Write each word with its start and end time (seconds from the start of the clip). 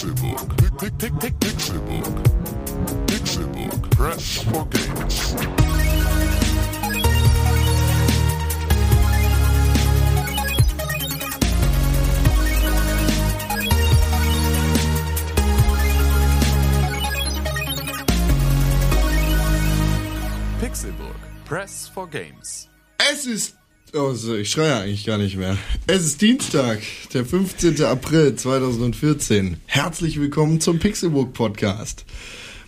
Pixelbook. 0.00 0.56
Pick, 0.56 0.98
pick, 0.98 1.20
pick, 1.20 1.34
Pixelbook. 1.40 2.22
Pixelbook. 3.06 3.90
Press 3.90 4.42
for 4.44 4.64
games. 4.64 5.34
Pixelburg. 20.60 21.16
Press 21.44 21.88
for 21.88 22.08
Games. 22.08 22.70
Es 22.96 23.26
ist. 23.26 23.59
Oh, 23.92 24.12
so, 24.12 24.36
ich 24.36 24.50
schreie 24.50 24.76
eigentlich 24.76 25.04
gar 25.04 25.18
nicht 25.18 25.36
mehr. 25.36 25.58
Es 25.88 26.04
ist 26.04 26.22
Dienstag, 26.22 26.78
der 27.12 27.24
15. 27.24 27.82
April 27.82 28.36
2014. 28.36 29.56
Herzlich 29.66 30.20
willkommen 30.20 30.60
zum 30.60 30.78
Pixelbook 30.78 31.32
Podcast. 31.32 32.04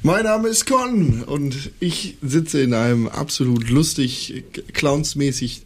Mein 0.02 0.24
Name 0.24 0.48
ist 0.48 0.66
Con 0.66 1.22
und 1.22 1.70
ich 1.78 2.16
sitze 2.22 2.60
in 2.60 2.74
einem 2.74 3.06
absolut 3.06 3.70
lustig, 3.70 4.42
clownsmäßig 4.72 5.62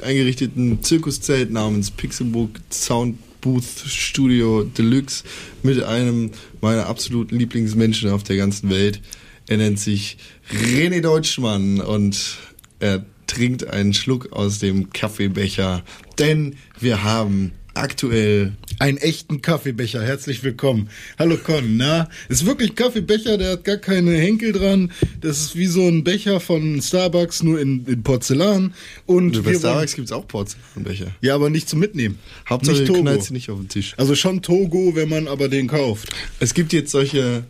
eingerichteten 0.00 0.80
Zirkuszelt 0.84 1.50
namens 1.50 1.90
Pixelbook 1.90 2.50
Sound 2.70 3.18
Booth 3.40 3.64
Studio 3.64 4.62
Deluxe 4.62 5.24
mit 5.64 5.82
einem 5.82 6.30
meiner 6.60 6.86
absoluten 6.86 7.36
Lieblingsmenschen 7.36 8.10
auf 8.10 8.22
der 8.22 8.36
ganzen 8.36 8.70
Welt. 8.70 9.00
Er 9.48 9.56
nennt 9.56 9.80
sich 9.80 10.18
René 10.52 11.00
Deutschmann 11.00 11.80
und 11.80 12.36
er 12.78 13.04
trinkt 13.30 13.68
einen 13.68 13.94
Schluck 13.94 14.32
aus 14.32 14.58
dem 14.58 14.90
Kaffeebecher, 14.90 15.84
denn 16.18 16.56
wir 16.80 17.04
haben 17.04 17.52
aktuell 17.74 18.54
Einen 18.80 18.98
echten 18.98 19.40
Kaffeebecher, 19.40 20.02
herzlich 20.02 20.42
willkommen. 20.42 20.88
Hallo 21.16 21.36
Con, 21.36 21.76
na? 21.76 22.08
Ist 22.28 22.44
wirklich 22.44 22.74
Kaffeebecher, 22.74 23.38
der 23.38 23.52
hat 23.52 23.64
gar 23.64 23.76
keine 23.76 24.16
Henkel 24.16 24.52
dran. 24.52 24.90
Das 25.20 25.38
ist 25.38 25.54
wie 25.54 25.66
so 25.66 25.86
ein 25.86 26.02
Becher 26.02 26.40
von 26.40 26.82
Starbucks, 26.82 27.44
nur 27.44 27.60
in, 27.60 27.84
in 27.86 28.02
Porzellan. 28.02 28.74
Und 29.06 29.44
bei 29.44 29.54
Starbucks 29.54 29.94
gibt's 29.94 30.10
auch 30.10 30.26
Porzellanbecher. 30.26 31.14
Ja, 31.20 31.36
aber 31.36 31.50
nicht 31.50 31.68
zum 31.68 31.78
Mitnehmen. 31.78 32.18
Hauptsache, 32.48 32.78
nicht 32.78 32.86
Togo. 32.88 33.02
knallst 33.02 33.28
sie 33.28 33.34
nicht 33.34 33.50
auf 33.50 33.58
den 33.58 33.68
Tisch. 33.68 33.94
Also 33.96 34.16
schon 34.16 34.42
Togo, 34.42 34.96
wenn 34.96 35.08
man 35.08 35.28
aber 35.28 35.48
den 35.48 35.68
kauft. 35.68 36.08
Es 36.40 36.52
gibt 36.52 36.72
jetzt 36.72 36.90
solche, 36.90 37.44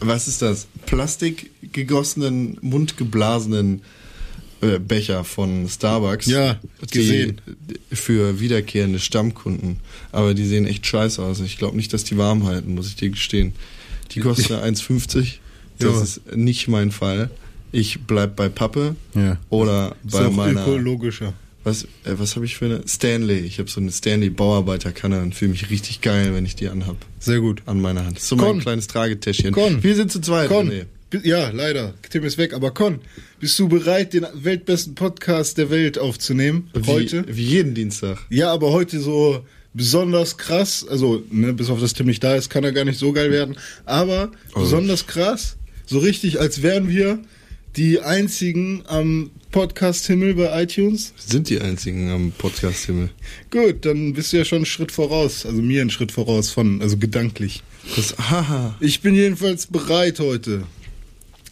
was 0.00 0.26
ist 0.26 0.40
das? 0.40 0.68
Plastik 0.86 1.50
gegossenen, 1.72 2.56
mundgeblasenen 2.62 3.82
äh, 4.64 4.78
Becher 4.78 5.24
von 5.24 5.68
Starbucks. 5.68 6.26
Ja, 6.26 6.58
gesehen. 6.90 7.40
Für 7.92 8.40
wiederkehrende 8.40 8.98
Stammkunden. 8.98 9.78
Aber 10.12 10.34
die 10.34 10.44
sehen 10.46 10.66
echt 10.66 10.86
scheiße 10.86 11.22
aus. 11.22 11.40
Ich 11.40 11.58
glaube 11.58 11.76
nicht, 11.76 11.92
dass 11.92 12.04
die 12.04 12.16
warm 12.18 12.46
halten, 12.46 12.74
muss 12.74 12.88
ich 12.88 12.96
dir 12.96 13.10
gestehen. 13.10 13.52
Die 14.12 14.20
kosten 14.20 14.52
1,50. 14.54 15.34
Das 15.78 15.92
Ja. 15.94 16.02
ist 16.02 16.36
nicht 16.36 16.68
mein 16.68 16.90
Fall. 16.90 17.30
Ich 17.72 18.00
bleib 18.06 18.36
bei 18.36 18.48
Pappe 18.48 18.94
Ja. 19.14 19.38
oder 19.50 19.96
Ist 20.06 20.12
bei 20.12 20.26
auch 20.26 20.32
meiner 20.32 20.62
ökologischer. 20.62 21.32
was, 21.64 21.84
äh, 22.04 22.16
was 22.16 22.36
habe 22.36 22.44
ich 22.46 22.56
für 22.56 22.66
eine? 22.66 22.82
Stanley. 22.86 23.38
Ich 23.40 23.58
habe 23.58 23.68
so 23.68 23.80
eine 23.80 23.90
Stanley 23.90 24.30
Bauarbeiterkanne 24.30 25.20
und 25.22 25.34
fühle 25.34 25.50
mich 25.50 25.70
richtig 25.70 26.00
geil, 26.00 26.32
wenn 26.34 26.46
ich 26.46 26.54
die 26.54 26.68
anhab. 26.68 26.96
Sehr 27.18 27.40
gut. 27.40 27.62
An 27.66 27.80
meiner 27.80 28.04
Hand. 28.06 28.20
So 28.20 28.36
Con. 28.36 28.48
mein 28.56 28.60
kleines 28.60 28.86
Tragetäschchen. 28.86 29.50
Con. 29.52 29.82
Wir 29.82 29.96
sind 29.96 30.12
zu 30.12 30.20
zweit. 30.20 30.48
Con, 30.48 30.68
René. 30.70 30.84
Ja, 31.22 31.50
leider. 31.50 31.94
Tim 32.10 32.24
ist 32.24 32.38
weg. 32.38 32.52
Aber 32.54 32.72
Con, 32.72 33.00
bist 33.40 33.58
du 33.58 33.68
bereit, 33.68 34.12
den 34.14 34.26
weltbesten 34.34 34.94
Podcast 34.94 35.58
der 35.58 35.70
Welt 35.70 35.98
aufzunehmen? 35.98 36.70
Wie, 36.74 36.86
Heute? 36.86 37.24
Wie 37.28 37.44
jeden 37.44 37.74
Dienstag. 37.74 38.18
Ja, 38.30 38.52
aber 38.52 38.72
heute 38.72 39.00
so 39.00 39.44
besonders 39.74 40.36
krass. 40.36 40.86
Also, 40.88 41.22
ne, 41.30 41.52
bis 41.52 41.70
auf 41.70 41.80
das 41.80 41.92
Tim 41.94 42.06
nicht 42.06 42.22
da 42.24 42.34
ist, 42.36 42.48
kann 42.50 42.64
er 42.64 42.72
gar 42.72 42.84
nicht 42.84 42.98
so 42.98 43.12
geil 43.12 43.30
werden. 43.30 43.56
Aber 43.84 44.30
Oh. 44.54 44.60
besonders 44.60 45.06
krass. 45.06 45.56
So 45.86 45.98
richtig, 45.98 46.40
als 46.40 46.62
wären 46.62 46.88
wir 46.88 47.18
die 47.76 48.00
einzigen 48.00 48.82
am 48.86 49.30
Podcast-Himmel 49.50 50.34
bei 50.34 50.62
iTunes. 50.62 51.12
Sind 51.16 51.48
die 51.50 51.60
einzigen 51.60 52.08
am 52.10 52.32
Podcast-Himmel. 52.32 53.10
Gut, 53.50 53.84
dann 53.84 54.12
bist 54.14 54.32
du 54.32 54.36
ja 54.38 54.44
schon 54.44 54.58
einen 54.58 54.66
Schritt 54.66 54.92
voraus. 54.92 55.44
Also 55.44 55.60
mir 55.60 55.80
einen 55.80 55.90
Schritt 55.90 56.12
voraus 56.12 56.50
von, 56.50 56.80
also 56.80 56.96
gedanklich. 56.96 57.62
Das, 57.96 58.16
haha. 58.16 58.76
Ich 58.80 59.00
bin 59.00 59.14
jedenfalls 59.14 59.66
bereit 59.66 60.18
heute. 60.20 60.62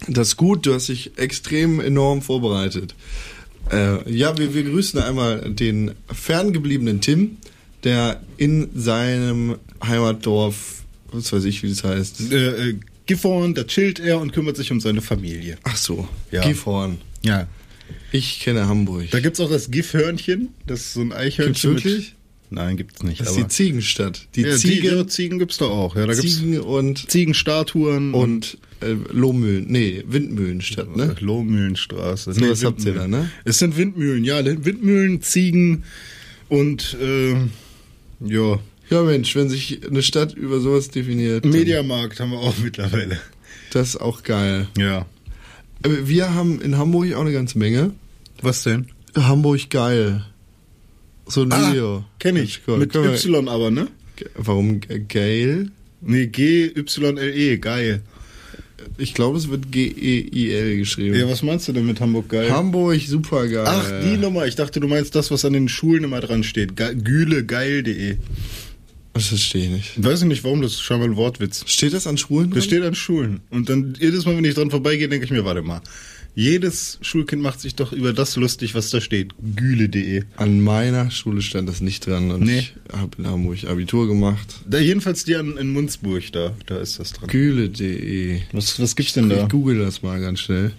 Das 0.08 0.28
ist 0.28 0.36
gut, 0.36 0.66
du 0.66 0.74
hast 0.74 0.88
dich 0.88 1.12
extrem 1.16 1.80
enorm 1.80 2.22
vorbereitet. 2.22 2.94
Äh, 3.70 4.10
ja, 4.12 4.36
wir, 4.38 4.54
wir 4.54 4.64
grüßen 4.64 5.00
einmal 5.00 5.52
den 5.52 5.92
ferngebliebenen 6.12 7.00
Tim, 7.00 7.36
der 7.84 8.20
in 8.36 8.70
seinem 8.74 9.56
Heimatdorf, 9.84 10.82
was 11.12 11.32
weiß 11.32 11.44
ich, 11.44 11.62
wie 11.62 11.68
das 11.68 11.84
heißt. 11.84 12.32
Äh, 12.32 12.70
äh, 12.70 12.74
Gifhorn, 13.06 13.54
da 13.54 13.64
chillt 13.64 14.00
er 14.00 14.20
und 14.20 14.32
kümmert 14.32 14.56
sich 14.56 14.70
um 14.72 14.80
seine 14.80 15.00
Familie. 15.00 15.58
Ach 15.64 15.76
so, 15.76 16.08
Ja. 16.30 16.42
Gifhorn. 16.42 16.98
Ja. 17.24 17.46
Ich 18.10 18.40
kenne 18.40 18.66
Hamburg. 18.68 19.10
Da 19.10 19.20
gibt's 19.20 19.40
auch 19.40 19.50
das 19.50 19.70
Gifhörnchen. 19.70 20.48
Das 20.66 20.80
ist 20.80 20.94
so 20.94 21.00
ein 21.00 21.12
Eichhörnchen. 21.12 21.72
Gibt's 21.72 21.84
wirklich? 21.84 22.14
Nein, 22.52 22.76
gibt's 22.76 23.02
nicht. 23.02 23.20
Das 23.20 23.30
ist 23.30 23.36
die 23.36 23.48
Ziegenstadt. 23.48 24.28
Die 24.34 24.42
ja, 24.42 24.56
Ziege, 24.56 24.88
Ziege, 24.88 25.06
Ziegen 25.06 25.38
gibt's 25.38 25.58
da 25.58 25.66
auch. 25.66 25.96
Ja, 25.96 26.06
da 26.06 26.14
gibt's 26.14 26.38
Ziegen 26.38 26.60
und, 26.60 27.10
Ziegenstatuen 27.10 28.14
und 28.14 28.58
äh, 28.80 28.96
Lohmühlen, 29.12 29.66
nee, 29.68 30.04
Windmühlenstadt, 30.06 30.94
ne? 30.96 31.14
Lohmühlenstraße. 31.18 32.32
So 32.32 32.50
was 32.50 32.64
habt 32.64 32.84
ihr 32.84 32.94
da, 32.94 33.08
ne? 33.08 33.30
Es 33.44 33.58
sind 33.58 33.76
Windmühlen, 33.76 34.24
ja, 34.24 34.44
Windmühlen, 34.44 35.22
Ziegen 35.22 35.84
und 36.48 36.96
äh, 37.00 37.32
ja, 38.20 38.58
Ja 38.90 39.02
Mensch, 39.02 39.34
wenn 39.34 39.48
sich 39.48 39.80
eine 39.88 40.02
Stadt 40.02 40.34
über 40.34 40.60
sowas 40.60 40.90
definiert, 40.90 41.44
Mediamarkt 41.44 42.20
haben 42.20 42.32
wir 42.32 42.38
auch 42.38 42.58
mittlerweile. 42.58 43.18
das 43.70 43.90
ist 43.90 43.96
auch 43.96 44.22
geil. 44.22 44.68
Ja. 44.76 45.06
Wir 45.84 46.34
haben 46.34 46.60
in 46.60 46.76
Hamburg 46.76 47.14
auch 47.14 47.22
eine 47.22 47.32
ganze 47.32 47.58
Menge. 47.58 47.92
Was 48.40 48.62
denn? 48.62 48.88
Hamburg 49.16 49.70
geil. 49.70 50.24
So 51.32 51.42
ein 51.42 51.52
Ah, 51.52 51.70
Video. 51.70 52.04
kenn 52.18 52.36
ich. 52.36 52.60
Wir- 52.66 52.76
Mit 52.76 52.92
können 52.92 53.04
wir- 53.04 53.14
Y 53.14 53.48
aber, 53.48 53.70
ne? 53.70 53.88
Warum 54.34 54.80
geil? 55.08 55.70
Nee, 56.02 56.26
G-Y-L-E, 56.26 57.56
geil. 57.56 58.02
Ich 58.98 59.14
glaube, 59.14 59.38
es 59.38 59.48
wird 59.48 59.72
G-E-I-L 59.72 60.76
geschrieben. 60.76 61.16
Ja, 61.16 61.26
was 61.28 61.42
meinst 61.42 61.68
du 61.68 61.72
denn 61.72 61.86
mit 61.86 62.00
Hamburg 62.00 62.28
geil? 62.28 62.50
Hamburg, 62.50 63.00
super 63.06 63.48
geil. 63.48 63.64
Ach, 63.66 63.90
die 64.04 64.18
Nummer. 64.18 64.46
Ich 64.46 64.56
dachte, 64.56 64.78
du 64.80 64.88
meinst 64.88 65.14
das, 65.14 65.30
was 65.30 65.44
an 65.46 65.54
den 65.54 65.68
Schulen 65.70 66.04
immer 66.04 66.20
dran 66.20 66.42
steht. 66.44 66.76
Ge 66.76 66.94
Gülegeil.de. 66.94 68.16
Das 69.14 69.26
verstehe 69.28 69.64
ich 69.66 69.70
nicht. 69.70 70.04
Weiß 70.04 70.20
ich 70.22 70.28
nicht, 70.28 70.44
warum, 70.44 70.60
das 70.62 70.72
ist 70.72 70.82
scheinbar 70.82 71.08
ein 71.08 71.16
Wortwitz. 71.16 71.64
Steht 71.66 71.94
das 71.94 72.06
an 72.06 72.18
Schulen? 72.18 72.50
Das 72.50 72.60
drin? 72.60 72.68
steht 72.68 72.82
an 72.82 72.94
Schulen. 72.94 73.40
Und 73.50 73.68
dann 73.70 73.94
jedes 73.98 74.26
Mal, 74.26 74.36
wenn 74.36 74.44
ich 74.44 74.54
dran 74.54 74.70
vorbeigehe, 74.70 75.08
denke 75.08 75.24
ich 75.24 75.30
mir, 75.30 75.44
warte 75.46 75.62
mal. 75.62 75.80
Jedes 76.34 76.98
Schulkind 77.02 77.42
macht 77.42 77.60
sich 77.60 77.74
doch 77.74 77.92
über 77.92 78.12
das 78.14 78.36
lustig, 78.36 78.74
was 78.74 78.88
da 78.90 79.00
steht. 79.02 79.32
Güle.de. 79.56 80.22
An 80.36 80.60
meiner 80.60 81.10
Schule 81.10 81.42
stand 81.42 81.68
das 81.68 81.80
nicht 81.82 82.06
dran 82.06 82.30
und 82.30 82.42
Nee. 82.44 82.60
ich 82.60 82.74
habe 82.92 83.10
in 83.18 83.26
Hamburg 83.26 83.64
Abitur 83.64 84.08
gemacht. 84.08 84.46
Da, 84.66 84.78
jedenfalls 84.78 85.24
die 85.24 85.36
an, 85.36 85.58
in 85.58 85.70
Munzburg, 85.72 86.32
da, 86.32 86.54
da 86.66 86.78
ist 86.78 86.98
das 86.98 87.12
dran. 87.12 87.28
Güle.de. 87.28 88.40
Was, 88.52 88.80
was 88.80 88.96
gibt's 88.96 89.12
denn 89.12 89.28
da? 89.28 89.42
Ich 89.42 89.48
google 89.50 89.78
das 89.78 90.02
mal 90.02 90.20
ganz 90.20 90.40
schnell. 90.40 90.72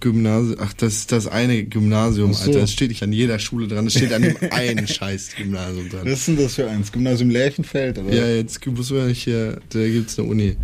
Gymnasium. 0.00 0.56
Ach, 0.60 0.72
das 0.72 0.94
ist 0.96 1.12
das 1.12 1.28
eine 1.28 1.64
Gymnasium, 1.64 2.32
so. 2.34 2.46
Alter. 2.46 2.60
Das 2.60 2.72
steht 2.72 2.88
nicht 2.88 3.02
an 3.04 3.12
jeder 3.12 3.38
Schule 3.38 3.68
dran. 3.68 3.84
Das 3.84 3.94
steht 3.94 4.12
an 4.12 4.22
dem 4.22 4.36
einen 4.50 4.86
scheiß 4.88 5.36
Gymnasium 5.36 5.88
dran. 5.88 6.06
Was 6.06 6.12
ist 6.20 6.28
denn 6.28 6.36
das 6.38 6.54
für 6.56 6.68
eins? 6.68 6.90
Gymnasium 6.90 7.30
Lerchenfeld, 7.30 7.98
oder? 7.98 8.12
Ja, 8.12 8.28
jetzt 8.34 8.64
muss 8.66 8.90
man 8.90 9.06
nicht 9.08 9.22
hier. 9.22 9.60
Da 9.68 9.86
gibt's 9.86 10.18
eine 10.18 10.28
Uni. 10.28 10.56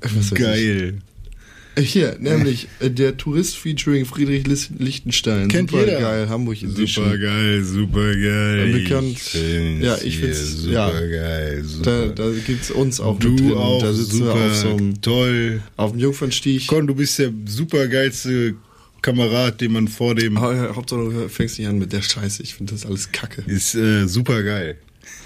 Was 0.00 0.32
ich. 0.32 0.38
Geil. 0.38 0.98
Äh, 1.74 1.82
Hier, 1.82 2.16
nämlich 2.20 2.68
äh, 2.80 2.90
der 2.90 3.16
Tourist 3.16 3.56
featuring 3.56 4.04
Friedrich 4.04 4.44
Lichtenstein. 4.78 5.48
Kennt 5.48 5.70
Super 5.70 5.84
jeder. 5.86 6.00
geil, 6.00 6.28
Hamburg 6.28 6.62
Edition. 6.62 7.04
Super 7.06 7.18
geil, 7.18 7.64
super 7.64 8.14
geil. 8.14 8.72
Bekannt. 8.72 9.18
find's 9.18 9.84
Ja, 9.84 9.96
ich 9.96 10.18
hier 10.18 10.34
find's- 10.34 10.56
super 10.58 10.72
ja. 10.72 10.90
geil. 11.00 11.62
Da, 11.62 11.66
Super. 11.68 12.08
da 12.14 12.30
gibt's 12.46 12.70
uns 12.70 13.00
auch 13.00 13.14
mit 13.14 13.24
du 13.24 13.36
drin. 13.36 13.52
auch 13.54 13.80
da 13.82 13.92
sitzen 13.92 14.18
super 14.18 14.34
wir 14.34 14.46
auf 14.50 14.54
so 14.56 14.68
einem, 14.68 15.00
toll. 15.00 15.62
auf 15.76 15.92
dem 15.92 16.00
Jungfernstieg. 16.00 16.66
Con, 16.66 16.86
du 16.86 16.94
bist 16.94 17.18
der 17.18 17.32
super 17.46 17.88
geilste 17.88 18.54
Kamerad, 19.00 19.60
den 19.60 19.72
man 19.72 19.88
vor 19.88 20.14
dem 20.14 20.40
Ha- 20.40 20.74
Hauptsache 20.76 21.00
du 21.10 21.28
fängst 21.28 21.58
nicht 21.58 21.68
an 21.68 21.78
mit 21.78 21.92
der 21.92 22.02
Scheiße. 22.02 22.42
Ich 22.42 22.54
finde 22.54 22.72
das 22.74 22.84
alles 22.86 23.10
kacke. 23.12 23.42
ist 23.46 23.74
äh, 23.74 24.06
super 24.06 24.42
geil. 24.42 24.76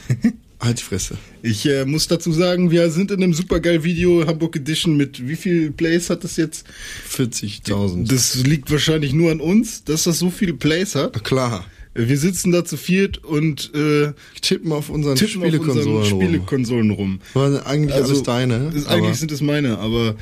Halt 0.59 0.79
die 0.79 0.83
Fresse. 0.83 1.19
Ich 1.43 1.67
äh, 1.67 1.85
muss 1.85 2.09
dazu 2.09 2.33
sagen, 2.33 2.71
wir 2.71 2.91
sind 2.91 3.11
in 3.11 3.23
einem 3.23 3.35
supergeil 3.35 3.85
Video 3.85 4.27
Hamburg 4.27 4.57
Edition 4.57 4.97
mit 4.97 5.29
wie 5.29 5.37
viel 5.37 5.71
Plays 5.71 6.09
hat 6.09 6.25
das 6.25 6.37
jetzt? 6.37 6.67
40.000. 7.11 8.09
Das 8.09 8.37
liegt 8.37 8.71
wahrscheinlich 8.71 9.13
nur 9.13 9.31
an 9.31 9.41
uns, 9.41 9.85
dass 9.85 10.05
das 10.05 10.19
so 10.19 10.31
viele 10.31 10.55
Plays 10.55 10.95
hat. 10.95 11.13
Na 11.15 11.21
Klar. 11.21 11.67
Wir 11.95 12.19
sitzen 12.19 12.53
da 12.53 12.65
zu 12.65 12.77
viert 12.77 13.25
und 13.25 13.73
äh, 13.75 14.13
Tippen 14.43 14.73
auf 14.73 14.91
unseren 14.91 15.17
tippen 15.17 15.41
auf 15.43 15.49
Spielekonsolen 15.49 15.97
unseren 15.97 16.13
rum. 16.13 16.23
Spielekonsolen 16.23 16.91
rum. 16.91 17.21
War 17.33 17.67
eigentlich 17.67 17.95
alles 17.95 18.23
deine. 18.23 18.71
Ist, 18.75 18.87
eigentlich 18.87 19.17
sind 19.17 19.33
es 19.33 19.41
meine, 19.41 19.79
aber 19.79 20.17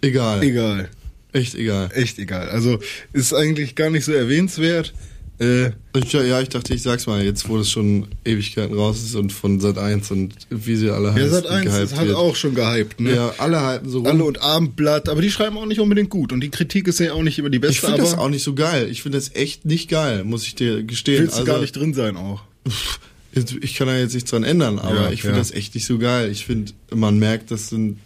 egal. 0.00 0.42
egal. 0.42 0.88
Echt 1.32 1.54
egal. 1.54 1.90
Echt 1.92 2.18
egal. 2.18 2.48
Also 2.48 2.78
ist 3.12 3.34
eigentlich 3.34 3.74
gar 3.74 3.90
nicht 3.90 4.04
so 4.04 4.12
erwähnenswert. 4.12 4.94
Äh, 5.38 5.70
Ich, 5.96 6.12
ja, 6.12 6.40
ich 6.40 6.48
dachte, 6.48 6.74
ich 6.74 6.82
sag's 6.82 7.06
mal, 7.06 7.24
jetzt 7.24 7.48
wo 7.48 7.58
das 7.58 7.68
schon 7.70 8.06
Ewigkeiten 8.24 8.76
raus 8.76 9.02
ist 9.02 9.14
und 9.16 9.32
von 9.32 9.60
Sat 9.60 9.78
1 9.78 10.10
und 10.12 10.34
wie 10.50 10.76
sie 10.76 10.90
alle 10.90 11.08
ja, 11.08 11.14
heißen, 11.14 11.30
Sat 11.30 11.46
1 11.46 11.64
gehypt 11.64 11.82
das 11.82 11.98
hat 11.98 12.06
wird. 12.06 12.16
auch 12.16 12.36
schon 12.36 12.54
gehypt, 12.54 13.00
ne? 13.00 13.14
Ja, 13.14 13.34
alle 13.38 13.60
halten 13.60 13.88
so 13.88 13.98
rum. 13.98 14.06
Alle 14.06 14.24
und 14.24 14.42
Abendblatt, 14.42 15.08
aber 15.08 15.22
die 15.22 15.30
schreiben 15.30 15.58
auch 15.58 15.66
nicht 15.66 15.80
unbedingt 15.80 16.10
gut. 16.10 16.32
Und 16.32 16.40
die 16.40 16.50
Kritik 16.50 16.86
ist 16.86 17.00
ja 17.00 17.12
auch 17.12 17.22
nicht 17.22 17.38
immer 17.38 17.50
die 17.50 17.58
beste, 17.58 17.74
ich 17.74 17.80
finde 17.80 17.98
das 17.98 18.16
auch 18.16 18.28
nicht 18.28 18.44
so 18.44 18.54
geil. 18.54 18.88
Ich 18.90 19.02
finde 19.02 19.18
das 19.18 19.34
echt 19.34 19.64
nicht 19.64 19.88
geil, 19.88 20.24
muss 20.24 20.46
ich 20.46 20.54
dir 20.54 20.82
gestehen. 20.84 21.22
willst 21.22 21.34
du 21.34 21.40
also, 21.40 21.52
gar 21.52 21.60
nicht 21.60 21.74
drin 21.76 21.94
sein 21.94 22.16
auch. 22.16 22.42
Ich 23.60 23.74
kann 23.74 23.88
da 23.88 23.98
jetzt 23.98 24.14
nichts 24.14 24.30
dran 24.30 24.44
ändern, 24.44 24.78
aber 24.78 25.02
Ja, 25.06 25.10
ich 25.10 25.22
finde 25.22 25.36
ja. 25.36 25.40
das 25.40 25.50
echt 25.50 25.74
nicht 25.74 25.86
so 25.86 25.98
geil. 25.98 26.30
Ich 26.30 26.46
finde, 26.46 26.72
man 26.94 27.18
merkt, 27.18 27.50
das 27.50 27.68
sind 27.70 27.98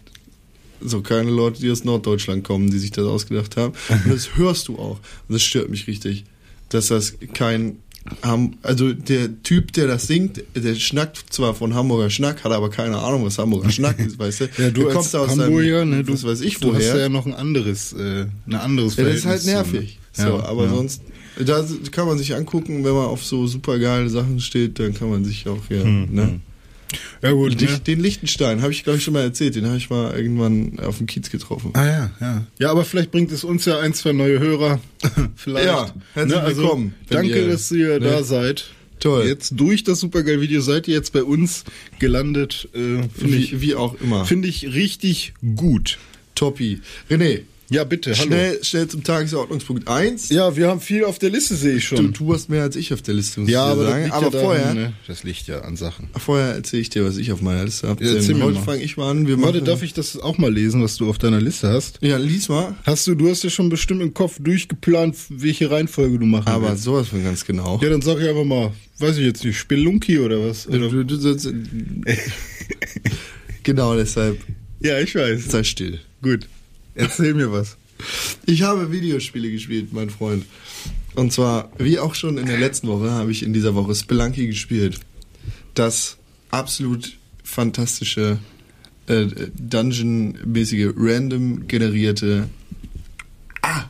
so 0.80 1.02
keine 1.02 1.30
Leute, 1.30 1.60
die 1.60 1.70
aus 1.70 1.84
Norddeutschland 1.84 2.44
kommen, 2.44 2.70
die 2.70 2.78
sich 2.78 2.92
das 2.92 3.04
ausgedacht 3.04 3.56
haben. 3.56 3.74
Und 3.88 4.12
das 4.12 4.36
hörst 4.36 4.68
du 4.68 4.78
auch. 4.78 4.98
Und 5.28 5.34
das 5.34 5.42
stört 5.42 5.68
mich 5.68 5.86
richtig. 5.86 6.24
Dass 6.70 6.88
das 6.88 7.14
kein 7.34 7.76
Ham 8.22 8.54
also 8.62 8.92
der 8.94 9.42
Typ, 9.42 9.72
der 9.74 9.86
das 9.86 10.06
singt, 10.06 10.42
der 10.56 10.74
schnackt 10.76 11.24
zwar 11.30 11.54
von 11.54 11.74
Hamburger 11.74 12.08
Schnack, 12.08 12.42
hat 12.42 12.52
aber 12.52 12.70
keine 12.70 12.96
Ahnung, 12.98 13.24
was 13.26 13.36
Hamburger 13.38 13.70
Schnack 13.70 13.98
ist, 13.98 14.18
weißt 14.18 14.40
du? 14.40 14.44
Ja, 14.58 14.70
du 14.70 14.84
Der 14.84 14.96
als 14.96 15.12
Hamburger, 15.14 15.84
ne, 15.84 16.02
du, 16.04 16.12
weiß 16.14 16.40
ich 16.40 16.58
du 16.58 16.74
hast 16.74 16.80
woher. 16.88 16.98
ja 17.00 17.08
noch 17.10 17.26
ein 17.26 17.34
anderes, 17.34 17.92
äh, 17.92 18.26
ein 18.46 18.54
anderes 18.54 18.96
Ja, 18.96 19.04
das 19.04 19.16
ist 19.16 19.26
halt 19.26 19.40
Verhältnis 19.42 19.72
nervig. 19.72 19.98
zu- 20.12 20.22
So, 20.22 20.28
Ja, 20.28 20.44
aber 20.44 20.64
ja. 20.64 20.70
sonst, 20.70 21.02
da 21.44 21.64
kann 21.90 22.06
man 22.06 22.16
sich 22.16 22.34
angucken, 22.34 22.82
wenn 22.84 22.94
man 22.94 23.06
auf 23.06 23.24
so 23.24 23.46
super 23.46 23.78
geile 23.78 24.08
Sachen 24.08 24.40
steht, 24.40 24.78
dann 24.78 24.94
kann 24.94 25.10
man 25.10 25.24
sich 25.24 25.46
auch 25.46 25.58
hier, 25.68 25.84
Hm, 25.84 26.08
ne? 26.10 26.40
Ja 27.22 27.32
gut, 27.32 27.60
ne? 27.60 27.66
Licht, 27.66 27.86
Den 27.86 28.00
Lichtenstein, 28.00 28.62
habe 28.62 28.72
ich 28.72 28.84
glaube 28.84 28.98
ich 28.98 29.04
schon 29.04 29.14
mal 29.14 29.22
erzählt, 29.22 29.54
den 29.56 29.66
habe 29.66 29.76
ich 29.76 29.90
mal 29.90 30.14
irgendwann 30.16 30.78
auf 30.80 30.98
dem 30.98 31.06
Kiez 31.06 31.30
getroffen. 31.30 31.70
Ah 31.74 31.86
ja, 31.86 32.10
ja. 32.20 32.46
Ja, 32.58 32.70
aber 32.70 32.84
vielleicht 32.84 33.10
bringt 33.10 33.30
es 33.32 33.44
uns 33.44 33.64
ja 33.64 33.78
ein, 33.80 33.92
zwei 33.94 34.12
neue 34.12 34.38
Hörer. 34.38 34.80
vielleicht. 35.36 35.66
Ja, 35.66 35.92
herzlich 36.14 36.38
also, 36.38 36.62
willkommen, 36.62 36.94
Danke, 37.08 37.38
ihr- 37.40 37.48
dass 37.48 37.70
ihr 37.70 37.98
ne? 38.00 38.00
da 38.00 38.22
seid. 38.22 38.66
Toll. 39.00 39.26
Jetzt 39.28 39.52
durch 39.56 39.84
das 39.84 40.00
supergeil 40.00 40.40
Video 40.40 40.60
seid 40.60 40.88
ihr 40.88 40.94
jetzt 40.94 41.12
bei 41.12 41.22
uns 41.22 41.64
gelandet. 42.00 42.68
Äh, 42.74 43.02
Finde 43.14 43.36
ich, 43.36 43.52
Wie, 43.52 43.60
wie 43.60 43.74
auch 43.76 43.94
immer. 44.00 44.24
finde 44.24 44.48
ich 44.48 44.74
richtig 44.74 45.34
gut. 45.54 45.98
Toppi. 46.34 46.80
René, 47.08 47.42
Ja, 47.70 47.84
bitte, 47.84 48.14
hallo. 48.14 48.26
schnell, 48.28 48.64
schnell 48.64 48.88
zum 48.88 49.04
Tagesordnungspunkt 49.04 49.88
1. 49.88 50.30
Ja, 50.30 50.56
wir 50.56 50.68
haben 50.68 50.80
viel 50.80 51.04
auf 51.04 51.18
der 51.18 51.28
Liste, 51.28 51.54
sehe 51.54 51.74
ich 51.76 51.86
Du, 51.90 51.96
schon. 51.96 52.12
du 52.14 52.32
hast 52.32 52.48
mehr 52.48 52.62
als 52.62 52.76
ich 52.76 52.94
auf 52.94 53.02
der 53.02 53.12
Liste, 53.12 53.40
muss 53.40 53.50
ja, 53.50 53.66
ich 53.66 53.72
aber, 53.72 53.82
das 53.82 53.90
sagen. 53.92 54.04
liegt 54.04 54.14
aber 54.14 54.24
ja 54.24 54.30
daran, 54.30 54.46
vorher, 54.46 54.74
ne? 54.74 54.92
Das 55.06 55.22
liegt 55.22 55.46
ja 55.48 55.60
an 55.60 55.76
Sachen. 55.76 56.08
vorher 56.16 56.54
erzähle 56.54 56.80
ich 56.80 56.88
dir, 56.88 57.04
was 57.04 57.18
ich 57.18 57.30
auf 57.30 57.42
meiner 57.42 57.66
Liste 57.66 57.86
habe. 57.88 58.02
Ja, 58.02 58.14
erzähl 58.14 58.42
heute 58.42 58.58
fange 58.60 58.82
ich 58.82 58.96
mal 58.96 59.10
an. 59.10 59.26
Wir 59.26 59.38
Warte, 59.42 59.60
darf 59.60 59.82
ich 59.82 59.92
das 59.92 60.18
auch 60.18 60.38
mal 60.38 60.50
lesen, 60.50 60.82
was 60.82 60.96
du 60.96 61.10
auf 61.10 61.18
deiner 61.18 61.42
Liste 61.42 61.68
hast? 61.68 61.98
Ja, 62.00 62.16
lies 62.16 62.48
mal. 62.48 62.74
Hast 62.86 63.06
du, 63.06 63.14
du 63.14 63.28
hast 63.28 63.44
ja 63.44 63.50
schon 63.50 63.68
bestimmt 63.68 64.00
im 64.00 64.14
Kopf 64.14 64.38
durchgeplant, 64.40 65.14
welche 65.28 65.70
Reihenfolge 65.70 66.18
du 66.18 66.24
machen 66.24 66.48
Aber 66.48 66.70
willst. 66.70 66.84
sowas 66.84 67.08
von 67.08 67.22
ganz 67.22 67.44
genau. 67.44 67.78
Ja, 67.82 67.90
dann 67.90 68.00
sag 68.00 68.18
ich 68.18 68.26
einfach 68.30 68.44
mal, 68.44 68.72
weiß 68.98 69.18
ich 69.18 69.26
jetzt 69.26 69.44
nicht, 69.44 69.58
Spelunky 69.58 70.18
oder 70.20 70.42
was? 70.42 70.66
Oder? 70.68 70.88
Du, 70.88 71.04
du, 71.04 71.18
du, 71.18 71.36
genau 73.62 73.94
deshalb 73.94 74.38
Ja, 74.80 74.98
ich 75.00 75.14
weiß. 75.14 75.50
sei 75.50 75.62
still. 75.64 75.98
Gut. 76.22 76.48
Erzähl 76.98 77.32
mir 77.32 77.52
was. 77.52 77.76
Ich 78.44 78.62
habe 78.62 78.90
Videospiele 78.90 79.50
gespielt, 79.50 79.92
mein 79.92 80.10
Freund. 80.10 80.44
Und 81.14 81.32
zwar, 81.32 81.70
wie 81.78 81.98
auch 81.98 82.14
schon 82.14 82.38
in 82.38 82.46
der 82.46 82.58
letzten 82.58 82.88
Woche, 82.88 83.10
habe 83.10 83.30
ich 83.30 83.42
in 83.42 83.52
dieser 83.52 83.74
Woche 83.74 83.94
Spelunky 83.94 84.46
gespielt. 84.46 85.00
Das 85.74 86.16
absolut 86.50 87.16
fantastische, 87.44 88.38
äh, 89.06 89.26
Dungeon-mäßige, 89.56 90.92
random 90.96 91.68
generierte, 91.68 92.48
ah, 93.62 93.84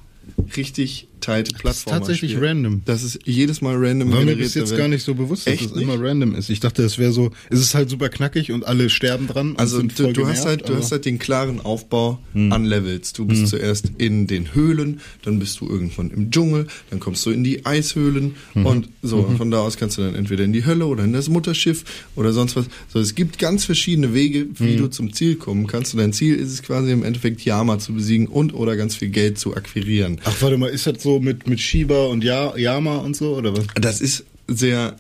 richtig 0.56 1.08
tighte 1.20 1.52
Plattform. 1.54 1.92
tatsächlich 1.98 2.36
random. 2.40 2.82
Das 2.84 3.02
ist 3.02 3.18
jedes 3.24 3.60
Mal 3.60 3.76
random 3.76 4.12
War 4.12 4.24
mir 4.24 4.36
bis 4.36 4.54
jetzt 4.54 4.76
gar 4.76 4.88
nicht 4.88 5.02
so 5.04 5.14
bewusst, 5.14 5.46
dass 5.46 5.60
es 5.60 5.72
immer 5.72 5.96
nicht? 5.96 6.04
random 6.04 6.34
ist. 6.34 6.50
Ich 6.50 6.60
dachte, 6.60 6.82
es 6.82 6.98
wäre 6.98 7.12
so, 7.12 7.30
es 7.50 7.60
ist 7.60 7.74
halt 7.74 7.90
super 7.90 8.08
knackig 8.08 8.52
und 8.52 8.66
alle 8.66 8.90
sterben 8.90 9.26
dran. 9.26 9.54
Also 9.56 9.82
du, 9.82 9.88
du 9.88 10.06
hast 10.06 10.14
genervt, 10.14 10.44
halt, 10.46 10.68
du 10.68 10.72
Hm. 10.74 10.78
hast 10.78 10.92
halt 10.92 11.04
den 11.04 11.18
klaren 11.18 11.60
Aufbau 11.60 12.18
an 12.34 12.64
Levels. 12.64 13.12
Du 13.12 13.24
bist 13.26 13.48
zuerst 13.48 13.92
in 13.98 14.26
den 14.26 14.54
Höhlen, 14.54 15.00
dann 15.22 15.38
bist 15.38 15.60
du 15.60 15.68
irgendwann 15.68 16.10
im 16.10 16.30
Dschungel, 16.30 16.66
dann 16.90 17.00
kommst 17.00 17.24
du 17.26 17.30
in 17.30 17.42
die 17.44 17.66
Eishöhlen 17.66 18.36
Mhm. 18.54 18.66
und 18.66 18.88
so. 19.02 19.18
Und 19.18 19.36
von 19.36 19.50
da 19.50 19.58
aus 19.60 19.76
kannst 19.76 19.98
du 19.98 20.02
dann 20.02 20.14
entweder 20.14 20.44
in 20.44 20.52
die 20.52 20.64
Hölle 20.64 20.86
oder 20.86 21.04
in 21.04 21.12
das 21.12 21.28
Mutterschiff 21.28 21.84
oder 22.16 22.32
sonst 22.32 22.56
was. 22.56 22.66
So, 22.92 22.98
es 23.00 23.14
gibt 23.14 23.38
ganz 23.38 23.64
verschiedene 23.64 24.14
Wege, 24.14 24.46
wie 24.54 24.74
Mhm. 24.74 24.76
du 24.78 24.86
zum 24.88 25.12
Ziel 25.12 25.34
kommen 25.36 25.66
kannst. 25.66 25.94
Und 25.94 26.00
dein 26.00 26.12
Ziel 26.12 26.34
ist 26.36 26.52
es 26.52 26.62
quasi 26.62 26.90
im 26.92 27.02
Endeffekt 27.02 27.44
Yama 27.44 27.78
zu 27.78 27.92
besiegen 27.94 28.26
und 28.26 28.54
oder 28.54 28.76
ganz 28.76 28.94
viel 28.96 29.08
Geld 29.08 29.38
zu 29.38 29.54
akquirieren. 29.56 30.20
Ach, 30.24 30.36
warte 30.40 30.56
mal, 30.58 30.68
ist 30.68 30.86
das 30.86 31.02
so 31.02 31.17
mit, 31.20 31.46
mit 31.48 31.60
Shiba 31.60 32.06
und 32.06 32.24
ja, 32.24 32.56
Yama 32.56 32.96
und 32.98 33.16
so, 33.16 33.36
oder 33.36 33.56
was? 33.56 33.66
Das 33.74 34.00
ist 34.00 34.24
sehr 34.46 34.96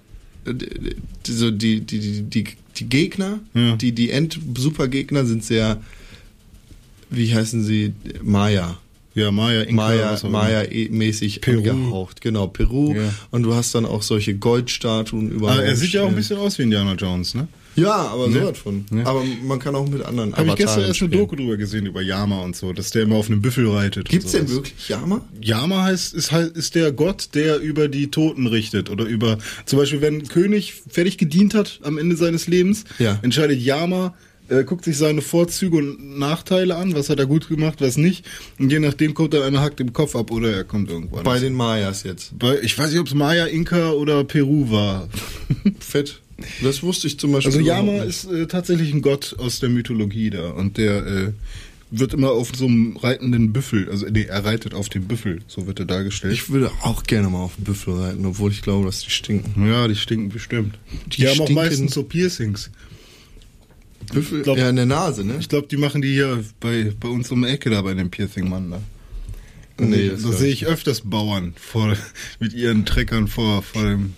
so 1.26 1.50
die 1.50 1.80
die 1.80 1.98
die 1.98 2.22
die, 2.22 2.44
die 2.76 2.88
Gegner, 2.88 3.40
Ja. 3.54 3.76
die 3.76 3.92
die 3.92 4.10
End-Supergegner 4.10 5.24
sind 5.26 5.44
sehr 5.44 5.80
wie 7.10 7.34
heißen 7.34 7.64
sie 7.64 7.92
Maya. 8.22 8.78
Ja, 9.14 9.32
Maya, 9.32 9.62
Inka, 9.62 9.74
Maya. 9.74 10.18
Maya-mäßig 10.28 11.40
Peru. 11.40 11.58
angehaucht, 11.58 12.20
genau, 12.20 12.46
Peru. 12.46 12.94
Ja. 12.94 13.12
Und 13.32 13.42
du 13.42 13.54
hast 13.54 13.74
dann 13.74 13.84
auch 13.84 14.02
solche 14.02 14.34
Goldstatuen 14.36 15.30
überall. 15.32 15.58
Ah, 15.60 15.62
er 15.62 15.74
sieht 15.74 15.90
ja 15.92 16.02
auch 16.04 16.08
ein 16.08 16.14
bisschen 16.14 16.36
aus 16.36 16.58
wie 16.58 16.62
Indiana 16.62 16.94
Jones, 16.94 17.34
ne? 17.34 17.48
Ja, 17.78 17.94
aber 18.08 18.28
Ne? 18.28 18.40
so 18.40 18.46
was 18.50 18.58
von. 18.58 18.84
Ne? 18.90 19.06
Aber 19.06 19.22
man 19.44 19.58
kann 19.58 19.74
auch 19.74 19.88
mit 19.88 20.02
anderen 20.04 20.34
Habe 20.34 20.48
ich 20.48 20.54
gestern 20.56 20.84
erst 20.84 21.00
eine. 21.02 21.10
Doku 21.10 21.36
drüber 21.36 21.56
gesehen, 21.56 21.86
über 21.86 22.02
Yama 22.02 22.42
und 22.42 22.56
so, 22.56 22.72
dass 22.72 22.90
der 22.90 23.02
immer 23.02 23.16
auf 23.16 23.28
einem 23.28 23.40
Büffel 23.40 23.68
reitet. 23.70 24.08
Gibt's 24.08 24.32
denn 24.32 24.48
wirklich 24.48 24.88
Yama? 24.88 25.20
Yama 25.40 25.84
heißt, 25.84 26.14
ist 26.14 26.32
halt, 26.32 26.56
ist 26.56 26.74
der 26.74 26.92
Gott, 26.92 27.30
der 27.34 27.58
über 27.58 27.88
die 27.88 28.10
Toten 28.10 28.46
richtet. 28.46 28.90
Oder 28.90 29.04
über, 29.04 29.38
zum 29.66 29.78
Beispiel, 29.78 30.00
wenn 30.00 30.14
ein 30.18 30.28
König 30.28 30.74
fertig 30.88 31.18
gedient 31.18 31.54
hat 31.54 31.80
am 31.82 31.98
Ende 31.98 32.16
seines 32.16 32.46
Lebens, 32.46 32.84
Ja. 32.98 33.18
entscheidet 33.22 33.60
Yama, 33.60 34.14
äh, 34.48 34.64
guckt 34.64 34.84
sich 34.84 34.96
seine 34.96 35.22
Vorzüge 35.22 35.76
und 35.76 36.18
Nachteile 36.18 36.76
an, 36.76 36.94
was 36.94 37.10
hat 37.10 37.18
er 37.18 37.26
gut 37.26 37.48
gemacht, 37.48 37.80
was 37.80 37.96
nicht. 37.96 38.24
Und 38.58 38.70
je 38.70 38.78
nachdem 38.78 39.14
kommt 39.14 39.34
dann 39.34 39.42
einer 39.42 39.60
hackt 39.60 39.80
im 39.80 39.92
Kopf 39.92 40.16
ab 40.16 40.30
oder 40.30 40.52
er 40.52 40.64
kommt 40.64 40.90
irgendwann. 40.90 41.24
Bei 41.24 41.38
den 41.38 41.54
Mayas 41.54 42.02
jetzt. 42.02 42.38
Bei, 42.38 42.58
ich 42.60 42.78
weiß 42.78 42.90
nicht, 42.90 43.00
ob 43.00 43.06
es 43.06 43.14
Maya, 43.14 43.46
Inka 43.46 43.90
oder 43.90 44.24
Peru 44.24 44.70
war. 44.70 45.08
Fett. 45.80 46.20
Das 46.62 46.82
wusste 46.82 47.08
ich 47.08 47.18
zum 47.18 47.32
Beispiel. 47.32 47.52
Also 47.52 47.64
Yama 47.64 48.04
ist 48.04 48.24
äh, 48.30 48.46
tatsächlich 48.46 48.92
ein 48.94 49.02
Gott 49.02 49.34
aus 49.38 49.58
der 49.58 49.70
Mythologie 49.70 50.30
da 50.30 50.50
und 50.50 50.78
der 50.78 51.06
äh, 51.06 51.32
wird 51.90 52.14
immer 52.14 52.30
auf 52.30 52.52
so 52.54 52.66
einem 52.66 52.96
reitenden 52.96 53.52
Büffel, 53.52 53.88
also 53.90 54.06
nee, 54.06 54.24
er 54.24 54.44
reitet 54.44 54.74
auf 54.74 54.88
dem 54.88 55.04
Büffel, 55.04 55.40
so 55.46 55.66
wird 55.66 55.80
er 55.80 55.86
dargestellt. 55.86 56.34
Ich 56.34 56.50
würde 56.50 56.70
auch 56.82 57.04
gerne 57.04 57.28
mal 57.28 57.38
auf 57.38 57.56
den 57.56 57.64
Büffel 57.64 57.94
reiten, 57.94 58.26
obwohl 58.26 58.52
ich 58.52 58.62
glaube, 58.62 58.86
dass 58.86 59.00
die 59.00 59.10
stinken. 59.10 59.66
ja, 59.66 59.88
die 59.88 59.96
stinken 59.96 60.28
bestimmt. 60.28 60.78
Die, 61.06 61.22
Die 61.22 61.28
haben 61.28 61.40
auch 61.40 61.48
meistens 61.48 61.94
so 61.94 62.02
Piercings. 62.02 62.70
Büffel? 64.08 64.42
glaub- 64.42 64.58
ja, 64.58 64.68
in 64.68 64.76
der 64.76 64.86
Nase, 64.86 65.24
ne? 65.24 65.36
Ich 65.40 65.48
glaube, 65.48 65.68
die 65.68 65.76
machen 65.76 66.02
die 66.02 66.12
hier 66.12 66.44
bei, 66.60 66.92
bei 66.98 67.08
uns 67.08 67.30
um 67.30 67.42
die 67.42 67.48
Ecke 67.48 67.70
da 67.70 67.82
bei 67.82 67.94
dem 67.94 68.10
Piercing-Mann 68.10 68.70
da. 68.70 68.80
Nee, 69.80 70.06
da 70.08 70.12
das 70.14 70.22
da 70.22 70.28
glaub 70.28 70.40
sehe 70.40 70.52
ich 70.52 70.66
öfters 70.66 71.02
Bauern 71.02 71.52
vor, 71.56 71.96
mit 72.40 72.52
ihren 72.52 72.84
Treckern 72.84 73.28
vor, 73.28 73.62
vor 73.62 73.82
dem 73.84 74.12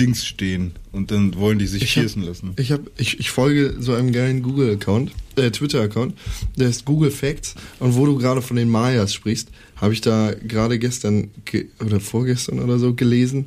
Dings 0.00 0.26
stehen 0.26 0.72
und 0.92 1.10
dann 1.10 1.36
wollen 1.36 1.58
die 1.58 1.66
sich 1.66 1.82
Ich 1.82 1.96
hab- 1.96 2.02
piercen 2.02 2.22
lassen. 2.22 2.52
Ich, 2.56 2.70
hab, 2.72 2.80
ich, 2.98 3.18
ich 3.20 3.30
folge 3.30 3.76
so 3.78 3.94
einem 3.94 4.12
geilen 4.12 4.42
Google-Account, 4.42 5.10
äh, 5.36 5.50
Twitter-Account, 5.50 6.14
der 6.56 6.68
ist 6.68 6.84
Google 6.84 7.10
Facts. 7.10 7.54
Und 7.78 7.94
wo 7.94 8.04
du 8.06 8.16
gerade 8.16 8.42
von 8.42 8.56
den 8.56 8.68
Mayas 8.70 9.12
sprichst, 9.14 9.48
habe 9.76 9.92
ich 9.94 10.00
da 10.02 10.32
gerade 10.34 10.78
gestern 10.78 11.30
ge 11.46 11.66
oder 11.84 12.00
vorgestern 12.00 12.58
oder 12.60 12.78
so 12.78 12.94
gelesen. 12.94 13.46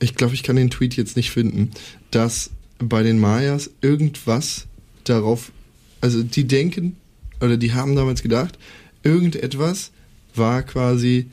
Ich 0.00 0.14
glaube, 0.14 0.34
ich 0.34 0.42
kann 0.42 0.56
den 0.56 0.70
Tweet 0.70 0.96
jetzt 0.96 1.16
nicht 1.16 1.30
finden, 1.30 1.70
dass 2.10 2.50
bei 2.78 3.02
den 3.02 3.18
Mayas 3.20 3.70
irgendwas 3.82 4.66
darauf, 5.04 5.52
also 6.00 6.22
die 6.22 6.44
denken 6.46 6.96
oder 7.40 7.56
die 7.56 7.72
haben 7.72 7.96
damals 7.96 8.22
gedacht, 8.22 8.58
irgendetwas 9.02 9.90
war 10.34 10.62
quasi 10.62 11.26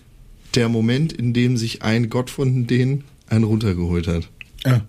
der 0.56 0.70
Moment, 0.70 1.14
in 1.14 1.34
dem 1.34 1.58
sich 1.58 1.84
ein 1.84 2.10
Gott 2.10 2.30
von 2.30 2.68
denen 2.68 3.04
einen 3.28 3.44
runtergeholt 3.44 4.08
hat. 4.08 4.30
Ja. 4.66 4.86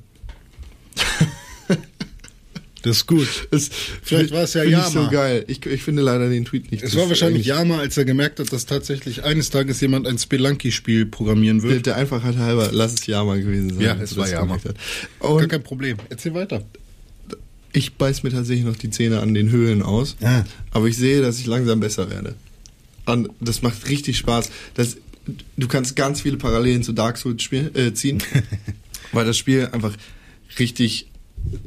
das 2.83 2.97
ist 2.99 3.07
gut. 3.07 3.29
Das 3.51 3.69
Vielleicht 4.03 4.33
war 4.33 4.45
es 4.45 4.55
ja 4.55 4.65
Yama. 4.65 4.87
Ich 4.87 4.93
so 4.93 5.09
geil. 5.11 5.45
Ich, 5.49 5.65
ich 5.67 5.83
finde 5.83 6.03
leider 6.03 6.31
den 6.31 6.45
Tweet 6.47 6.73
nicht. 6.73 6.83
Es 6.83 6.97
war 6.97 7.09
wahrscheinlich 7.09 7.47
Yama, 7.47 7.79
als 7.79 7.97
er 7.99 8.05
gemerkt 8.07 8.41
hat, 8.41 8.53
dass 8.53 8.65
tatsächlich 8.65 9.23
eines 9.25 9.51
Tages 9.51 9.81
jemand 9.81 10.07
ein 10.07 10.19
Spelunky-Spiel 10.19 11.07
programmieren 11.07 11.61
Der, 11.61 11.71
wird. 11.71 11.87
der 11.87 11.97
Einfachheit 11.97 12.39
halber, 12.39 12.71
lass 12.73 12.95
es 12.95 13.07
Yama 13.07 13.37
gewesen 13.37 13.75
sein. 13.75 13.81
Ja, 13.81 13.97
es 14.01 14.17
war 14.17 14.29
Yama. 14.29 14.59
Gar 15.21 15.47
kein 15.47 15.63
Problem. 15.63 15.99
Erzähl 16.09 16.33
weiter. 16.33 16.65
Ich 17.73 17.95
beiß 17.95 18.23
mir 18.23 18.31
tatsächlich 18.31 18.67
noch 18.67 18.77
die 18.77 18.91
Zähne 18.91 19.21
an 19.21 19.35
den 19.35 19.51
Höhlen 19.51 19.83
aus. 19.83 20.17
Ah. 20.23 20.45
Aber 20.71 20.87
ich 20.87 20.97
sehe, 20.97 21.23
dass 21.23 21.39
ich 21.39 21.47
langsam 21.47 21.81
besser 21.81 22.11
werde. 22.11 22.35
Und 23.07 23.31
das 23.41 23.63
macht 23.63 23.89
richtig 23.89 24.19
Spaß. 24.19 24.51
Das, 24.75 24.97
du 25.57 25.69
kannst 25.69 25.97
ganz 25.97 26.21
viele 26.21 26.37
Parallelen 26.37 26.83
zu 26.83 26.93
Dark 26.93 27.17
Souls 27.17 27.43
spiel, 27.43 27.71
äh, 27.75 27.93
ziehen, 27.93 28.23
weil 29.13 29.25
das 29.25 29.39
Spiel 29.39 29.69
einfach 29.73 29.95
richtig 30.59 31.07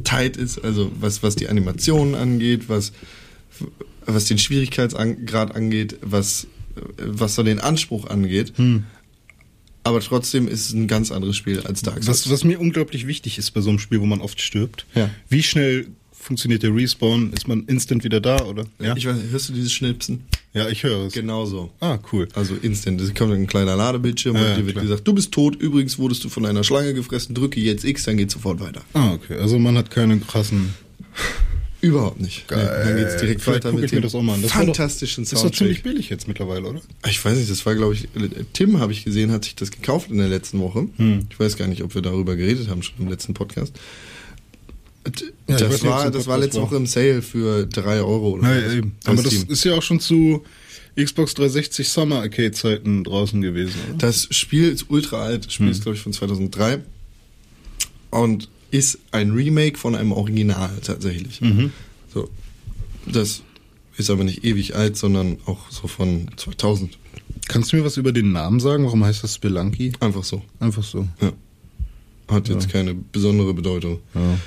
tight 0.04 0.38
ist. 0.38 0.64
Also 0.64 0.92
was, 1.00 1.24
was 1.24 1.36
die 1.36 1.48
Animationen 1.48 2.16
angeht, 2.16 2.70
was, 2.70 2.92
was 4.06 4.26
den 4.26 4.38
Schwierigkeitsgrad 4.38 5.56
angeht, 5.56 5.98
was, 6.02 6.48
was 6.98 7.36
so 7.36 7.44
den 7.44 7.60
Anspruch 7.60 8.08
angeht. 8.08 8.54
Aber 9.84 10.00
trotzdem 10.00 10.48
ist 10.48 10.68
es 10.68 10.74
ein 10.74 10.88
ganz 10.88 11.12
anderes 11.12 11.36
Spiel 11.36 11.60
als 11.62 11.82
Dark 11.82 12.04
Souls. 12.04 12.26
Was, 12.26 12.30
was 12.32 12.44
mir 12.44 12.60
unglaublich 12.60 13.06
wichtig 13.08 13.38
ist 13.38 13.52
bei 13.52 13.62
so 13.62 13.70
einem 13.70 13.80
Spiel, 13.80 14.00
wo 14.00 14.06
man 14.06 14.22
oft 14.22 14.42
stirbt, 14.42 14.86
Ja. 14.96 15.10
wie 15.30 15.44
schnell 15.44 15.88
funktioniert 16.14 16.64
der 16.64 16.74
Respawn? 16.74 17.34
Ist 17.34 17.50
man 17.50 17.66
instant 17.66 18.06
wieder 18.06 18.22
da, 18.22 18.38
oder? 18.46 18.64
Ja, 18.80 18.96
Ich 18.96 19.06
weiß, 19.06 19.18
hörst 19.32 19.50
du 19.50 19.54
dieses 19.54 19.74
Schnipsen? 19.74 20.24
ja 20.54 20.70
ich 20.70 20.84
höre 20.84 21.08
es. 21.08 21.14
Genau 21.14 21.46
so. 21.46 21.70
Ah, 21.82 22.00
cool. 22.14 22.30
Also 22.34 22.56
instant. 22.62 23.02
Es 23.02 23.14
kommt 23.14 23.34
ein 23.34 23.46
kleiner 23.48 23.76
Ladebildschirm 23.76 24.36
Ja, 24.38 24.52
und 24.52 24.58
dir 24.58 24.66
wird 24.66 24.76
klar. 24.76 24.84
gesagt, 24.86 25.06
du 25.08 25.14
bist 25.14 25.34
tot. 25.34 25.56
Übrigens 25.58 25.98
wurdest 26.00 26.24
du 26.24 26.30
von 26.30 26.46
einer 26.46 26.64
Schlange 26.64 26.94
gefressen. 26.94 27.36
Drücke 27.36 27.60
jetzt 27.60 27.84
X, 27.84 28.04
dann 28.04 28.16
geht 28.16 28.32
sofort 28.32 28.62
weiter. 28.62 28.84
Ah, 28.94 29.12
okay. 29.14 29.36
Also 29.38 29.60
man 29.60 29.78
hat 29.78 29.92
keinen 29.92 30.26
krassen. 30.26 30.74
Überhaupt 31.84 32.22
nicht. 32.22 32.48
Geil. 32.48 32.64
Nee, 32.64 32.90
dann 32.90 32.98
geht's 32.98 33.18
direkt 33.18 33.42
Vielleicht 33.42 33.66
weiter 33.66 33.74
mit 33.78 33.92
dem 33.92 34.02
das 34.02 34.16
auch 34.16 34.22
mal 34.22 34.36
an. 34.36 34.42
Das 34.42 34.54
fantastischen 34.54 35.26
Das 35.26 35.34
ist 35.34 35.44
doch 35.44 35.52
ziemlich 35.52 35.84
billig 35.84 36.10
jetzt 36.10 36.28
mittlerweile, 36.30 36.68
oder? 36.68 36.82
Ich 37.08 37.24
weiß 37.24 37.38
nicht, 37.38 37.52
das 37.52 37.66
war, 37.66 37.76
glaube 37.76 37.94
ich, 37.94 38.08
Tim 38.54 38.80
habe 38.80 38.94
ich 38.94 39.04
gesehen, 39.04 39.32
hat 39.32 39.44
sich 39.44 39.56
das 39.56 39.70
gekauft 39.70 40.10
in 40.10 40.18
der 40.18 40.30
letzten 40.30 40.60
Woche. 40.62 40.88
Hm. 40.96 41.28
Ich 41.30 41.40
weiß 41.40 41.58
gar 41.58 41.68
nicht, 41.68 41.84
ob 41.84 41.94
wir 41.94 42.02
darüber 42.02 42.36
geredet 42.38 42.70
haben 42.70 42.82
schon 42.84 42.96
im 43.00 43.10
letzten 43.10 43.34
Podcast. 43.34 43.74
Ja, 45.50 45.58
das 45.58 45.70
nicht, 45.74 45.84
war, 45.84 46.10
das 46.10 46.28
war 46.28 46.38
letzte 46.38 46.62
war. 46.62 46.68
Woche 46.68 46.78
im 46.78 46.86
Sale 46.88 47.22
für 47.22 47.66
3 47.66 47.98
Euro 48.02 48.30
oder 48.32 48.50
Ja, 48.50 48.64
was. 48.66 48.72
ja, 48.72 48.78
eben. 48.78 48.96
Aber 49.04 49.22
das 49.22 49.34
ist 49.34 49.64
ja 49.66 49.74
auch 49.76 49.82
schon 49.84 50.00
zu 50.00 50.44
Xbox 50.96 51.34
360 51.34 51.90
Summer 51.90 52.22
Arcade 52.22 52.52
Zeiten 52.54 53.04
draußen 53.04 53.42
gewesen, 53.42 53.74
oder? 53.90 53.98
Das 53.98 54.28
Spiel 54.32 54.70
ist 54.70 54.86
ultra 54.90 55.22
alt. 55.24 55.48
Das 55.48 55.54
Spiel 55.54 55.66
Hm. 55.66 55.72
ist, 55.74 55.84
glaube 55.84 55.98
ich, 55.98 56.02
von 56.02 56.14
2003. 56.14 56.80
Und 58.12 58.48
ist 58.74 58.98
ein 59.12 59.32
Remake 59.32 59.78
von 59.78 59.96
einem 59.96 60.12
Original 60.12 60.72
tatsächlich. 60.84 61.42
Mhm. 61.42 61.72
So. 62.14 62.30
Das 63.06 63.44
ist 63.98 64.10
aber 64.10 64.24
nicht 64.24 64.44
ewig 64.44 64.76
alt, 64.76 64.98
sondern 64.98 65.38
auch 65.46 65.70
so 65.70 65.88
von 65.88 66.28
2000. 66.38 66.98
Kannst 67.48 67.72
du 67.72 67.78
mir 67.78 67.84
was 67.86 67.98
über 67.98 68.12
den 68.12 68.32
Namen 68.32 68.60
sagen? 68.60 68.86
Warum 68.86 69.04
heißt 69.04 69.24
das 69.24 69.36
Spelunky? 69.36 69.94
Einfach 70.00 70.24
so. 70.24 70.42
Einfach 70.60 70.84
so. 70.84 71.08
Ja. 71.22 71.34
Hat 72.30 72.48
jetzt 72.50 72.70
keine 72.70 72.96
besondere 72.96 73.54
Bedeutung. 73.54 74.00
Ja. 74.16 74.22
Ja, 74.22 74.38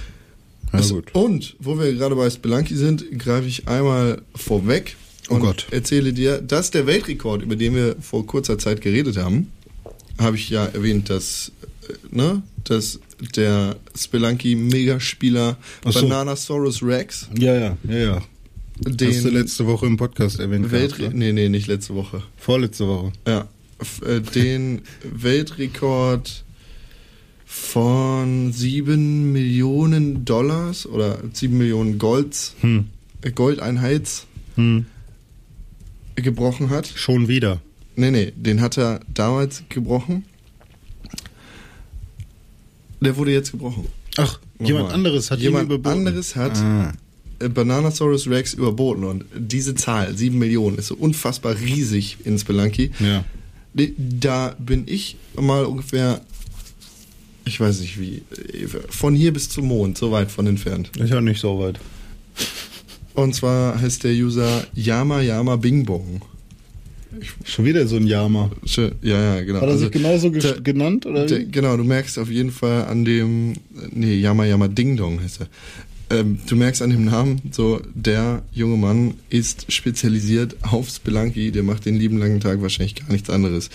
Also, 0.72 0.96
gut. 0.96 1.14
Und 1.14 1.54
wo 1.60 1.78
wir 1.78 1.92
gerade 1.94 2.16
bei 2.16 2.28
Spelunky 2.28 2.74
sind, 2.74 3.04
greife 3.18 3.46
ich 3.46 3.68
einmal 3.68 4.22
vorweg 4.34 4.96
Oh 5.28 5.34
und 5.34 5.40
Gott. 5.40 5.66
erzähle 5.70 6.12
dir, 6.12 6.40
dass 6.40 6.70
der 6.70 6.86
Weltrekord, 6.86 7.42
über 7.42 7.54
den 7.56 7.74
wir 7.74 7.96
vor 8.00 8.26
kurzer 8.26 8.58
Zeit 8.58 8.80
geredet 8.80 9.16
haben, 9.16 9.52
habe 10.18 10.36
ich 10.36 10.48
ja 10.50 10.64
erwähnt, 10.64 11.10
dass, 11.10 11.52
äh, 11.88 12.16
ne, 12.16 12.42
dass 12.64 12.98
der 13.36 13.76
Spelunky-Megaspieler 13.96 15.56
so. 15.84 16.00
Bananasaurus 16.02 16.82
Rex 16.82 17.28
Ja, 17.38 17.54
ja, 17.54 17.76
ja, 17.88 17.96
ja. 17.96 18.14
Hast 18.84 19.00
du 19.00 19.06
den 19.06 19.32
letzte 19.32 19.66
Woche 19.66 19.86
im 19.86 19.96
Podcast 19.96 20.38
erwähnt. 20.38 20.70
Weltre 20.70 20.98
gehabt, 20.98 21.14
ne? 21.14 21.32
nee, 21.32 21.32
nee, 21.32 21.48
nicht 21.48 21.66
letzte 21.66 21.94
Woche. 21.94 22.22
Vorletzte 22.36 22.86
Woche. 22.86 23.12
Ja, 23.26 23.48
äh, 24.06 24.20
den 24.20 24.82
Weltrekord 25.02 26.44
von 27.46 28.52
7 28.52 29.32
Millionen 29.32 30.24
Dollars 30.24 30.84
oder 30.86 31.18
7 31.32 31.56
Millionen 31.56 31.98
Golds, 31.98 32.54
Hm. 32.60 32.88
äh, 33.22 33.30
Goldeinheits 33.30 34.26
Hm. 34.56 34.86
gebrochen 36.16 36.70
hat. 36.70 36.86
Schon 36.94 37.28
wieder. 37.28 37.60
Nee, 37.94 38.10
nee, 38.10 38.32
den 38.36 38.60
hat 38.60 38.76
er 38.76 39.00
damals 39.14 39.62
gebrochen. 39.70 40.24
Der 43.06 43.16
wurde 43.16 43.32
jetzt 43.32 43.50
gebrochen. 43.52 43.86
Ach, 44.18 44.38
jemand 44.58 44.84
Nochmal. 44.84 44.94
anderes 44.94 45.30
hat 45.30 45.38
Jemand 45.40 45.66
überboten. 45.66 45.98
anderes 45.98 46.36
hat 46.36 46.56
Ah. 46.56 46.92
äh, 47.38 47.48
Bananasaurus 47.48 48.28
Rex 48.28 48.54
überboten 48.54 49.04
und 49.04 49.24
diese 49.36 49.74
Zahl, 49.74 50.16
7 50.16 50.38
Millionen, 50.38 50.78
ist 50.78 50.86
so 50.88 50.94
unfassbar 50.96 51.54
riesig 51.58 52.18
in 52.24 52.38
Spelunky. 52.38 52.90
Ja. 53.00 53.24
Da 53.98 54.56
bin 54.58 54.84
ich 54.86 55.16
mal 55.38 55.64
ungefähr, 55.66 56.22
ich 57.44 57.60
weiß 57.60 57.80
nicht 57.80 58.00
wie, 58.00 58.22
von 58.88 59.14
hier 59.14 59.32
bis 59.34 59.50
zum 59.50 59.66
Mond, 59.66 59.98
so 59.98 60.10
weit 60.12 60.30
von 60.30 60.46
entfernt. 60.46 60.90
Ist 60.96 61.10
ja 61.10 61.20
nicht 61.20 61.40
so 61.40 61.58
weit. 61.58 61.78
Und 63.14 63.34
zwar 63.34 63.78
heißt 63.80 64.04
der 64.04 64.12
User 64.12 64.66
Yama 64.74 65.20
Yama 65.20 65.56
Bing 65.56 65.84
Bong. 65.84 66.22
Schon 67.44 67.64
wieder 67.64 67.86
so 67.86 67.96
ein 67.96 68.06
Yama. 68.06 68.50
Ja, 68.64 68.90
ja, 69.02 69.40
genau. 69.42 69.60
Hat 69.60 69.68
er 69.68 69.78
sich 69.78 69.90
genauso 69.90 70.30
ge 70.30 70.40
der- 70.42 70.60
genannt? 70.60 71.06
Oder 71.06 71.26
der, 71.26 71.44
genau, 71.44 71.76
du 71.76 71.84
merkst 71.84 72.18
auf 72.18 72.30
jeden 72.30 72.50
Fall 72.52 72.84
an 72.86 73.04
dem, 73.04 73.54
nee, 73.92 74.14
Yama 74.14 74.44
Yama 74.44 74.68
Ding 74.68 74.96
Dong 74.96 75.20
heißt 75.22 75.40
er. 75.42 75.48
Ähm, 76.08 76.38
du 76.46 76.54
merkst 76.54 76.82
an 76.82 76.90
dem 76.90 77.04
Namen, 77.04 77.40
so, 77.50 77.80
der 77.94 78.42
junge 78.52 78.76
Mann 78.76 79.14
ist 79.28 79.72
spezialisiert 79.72 80.54
auf 80.62 80.88
Spelunky, 80.88 81.50
der 81.50 81.64
macht 81.64 81.84
den 81.84 81.96
lieben 81.96 82.18
langen 82.18 82.38
Tag 82.38 82.62
wahrscheinlich 82.62 82.94
gar 82.94 83.10
nichts 83.10 83.28
anderes. 83.28 83.70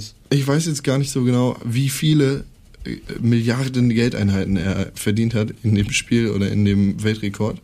Krass. 0.00 0.14
Ich 0.30 0.46
weiß 0.46 0.66
jetzt 0.66 0.84
gar 0.84 0.98
nicht 0.98 1.10
so 1.10 1.24
genau, 1.24 1.56
wie 1.64 1.88
viele 1.88 2.44
äh, 2.84 2.96
Milliarden 3.20 3.88
Geldeinheiten 3.90 4.56
er 4.56 4.92
verdient 4.94 5.34
hat 5.34 5.48
in 5.64 5.74
dem 5.74 5.90
Spiel 5.90 6.28
oder 6.30 6.50
in 6.50 6.64
dem 6.64 7.02
Weltrekord. 7.02 7.58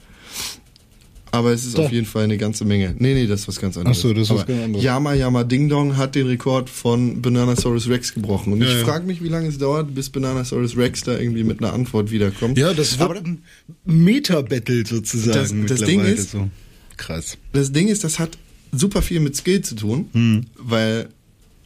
Aber 1.32 1.52
es 1.52 1.64
ist 1.66 1.76
Da. 1.76 1.82
auf 1.84 1.92
jeden 1.92 2.06
Fall 2.06 2.24
eine 2.24 2.38
ganze 2.38 2.64
Menge. 2.64 2.94
Nee, 2.98 3.12
nee, 3.14 3.26
das 3.26 3.40
ist 3.40 3.48
was 3.48 3.60
ganz 3.60 3.76
anderes. 3.76 3.98
Ach 3.98 4.02
so, 4.02 4.12
das 4.14 4.24
ist 4.24 4.34
was 4.34 4.46
ganz 4.46 4.62
anderes. 4.62 4.84
Yama 4.84 5.12
Yama 5.14 5.44
Ding 5.44 5.68
Dong 5.68 5.96
hat 5.96 6.14
den 6.14 6.26
Rekord 6.28 6.70
von 6.70 7.20
Bananasaurus 7.20 7.88
Rex 7.88 8.14
gebrochen. 8.14 8.52
Und 8.54 8.62
Ja, 8.62 8.68
ich 8.68 8.78
ja. 8.78 8.84
frage 8.84 9.06
mich, 9.06 9.22
wie 9.22 9.28
lange 9.28 9.48
es 9.48 9.58
dauert, 9.58 9.94
bis 9.94 10.08
Bananasaurus 10.08 10.76
Rex 10.76 11.02
da 11.02 11.18
irgendwie 11.18 11.44
mit 11.44 11.58
einer 11.60 11.72
Antwort 11.72 12.10
wiederkommt. 12.10 12.56
Ja, 12.56 12.72
das 12.72 12.98
Aber 13.00 13.16
ein 13.16 13.42
Meta-Battle 13.84 14.84
sozusagen. 14.86 15.66
Das- 15.66 15.78
das 15.80 15.86
Ding 15.88 16.00
ist- 16.04 16.30
so. 16.32 16.48
Krass. 16.96 17.36
das 17.52 17.72
Ding 17.72 17.88
ist, 17.88 18.04
das 18.04 18.18
hat 18.18 18.38
super 18.72 19.02
viel 19.02 19.20
mit 19.20 19.36
Skill 19.36 19.60
zu 19.60 19.74
tun, 19.74 20.08
Hm. 20.12 20.46
weil 20.56 21.08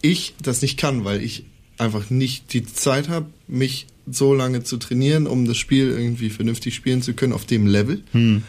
ich 0.02 0.34
das 0.42 0.60
nicht 0.62 0.76
kann, 0.78 1.04
weil 1.04 1.22
ich 1.22 1.44
einfach 1.78 2.10
nicht 2.10 2.52
die 2.52 2.64
Zeit 2.66 3.08
habe, 3.08 3.26
mich 3.46 3.86
so 4.10 4.34
lange 4.34 4.64
zu 4.64 4.76
trainieren, 4.76 5.26
um 5.28 5.46
das 5.46 5.56
Spiel 5.56 5.88
irgendwie 5.90 6.30
vernünftig 6.30 6.74
spielen 6.74 7.00
zu 7.02 7.12
können 7.14 7.32
auf 7.32 7.44
dem 7.44 7.66
Level. 7.66 8.02
Hm. 8.12 8.42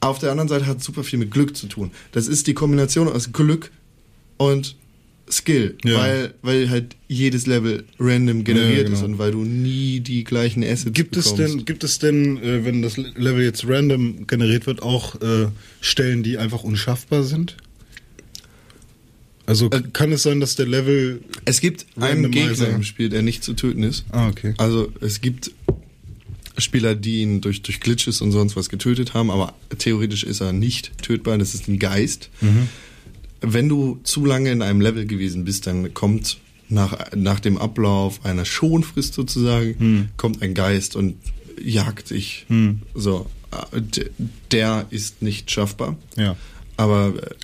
Auf 0.00 0.18
der 0.18 0.30
anderen 0.30 0.48
Seite 0.48 0.66
hat 0.66 0.78
es 0.78 0.84
super 0.84 1.04
viel 1.04 1.18
mit 1.18 1.30
Glück 1.30 1.56
zu 1.56 1.66
tun. 1.66 1.90
Das 2.12 2.26
ist 2.26 2.46
die 2.46 2.54
Kombination 2.54 3.06
aus 3.08 3.32
Glück 3.32 3.70
und 4.38 4.76
Skill, 5.30 5.76
Ja. 5.84 5.98
weil, 5.98 6.34
weil 6.42 6.70
halt 6.70 6.96
jedes 7.06 7.46
Level 7.46 7.84
random 8.00 8.42
generiert 8.42 8.78
Ja, 8.78 8.82
genau. 8.84 8.96
ist 8.96 9.04
und 9.04 9.18
weil 9.18 9.30
du 9.30 9.44
nie 9.44 10.00
die 10.00 10.24
gleichen 10.24 10.64
Assets 10.64 10.92
Gibt 10.92 11.16
es 11.16 11.30
bekommst. 11.32 11.54
denn, 11.58 11.64
gibt 11.66 11.84
es 11.84 11.98
denn, 12.00 12.38
äh, 12.42 12.64
wenn 12.64 12.82
das 12.82 12.96
Level 12.96 13.44
jetzt 13.44 13.64
random 13.68 14.26
generiert 14.26 14.66
wird, 14.66 14.82
auch 14.82 15.20
äh, 15.20 15.46
Stellen, 15.80 16.22
die 16.24 16.36
einfach 16.38 16.64
unschaffbar 16.64 17.22
sind? 17.22 17.56
Also 19.46 19.70
Äh, 19.70 19.82
kann 19.92 20.12
es 20.12 20.22
sein, 20.22 20.40
dass 20.40 20.54
der 20.56 20.66
Level. 20.66 21.22
Es 21.44 21.60
gibt 21.60 21.86
einen. 21.96 22.30
Gegner 22.30 22.68
im 22.68 22.82
Spiel, 22.84 23.08
der 23.08 23.22
nicht 23.22 23.42
zu 23.42 23.54
töten 23.54 23.82
ist. 23.82 24.04
Ah, 24.10 24.28
okay. 24.28 24.54
Also 24.58 24.92
es 25.00 25.20
gibt 25.20 25.50
Spieler, 26.60 26.94
die 26.94 27.22
ihn 27.22 27.40
durch, 27.40 27.62
durch 27.62 27.80
Glitches 27.80 28.20
und 28.20 28.32
sonst 28.32 28.56
was 28.56 28.68
getötet 28.68 29.14
haben, 29.14 29.30
aber 29.30 29.54
theoretisch 29.78 30.24
ist 30.24 30.40
er 30.40 30.52
nicht 30.52 30.92
tötbar. 31.02 31.38
Das 31.38 31.54
ist 31.54 31.68
ein 31.68 31.78
Geist. 31.78 32.30
Wenn 33.40 33.68
du 33.68 34.00
zu 34.04 34.24
lange 34.24 34.50
in 34.50 34.62
einem 34.62 34.80
Level 34.80 35.06
gewesen 35.06 35.44
bist, 35.44 35.66
dann 35.66 35.94
kommt 35.94 36.38
nach, 36.68 37.14
nach 37.16 37.40
dem 37.40 37.58
Ablauf 37.58 38.24
einer 38.24 38.44
Schonfrist 38.44 39.14
sozusagen, 39.14 40.10
kommt 40.16 40.42
ein 40.42 40.54
Geist 40.54 40.96
und 40.96 41.16
jagt 41.62 42.10
dich. 42.10 42.46
So, 42.94 43.26
äh, 43.72 43.80
der 44.50 44.86
ist 44.90 45.22
nicht 45.22 45.50
schaffbar. 45.50 45.96
Ja. 46.16 46.36
Aber 46.76 47.14
äh, 47.16 47.40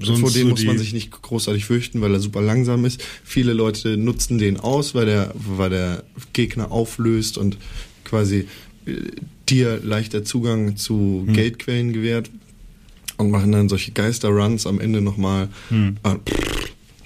Sonst 0.00 0.20
vor 0.20 0.30
dem 0.30 0.48
so 0.48 0.48
muss 0.48 0.64
man 0.64 0.78
sich 0.78 0.92
nicht 0.92 1.10
großartig 1.10 1.64
fürchten, 1.64 2.00
weil 2.00 2.12
er 2.12 2.20
super 2.20 2.42
langsam 2.42 2.84
ist. 2.84 3.00
Viele 3.22 3.52
Leute 3.52 3.96
nutzen 3.96 4.38
den 4.38 4.58
aus, 4.58 4.94
weil 4.94 5.06
der, 5.06 5.32
weil 5.34 5.70
der 5.70 6.02
Gegner 6.32 6.72
auflöst 6.72 7.38
und 7.38 7.58
quasi 8.04 8.46
äh, 8.86 8.92
dir 9.48 9.80
leichter 9.82 10.24
Zugang 10.24 10.76
zu 10.76 11.24
Hm. 11.26 11.32
Geldquellen 11.34 11.92
gewährt 11.92 12.30
und 13.16 13.30
machen 13.30 13.52
dann 13.52 13.68
solche 13.68 13.92
Geister-Runs 13.92 14.66
am 14.66 14.80
Ende 14.80 15.00
nochmal. 15.00 15.48
Hm. 15.68 15.96
Äh, 16.04 16.16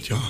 ja. 0.09 0.21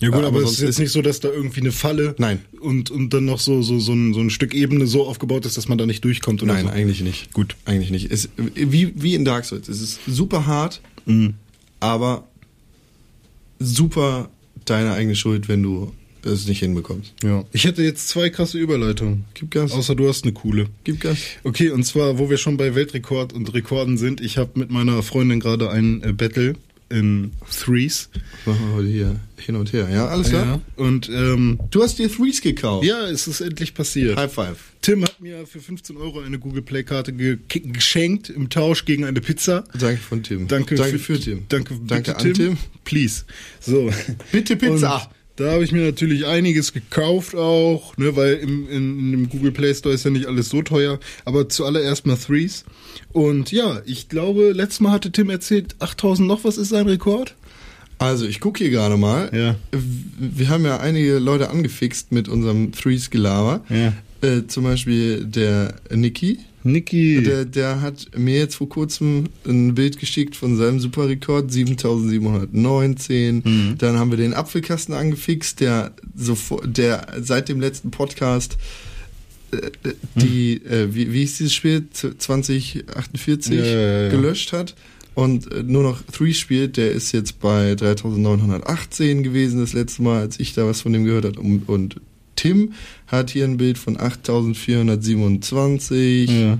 Ja 0.00 0.08
gut, 0.08 0.22
Ja, 0.22 0.28
aber, 0.28 0.38
es 0.38 0.44
sonst 0.44 0.52
ist 0.60 0.64
jetzt 0.64 0.78
nicht 0.78 0.90
so, 0.90 1.02
dass 1.02 1.20
da 1.20 1.28
irgendwie 1.28 1.60
eine 1.60 1.72
Falle 1.72 2.14
Nein. 2.18 2.40
und, 2.60 2.90
und 2.90 3.12
dann 3.12 3.26
noch 3.26 3.38
so, 3.40 3.60
so, 3.60 3.78
so, 3.78 3.92
ein, 3.92 4.14
so 4.14 4.20
ein 4.20 4.30
Stück 4.30 4.54
Ebene 4.54 4.86
so 4.86 5.06
aufgebaut 5.06 5.44
ist, 5.44 5.56
dass 5.58 5.68
man 5.68 5.76
da 5.76 5.84
nicht 5.84 6.02
durchkommt 6.04 6.42
oder 6.42 6.54
Nein, 6.54 6.64
so. 6.66 6.70
eigentlich 6.70 7.02
nicht. 7.02 7.32
Gut. 7.34 7.56
Eigentlich 7.66 7.90
nicht. 7.90 8.10
Es, 8.10 8.30
wie, 8.54 8.92
wie 8.96 9.14
in 9.14 9.26
Dark 9.26 9.44
Souls. 9.44 9.68
Es 9.68 9.80
ist 9.82 10.00
super 10.06 10.46
hart, 10.46 10.80
Mhm. 11.04 11.34
aber 11.80 12.26
super 13.58 14.30
deine 14.64 14.92
eigene 14.92 15.14
Schuld, 15.16 15.48
wenn 15.48 15.62
du 15.62 15.92
es 16.32 16.46
nicht 16.48 16.60
hinbekommst. 16.60 17.12
Ja. 17.22 17.44
Ich 17.52 17.64
hätte 17.64 17.82
jetzt 17.82 18.08
zwei 18.08 18.30
krasse 18.30 18.58
Überleitungen. 18.58 19.24
Gib 19.34 19.50
Gas. 19.50 19.72
Außer 19.72 19.94
du 19.94 20.08
hast 20.08 20.24
eine 20.24 20.32
coole. 20.32 20.66
Gib 20.84 21.00
Gas. 21.00 21.18
Okay, 21.44 21.70
und 21.70 21.84
zwar, 21.84 22.18
wo 22.18 22.30
wir 22.30 22.36
schon 22.38 22.56
bei 22.56 22.74
Weltrekord 22.74 23.32
und 23.32 23.52
Rekorden 23.54 23.98
sind, 23.98 24.20
ich 24.20 24.38
habe 24.38 24.50
mit 24.58 24.70
meiner 24.70 25.02
Freundin 25.02 25.40
gerade 25.40 25.70
ein 25.70 26.02
äh, 26.02 26.12
Battle 26.12 26.54
in 26.88 27.32
Threes. 27.50 28.08
Machen 28.44 28.68
wir 28.68 28.74
heute 28.76 28.88
hier 28.88 29.20
hin 29.38 29.56
und 29.56 29.72
her. 29.72 29.88
Ja, 29.90 30.06
alles 30.06 30.28
klar? 30.28 30.60
Und 30.76 31.08
ähm, 31.08 31.58
Du 31.72 31.82
hast 31.82 31.98
dir 31.98 32.08
Threes 32.08 32.40
gekauft. 32.40 32.86
ja, 32.86 33.08
es 33.08 33.26
ist 33.26 33.40
endlich 33.40 33.74
passiert. 33.74 34.16
High 34.16 34.32
five. 34.32 34.56
Tim 34.82 35.02
hat 35.02 35.20
mir 35.20 35.48
für 35.48 35.58
15 35.58 35.96
Euro 35.96 36.20
eine 36.20 36.38
Google 36.38 36.62
Play 36.62 36.84
Karte 36.84 37.12
ge 37.12 37.38
geschenkt 37.48 38.30
im 38.30 38.50
Tausch 38.50 38.84
gegen 38.84 39.04
eine 39.04 39.20
Pizza. 39.20 39.64
Danke 39.76 40.00
von 40.00 40.22
Tim. 40.22 40.46
Danke, 40.46 40.76
Danke 40.76 41.00
für, 41.00 41.18
Tim. 41.18 41.42
Danke, 41.48 41.74
Danke 41.84 42.12
bitte, 42.12 42.28
an 42.28 42.34
Tim. 42.34 42.56
Please. 42.84 43.24
So. 43.60 43.90
Bitte 44.30 44.54
Pizza. 44.54 44.96
Und 44.96 45.08
da 45.36 45.52
habe 45.52 45.64
ich 45.64 45.72
mir 45.72 45.84
natürlich 45.84 46.26
einiges 46.26 46.72
gekauft 46.72 47.34
auch, 47.34 47.96
ne, 47.96 48.16
weil 48.16 48.34
im, 48.34 48.68
in, 48.68 48.98
in 48.98 49.12
dem 49.12 49.28
Google 49.28 49.52
Play 49.52 49.74
Store 49.74 49.94
ist 49.94 50.04
ja 50.04 50.10
nicht 50.10 50.26
alles 50.26 50.48
so 50.48 50.62
teuer. 50.62 50.98
Aber 51.24 51.48
zuallererst 51.48 52.06
mal 52.06 52.16
Threes. 52.16 52.64
Und 53.12 53.52
ja, 53.52 53.80
ich 53.84 54.08
glaube, 54.08 54.52
letztes 54.52 54.80
Mal 54.80 54.92
hatte 54.92 55.12
Tim 55.12 55.30
erzählt, 55.30 55.76
8000 55.78 56.26
noch 56.26 56.44
was 56.44 56.58
ist 56.58 56.70
sein 56.70 56.86
Rekord? 56.88 57.34
Also, 57.98 58.26
ich 58.26 58.40
gucke 58.40 58.58
hier 58.58 58.70
gerade 58.70 58.96
mal. 58.96 59.30
Ja. 59.32 59.56
Wir 60.18 60.48
haben 60.48 60.64
ja 60.64 60.78
einige 60.80 61.18
Leute 61.18 61.48
angefixt 61.48 62.12
mit 62.12 62.28
unserem 62.28 62.72
Threes-Gelaber. 62.72 63.62
Ja. 63.70 63.92
Äh, 64.26 64.46
zum 64.46 64.64
Beispiel 64.64 65.24
der 65.24 65.74
Niki. 65.90 66.40
Niki. 66.66 67.22
Der, 67.22 67.44
der 67.44 67.80
hat 67.80 68.08
mir 68.16 68.36
jetzt 68.38 68.56
vor 68.56 68.68
kurzem 68.68 69.24
ein 69.46 69.74
Bild 69.74 69.98
geschickt 69.98 70.36
von 70.36 70.56
seinem 70.56 70.80
Superrekord, 70.80 71.50
7719. 71.52 73.42
Mhm. 73.44 73.74
Dann 73.78 73.98
haben 73.98 74.10
wir 74.10 74.18
den 74.18 74.34
Apfelkasten 74.34 74.94
angefixt, 74.94 75.60
der, 75.60 75.92
sofort, 76.16 76.76
der 76.76 77.06
seit 77.20 77.48
dem 77.48 77.60
letzten 77.60 77.90
Podcast 77.90 78.56
äh, 79.52 79.70
die, 80.16 80.54
äh, 80.64 80.88
wie, 80.94 81.12
wie 81.12 81.20
hieß 81.20 81.38
dieses 81.38 81.54
Spiel? 81.54 81.86
Z- 81.92 82.20
2048 82.20 83.54
Ja, 83.54 83.64
ja, 83.64 84.02
ja. 84.04 84.08
gelöscht 84.10 84.52
hat 84.52 84.74
und 85.14 85.50
äh, 85.52 85.62
nur 85.62 85.82
noch 85.82 86.02
Three 86.02 86.34
spielt. 86.34 86.76
Der 86.76 86.90
ist 86.92 87.12
jetzt 87.12 87.40
bei 87.40 87.74
3918 87.74 89.22
gewesen 89.22 89.60
das 89.60 89.72
letzte 89.72 90.02
Mal, 90.02 90.20
als 90.20 90.40
ich 90.40 90.52
da 90.54 90.66
was 90.66 90.80
von 90.80 90.92
dem 90.92 91.04
gehört 91.04 91.24
habe. 91.24 91.40
Und, 91.40 91.68
und 91.68 92.00
Tim 92.46 92.72
hat 93.06 93.30
hier 93.30 93.44
ein 93.44 93.56
Bild 93.56 93.78
von 93.78 93.98
8427. 93.98 96.30
ja. 96.30 96.58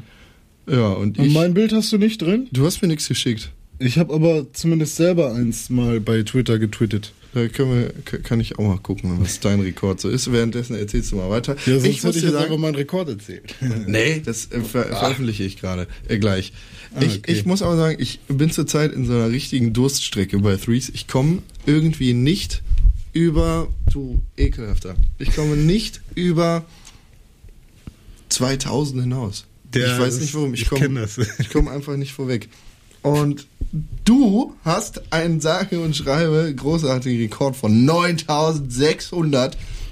Ja, 0.69 0.89
und 0.95 1.17
Und 1.19 1.27
ich. 1.27 1.33
mein 1.33 1.55
Bild 1.55 1.73
hast 1.73 1.93
du 1.93 1.99
nicht 1.99 2.21
drin? 2.23 2.49
Du 2.51 2.67
hast 2.67 2.83
mir 2.83 2.89
nichts 2.89 3.07
geschickt. 3.07 3.53
Ich 3.79 3.99
habe 3.99 4.13
aber 4.13 4.53
zumindest 4.53 4.97
selber 4.97 5.33
eins 5.33 5.71
mal 5.71 6.01
bei 6.01 6.25
Twitter 6.25 6.59
getwittert. 6.59 7.13
Da 7.35 7.47
können 7.49 7.71
wir, 7.71 7.93
kann 8.23 8.41
ich 8.41 8.59
auch 8.59 8.67
mal 8.67 8.79
gucken, 8.79 9.21
was 9.21 9.39
dein 9.41 9.61
Rekord 9.61 10.01
so 10.01 10.09
ist. 10.09 10.33
Währenddessen 10.33 10.75
erzählst 10.75 11.13
du 11.13 11.17
mal 11.17 11.29
weiter. 11.31 11.55
Ja, 11.67 11.75
sonst 11.75 11.87
ich 11.87 12.03
muss 12.03 12.17
ich 12.17 12.23
dir 12.23 12.29
jetzt 12.29 12.35
sagen, 12.35 12.47
einfach 12.47 12.59
meinen 12.59 12.75
Rekord 12.75 13.11
erzählt. 13.11 13.55
nee, 13.87 14.21
das 14.25 14.51
äh, 14.51 14.61
ver 14.61 14.87
veröffentliche 14.87 15.45
ich 15.45 15.61
gerade 15.61 15.87
äh, 16.09 16.19
gleich. 16.19 16.53
Ah, 16.95 17.03
ich, 17.03 17.19
okay. 17.19 17.33
ich 17.33 17.45
muss 17.45 17.63
aber 17.63 17.77
sagen, 17.77 17.97
ich 18.01 18.19
bin 18.27 18.51
zurzeit 18.51 18.93
in 18.93 19.05
so 19.05 19.13
einer 19.13 19.31
richtigen 19.31 19.73
Durststrecke 19.73 20.39
bei 20.39 20.57
Threes. 20.57 20.89
Ich 20.89 21.07
komme 21.07 21.43
irgendwie 21.67 22.13
nicht 22.15 22.63
über, 23.17 23.69
du 23.91 24.21
ekelhafter, 24.37 24.95
ich 25.19 25.35
komme 25.35 25.57
nicht 25.57 26.03
über 26.15 26.67
2000 28.29 29.03
hinaus. 29.03 29.47
Der- 29.73 29.95
ich 29.95 29.99
weiß 30.01 30.21
nicht 30.21 30.35
warum, 30.35 30.53
ich 30.55 30.69
komme 30.69 31.07
ich 31.39 31.51
komme 31.51 31.71
einfach 31.77 31.97
nicht 31.97 32.13
vorweg. 32.13 32.49
Und 33.03 33.47
du 34.05 34.55
hast 34.65 35.13
einen 35.13 35.41
sage 35.41 35.81
und 35.81 35.97
schreibe 35.97 36.53
großartigen 36.55 37.19
Rekord 37.21 37.57
von 37.57 37.85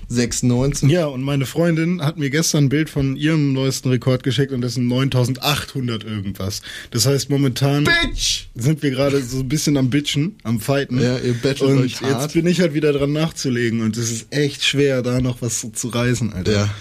9696. 0.09 0.91
Ja, 0.91 1.07
und 1.07 1.23
meine 1.23 1.47
Freundin 1.47 2.03
hat 2.03 2.19
mir 2.19 2.31
gestern 2.31 2.65
ein 2.65 2.69
Bild 2.69 2.91
von 2.91 3.17
ihrem 3.17 3.53
neuesten 3.53 3.89
Rekord 3.89 4.23
geschickt 4.23 4.53
und 4.53 4.61
das 4.61 4.75
sind 4.75 4.89
9800 4.89 6.05
irgendwas. 6.05 6.63
Das 6.91 7.07
heißt, 7.07 7.31
momentan 7.31 7.85
Bitch! 7.85 8.47
sind 8.55 8.83
wir 8.83 8.91
gerade 8.91 9.23
so 9.23 9.39
ein 9.41 9.49
bisschen 9.49 9.77
am 9.77 9.91
Bitchen, 9.91 10.37
am 10.43 10.61
Fighten. 10.61 11.01
Ja, 11.01 11.19
ihr 11.19 11.35
battlet 11.35 11.63
Und 11.63 11.79
euch 11.79 12.01
hart. 12.01 12.23
jetzt 12.23 12.35
bin 12.35 12.47
ich 12.47 12.61
halt 12.61 12.75
wieder 12.75 12.93
dran 12.93 13.13
nachzulegen 13.13 13.83
und 13.83 13.97
es 13.97 14.11
ist 14.11 14.27
echt 14.31 14.65
schwer, 14.65 15.03
da 15.03 15.21
noch 15.21 15.43
was 15.43 15.61
zu, 15.61 15.71
zu 15.71 15.89
reißen, 15.89 16.33
Alter. 16.33 16.53
Ja. 16.53 16.75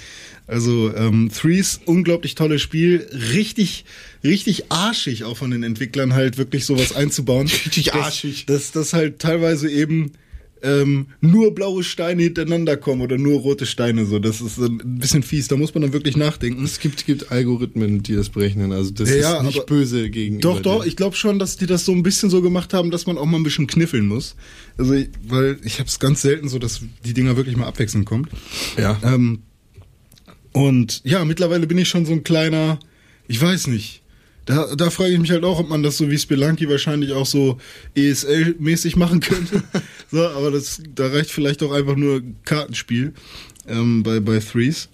Also 0.46 0.94
ähm, 0.94 1.32
Threes, 1.34 1.80
unglaublich 1.86 2.36
tolles 2.36 2.62
Spiel, 2.62 3.08
richtig, 3.34 3.86
richtig 4.24 4.72
arschig 4.72 5.24
auch 5.24 5.38
von 5.38 5.52
den 5.52 5.64
Entwicklern 5.64 6.14
halt 6.14 6.38
wirklich 6.38 6.66
sowas 6.66 6.94
einzubauen. 6.94 7.48
Richtig 7.66 7.94
arschig. 7.94 8.46
Dass 8.46 8.72
das 8.72 8.92
halt 8.92 9.20
teilweise 9.20 9.70
eben 9.70 10.12
ähm, 10.64 11.08
nur 11.22 11.54
blaue 11.54 11.84
Steine 11.84 12.24
hintereinander 12.24 12.78
kommen 12.78 13.02
oder 13.02 13.18
nur 13.18 13.42
rote 13.42 13.66
Steine 13.66 14.06
so. 14.06 14.18
Das 14.20 14.42
ist 14.42 14.58
ein 14.58 14.80
bisschen 15.00 15.22
fies. 15.24 15.48
Da 15.50 15.58
muss 15.58 15.74
man 15.74 15.82
dann 15.82 15.94
wirklich 15.94 16.16
nachdenken. 16.18 16.64
Es 16.64 16.80
gibt, 16.80 17.06
gibt 17.06 17.32
Algorithmen, 17.32 18.02
die 18.02 18.16
das 18.16 18.30
berechnen. 18.30 18.72
Also 18.72 18.92
das 18.92 19.10
Ja, 19.10 19.16
ja, 19.16 19.38
ist 19.38 19.44
nicht 19.44 19.58
aber- 19.58 19.66
böse 19.66 20.10
gegenüber. 20.10 20.42
Doch, 20.42 20.62
doch, 20.62 20.86
ich 20.86 20.96
glaube 20.96 21.16
schon, 21.16 21.38
dass 21.40 21.58
die 21.58 21.66
das 21.66 21.86
so 21.86 21.92
ein 21.92 22.04
bisschen 22.04 22.30
so 22.30 22.42
gemacht 22.42 22.74
haben, 22.74 22.92
dass 22.92 23.06
man 23.06 23.18
auch 23.18 23.26
mal 23.26 23.38
ein 23.38 23.44
bisschen 23.44 23.68
kniffeln 23.68 24.08
muss. 24.08 24.36
Also, 24.78 24.94
weil 25.28 25.58
ich 25.64 25.80
habe 25.80 25.90
es 25.90 26.00
ganz 26.00 26.22
selten 26.22 26.48
so, 26.50 26.60
dass 26.60 26.82
die 27.06 27.14
Dinger 27.14 27.36
wirklich 27.36 27.58
mal 27.58 27.68
abwechselnd 27.68 28.06
kommt. 28.06 28.30
Ja. 28.78 29.00
Ähm, 29.04 29.40
und 30.52 31.02
ja, 31.04 31.26
mittlerweile 31.26 31.68
bin 31.68 31.78
ich 31.78 31.90
schon 31.90 32.06
so 32.06 32.12
ein 32.14 32.24
kleiner, 32.24 32.80
ich 33.28 33.42
weiß 33.42 33.68
nicht. 33.68 34.03
Da, 34.46 34.76
da 34.76 34.90
frage 34.90 35.14
ich 35.14 35.20
mich 35.20 35.32
halt 35.32 35.46
auch, 35.46 35.60
ob 35.60 35.70
man 35.70 35.84
das 35.84 35.98
so 35.98 36.10
wie 36.12 36.18
Spelunky 36.18 36.68
wahrscheinlich 36.68 37.14
auch 37.14 37.26
so 37.26 37.60
ESL-mäßig 37.96 38.98
machen 38.98 39.22
könnte. 39.22 39.64
so, 40.12 40.28
aber 40.28 40.52
das, 40.52 40.82
da 40.94 41.08
reicht 41.08 41.32
vielleicht 41.32 41.64
auch 41.64 41.72
einfach 41.72 41.96
nur 41.96 42.22
Kartenspiel 42.44 43.14
ähm, 43.68 44.04
bei, 44.04 44.20
bei 44.20 44.40
Threes. 44.40 44.90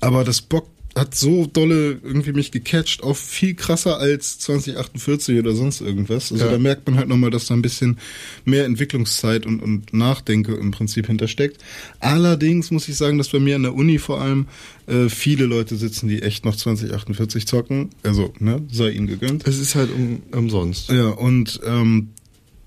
Aber 0.00 0.24
das 0.24 0.40
Bock 0.40 0.68
hat 0.94 1.14
so 1.14 1.46
dolle 1.46 1.98
irgendwie 2.02 2.32
mich 2.32 2.50
gecatcht, 2.50 3.02
auch 3.02 3.16
viel 3.16 3.54
krasser 3.54 3.98
als 3.98 4.38
2048 4.40 5.38
oder 5.38 5.54
sonst 5.54 5.80
irgendwas. 5.80 6.30
Also 6.32 6.44
Ja. 6.44 6.50
da 6.52 6.58
merkt 6.58 6.86
man 6.86 6.98
halt 6.98 7.08
nochmal, 7.08 7.30
dass 7.30 7.46
da 7.46 7.54
ein 7.54 7.62
bisschen 7.62 7.96
mehr 8.44 8.66
Entwicklungszeit 8.66 9.46
und, 9.46 9.60
und 9.60 9.94
Nachdenke 9.94 10.54
im 10.54 10.70
Prinzip 10.70 11.06
hintersteckt. 11.06 11.62
Allerdings 12.00 12.70
muss 12.70 12.88
ich 12.88 12.96
sagen, 12.96 13.16
dass 13.16 13.28
bei 13.30 13.38
mir 13.40 13.56
an 13.56 13.62
der 13.62 13.74
Uni 13.74 13.98
vor 13.98 14.20
allem 14.20 14.46
äh, 14.86 15.08
viele 15.08 15.46
Leute 15.46 15.76
sitzen, 15.76 16.08
die 16.08 16.20
echt 16.20 16.44
noch 16.44 16.56
2048 16.56 17.46
zocken. 17.46 17.88
Also, 18.02 18.34
ne, 18.38 18.62
sei 18.70 18.90
ihnen 18.90 19.06
gegönnt. 19.06 19.46
Es 19.46 19.58
ist 19.58 19.74
halt 19.74 19.90
um, 19.94 20.22
umsonst. 20.32 20.90
Ja, 20.90 21.08
und 21.08 21.58
ähm, 21.64 22.08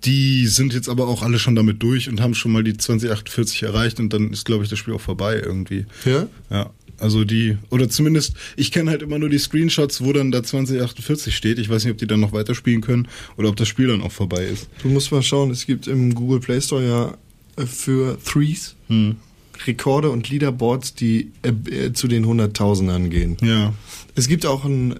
die 0.04 0.48
sind 0.48 0.74
jetzt 0.74 0.88
aber 0.90 1.08
auch 1.08 1.24
alle 1.24 1.40
schon 1.40 1.56
damit 1.56 1.82
durch 1.82 2.10
und 2.10 2.22
haben 2.22 2.36
schon 2.36 2.52
mal 2.52 2.64
die 2.64 2.78
2048 2.78 3.64
erreicht 3.64 4.00
und 4.00 4.14
dann 4.14 4.32
ist, 4.32 4.46
glaube 4.46 4.64
ich, 4.64 4.70
das 4.70 4.78
Spiel 4.80 4.94
auch 4.94 5.02
vorbei 5.02 5.42
irgendwie. 5.44 5.86
Ja? 6.06 6.28
Ja, 6.52 6.70
also 6.99 7.23
die, 7.23 7.58
oder 7.69 7.89
zumindest, 7.89 8.36
ich 8.55 8.71
kenne 8.71 8.91
halt 8.91 9.01
immer 9.01 9.19
nur 9.19 9.29
die 9.29 9.38
Screenshots, 9.38 10.03
wo 10.03 10.13
dann 10.13 10.31
da 10.31 10.43
2048 10.43 11.36
steht. 11.36 11.60
Ich 11.60 11.69
weiß 11.69 11.84
nicht, 11.84 11.91
ob 11.91 11.97
die 11.97 12.08
dann 12.08 12.19
noch 12.19 12.31
weiterspielen 12.34 12.81
können 12.81 13.08
oder 13.38 13.49
ob 13.49 13.55
das 13.55 13.67
Spiel 13.67 13.88
dann 13.88 14.01
auch 14.01 14.12
vorbei 14.12 14.45
ist. 14.45 14.69
Du 14.81 14.89
musst 14.89 15.12
mal 15.12 15.21
schauen, 15.21 15.51
es 15.51 15.65
gibt 15.65 15.88
im 15.88 16.15
Google 16.15 16.39
Play 16.39 16.62
Store 16.62 16.86
ja 16.86 17.17
äh, 17.62 17.65
für 17.65 18.17
Threes 18.23 18.75
Hm. 18.88 19.15
Rekorde 19.65 20.12
und 20.12 20.29
Leaderboards, 20.29 20.95
die 20.95 21.31
äh, 21.41 21.49
äh, 21.71 21.93
zu 21.93 22.08
den 22.08 22.25
Hunderttausendern 22.25 23.10
gehen. 23.10 23.38
Ja. 23.41 23.73
Es 24.15 24.27
gibt 24.27 24.45
auch 24.45 24.65
einen 24.65 24.99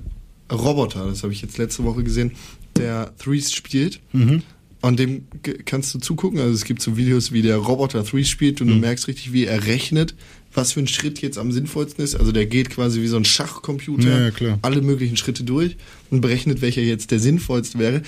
Roboter, 0.52 1.06
das 1.06 1.24
habe 1.24 1.34
ich 1.34 1.42
jetzt 1.42 1.58
letzte 1.58 1.84
Woche 1.84 2.04
gesehen, 2.04 2.32
der 2.78 3.14
Threes 3.18 3.52
spielt. 3.52 4.00
Mhm. 4.14 4.44
Und 4.82 5.00
dem 5.00 5.26
kannst 5.66 5.96
du 5.96 6.00
zugucken. 6.00 6.40
Also 6.40 6.54
es 6.54 6.64
gibt 6.64 6.80
so 6.80 6.96
Videos, 6.96 7.32
wie 7.32 7.42
der 7.42 7.58
Roboter 7.58 8.06
Threes 8.06 8.30
spielt 8.30 8.62
und 8.62 8.68
du 8.68 8.76
merkst 8.76 9.08
richtig, 9.08 9.34
wie 9.34 9.46
er 9.46 9.66
rechnet, 9.66 10.14
was 10.56 10.74
für 10.74 10.80
ein 10.80 10.88
Schritt 10.88 11.22
jetzt 11.22 11.38
am 11.38 11.52
sinnvollsten 11.52 12.04
ist. 12.04 12.16
Also 12.16 12.32
der 12.32 12.46
geht 12.46 12.70
quasi 12.70 13.02
wie 13.02 13.08
so 13.08 13.18
ein 13.18 13.26
Schachcomputer 13.26 14.32
Ja, 14.40 14.58
alle 14.62 14.82
möglichen 14.82 15.18
Schritte 15.18 15.44
durch 15.44 15.78
und 16.10 16.22
berechnet, 16.22 16.62
welcher 16.62 16.82
jetzt 16.82 17.12
der 17.12 17.20
sinnvollste 17.20 17.80
wäre. 17.80 18.02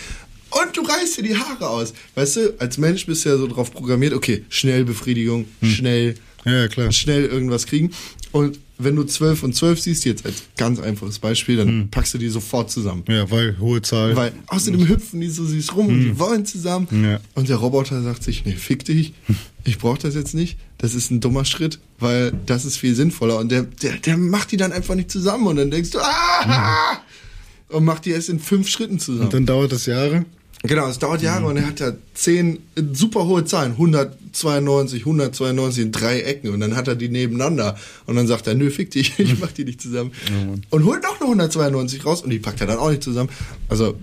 Und 0.49 0.77
du 0.77 0.81
reißt 0.81 1.17
dir 1.17 1.23
die 1.23 1.35
Haare 1.35 1.69
aus. 1.69 1.93
Weißt 2.15 2.35
du, 2.37 2.55
als 2.59 2.77
Mensch 2.77 3.05
bist 3.05 3.25
du 3.25 3.29
ja 3.29 3.37
so 3.37 3.47
drauf 3.47 3.71
programmiert, 3.71 4.13
okay, 4.13 4.45
schnell 4.49 4.85
Befriedigung, 4.85 5.45
schnell 5.61 6.15
Ja, 6.45 6.91
schnell 6.91 7.25
irgendwas 7.25 7.65
kriegen. 7.65 7.91
Und 8.31 8.59
wenn 8.77 8.95
du 8.95 9.03
12 9.03 9.43
und 9.43 9.55
12 9.55 9.79
siehst, 9.79 10.05
jetzt 10.05 10.25
als 10.25 10.43
ganz 10.55 10.79
einfaches 10.79 11.19
Beispiel, 11.19 11.57
dann 11.57 11.89
packst 11.89 12.13
du 12.13 12.17
die 12.17 12.29
sofort 12.29 12.69
zusammen. 12.69 13.03
Ja, 13.07 13.29
weil 13.31 13.57
hohe 13.59 13.81
Zahl. 13.81 14.15
Weil 14.15 14.31
außerdem 14.47 14.87
hüpfen 14.87 15.19
die 15.19 15.29
so 15.29 15.43
süß 15.43 15.75
rum 15.75 15.87
und 15.87 15.99
die 16.01 16.19
wollen 16.19 16.45
zusammen. 16.45 16.87
Ja. 17.03 17.19
Und 17.33 17.49
der 17.49 17.57
Roboter 17.57 18.01
sagt 18.03 18.23
sich, 18.23 18.45
nee, 18.45 18.53
fick 18.53 18.85
dich, 18.85 19.13
ich 19.63 19.79
brauche 19.79 19.99
das 19.99 20.15
jetzt 20.15 20.35
nicht. 20.35 20.57
Das 20.77 20.93
ist 20.93 21.09
ein 21.09 21.19
dummer 21.19 21.43
Schritt, 21.45 21.79
weil 21.99 22.33
das 22.45 22.65
ist 22.65 22.77
viel 22.77 22.93
sinnvoller. 22.93 23.37
Und 23.37 23.51
der, 23.51 23.63
der, 23.63 23.93
der 23.97 24.17
macht 24.17 24.51
die 24.51 24.57
dann 24.57 24.71
einfach 24.71 24.95
nicht 24.95 25.09
zusammen. 25.09 25.47
Und 25.47 25.55
dann 25.55 25.71
denkst 25.71 25.91
du, 25.91 25.99
ah! 25.99 26.99
Und 27.69 27.83
macht 27.83 28.05
die 28.05 28.11
erst 28.11 28.29
in 28.29 28.39
fünf 28.39 28.69
Schritten 28.69 28.99
zusammen. 28.99 29.25
und 29.25 29.33
dann 29.33 29.45
dauert 29.45 29.71
das 29.71 29.87
Jahre. 29.87 30.25
Genau, 30.63 30.87
es 30.87 30.97
dauert 30.97 31.21
Jahre 31.21 31.45
und 31.45 31.57
er 31.57 31.67
hat 31.67 31.79
ja 31.79 31.93
zehn 32.15 32.59
äh, 32.75 32.81
super 32.91 33.27
hohe 33.27 33.45
Zahlen, 33.45 33.73
192, 33.73 35.01
192 35.01 35.83
in 35.83 35.91
drei 35.91 36.21
Ecken 36.21 36.49
und 36.49 36.59
dann 36.59 36.75
hat 36.75 36.87
er 36.87 36.95
die 36.95 37.09
nebeneinander 37.09 37.77
und 38.07 38.15
dann 38.15 38.25
sagt 38.25 38.47
er, 38.47 38.55
nö, 38.55 38.71
fick 38.71 38.89
dich, 38.89 39.13
ich 39.19 39.39
mach 39.39 39.51
die 39.51 39.65
nicht 39.65 39.81
zusammen. 39.81 40.11
und 40.71 40.85
holt 40.85 41.03
noch 41.03 41.15
eine 41.19 41.25
192 41.25 42.03
raus 42.05 42.21
und 42.23 42.31
die 42.31 42.39
packt 42.39 42.59
er 42.61 42.67
dann 42.67 42.79
auch 42.79 42.89
nicht 42.89 43.03
zusammen. 43.03 43.29
Also, 43.69 43.97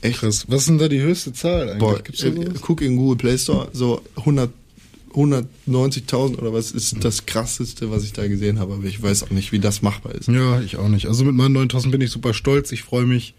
echt, 0.00 0.20
Krass. 0.20 0.46
Was 0.48 0.62
ist 0.62 0.68
denn 0.68 0.78
da 0.78 0.88
die 0.88 1.00
höchste 1.02 1.34
Zahl 1.34 1.62
eigentlich? 1.64 1.78
boah, 1.78 1.98
Gibt's 2.02 2.22
da 2.22 2.28
äh, 2.28 2.54
guck 2.60 2.80
in 2.80 2.96
Google 2.96 3.16
Play 3.18 3.36
Store, 3.36 3.68
so 3.74 4.00
100, 4.16 4.50
190.000 5.18 6.38
oder 6.38 6.52
was 6.52 6.70
ist 6.70 7.04
das 7.04 7.26
krasseste, 7.26 7.90
was 7.90 8.04
ich 8.04 8.12
da 8.12 8.26
gesehen 8.28 8.58
habe, 8.58 8.74
aber 8.74 8.84
ich 8.84 9.02
weiß 9.02 9.24
auch 9.24 9.30
nicht, 9.30 9.52
wie 9.52 9.58
das 9.58 9.82
machbar 9.82 10.14
ist. 10.14 10.28
Ja, 10.28 10.60
ich 10.60 10.76
auch 10.76 10.88
nicht. 10.88 11.06
Also 11.06 11.24
mit 11.24 11.34
meinen 11.34 11.52
9000 11.54 11.92
bin 11.92 12.00
ich 12.00 12.10
super 12.10 12.34
stolz. 12.34 12.72
Ich 12.72 12.82
freue 12.82 13.04
mich. 13.06 13.34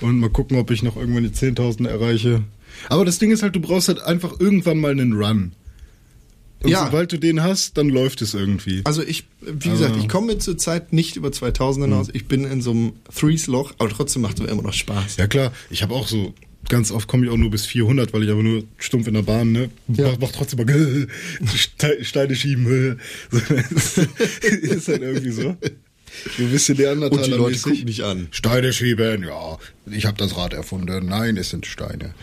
Und 0.00 0.18
mal 0.20 0.30
gucken, 0.30 0.58
ob 0.58 0.70
ich 0.70 0.82
noch 0.82 0.96
irgendwann 0.96 1.24
die 1.24 1.30
10.000 1.30 1.88
erreiche. 1.88 2.42
Aber 2.88 3.04
das 3.04 3.18
Ding 3.18 3.30
ist 3.32 3.42
halt, 3.42 3.56
du 3.56 3.60
brauchst 3.60 3.88
halt 3.88 4.00
einfach 4.02 4.38
irgendwann 4.38 4.78
mal 4.78 4.92
einen 4.92 5.12
Run. 5.14 5.52
Und 6.62 6.70
Ja. 6.70 6.84
sobald 6.86 7.10
du 7.10 7.18
den 7.18 7.42
hast, 7.42 7.76
dann 7.76 7.88
läuft 7.88 8.22
es 8.22 8.34
irgendwie. 8.34 8.82
Also 8.84 9.02
ich, 9.02 9.24
wie 9.40 9.70
gesagt, 9.70 9.96
ich 9.96 10.08
komme 10.08 10.38
zur 10.38 10.56
Zeit 10.56 10.92
nicht 10.92 11.16
über 11.16 11.32
2000 11.32 11.86
hinaus. 11.86 12.08
Ich 12.12 12.26
bin 12.26 12.44
in 12.44 12.62
so 12.62 12.70
einem 12.70 12.92
Threes-Loch, 13.12 13.72
aber 13.78 13.88
trotzdem 13.90 14.22
macht 14.22 14.36
es 14.36 14.42
mir 14.42 14.48
immer 14.48 14.62
noch 14.62 14.72
Spaß. 14.72 15.16
Ja 15.16 15.26
klar, 15.26 15.52
ich 15.70 15.82
habe 15.82 15.92
auch 15.94 16.06
so, 16.06 16.32
ganz 16.68 16.90
oft 16.90 17.08
komme 17.08 17.24
ich 17.26 17.30
auch 17.32 17.36
nur 17.36 17.50
bis 17.50 17.66
400, 17.66 18.12
weil 18.12 18.22
ich 18.24 18.30
aber 18.30 18.42
nur 18.42 18.64
stumpf 18.78 19.06
in 19.08 19.14
der 19.14 19.22
Bahn, 19.22 19.52
ne? 19.52 19.70
Ja. 19.88 20.10
Mach, 20.12 20.18
mach 20.20 20.32
trotzdem 20.32 20.64
mal 20.64 21.08
Ste- 21.56 22.04
Steine 22.04 22.34
schieben. 22.36 22.62
So, 23.30 24.02
ist 24.74 24.88
halt 24.88 25.02
irgendwie 25.02 25.30
so. 25.30 25.56
So 26.36 26.42
ein 26.44 26.50
bisschen 26.50 26.76
Neandertaler 26.76 27.22
Und 27.22 27.26
die 27.26 27.30
Leute 27.30 27.50
mäßig. 27.52 27.62
gucken 27.72 27.86
dich 27.86 28.04
an. 28.04 28.28
Steine 28.32 28.72
schieben, 28.74 29.24
ja. 29.24 29.58
Ich 29.90 30.04
habe 30.04 30.18
das 30.18 30.36
Rad 30.36 30.52
erfunden. 30.52 31.06
Nein, 31.06 31.38
es 31.38 31.48
sind 31.50 31.64
Steine. 31.64 32.14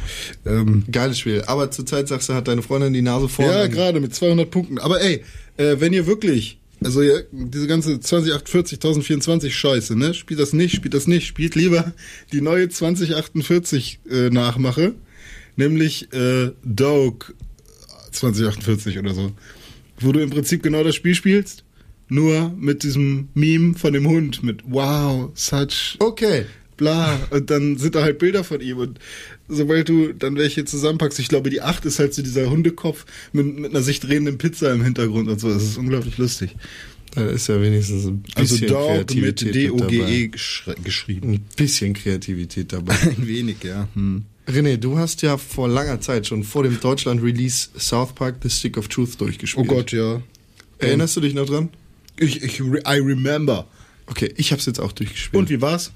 Ähm, 0.45 0.83
Geiles 0.91 1.17
Spiel. 1.19 1.41
Aber 1.47 1.71
zur 1.71 1.87
Zeit 1.87 2.07
sagst 2.07 2.29
du, 2.29 2.33
hat 2.35 2.47
deine 2.47 2.61
Freundin 2.61 2.93
die 2.93 3.01
Nase 3.01 3.27
vorne. 3.27 3.51
ja, 3.51 3.67
gerade 3.67 3.99
mit 3.99 4.13
200 4.13 4.49
Punkten. 4.51 4.77
Aber 4.77 5.01
ey, 5.01 5.23
äh, 5.57 5.77
wenn 5.79 5.91
ihr 5.93 6.05
wirklich, 6.05 6.58
also 6.83 7.01
ja, 7.01 7.19
diese 7.31 7.67
ganze 7.67 7.99
2048, 7.99 8.77
1024 8.77 9.55
Scheiße, 9.55 9.95
ne? 9.97 10.13
Spielt 10.13 10.39
das 10.39 10.53
nicht, 10.53 10.75
spielt 10.75 10.93
das 10.93 11.07
nicht, 11.07 11.27
spielt 11.27 11.55
lieber 11.55 11.93
die 12.31 12.41
neue 12.41 12.69
2048 12.69 13.99
äh, 14.09 14.29
Nachmache, 14.29 14.95
nämlich 15.55 16.11
äh, 16.13 16.51
Dog 16.63 17.33
2048 18.11 18.97
oder 18.99 19.13
so. 19.13 19.31
Wo 19.99 20.11
du 20.11 20.21
im 20.21 20.29
Prinzip 20.29 20.63
genau 20.63 20.83
das 20.83 20.95
Spiel 20.95 21.15
spielst, 21.15 21.65
nur 22.07 22.49
mit 22.57 22.83
diesem 22.83 23.29
Meme 23.33 23.75
von 23.75 23.93
dem 23.93 24.07
Hund, 24.07 24.43
mit 24.43 24.61
wow, 24.65 25.29
such 25.35 25.97
Okay. 25.99 26.45
Bla. 26.79 27.19
Und 27.29 27.51
dann 27.51 27.77
sind 27.77 27.93
da 27.93 28.01
halt 28.01 28.17
Bilder 28.17 28.43
von 28.43 28.59
ihm. 28.61 28.77
Und 28.77 28.97
sobald 29.47 29.87
du 29.89 30.13
dann 30.13 30.35
welche 30.35 30.65
zusammenpackst, 30.65 31.19
ich 31.19 31.27
glaube, 31.27 31.51
die 31.51 31.61
8 31.61 31.85
ist 31.85 31.99
halt 31.99 32.15
so 32.15 32.23
dieser 32.23 32.49
Hundekopf 32.49 33.05
mit, 33.33 33.45
mit 33.59 33.69
einer 33.71 33.83
sich 33.83 33.99
drehenden 33.99 34.39
Pizza 34.39 34.73
im 34.73 34.83
Hintergrund 34.83 35.29
und 35.29 35.39
so. 35.39 35.53
Das 35.53 35.61
ist 35.61 35.77
unglaublich 35.77 36.17
lustig. 36.17 36.55
Da 37.13 37.25
ist 37.27 37.47
ja 37.47 37.61
wenigstens 37.61 38.05
ein 38.05 38.23
Also 38.35 38.55
bisschen 38.55 38.67
mit 38.67 38.69
Kreativität 38.87 39.55
D-O-G-E 39.55 39.77
dabei. 39.99 40.37
geschr- 40.37 40.81
geschrieben. 40.83 41.33
Ein 41.33 41.45
bisschen 41.55 41.93
Kreativität 41.93 42.71
dabei. 42.73 42.93
Ein 43.01 43.27
wenig, 43.27 43.57
ja. 43.63 43.87
Hm. 43.95 44.23
René, 44.47 44.77
du 44.77 44.97
hast 44.97 45.21
ja 45.21 45.37
vor 45.37 45.67
langer 45.69 46.01
Zeit, 46.01 46.25
schon 46.27 46.43
vor 46.43 46.63
dem 46.63 46.79
Deutschland-Release 46.79 47.69
South 47.77 48.13
Park 48.15 48.37
The 48.41 48.49
Stick 48.49 48.77
of 48.77 48.87
Truth 48.87 49.11
Oh 49.15 49.25
durchgespielt. 49.25 49.67
Gott, 49.67 49.91
ja. 49.91 50.21
Erinnerst 50.79 51.15
du 51.17 51.21
dich 51.21 51.33
noch 51.33 51.45
dran? 51.45 51.69
Ich, 52.17 52.41
ich, 52.43 52.59
I 52.59 52.99
remember. 52.99 53.67
Okay, 54.07 54.33
ich 54.37 54.51
hab's 54.51 54.65
jetzt 54.65 54.79
auch 54.79 54.91
durchgespielt. 54.91 55.39
Und 55.39 55.49
wie 55.49 55.61
war's? 55.61 55.91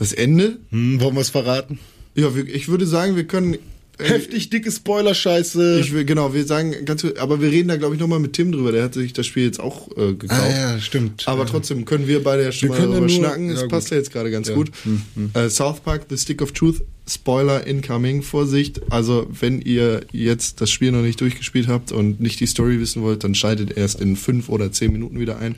Das 0.00 0.12
Ende? 0.12 0.58
Hm, 0.70 1.00
wollen 1.00 1.14
wir 1.14 1.20
es 1.20 1.30
verraten? 1.30 1.78
Ja, 2.16 2.28
ich 2.52 2.66
würde 2.68 2.86
sagen, 2.86 3.14
wir 3.14 3.24
können. 3.24 3.54
äh, 3.54 3.58
Heftig 4.04 4.48
dicke 4.50 4.72
Spoiler-Scheiße. 4.72 5.78
Ich 5.80 5.92
will, 5.92 6.04
genau, 6.04 6.32
wir 6.34 6.44
sagen 6.46 6.74
ganz, 6.86 7.04
aber 7.18 7.40
wir 7.40 7.50
reden 7.50 7.68
da 7.68 7.76
glaube 7.76 7.94
ich 7.94 8.00
nochmal 8.00 8.18
mit 8.18 8.32
Tim 8.32 8.50
drüber. 8.50 8.72
Der 8.72 8.82
hat 8.84 8.94
sich 8.94 9.12
das 9.12 9.26
Spiel 9.26 9.44
jetzt 9.44 9.60
auch 9.60 9.88
äh, 9.96 10.14
gekauft. 10.14 10.40
Ah, 10.42 10.72
ja, 10.74 10.80
stimmt. 10.80 11.22
Aber 11.28 11.42
Ja. 11.44 11.48
trotzdem 11.50 11.84
können 11.84 12.06
wir 12.08 12.22
beide 12.22 12.42
ja 12.44 12.50
schon 12.50 12.70
Wir 12.70 12.70
mal 12.70 12.76
können 12.80 12.92
ja 12.92 12.98
darüber 12.98 13.12
nur- 13.12 13.24
schnacken. 13.24 13.50
Es 13.50 13.60
ja, 13.60 13.68
passt 13.68 13.90
ja 13.90 13.98
jetzt 13.98 14.10
gerade 14.12 14.30
ganz 14.30 14.50
gut. 14.52 14.70
Hm, 14.84 15.30
Äh, 15.34 15.48
South 15.50 15.80
Park, 15.80 16.06
The 16.08 16.16
Stick 16.16 16.40
of 16.42 16.52
Truth, 16.52 16.82
Spoiler 17.06 17.66
incoming, 17.66 18.22
Vorsicht. 18.22 18.80
Also, 18.90 19.28
wenn 19.38 19.60
ihr 19.60 20.00
jetzt 20.12 20.60
das 20.62 20.70
Spiel 20.70 20.92
noch 20.92 21.02
nicht 21.02 21.20
durchgespielt 21.20 21.68
habt 21.68 21.92
und 21.92 22.20
nicht 22.20 22.40
die 22.40 22.46
Story 22.46 22.80
wissen 22.80 23.02
wollt, 23.02 23.22
dann 23.22 23.34
schaltet 23.34 23.76
erst 23.76 24.00
in 24.00 24.16
fünf 24.16 24.48
oder 24.48 24.72
zehn 24.72 24.92
Minuten 24.92 25.20
wieder 25.20 25.38
ein. 25.38 25.56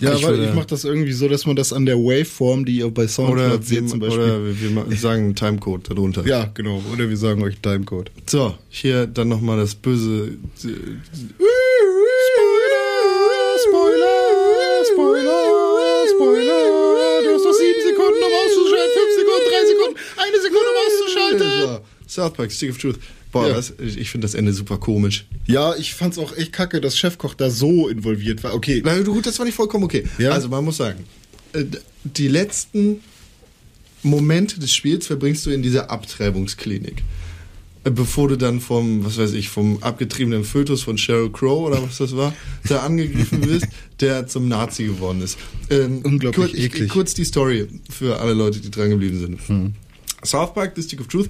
Ja, 0.00 0.14
Ich 0.14 0.26
würde- 0.26 0.44
ich 0.44 0.54
mache 0.54 0.66
das 0.66 0.84
irgendwie 0.84 1.12
so, 1.12 1.26
dass 1.28 1.46
man 1.46 1.56
das 1.56 1.72
an 1.72 1.86
der 1.86 1.96
Waveform, 1.96 2.64
die 2.66 2.78
ihr 2.78 2.90
bei 2.90 3.08
Soundcloud 3.08 3.64
seht 3.64 3.88
zum 3.88 3.98
Beispiel. 4.00 4.20
oder 4.20 4.40
wir, 4.90 4.96
sagen 4.98 5.34
Timecode 5.34 5.88
darunter. 5.90 6.26
ja, 6.26 6.50
genau. 6.52 6.82
Oder 6.92 7.08
wir 7.08 7.16
sagen 7.16 7.42
euch 7.42 7.56
Timecode. 7.62 8.10
So, 8.26 8.54
hier 8.68 9.06
dann 9.06 9.28
nochmal 9.28 9.56
das 9.56 9.74
böse. 9.74 10.36
Spoiler, 13.64 14.84
Spoiler, 14.92 16.04
Spoiler. 16.14 17.22
Du 17.24 17.34
hast 17.34 17.44
noch 17.44 17.52
sieben 17.54 17.82
Sekunden, 17.82 18.20
um 18.20 18.32
auszuschalten. 18.42 18.92
Fünf 18.96 19.12
Sekunden, 19.16 19.46
drei 19.50 19.62
Sekunden, 19.66 19.96
eine 20.16 20.38
Sekunde, 20.40 20.68
um 20.72 20.76
auszuschalten. 20.84 21.48
So, 22.06 22.22
South 22.22 22.32
Park, 22.34 22.52
Stick 22.52 22.70
of 22.70 22.78
Truth. 22.78 22.98
Boah, 23.40 23.48
Ja. 23.48 23.54
das, 23.54 23.74
ich 23.78 23.98
ich 23.98 24.10
finde 24.10 24.24
das 24.26 24.34
Ende 24.34 24.52
super 24.52 24.78
komisch. 24.78 25.26
Ja, 25.46 25.74
ich 25.76 25.94
fand's 25.94 26.18
auch 26.18 26.36
echt 26.36 26.52
kacke, 26.52 26.80
dass 26.80 26.96
Chefkoch 26.98 27.34
da 27.34 27.50
so 27.50 27.88
involviert 27.88 28.42
war. 28.44 28.54
Okay. 28.54 28.82
Na 28.84 28.98
gut, 29.00 29.26
das 29.26 29.38
war 29.38 29.46
nicht 29.46 29.54
vollkommen 29.54 29.84
okay. 29.84 30.04
Ja? 30.18 30.30
Also 30.30 30.48
man 30.48 30.64
muss 30.64 30.76
sagen, 30.76 31.04
äh, 31.52 31.64
die 32.04 32.28
letzten 32.28 33.00
Momente 34.02 34.60
des 34.60 34.72
Spiels 34.74 35.06
verbringst 35.06 35.44
du 35.46 35.50
in 35.50 35.62
dieser 35.62 35.90
Abtreibungsklinik. 35.90 37.02
Äh, 37.84 37.90
Bevor 37.90 38.28
du 38.28 38.36
dann 38.36 38.60
vom, 38.60 39.04
was 39.04 39.16
weiß 39.18 39.32
ich, 39.32 39.48
vom 39.48 39.82
abgetriebenen 39.82 40.44
Fötus 40.44 40.82
von 40.82 40.98
Sheryl 40.98 41.30
Crow 41.30 41.66
oder 41.68 41.82
was 41.82 41.98
das 41.98 42.16
war, 42.16 42.32
da 42.68 42.80
angegriffen 42.80 43.44
wirst, 43.48 43.66
der 44.00 44.26
zum 44.26 44.48
Nazi 44.48 44.84
geworden 44.84 45.22
ist. 45.22 45.38
Ähm, 45.70 46.00
Unglaublich 46.04 46.46
kurz, 46.46 46.54
ich- 46.58 46.64
eklig. 46.64 46.90
Kurz 46.90 47.14
die 47.14 47.24
Story 47.24 47.68
für 47.90 48.18
alle 48.20 48.32
Leute, 48.34 48.60
die 48.60 48.70
dran 48.70 48.90
geblieben 48.90 49.18
sind. 49.20 49.40
Hm. 49.48 49.74
South 50.24 50.52
Park, 50.54 50.72
The 50.76 50.82
Stick 50.82 51.00
of 51.00 51.06
Truth, 51.08 51.28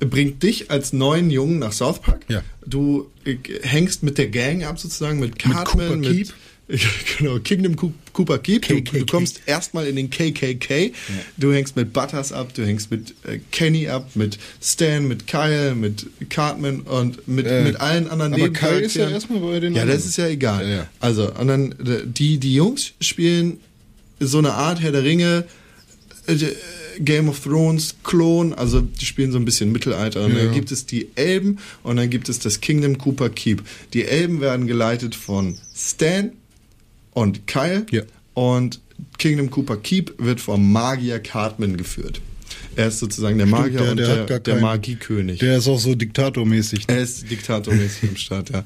bringt 0.00 0.42
dich 0.42 0.70
als 0.70 0.92
neuen 0.92 1.30
Jungen 1.30 1.58
nach 1.58 1.72
South 1.72 2.00
Park. 2.00 2.24
Ja. 2.28 2.42
Du 2.66 3.10
äh, 3.24 3.36
hängst 3.62 4.02
mit 4.02 4.18
der 4.18 4.28
Gang 4.28 4.64
ab 4.64 4.78
sozusagen, 4.78 5.18
mit 5.20 5.38
Cartman, 5.38 6.00
Cooper 6.02 6.14
mit, 6.14 6.34
genau, 7.18 7.38
Kingdom 7.38 7.76
Coo- 7.76 7.92
Cooper 8.12 8.38
Keep. 8.38 8.68
Du, 8.68 8.74
KKK. 8.82 8.98
du 8.98 9.06
kommst 9.06 9.40
erstmal 9.46 9.86
in 9.86 9.96
den 9.96 10.10
KKK. 10.10 10.92
Du 11.38 11.50
hängst 11.52 11.76
mit 11.76 11.94
Butters 11.94 12.30
ab, 12.30 12.52
du 12.52 12.64
hängst 12.66 12.90
mit 12.90 13.14
äh, 13.26 13.38
Kenny 13.50 13.88
ab, 13.88 14.10
mit 14.14 14.38
Stan, 14.62 15.08
mit 15.08 15.26
Kyle, 15.26 15.74
mit 15.74 16.06
Cartman 16.28 16.80
und 16.82 17.26
mit, 17.26 17.46
Äh, 17.46 17.62
mit 17.64 17.80
allen 17.80 18.08
anderen 18.10 18.34
aber 18.34 18.50
Kyle 18.50 18.80
ist 18.80 18.96
ja 18.96 19.08
erstmal 19.08 19.40
bei 19.40 19.60
den 19.60 19.74
Ja, 19.74 19.82
anderen. 19.82 19.98
das 19.98 20.06
ist 20.06 20.18
ja 20.18 20.26
egal. 20.28 20.62
Ja, 20.68 20.76
ja. 20.76 20.88
Also, 21.00 21.32
und 21.34 21.48
dann 21.48 21.72
äh, 21.72 22.02
die, 22.04 22.36
die 22.38 22.54
Jungs 22.54 22.92
spielen 23.00 23.60
so 24.20 24.36
eine 24.38 24.52
Art 24.52 24.80
Herr 24.82 24.92
der 24.92 25.04
Ringe, 25.04 25.44
äh, 26.26 26.34
Game 27.04 27.28
of 27.28 27.40
Thrones 27.40 27.96
Klon, 28.04 28.52
also 28.54 28.80
die 28.80 29.04
spielen 29.06 29.32
so 29.32 29.38
ein 29.38 29.44
bisschen 29.44 29.72
Mittelalter. 29.72 30.24
Und 30.24 30.34
Ja. 30.36 30.44
dann 30.44 30.52
gibt 30.54 30.70
es 30.72 30.86
die 30.86 31.08
Elben 31.14 31.58
und 31.82 31.96
dann 31.96 32.10
gibt 32.10 32.28
es 32.28 32.38
das 32.38 32.60
Kingdom 32.60 32.98
Cooper 32.98 33.28
Keep. 33.30 33.62
Die 33.94 34.04
Elben 34.04 34.40
werden 34.40 34.66
geleitet 34.66 35.14
von 35.14 35.56
Stan 35.74 36.32
und 37.12 37.46
Kyle 37.46 37.86
Ja. 37.90 38.02
und 38.34 38.80
Kingdom 39.18 39.50
Cooper 39.50 39.76
Keep 39.76 40.14
wird 40.18 40.40
vom 40.40 40.72
Magier 40.72 41.18
Cartman 41.20 41.76
geführt. 41.76 42.20
Er 42.76 42.88
ist 42.88 42.98
sozusagen 43.00 43.38
der 43.38 43.46
Magier 43.46 43.80
der- 43.80 43.90
und 43.90 43.96
der 43.96 44.06
der, 44.16 44.26
gar 44.26 44.40
der 44.40 44.54
keinen- 44.54 44.62
Magiekönig. 44.62 45.38
Der 45.40 45.58
ist 45.58 45.68
auch 45.68 45.80
so 45.80 45.94
diktatormäßig. 45.94 46.84
Er 46.88 46.98
ist 47.00 47.30
diktatormäßig 47.30 48.10
im 48.10 48.16
Start, 48.16 48.50
ja. 48.50 48.64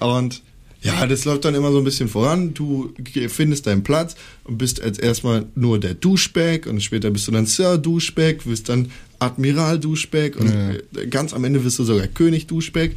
Und 0.00 0.42
ja, 0.84 1.06
das 1.06 1.24
läuft 1.24 1.44
dann 1.44 1.54
immer 1.56 1.72
so 1.72 1.78
ein 1.78 1.84
bisschen 1.84 2.08
voran. 2.08 2.54
Du 2.54 2.92
findest 3.28 3.66
deinen 3.66 3.82
Platz 3.82 4.14
und 4.44 4.58
bist 4.58 4.80
als 4.80 4.98
erstmal 4.98 5.46
nur 5.56 5.80
der 5.80 5.94
Duschback 5.94 6.66
und 6.66 6.80
später 6.82 7.10
bist 7.10 7.26
du 7.26 7.32
dann 7.32 7.46
Sir 7.46 7.78
Duschback, 7.78 8.46
wirst 8.46 8.68
dann 8.68 8.90
Admiral 9.18 9.80
Duschback 9.80 10.36
und 10.36 10.48
Ja. 10.52 10.70
äh, 11.02 11.06
ganz 11.08 11.32
am 11.32 11.42
Ende 11.44 11.64
wirst 11.64 11.78
du 11.78 11.84
sogar 11.84 12.06
König 12.06 12.46
Duschback. 12.46 12.94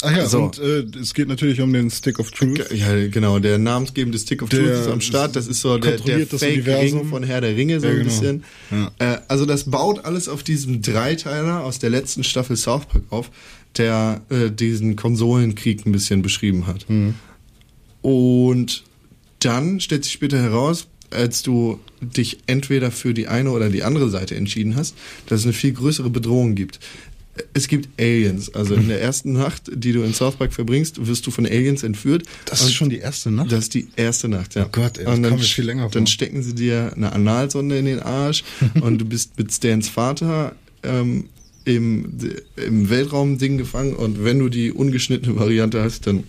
Ach 0.00 0.16
ja, 0.16 0.26
So. 0.28 0.44
und 0.44 0.58
äh, 0.60 0.84
es 1.00 1.12
geht 1.12 1.26
natürlich 1.26 1.60
um 1.60 1.72
den 1.72 1.90
Stick 1.90 2.20
of 2.20 2.30
Truth. 2.30 2.70
Ja, 2.72 3.08
genau, 3.08 3.40
der 3.40 3.58
namensgebende 3.58 4.16
Stick 4.16 4.42
of 4.42 4.48
Der 4.48 4.60
Truth 4.60 4.70
ist 4.82 4.86
am 4.86 5.00
Start. 5.00 5.34
Das 5.34 5.48
ist 5.48 5.60
so 5.60 5.76
der, 5.76 5.96
der 5.98 6.24
Fake-Ring 6.24 6.54
Universum. 6.54 7.08
von 7.08 7.24
Herr 7.24 7.40
der 7.40 7.56
Ringe, 7.56 7.80
so 7.80 7.86
Ja, 7.88 7.92
ein 7.94 7.98
genau. 7.98 8.08
bisschen. 8.08 8.44
Ja. 8.70 8.92
Äh, 9.14 9.18
also 9.26 9.44
das 9.44 9.64
baut 9.64 10.04
alles 10.04 10.28
auf 10.28 10.44
diesem 10.44 10.82
Dreiteiler 10.82 11.64
aus 11.64 11.80
der 11.80 11.90
letzten 11.90 12.22
Staffel 12.22 12.56
South 12.56 12.86
Park 12.86 13.02
auf, 13.10 13.30
der 13.78 14.22
äh, 14.28 14.50
diesen 14.50 14.96
Konsolenkrieg 14.96 15.86
ein 15.86 15.92
bisschen 15.92 16.22
beschrieben 16.22 16.66
hat. 16.66 16.88
Mhm. 16.88 17.14
Und 18.02 18.84
dann 19.40 19.80
stellt 19.80 20.04
sich 20.04 20.12
später 20.12 20.40
heraus, 20.40 20.88
als 21.10 21.42
du 21.42 21.80
dich 22.00 22.38
entweder 22.46 22.90
für 22.90 23.14
die 23.14 23.28
eine 23.28 23.50
oder 23.50 23.70
die 23.70 23.82
andere 23.82 24.10
Seite 24.10 24.34
entschieden 24.36 24.76
hast, 24.76 24.94
dass 25.26 25.40
es 25.40 25.46
eine 25.46 25.52
viel 25.52 25.72
größere 25.72 26.10
Bedrohung 26.10 26.54
gibt. 26.54 26.80
Es 27.54 27.68
gibt 27.68 27.88
Aliens. 28.00 28.52
Also 28.54 28.74
in 28.74 28.88
der 28.88 29.00
ersten 29.00 29.32
Nacht, 29.32 29.70
die 29.72 29.92
du 29.92 30.02
in 30.02 30.12
South 30.12 30.36
Park 30.36 30.52
verbringst, 30.52 31.06
wirst 31.06 31.26
du 31.26 31.30
von 31.30 31.46
Aliens 31.46 31.84
entführt. 31.84 32.24
Das 32.46 32.62
ist 32.62 32.74
schon 32.74 32.90
die 32.90 32.98
erste 32.98 33.30
Nacht? 33.30 33.52
das 33.52 33.60
ist 33.60 33.74
die 33.74 33.88
erste 33.94 34.28
Nacht, 34.28 34.56
ja. 34.56 34.66
Oh 34.66 34.68
Gott, 34.72 34.98
ey, 34.98 35.04
das 35.04 35.14
und 35.14 35.22
kam 35.22 35.30
dann, 35.30 35.38
mir 35.38 35.44
viel 35.44 35.64
länger 35.64 35.82
vor. 35.82 35.90
Dann 35.92 36.08
stecken 36.08 36.42
sie 36.42 36.54
dir 36.54 36.92
eine 36.96 37.12
Analsonde 37.12 37.78
in 37.78 37.84
den 37.84 38.00
Arsch 38.00 38.42
und 38.80 38.98
du 38.98 39.04
bist 39.04 39.38
mit 39.38 39.52
Stans 39.52 39.88
Vater 39.88 40.56
ähm, 40.82 41.26
im, 41.68 42.06
im 42.56 42.90
Weltraum-Ding 42.90 43.58
gefangen 43.58 43.94
und 43.94 44.24
wenn 44.24 44.38
du 44.38 44.48
die 44.48 44.72
ungeschnittene 44.72 45.36
Variante 45.36 45.82
hast, 45.82 46.06
dann 46.06 46.24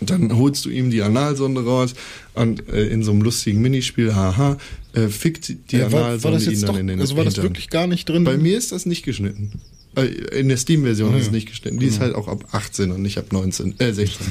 dann 0.00 0.36
holst 0.36 0.64
du 0.64 0.70
ihm 0.70 0.90
die 0.90 1.02
Analsonde 1.02 1.64
raus 1.64 1.92
und 2.34 2.68
äh, 2.68 2.86
in 2.86 3.02
so 3.02 3.10
einem 3.10 3.20
lustigen 3.22 3.60
Minispiel, 3.60 4.14
haha, 4.14 4.56
äh, 4.92 5.08
fickt 5.08 5.48
die 5.72 5.76
Äh, 5.76 5.90
war, 5.90 5.90
war 5.92 6.04
Analsonde 6.10 6.38
das 6.38 6.46
ihn 6.54 6.60
dann 6.60 6.70
doch, 6.74 6.78
in 6.78 6.86
den 6.86 7.00
also 7.00 7.16
war 7.16 7.24
das 7.24 7.34
Hintern. 7.34 7.50
wirklich 7.50 7.68
gar 7.68 7.88
nicht 7.88 8.08
drin? 8.08 8.22
Bei 8.22 8.36
mir 8.36 8.56
ist 8.56 8.70
das 8.70 8.86
nicht 8.86 9.02
geschnitten. 9.04 9.50
Äh, 9.96 10.04
In 10.38 10.48
der 10.48 10.56
Steam-Version 10.56 11.14
Ah, 11.14 11.16
ist 11.18 11.24
es 11.26 11.30
nicht 11.32 11.48
geschnitten. 11.48 11.80
Die 11.80 11.86
ist 11.86 11.98
halt 11.98 12.14
auch 12.14 12.28
ab 12.28 12.44
18 12.52 12.92
und 12.92 13.02
nicht 13.02 13.18
ab 13.18 13.32
19, 13.32 13.74
äh 13.80 13.92
16. 13.92 14.24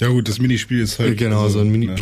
Ja 0.00 0.08
gut, 0.08 0.28
das 0.30 0.38
Minispiel 0.38 0.80
ist 0.80 0.98
halt... 0.98 1.18
Genau, 1.18 1.46
so 1.50 1.58
ein 1.60 1.68
Mini- 1.70 1.88
ne. 1.88 1.96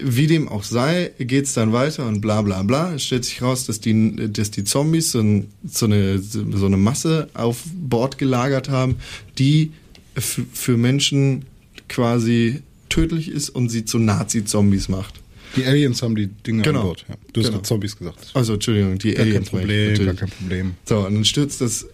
Wie 0.00 0.26
dem 0.26 0.48
auch 0.48 0.62
sei, 0.64 1.10
geht's 1.18 1.54
dann 1.54 1.72
weiter 1.72 2.06
und 2.06 2.20
bla 2.20 2.42
bla 2.42 2.62
bla. 2.62 2.94
Es 2.94 3.04
stellt 3.04 3.24
sich 3.24 3.42
raus, 3.42 3.66
dass 3.66 3.80
die, 3.80 4.14
dass 4.32 4.50
die 4.50 4.64
Zombies 4.64 5.12
so, 5.12 5.20
ein, 5.20 5.48
so, 5.66 5.86
eine, 5.86 6.18
so 6.20 6.66
eine 6.66 6.76
Masse 6.76 7.28
auf 7.34 7.62
Bord 7.74 8.18
gelagert 8.18 8.68
haben, 8.68 8.96
die 9.38 9.72
für 10.16 10.76
Menschen 10.76 11.44
quasi 11.88 12.62
tödlich 12.88 13.28
ist 13.30 13.50
und 13.50 13.68
sie 13.68 13.84
zu 13.84 13.98
Nazi-Zombies 13.98 14.88
macht. 14.88 15.20
Die 15.56 15.64
Aliens 15.64 16.02
haben 16.02 16.16
die 16.16 16.26
Dinge 16.28 16.62
Genau. 16.62 16.80
an 16.80 16.86
Bord. 16.86 17.04
Ja. 17.08 17.14
Du 17.32 17.40
hast 17.40 17.48
Genau. 17.50 17.62
Zombies 17.62 17.96
gesagt. 17.96 18.30
Also, 18.34 18.54
Entschuldigung, 18.54 18.98
die 18.98 19.12
Gar 19.12 19.24
kein 19.24 19.26
Aliens. 19.28 19.44
ich 19.46 19.50
Problem, 19.50 20.04
gar 20.06 20.14
kein 20.14 20.28
Problem. 20.30 20.72
So, 20.84 20.98
und 21.06 21.14
dann 21.14 21.24
stürzt 21.24 21.60
das 21.60 21.86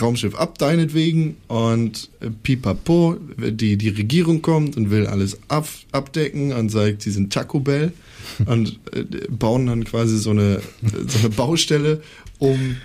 Raumschiff 0.00 0.34
ab, 0.34 0.58
deinetwegen, 0.58 1.36
und 1.48 2.10
äh, 2.20 2.30
pipapo, 2.30 3.16
die, 3.38 3.76
die 3.76 3.88
Regierung 3.88 4.42
kommt 4.42 4.76
und 4.76 4.90
will 4.90 5.06
alles 5.06 5.38
ab, 5.48 5.68
abdecken 5.92 6.52
und 6.52 6.70
sagt, 6.70 7.02
sie 7.02 7.10
sind 7.10 7.32
Taco 7.32 7.60
Bell. 7.60 7.92
Und 8.46 8.80
äh, 8.92 9.04
bauen 9.28 9.66
dann 9.66 9.84
quasi 9.84 10.16
so 10.16 10.30
eine, 10.30 10.62
so 11.06 11.18
eine 11.18 11.28
Baustelle 11.28 12.02
um 12.38 12.76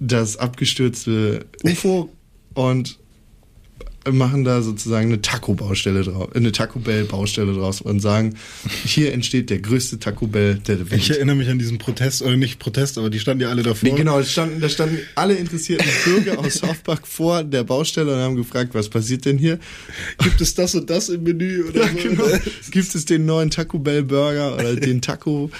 das 0.00 0.38
abgestürzte 0.38 1.44
UFO 1.62 2.08
und 2.54 2.98
machen 4.12 4.44
da 4.44 4.62
sozusagen 4.62 5.08
eine 5.08 5.20
Taco-Baustelle 5.22 6.02
drauf, 6.02 6.34
eine 6.34 6.52
Taco 6.52 6.78
Bell-Baustelle 6.78 7.52
draus 7.52 7.80
und 7.80 8.00
sagen, 8.00 8.34
hier 8.84 9.12
entsteht 9.12 9.50
der 9.50 9.58
größte 9.58 9.98
Taco 9.98 10.26
Bell 10.26 10.56
der 10.66 10.90
Welt. 10.90 11.00
Ich 11.00 11.10
erinnere 11.10 11.36
mich 11.36 11.48
an 11.48 11.58
diesen 11.58 11.78
Protest, 11.78 12.22
oder 12.22 12.36
nicht 12.36 12.58
Protest, 12.58 12.98
aber 12.98 13.10
die 13.10 13.18
standen 13.18 13.42
ja 13.42 13.48
alle 13.50 13.62
davor. 13.62 13.88
Nee, 13.88 13.96
genau, 13.96 14.18
da 14.18 14.24
standen, 14.24 14.60
da 14.60 14.68
standen 14.68 14.98
alle 15.14 15.34
interessierten 15.34 15.86
Bürger 16.04 16.38
aus 16.38 16.54
South 16.58 16.78
Park 16.84 17.06
vor 17.06 17.44
der 17.44 17.64
Baustelle 17.64 18.12
und 18.14 18.20
haben 18.20 18.36
gefragt, 18.36 18.74
was 18.74 18.88
passiert 18.88 19.24
denn 19.24 19.38
hier? 19.38 19.58
Gibt 20.22 20.40
es 20.40 20.54
das 20.54 20.74
und 20.74 20.88
das 20.90 21.08
im 21.08 21.22
Menü? 21.22 21.64
Oder 21.68 21.82
Ja, 21.82 21.88
so? 21.88 22.08
genau. 22.08 22.24
Gibt 22.70 22.94
es 22.94 23.04
den 23.04 23.26
neuen 23.26 23.50
Taco 23.50 23.78
Bell 23.78 24.02
Burger 24.02 24.54
oder 24.54 24.76
den 24.76 25.00
Taco 25.00 25.50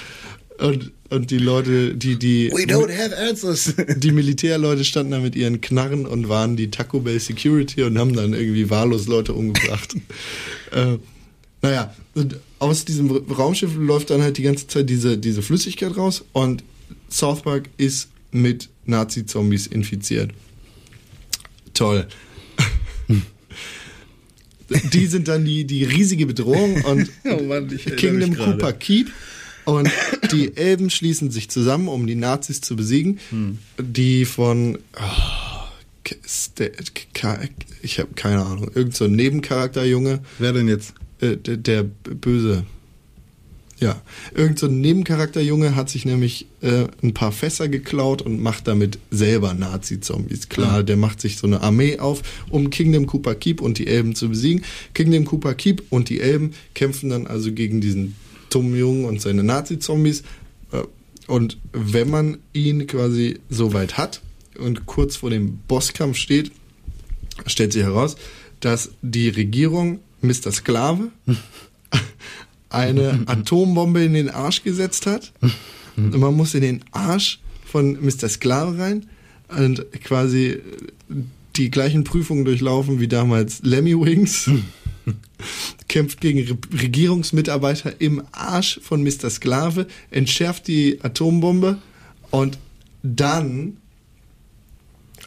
und, 0.59 0.93
und 1.11 1.31
die 1.31 1.39
Leute, 1.39 1.95
die, 1.95 2.19
die, 2.19 2.51
We 2.53 2.65
don't 2.65 2.93
have 2.93 3.17
answers. 3.17 3.75
die 3.97 4.13
Militärleute 4.13 4.85
standen 4.85 5.13
da 5.13 5.21
mit 5.21 5.37
ihren 5.37 5.61
Knarren 5.61 6.07
und 6.07 6.29
waren 6.29 6.57
die 6.57 6.71
Taco 6.71 7.01
Bell 7.01 7.21
Security 7.21 7.83
und 7.85 7.99
haben 7.99 8.15
dann 8.15 8.35
irgendwie 8.35 8.69
wahllos 8.69 9.07
Leute 9.07 9.35
umgebracht. 9.35 9.95
äh, 10.73 10.97
naja, 11.63 11.95
und 12.15 12.39
aus 12.59 12.85
diesem 12.85 13.11
Raumschiff 13.11 13.71
läuft 13.77 14.11
dann 14.11 14.23
halt 14.23 14.39
die 14.39 14.43
ganze 14.43 14.67
Zeit 14.67 14.91
diese, 14.91 15.19
diese 15.19 15.43
Flüssigkeit 15.43 15.97
raus 15.97 16.25
und 16.33 16.63
South 17.11 17.43
Park 17.43 17.69
ist 17.77 18.09
mit 18.31 18.69
Nazi-Zombies 18.87 19.67
infiziert. 19.67 20.33
Toll. 21.75 22.07
die 24.93 25.07
sind 25.07 25.29
dann 25.29 25.45
die, 25.45 25.65
die 25.65 25.85
riesige 25.85 26.27
Bedrohung 26.27 26.83
und 26.83 27.11
Oh 27.25 27.43
Mann, 27.43 27.71
ich 27.73 27.85
Kingdom. 27.97 28.37
Cooper 28.37 28.73
Keep 28.73 29.11
und 29.69 29.91
die 30.33 30.57
Elben 30.57 30.89
schließen 30.91 31.31
sich 31.31 31.51
zusammen, 31.51 31.89
um 31.89 32.07
die 32.07 32.15
Nazis 32.15 32.61
zu 32.61 32.75
besiegen, 32.75 33.19
Hm. 33.31 33.59
die 33.79 34.25
von 34.25 34.79
oh, 34.97 36.05
ich 37.83 37.99
habe 37.99 38.09
keine 38.15 38.45
Ahnung, 38.45 38.71
irgend 38.75 38.95
so 38.97 39.05
ein 39.05 39.13
Nebencharakterjunge, 39.13 40.21
Wer 40.39 40.53
denn 40.53 40.69
jetzt? 40.69 40.95
äh, 41.21 41.37
der, 41.37 41.57
der 41.59 41.83
Böse. 41.83 42.65
Ja, 43.81 44.01
irgend 44.35 44.59
so 44.59 44.67
ein 44.67 44.81
Nebencharakterjunge 44.81 45.77
hat 45.77 45.89
sich 45.89 46.05
nämlich 46.05 46.47
äh, 46.63 46.87
ein 47.01 47.15
paar 47.15 47.31
Fässer 47.31 47.69
geklaut 47.69 48.23
und 48.23 48.41
macht 48.41 48.67
damit 48.67 48.99
selber 49.13 49.55
Nazi-Zombies. 49.55 50.49
Klar, 50.49 50.83
der 50.83 50.97
macht 50.97 51.21
sich 51.21 51.37
so 51.37 51.47
eine 51.47 51.61
Armee 51.61 52.01
auf, 52.01 52.23
um 52.51 52.71
Kingdom 52.71 53.07
Cooper 53.07 53.37
Keep 53.37 53.61
und 53.61 53.79
die 53.79 53.87
Elben 53.87 54.17
zu 54.17 54.31
besiegen. 54.31 54.65
Kingdom 54.95 55.27
Cooper 55.27 55.55
Keep 55.55 55.85
und 55.91 56.09
die 56.09 56.19
Elben 56.21 56.55
kämpfen 56.75 57.11
dann 57.11 57.29
also 57.29 57.53
gegen 57.53 57.81
diesen 57.81 58.17
dummen 58.51 58.77
Jungen 58.77 59.05
und 59.05 59.21
seine 59.21 59.43
Nazi-Zombies. 59.43 60.23
Äh, 60.73 60.83
Und 61.27 61.59
wenn 61.73 62.11
man 62.11 62.39
ihn 62.53 62.87
quasi 62.87 63.39
so 63.51 63.73
weit 63.75 63.99
hat 63.99 64.23
und 64.59 64.87
kurz 64.87 65.17
vor 65.17 65.31
dem 65.31 65.59
Bosskampf 65.69 66.17
steht, 66.17 66.51
stellt 67.47 67.73
sich 67.73 67.83
heraus, 67.83 68.17
dass 68.61 68.91
die 69.03 69.29
Regierung 69.29 70.01
Mr. 70.23 70.51
Sklave 70.53 71.11
eine 72.71 73.21
Atombombe 73.27 74.05
in 74.05 74.15
den 74.15 74.29
Arsch 74.31 74.63
gesetzt 74.63 75.07
hat. 75.07 75.33
Und 75.97 76.19
man 76.19 76.35
muss 76.35 76.55
in 76.55 76.61
den 76.63 76.85
Arsch 76.93 77.41
von 77.65 77.99
Mr. 78.05 78.29
Sklave 78.29 78.79
rein 78.79 79.07
und 79.49 79.87
quasi 80.05 80.59
die 81.57 81.71
gleichen 81.71 82.05
Prüfungen 82.05 82.45
durchlaufen 82.45 83.01
wie 83.01 83.09
damals 83.09 83.61
Lemmy 83.63 83.99
Wings. 83.99 84.51
Kämpft 85.89 86.21
gegen 86.21 86.41
Re 86.47 86.59
Regierungsmitarbeiter 86.83 88.01
im 88.01 88.23
Arsch 88.33 88.81
von 88.83 89.03
Mr. 89.03 89.31
Sklave, 89.31 89.87
entschärft 90.11 90.67
die 90.69 90.99
Atombombe 91.03 91.79
und 92.31 92.59
dann 93.03 93.77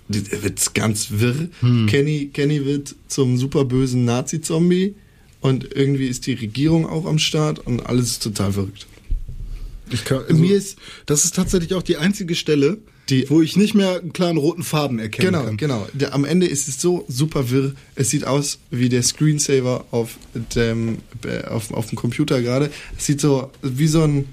wird's 0.07 0.73
ganz 0.73 1.07
wirr. 1.11 1.47
Kenny, 1.87 2.29
Kenny 2.33 2.65
wird 2.65 2.95
zum 3.07 3.37
superbösen 3.37 4.03
Nazi-Zombie 4.05 4.95
und 5.39 5.73
irgendwie 5.73 6.07
ist 6.07 6.27
die 6.27 6.33
Regierung 6.33 6.85
auch 6.85 7.05
am 7.05 7.17
Start 7.17 7.59
und 7.59 7.79
alles 7.85 8.11
ist 8.11 8.23
total 8.23 8.51
verrückt. 8.53 8.87
Ich 9.89 10.03
kann, 10.05 10.19
also, 10.27 10.35
Mir 10.35 10.55
ist- 10.55 10.77
das 11.05 11.25
ist 11.25 11.35
tatsächlich 11.35 11.73
auch 11.73 11.81
die 11.83 11.97
einzige 11.97 12.35
Stelle, 12.35 12.77
Die- 13.11 13.29
wo 13.29 13.41
ich 13.41 13.55
nicht 13.57 13.75
mehr 13.75 13.99
einen 13.99 14.13
klaren 14.13 14.37
roten 14.37 14.63
Faden 14.63 14.97
erkennen 14.97 15.27
Genau, 15.33 15.43
kann. 15.45 15.57
genau. 15.57 15.87
Der, 15.93 16.13
am 16.15 16.25
Ende 16.25 16.47
ist 16.47 16.67
es 16.67 16.81
so 16.81 17.05
super 17.07 17.51
wirr. 17.51 17.73
Es 17.93 18.09
sieht 18.09 18.25
aus 18.25 18.57
wie 18.71 18.89
der 18.89 19.03
Screensaver 19.03 19.85
auf 19.91 20.17
dem, 20.55 20.97
äh, 21.25 21.43
auf, 21.43 21.71
auf 21.71 21.87
dem 21.89 21.97
Computer 21.97 22.41
gerade. 22.41 22.71
Es 22.97 23.05
sieht 23.05 23.21
so 23.21 23.51
wie 23.61 23.87
so 23.87 24.01
ein. 24.03 24.25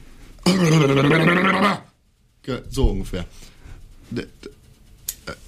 So 2.70 2.86
ungefähr. 2.86 3.26
D- 4.10 4.26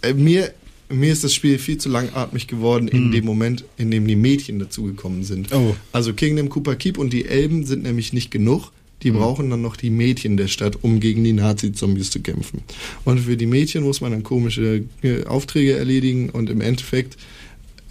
äh, 0.03 0.13
Mir, 0.13 0.53
mir 0.91 1.13
ist 1.13 1.25
das 1.25 1.33
Spiel 1.33 1.59
viel 1.59 1.79
zu 1.79 1.89
langatmig 1.89 2.47
geworden 2.47 2.89
in 2.89 3.11
dem 3.13 3.25
Moment, 3.25 3.65
in 3.79 3.91
dem 3.91 4.07
die 4.07 4.17
Mädchen 4.17 4.59
dazugekommen 4.59 5.25
sind. 5.25 5.53
Oh. 5.53 5.75
Also 5.93 6.13
Kingdom 6.13 6.49
Cooper 6.51 6.77
Keep 6.77 6.99
und 6.99 7.13
die 7.13 7.25
Elben 7.27 7.65
sind 7.65 7.83
nämlich 7.85 8.13
nicht 8.13 8.31
genug. 8.31 8.73
Die 9.03 9.11
brauchen 9.13 9.49
dann 9.51 9.63
noch 9.63 9.77
die 9.77 9.91
Mädchen 9.91 10.37
der 10.37 10.49
Stadt, 10.49 10.79
um 10.83 11.01
gegen 11.01 11.25
die 11.25 11.33
Nazi-Zombies 11.33 12.11
zu 12.11 12.21
kämpfen. 12.21 12.63
Und 13.05 13.21
für 13.21 13.37
die 13.37 13.47
Mädchen 13.47 13.83
muss 13.85 14.01
man 14.01 14.13
dann 14.13 14.23
komische 14.23 14.85
äh, 15.03 15.25
Aufträge 15.25 15.77
erledigen 15.77 16.31
und 16.31 16.51
im 16.51 16.61
Endeffekt 16.61 17.17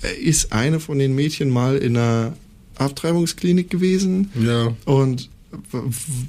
äh, 0.03 0.21
ist 0.21 0.51
eine 0.53 0.79
von 0.79 0.99
den 0.99 1.15
Mädchen 1.15 1.49
mal 1.49 1.77
in 1.77 1.97
einer 1.97 2.33
Abtreibungsklinik 2.75 3.69
gewesen 3.69 4.29
Ja. 4.41 4.75
und 4.85 5.29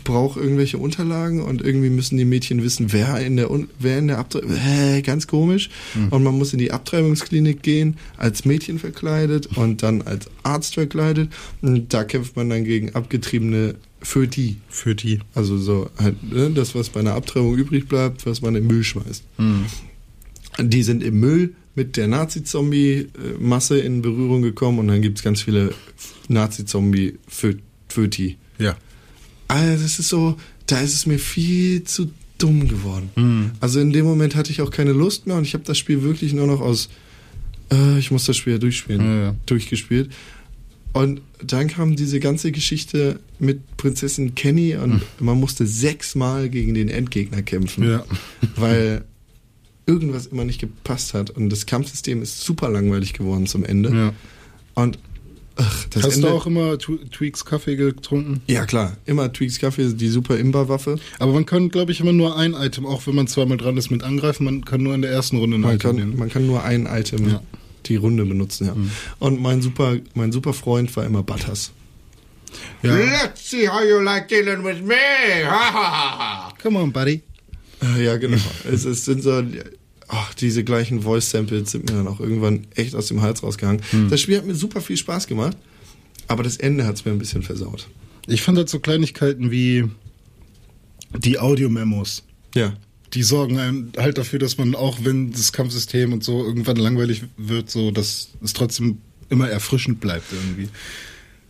braucht 0.05 0.39
irgendwelche 0.39 0.79
Unterlagen 0.79 1.43
und 1.43 1.61
irgendwie 1.61 1.91
müssen 1.91 2.17
die 2.17 2.25
Mädchen 2.25 2.63
wissen, 2.63 2.91
wer 2.93 3.19
in 3.19 3.37
der 3.37 3.51
wer 3.79 3.99
in 3.99 4.09
der 4.09 4.17
Abtreibung 4.19 4.51
äh, 4.57 5.03
ganz 5.03 5.27
komisch 5.27 5.69
und 6.11 6.23
man 6.25 6.39
muss 6.39 6.55
in 6.55 6.59
die 6.59 6.73
Abtreibungsklinik 6.73 7.63
gehen 7.63 7.99
als 8.17 8.47
Mädchen 8.47 8.79
verkleidet 8.79 9.47
und 9.59 9.83
dann 9.83 10.01
als 10.03 10.27
Arzt 10.43 10.73
verkleidet 10.75 11.29
und 11.61 11.93
da 11.93 12.05
kämpft 12.05 12.35
man 12.35 12.49
dann 12.49 12.65
gegen 12.65 12.95
abgetriebene 12.95 13.75
Föti, 14.03 14.57
Für 14.69 14.95
die. 14.95 15.21
also 15.35 15.59
so 15.59 15.91
halt 15.99 16.23
ne, 16.33 16.51
das 16.51 16.75
was 16.75 16.89
bei 16.89 17.01
einer 17.01 17.15
Abtreibung 17.15 17.57
übrig 17.57 17.89
bleibt, 17.89 18.27
was 18.27 18.41
man 18.43 18.55
im 18.57 18.67
Müll 18.67 18.85
schmeißt. 18.85 19.23
Die 20.59 20.83
sind 20.83 21.03
im 21.03 21.21
Müll 21.21 21.55
mit 21.75 21.97
der 21.97 22.09
Nazi-Zombie-Masse 22.09 23.79
in 23.79 24.03
Berührung 24.03 24.43
gekommen 24.43 24.79
und 24.81 24.89
dann 24.89 25.03
gibt's 25.03 25.23
ganz 25.23 25.43
viele 25.43 25.73
Nazi-Zombie-Föti. 26.29 28.37
Ja. 28.59 28.77
Also 29.49 29.83
das 29.83 29.99
ist 29.99 30.09
so, 30.09 30.37
da 30.67 30.81
ist 30.81 30.95
es 30.95 31.07
mir 31.07 31.19
viel 31.19 31.85
zu 31.85 32.11
dumm 32.39 32.69
geworden. 32.69 33.53
Also 33.61 33.81
in 33.81 33.93
dem 33.93 34.05
Moment 34.07 34.35
hatte 34.35 34.51
ich 34.51 34.63
auch 34.63 34.71
keine 34.71 34.93
Lust 34.93 35.27
mehr 35.27 35.37
und 35.37 35.45
ich 35.45 35.55
habe 35.55 35.65
das 35.65 35.79
Spiel 35.79 36.03
wirklich 36.03 36.33
nur 36.33 36.47
noch 36.47 36.61
aus, 36.61 36.89
äh, 37.73 37.99
ich 37.99 38.11
muss 38.11 38.25
das 38.27 38.37
Spiel 38.37 38.55
ja 38.55 38.59
durchspielen, 38.59 39.01
Ja, 39.01 39.23
ja. 39.25 39.35
durchgespielt. 39.47 40.11
Und 40.93 41.21
dann 41.45 41.69
kam 41.69 41.95
diese 41.97 42.19
ganze 42.21 42.51
Geschichte 42.53 43.21
mit 43.39 43.77
Prinzessin 43.77 44.35
Kenny 44.35 44.75
und 44.77 45.03
man 45.21 45.39
musste 45.39 45.67
sechsmal 45.67 46.49
gegen 46.49 46.75
den 46.75 46.89
Endgegner 46.89 47.43
kämpfen, 47.43 47.89
Ja. 47.89 48.05
weil 48.57 49.05
irgendwas 49.87 50.27
immer 50.27 50.45
nicht 50.45 50.61
gepasst 50.61 51.15
hat 51.15 51.31
und 51.31 51.49
das 51.51 51.67
Kampfsystem 51.67 52.23
ist 52.23 52.41
super 52.43 52.69
langweilig 52.71 53.13
geworden 53.13 53.47
zum 53.47 53.65
Ende. 53.65 53.91
ja. 53.95 54.13
Und 54.75 54.99
ach, 55.57 55.85
das 55.91 56.03
Hast 56.05 56.17
Ende, 56.17 56.29
du 56.29 56.35
auch 56.35 56.47
immer 56.47 56.77
Tweaks 56.79 57.45
Kaffee 57.45 57.77
getrunken? 57.77 58.41
ja 58.47 58.67
klar, 58.67 58.97
immer 59.07 59.33
Tweaks 59.33 59.59
Kaffee, 59.59 59.93
die 59.95 60.09
super 60.09 60.39
Imba-Waffe. 60.39 60.99
Aber 61.19 61.33
man 61.33 61.47
kann, 61.47 61.69
glaube 61.71 61.93
ich, 61.93 62.01
immer 62.01 62.13
nur 62.13 62.37
ein 62.37 62.55
Item, 62.55 62.85
auch 62.87 63.07
wenn 63.07 63.15
man 63.15 63.27
zweimal 63.27 63.57
dran 63.59 63.77
ist 63.77 63.91
mit 63.91 64.03
angreifen, 64.03 64.45
man 64.45 64.65
kann 64.65 64.83
nur 64.83 64.95
in 64.95 65.03
der 65.03 65.11
ersten 65.13 65.37
Runde 65.39 65.57
ein 65.57 65.61
Man 65.63 65.77
Item 65.77 65.81
kann, 65.91 65.97
nehmen. 65.97 66.19
man 66.19 66.29
kann 66.29 66.47
nur 66.47 66.63
ein 66.65 66.87
Item 66.87 67.29
Ja. 67.29 67.43
Die 67.91 67.97
Runde 67.97 68.25
benutzen, 68.25 68.67
ja. 68.67 68.77
Und 69.19 69.41
mein 69.43 69.61
super, 69.61 69.97
mein 70.15 70.33
super 70.33 70.55
Freund 70.55 70.95
war 70.97 71.05
immer 71.05 71.23
Butters. 71.23 71.73
ja. 72.83 72.95
Let's 72.97 73.51
see 73.51 73.69
how 73.69 73.83
you 73.85 73.99
like 74.01 74.29
dealing 74.29 74.65
with 74.65 74.81
me. 74.83 74.95
Come 76.63 76.79
on, 76.79 76.93
buddy. 76.93 77.23
Äh, 77.83 78.05
Ja, 78.05 78.17
genau. 78.17 78.39
es, 78.71 78.85
es 78.85 79.05
sind 79.05 79.23
so, 79.23 79.43
ach, 80.09 80.35
diese 80.35 80.65
gleichen 80.65 81.03
Voice-Samples 81.03 81.71
sind 81.71 81.89
mir 81.91 81.97
dann 81.97 82.09
auch 82.09 82.21
irgendwann 82.21 82.67
echt 82.75 82.95
aus 82.95 83.09
dem 83.09 83.21
Hals 83.23 83.43
rausgegangen. 83.43 83.83
Das 84.11 84.21
Spiel 84.21 84.37
hat 84.39 84.47
mir 84.47 84.55
super 84.55 84.81
viel 84.81 84.97
Spaß 84.97 85.27
gemacht, 85.27 85.57
aber 86.29 86.43
das 86.43 86.57
Ende 86.57 86.87
hat 86.87 86.97
es 86.97 87.05
mir 87.05 87.13
ein 87.13 87.19
bisschen 87.19 87.43
versaut. 87.43 87.89
Ich 88.27 88.43
fand 88.43 88.59
halt 88.59 88.69
so 88.69 88.79
Kleinigkeiten 88.81 89.51
wie 89.51 89.85
die 91.17 91.39
Audio-Memos. 91.39 92.23
Ja. 92.55 92.75
Die 93.15 93.23
sorgen 93.23 93.59
einem 93.59 93.93
halt 93.97 94.19
dafür, 94.19 94.39
dass 94.39 94.57
man 94.57 94.75
auch, 94.75 94.99
wenn 95.03 95.33
das 95.33 95.53
Kampfsystem 95.53 96.13
und 96.13 96.23
so 96.23 96.45
irgendwann 96.45 96.77
langweilig 96.77 97.23
wird, 97.37 97.71
so, 97.71 97.91
dass 97.91 98.29
es 98.43 98.53
trotzdem 98.53 98.99
immer 99.31 99.49
erfrischend 99.49 100.01
bleibt 100.01 100.33
irgendwie. 100.33 100.69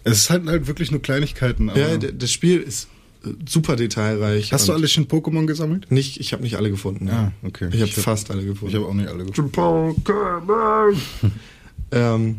Es 0.05 0.19
ist 0.19 0.31
halt, 0.31 0.47
halt 0.47 0.67
wirklich 0.67 0.91
nur 0.91 1.03
Kleinigkeiten. 1.03 1.71
Ja, 1.75 1.97
das 1.97 2.33
Spiel 2.33 2.61
ist 2.61 2.89
äh, 3.25 3.29
super 3.47 3.77
detailreich. 3.77 4.53
Hast 4.53 4.69
du 4.69 4.73
alle 4.73 4.89
schon 4.89 5.07
Pokémon 5.07 5.47
gesammelt? 5.47 5.91
Nicht, 5.91 6.19
ich 6.19 6.33
habe 6.33 6.43
nicht 6.43 6.57
alle 6.57 6.71
gefunden. 6.71 7.09
Ah, 7.11 7.33
okay. 7.43 7.69
Ich 7.73 7.81
habe 7.81 7.91
hab- 7.91 7.99
fast 7.99 8.31
alle 8.31 8.45
gefunden. 8.45 8.69
Ich 8.75 8.81
habe 8.81 8.87
auch 8.89 8.95
nicht 8.95 9.09
alle 9.09 9.27
gefunden. 9.27 9.53
Pokémon. 9.53 10.97
ähm, 11.93 12.39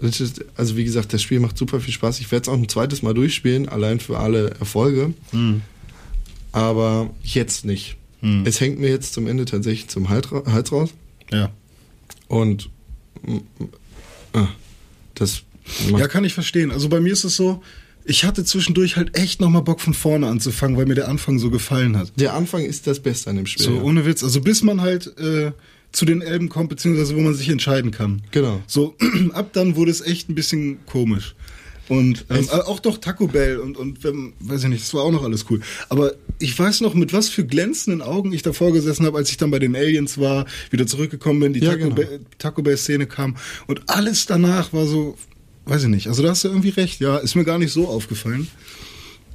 ist, 0.00 0.44
also 0.56 0.76
wie 0.76 0.84
gesagt, 0.84 1.12
das 1.12 1.22
Spiel 1.22 1.40
macht 1.40 1.58
super 1.58 1.80
viel 1.80 1.92
Spaß. 1.92 2.20
Ich 2.20 2.30
werde 2.32 2.42
es 2.42 2.48
auch 2.48 2.54
ein 2.58 2.68
zweites 2.68 3.02
Mal 3.02 3.14
durchspielen, 3.14 3.68
allein 3.68 4.00
für 4.00 4.18
alle 4.18 4.50
Erfolge. 4.58 5.14
Aber 6.52 7.10
jetzt 7.22 7.64
nicht. 7.64 7.96
Hm. 8.20 8.44
Es 8.46 8.60
hängt 8.60 8.78
mir 8.80 8.88
jetzt 8.90 9.12
zum 9.14 9.26
Ende 9.26 9.44
tatsächlich 9.44 9.88
zum 9.88 10.08
Hals 10.08 10.30
ra- 10.32 10.44
Hals 10.50 10.72
raus. 10.72 10.90
Ja. 11.32 11.50
Und 12.28 12.70
ah, 14.32 14.48
das 15.14 15.42
Ja, 15.96 16.08
kann 16.08 16.24
ich 16.24 16.34
verstehen. 16.34 16.70
Also 16.70 16.88
bei 16.88 17.00
mir 17.00 17.12
ist 17.12 17.24
es 17.24 17.36
so, 17.36 17.62
ich 18.04 18.24
hatte 18.24 18.44
zwischendurch 18.44 18.96
halt 18.96 19.16
echt 19.18 19.40
nochmal 19.40 19.62
Bock 19.62 19.80
von 19.80 19.94
vorne 19.94 20.26
anzufangen, 20.28 20.76
weil 20.76 20.86
mir 20.86 20.94
der 20.94 21.08
Anfang 21.08 21.38
so 21.38 21.50
gefallen 21.50 21.96
hat. 21.96 22.12
der 22.18 22.34
Anfang 22.34 22.64
ist 22.64 22.86
das 22.86 23.00
Beste 23.00 23.30
an 23.30 23.36
dem 23.36 23.46
Spiel. 23.46 23.64
So, 23.66 23.74
ja. 23.76 23.82
ohne 23.82 24.06
Witz. 24.06 24.22
Also 24.24 24.40
bis 24.40 24.62
man 24.62 24.80
halt 24.80 25.06
äh, 25.18 25.52
zu 25.92 26.04
den 26.04 26.20
Elben 26.22 26.48
kommt, 26.48 26.68
beziehungsweise 26.70 27.16
wo 27.16 27.20
man 27.20 27.34
sich 27.34 27.48
entscheiden 27.48 27.90
kann. 27.90 28.22
Genau. 28.30 28.60
So, 28.66 28.94
ab 29.32 29.50
dann 29.52 29.76
wurde 29.76 29.90
es 29.90 30.00
echt 30.00 30.28
ein 30.28 30.34
bisschen 30.34 30.84
komisch. 30.86 31.34
Und 31.88 32.26
ähm, 32.28 32.48
äh, 32.50 32.56
auch 32.56 32.80
doch 32.80 32.98
Taco 32.98 33.26
Bell 33.26 33.58
und, 33.58 33.76
und 33.76 34.04
ähm, 34.04 34.34
weiß 34.40 34.64
ich 34.64 34.68
nicht, 34.68 34.82
das 34.82 34.92
war 34.94 35.04
auch 35.04 35.12
noch 35.12 35.24
alles 35.24 35.46
cool. 35.50 35.60
Aber 35.88 36.12
ich 36.38 36.58
weiß 36.58 36.82
noch, 36.82 36.94
mit 36.94 37.12
was 37.12 37.28
für 37.28 37.44
glänzenden 37.44 38.02
Augen 38.02 38.32
ich 38.32 38.42
davor 38.42 38.72
gesessen 38.72 39.06
habe, 39.06 39.16
als 39.16 39.30
ich 39.30 39.38
dann 39.38 39.50
bei 39.50 39.58
den 39.58 39.74
Aliens 39.74 40.18
war, 40.18 40.46
wieder 40.70 40.86
zurückgekommen 40.86 41.40
bin, 41.40 41.52
die 41.54 41.60
Ja, 41.60 41.70
Taco, 41.70 41.84
genau. 41.84 41.94
Bell, 41.94 42.20
Taco 42.38 42.62
Bell 42.62 42.76
Szene 42.76 43.06
kam 43.06 43.36
und 43.66 43.88
alles 43.88 44.26
danach 44.26 44.72
war 44.72 44.86
so, 44.86 45.16
weiß 45.64 45.84
ich 45.84 45.88
nicht. 45.88 46.08
Also 46.08 46.22
da 46.22 46.30
hast 46.30 46.44
du 46.44 46.48
irgendwie 46.48 46.70
recht, 46.70 47.00
ja, 47.00 47.18
ist 47.18 47.34
mir 47.34 47.44
gar 47.44 47.58
nicht 47.58 47.72
so 47.72 47.88
aufgefallen. 47.88 48.48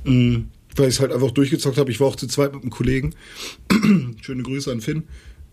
Mhm. 0.03 0.47
Weil 0.75 0.89
ich 0.89 0.95
es 0.95 0.99
halt 0.99 1.11
einfach 1.11 1.31
durchgezockt 1.31 1.77
habe. 1.77 1.91
Ich 1.91 1.99
war 1.99 2.07
auch 2.07 2.15
zu 2.15 2.27
zweit 2.27 2.53
mit 2.53 2.63
einem 2.63 2.71
Kollegen. 2.71 3.13
Schöne 4.21 4.41
Grüße 4.41 4.71
an 4.71 4.81
Finn. 4.81 5.03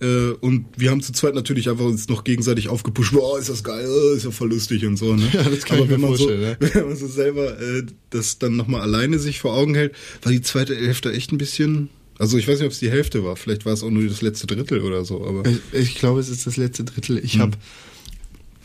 Äh, 0.01 0.31
und 0.41 0.67
wir 0.77 0.91
haben 0.91 1.03
zu 1.03 1.13
zweit 1.13 1.35
natürlich 1.35 1.69
einfach 1.69 1.85
uns 1.85 2.09
noch 2.09 2.25
gegenseitig 2.25 2.69
aufgepusht. 2.69 3.13
Boah, 3.13 3.39
ist 3.39 3.49
das 3.51 3.63
geil, 3.63 3.87
äh, 3.87 4.17
ist 4.17 4.25
ja 4.25 4.31
voll 4.31 4.49
lustig 4.49 4.87
und 4.87 4.97
so. 4.97 5.15
Ne? 5.15 5.29
Ja, 5.33 5.43
das 5.43 5.65
kann 5.65 5.77
Aber 5.79 5.91
ich 5.91 5.99
mir 5.99 6.07
vorstellen, 6.07 6.57
So, 6.61 6.69
Wenn 6.75 6.89
man 6.89 6.97
so 6.97 7.07
selber 7.07 7.61
äh, 7.61 7.83
das 8.11 8.39
dann 8.39 8.57
nochmal 8.57 8.81
alleine 8.81 9.19
sich 9.19 9.41
vor 9.41 9.55
Augen 9.55 9.75
hält, 9.75 9.95
war 10.23 10.33
die 10.33 10.41
zweite 10.43 10.75
Hälfte 10.75 11.13
echt 11.13 11.33
ein 11.33 11.39
bisschen. 11.39 11.91
Also 12.19 12.37
ich 12.39 12.47
weiß 12.49 12.59
nicht, 12.59 12.67
ob 12.67 12.73
es 12.73 12.79
die 12.79 12.91
Hälfte 12.91 13.25
war. 13.25 13.37
Vielleicht 13.37 13.65
war 13.67 13.73
es 13.73 13.83
auch 13.83 13.91
nur 13.91 14.03
das 14.07 14.21
letzte 14.23 14.47
Drittel 14.47 14.81
oder 14.83 15.05
so. 15.05 15.25
Aber 15.27 15.43
Ich, 15.49 15.59
ich 15.73 15.95
glaube, 15.97 16.21
es 16.21 16.29
ist 16.29 16.47
das 16.47 16.57
letzte 16.57 16.85
Drittel. 16.85 17.19
Ich 17.23 17.35
Hm. 17.35 17.41
habe 17.41 17.57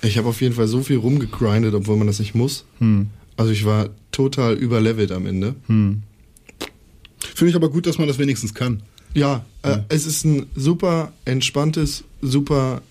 ich 0.01 0.19
auf 0.19 0.41
jeden 0.41 0.53
Fall 0.55 0.67
so 0.67 0.81
viel 0.83 0.97
rumgegrindet, 0.97 1.73
obwohl 1.73 1.97
man 1.97 2.07
das 2.07 2.19
nicht 2.19 2.35
muss. 2.35 2.65
Hm. 2.79 3.07
Also 3.37 3.51
ich 3.51 3.65
war 3.65 3.89
total 4.11 4.53
überlevelt 4.55 5.11
am 5.11 5.25
Ende. 5.25 5.55
finde 5.67 7.49
ich 7.49 7.55
aber 7.55 7.69
gut, 7.69 7.85
dass 7.87 7.97
man 7.97 8.07
das 8.07 8.19
wenigstens 8.19 8.53
kann. 8.53 8.83
Ja, 9.15 9.45
äh, 9.63 9.77
es 9.89 10.05
ist 10.05 10.23
ein 10.25 10.45
super 10.55 11.11
entspanntes, 11.25 12.03
super 12.21 12.81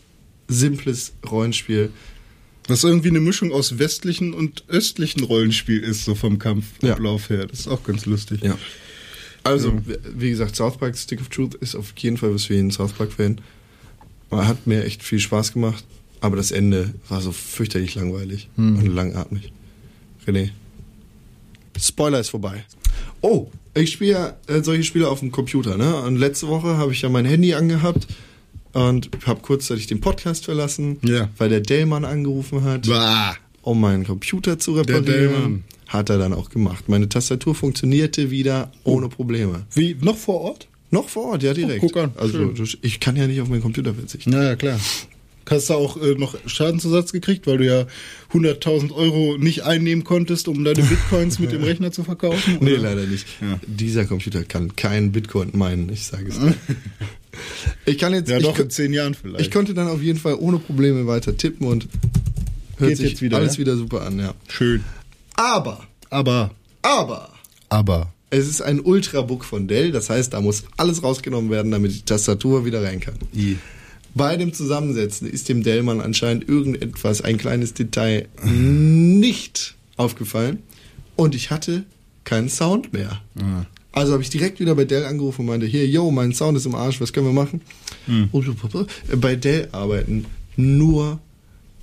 simples 0.48 1.12
Rollenspiel. 1.30 1.90
Was 2.66 2.82
irgendwie 2.82 3.10
eine 3.10 3.20
Mischung 3.20 3.52
aus 3.52 3.78
westlichen 3.78 4.32
und 4.32 4.64
östlichen 4.68 5.22
Rollenspiel 5.24 5.80
ist, 5.80 6.04
so 6.04 6.14
vom 6.14 6.38
Kampfablauf 6.38 7.28
her. 7.28 7.46
Das 7.46 7.60
ist 7.60 7.68
auch 7.68 7.82
ganz 7.84 8.06
lustig. 8.06 8.42
Ja. 8.42 8.58
Also, 9.42 9.68
Ja. 9.68 9.82
wie- 9.86 10.20
wie 10.22 10.30
gesagt, 10.30 10.56
South 10.56 10.78
Park 10.78 10.96
Stick 10.96 11.20
of 11.20 11.28
Truth 11.28 11.54
ist 11.56 11.74
auf 11.74 11.92
jeden 11.98 12.16
Fall 12.16 12.32
was 12.34 12.44
für 12.46 12.54
jeden 12.54 12.70
South 12.70 12.92
Park-Fan. 12.94 13.40
Hat 14.30 14.66
mir 14.66 14.82
echt 14.84 15.02
viel 15.02 15.20
Spaß 15.20 15.52
gemacht, 15.52 15.84
aber 16.20 16.36
das 16.36 16.50
Ende 16.50 16.94
war 17.10 17.20
so 17.20 17.30
fürchterlich 17.32 17.94
langweilig 17.96 18.48
Hm. 18.56 18.78
und 18.78 18.86
langatmig. 18.86 19.52
René. 20.26 20.50
Spoiler 21.78 22.20
ist 22.20 22.30
vorbei. 22.30 22.64
Oh, 23.26 23.50
ich 23.74 23.90
spiele 23.92 24.10
ja 24.10 24.36
äh, 24.48 24.62
solche 24.62 24.82
Spiele 24.84 25.08
auf 25.08 25.20
dem 25.20 25.32
Computer, 25.32 25.78
ne? 25.78 25.96
Und 26.02 26.16
letzte 26.16 26.46
Woche 26.48 26.76
habe 26.76 26.92
ich 26.92 27.00
ja 27.00 27.08
mein 27.08 27.24
Handy 27.24 27.54
angehabt 27.54 28.06
und 28.74 29.08
habe 29.24 29.40
kurzzeitig 29.40 29.86
den 29.86 30.00
Podcast 30.02 30.44
verlassen, 30.44 30.98
Ja. 31.02 31.30
weil 31.38 31.48
der 31.48 31.60
Dellmann 31.60 32.04
angerufen 32.04 32.64
hat 32.64 32.86
Bah. 32.86 33.34
um 33.62 33.80
meinen 33.80 34.04
Computer 34.04 34.58
zu 34.58 34.74
reparieren. 34.74 35.64
Hat 35.88 36.10
er 36.10 36.18
dann 36.18 36.34
auch 36.34 36.50
gemacht. 36.50 36.88
Meine 36.88 37.08
Tastatur 37.08 37.54
funktionierte 37.54 38.30
wieder 38.30 38.70
ohne 38.84 39.08
Probleme. 39.08 39.64
Wie, 39.72 39.96
noch 40.02 40.16
vor 40.18 40.40
Ort? 40.42 40.68
Noch 40.90 41.08
vor 41.08 41.30
Ort, 41.32 41.42
ja 41.42 41.54
direkt. 41.54 41.82
Oh, 41.82 41.86
guck 41.88 41.96
an. 41.96 42.12
Also 42.16 42.54
Schön. 42.54 42.78
ich 42.82 43.00
kann 43.00 43.16
ja 43.16 43.26
nicht 43.26 43.40
auf 43.40 43.48
meinen 43.48 43.62
Computer 43.62 43.94
verzichten. 43.94 44.30
Naja, 44.30 44.54
klar. 44.56 44.78
Hast 45.48 45.68
du 45.70 45.74
auch 45.74 45.96
äh, 46.00 46.14
noch 46.14 46.36
Schadensersatz 46.46 47.12
gekriegt, 47.12 47.46
weil 47.46 47.58
du 47.58 47.66
ja 47.66 47.86
100.000 48.32 48.92
Euro 48.92 49.36
nicht 49.38 49.62
einnehmen 49.64 50.02
konntest, 50.04 50.48
um 50.48 50.64
deine 50.64 50.82
Bitcoins 50.82 51.38
mit 51.38 51.52
dem 51.52 51.62
Rechner 51.64 51.92
zu 51.92 52.02
verkaufen? 52.04 52.58
Nee, 52.60 52.74
oder? 52.74 52.82
leider 52.82 53.02
nicht. 53.06 53.26
Ja. 53.40 53.60
Dieser 53.66 54.04
Computer 54.06 54.42
kann 54.44 54.74
keinen 54.76 55.12
Bitcoin 55.12 55.50
meinen, 55.52 55.90
ich 55.90 56.04
sage 56.06 56.28
es. 56.28 56.38
Ich 57.84 57.98
kann 57.98 58.14
jetzt, 58.14 58.30
Ja, 58.30 58.38
ich, 58.38 58.44
doch, 58.44 58.54
ko- 58.56 58.62
in 58.62 58.70
zehn 58.70 58.92
Jahren 58.92 59.14
vielleicht. 59.14 59.40
ich 59.40 59.50
konnte 59.50 59.74
dann 59.74 59.88
auf 59.88 60.00
jeden 60.00 60.18
Fall 60.20 60.34
ohne 60.38 60.58
Probleme 60.58 61.06
weiter 61.08 61.36
tippen 61.36 61.66
und 61.66 61.88
hört 62.78 62.90
Geht 62.90 62.98
sich 62.98 63.10
jetzt 63.10 63.22
wieder, 63.22 63.38
alles 63.38 63.54
ja? 63.54 63.58
wieder 63.60 63.76
super 63.76 64.02
an, 64.02 64.20
ja. 64.20 64.34
Schön. 64.48 64.84
Aber, 65.34 65.84
Aber, 66.10 66.52
aber, 66.82 67.30
aber. 67.70 68.12
es 68.30 68.46
ist 68.48 68.62
ein 68.62 68.78
Ultrabook 68.80 69.44
von 69.44 69.66
Dell, 69.66 69.90
das 69.90 70.10
heißt, 70.10 70.32
da 70.32 70.40
muss 70.40 70.62
alles 70.76 71.02
rausgenommen 71.02 71.50
werden, 71.50 71.72
damit 71.72 71.92
die 71.92 72.02
Tastatur 72.02 72.64
wieder 72.64 72.84
rein 72.84 73.00
kann. 73.00 73.14
I. 73.34 73.58
Bei 74.14 74.36
dem 74.36 74.52
Zusammensetzen 74.52 75.28
ist 75.28 75.48
dem 75.48 75.62
Dellmann 75.62 76.00
anscheinend 76.00 76.48
irgendetwas, 76.48 77.20
ein 77.20 77.36
kleines 77.36 77.74
Detail 77.74 78.28
nicht 78.44 79.74
aufgefallen 79.96 80.58
und 81.16 81.34
ich 81.34 81.50
hatte 81.50 81.84
keinen 82.24 82.48
Sound 82.48 82.92
mehr. 82.92 83.20
Also 83.92 84.12
habe 84.12 84.22
ich 84.22 84.30
direkt 84.30 84.58
wieder 84.60 84.74
bei 84.74 84.84
Dell 84.84 85.04
angerufen 85.04 85.42
und 85.42 85.46
meinte, 85.46 85.66
hier, 85.66 85.86
yo, 85.86 86.10
mein 86.10 86.32
Sound 86.32 86.56
ist 86.56 86.66
im 86.66 86.74
Arsch, 86.74 87.00
was 87.00 87.12
können 87.12 87.26
wir 87.26 87.32
machen? 87.32 87.60
Und 88.32 89.20
bei 89.20 89.36
Dell 89.36 89.68
arbeiten 89.72 90.26
nur 90.56 91.20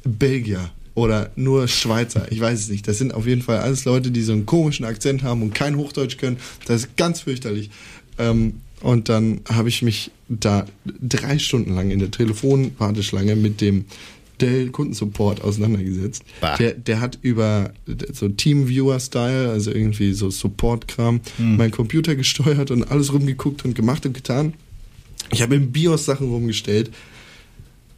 Belgier 0.03 0.71
oder 0.93 1.31
nur 1.35 1.67
Schweizer, 1.67 2.31
ich 2.31 2.39
weiß 2.39 2.59
es 2.59 2.69
nicht. 2.69 2.87
Das 2.87 2.97
sind 2.97 3.13
auf 3.13 3.27
jeden 3.27 3.41
Fall 3.41 3.59
alles 3.59 3.85
Leute, 3.85 4.11
die 4.11 4.21
so 4.23 4.33
einen 4.33 4.45
komischen 4.45 4.85
Akzent 4.85 5.23
haben 5.23 5.41
und 5.41 5.53
kein 5.53 5.77
Hochdeutsch 5.77 6.17
können. 6.17 6.37
Das 6.65 6.83
ist 6.83 6.97
ganz 6.97 7.21
fürchterlich. 7.21 7.69
Ähm, 8.17 8.55
und 8.81 9.09
dann 9.09 9.41
habe 9.47 9.69
ich 9.69 9.81
mich 9.81 10.11
da 10.27 10.65
drei 10.85 11.39
Stunden 11.39 11.73
lang 11.73 11.91
in 11.91 11.99
der 11.99 12.11
Telefonwarteschlange 12.11 13.35
mit 13.35 13.61
dem 13.61 13.85
Dell 14.41 14.69
Kundensupport 14.69 15.41
auseinandergesetzt. 15.41 16.23
Bah. 16.41 16.57
Der, 16.57 16.73
der 16.73 16.99
hat 16.99 17.19
über 17.21 17.73
so 18.11 18.27
Teamviewer-Style, 18.27 19.49
also 19.49 19.71
irgendwie 19.71 20.13
so 20.13 20.31
Support-Kram, 20.31 21.21
meinen 21.37 21.71
Computer 21.71 22.15
gesteuert 22.15 22.71
und 22.71 22.83
alles 22.85 23.13
rumgeguckt 23.13 23.63
und 23.65 23.75
gemacht 23.75 24.05
und 24.05 24.13
getan. 24.13 24.53
Ich 25.31 25.41
habe 25.41 25.55
im 25.55 25.71
BIOS 25.71 26.05
Sachen 26.05 26.29
rumgestellt. 26.29 26.91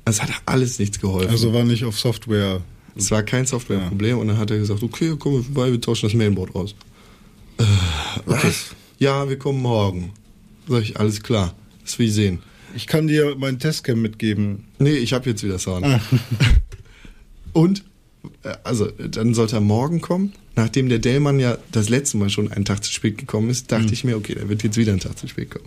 Es 0.06 0.22
hat 0.22 0.30
alles 0.46 0.80
nichts 0.80 1.00
geholfen. 1.00 1.30
Also 1.30 1.54
war 1.54 1.64
nicht 1.64 1.86
auf 1.86 1.98
Software. 1.98 2.62
es 2.96 3.10
war 3.10 3.24
kein 3.24 3.46
Softwareproblem 3.46 4.18
und 4.18 4.28
dann 4.28 4.38
hat 4.38 4.52
er 4.52 4.58
gesagt, 4.58 4.84
okay, 4.84 5.16
kommen 5.18 5.38
wir 5.38 5.44
vorbei, 5.44 5.72
wir 5.72 5.80
tauschen 5.80 6.08
das 6.08 6.14
Mainboard 6.14 6.54
aus. 6.56 6.76
Äh, 7.58 7.64
okay. 8.26 8.52
Ja, 9.00 9.28
wir 9.30 9.40
kommen 9.40 9.62
morgen. 9.62 10.12
Sag 10.68 10.82
ich, 10.84 10.98
alles 11.00 11.22
klar. 11.24 11.54
Das 11.84 12.00
will 12.00 12.08
ich 12.08 12.14
sehen. 12.14 12.40
Ich 12.76 12.88
kann 12.88 13.08
dir 13.08 13.36
mein 13.38 13.60
Testcam 13.60 14.02
mitgeben. 14.02 14.66
Nee, 14.80 14.94
ich 14.96 15.14
habe 15.14 15.30
jetzt 15.30 15.44
wieder 15.44 15.60
Sound. 15.60 15.86
Ah. 15.86 16.00
Und, 17.54 17.84
äh, 18.44 18.54
also, 18.64 18.88
dann 18.88 19.34
sollte 19.34 19.58
er 19.58 19.62
morgen 19.62 20.02
kommen. 20.02 20.34
Nachdem 20.56 20.90
der 20.90 21.00
Dellmann 21.00 21.40
ja 21.40 21.58
das 21.72 21.90
letzte 21.90 22.18
Mal 22.18 22.30
schon 22.30 22.52
einen 22.52 22.66
Tag 22.66 22.84
zu 22.84 22.92
spät 22.92 23.18
gekommen 23.18 23.50
ist, 23.50 23.72
dachte 23.72 23.88
Mhm. 23.88 23.94
ich 23.94 24.04
mir, 24.04 24.18
okay, 24.18 24.36
der 24.36 24.50
wird 24.50 24.64
jetzt 24.64 24.78
wieder 24.78 24.92
einen 24.92 25.02
Tag 25.02 25.18
zu 25.18 25.28
spät 25.28 25.50
kommen. 25.52 25.66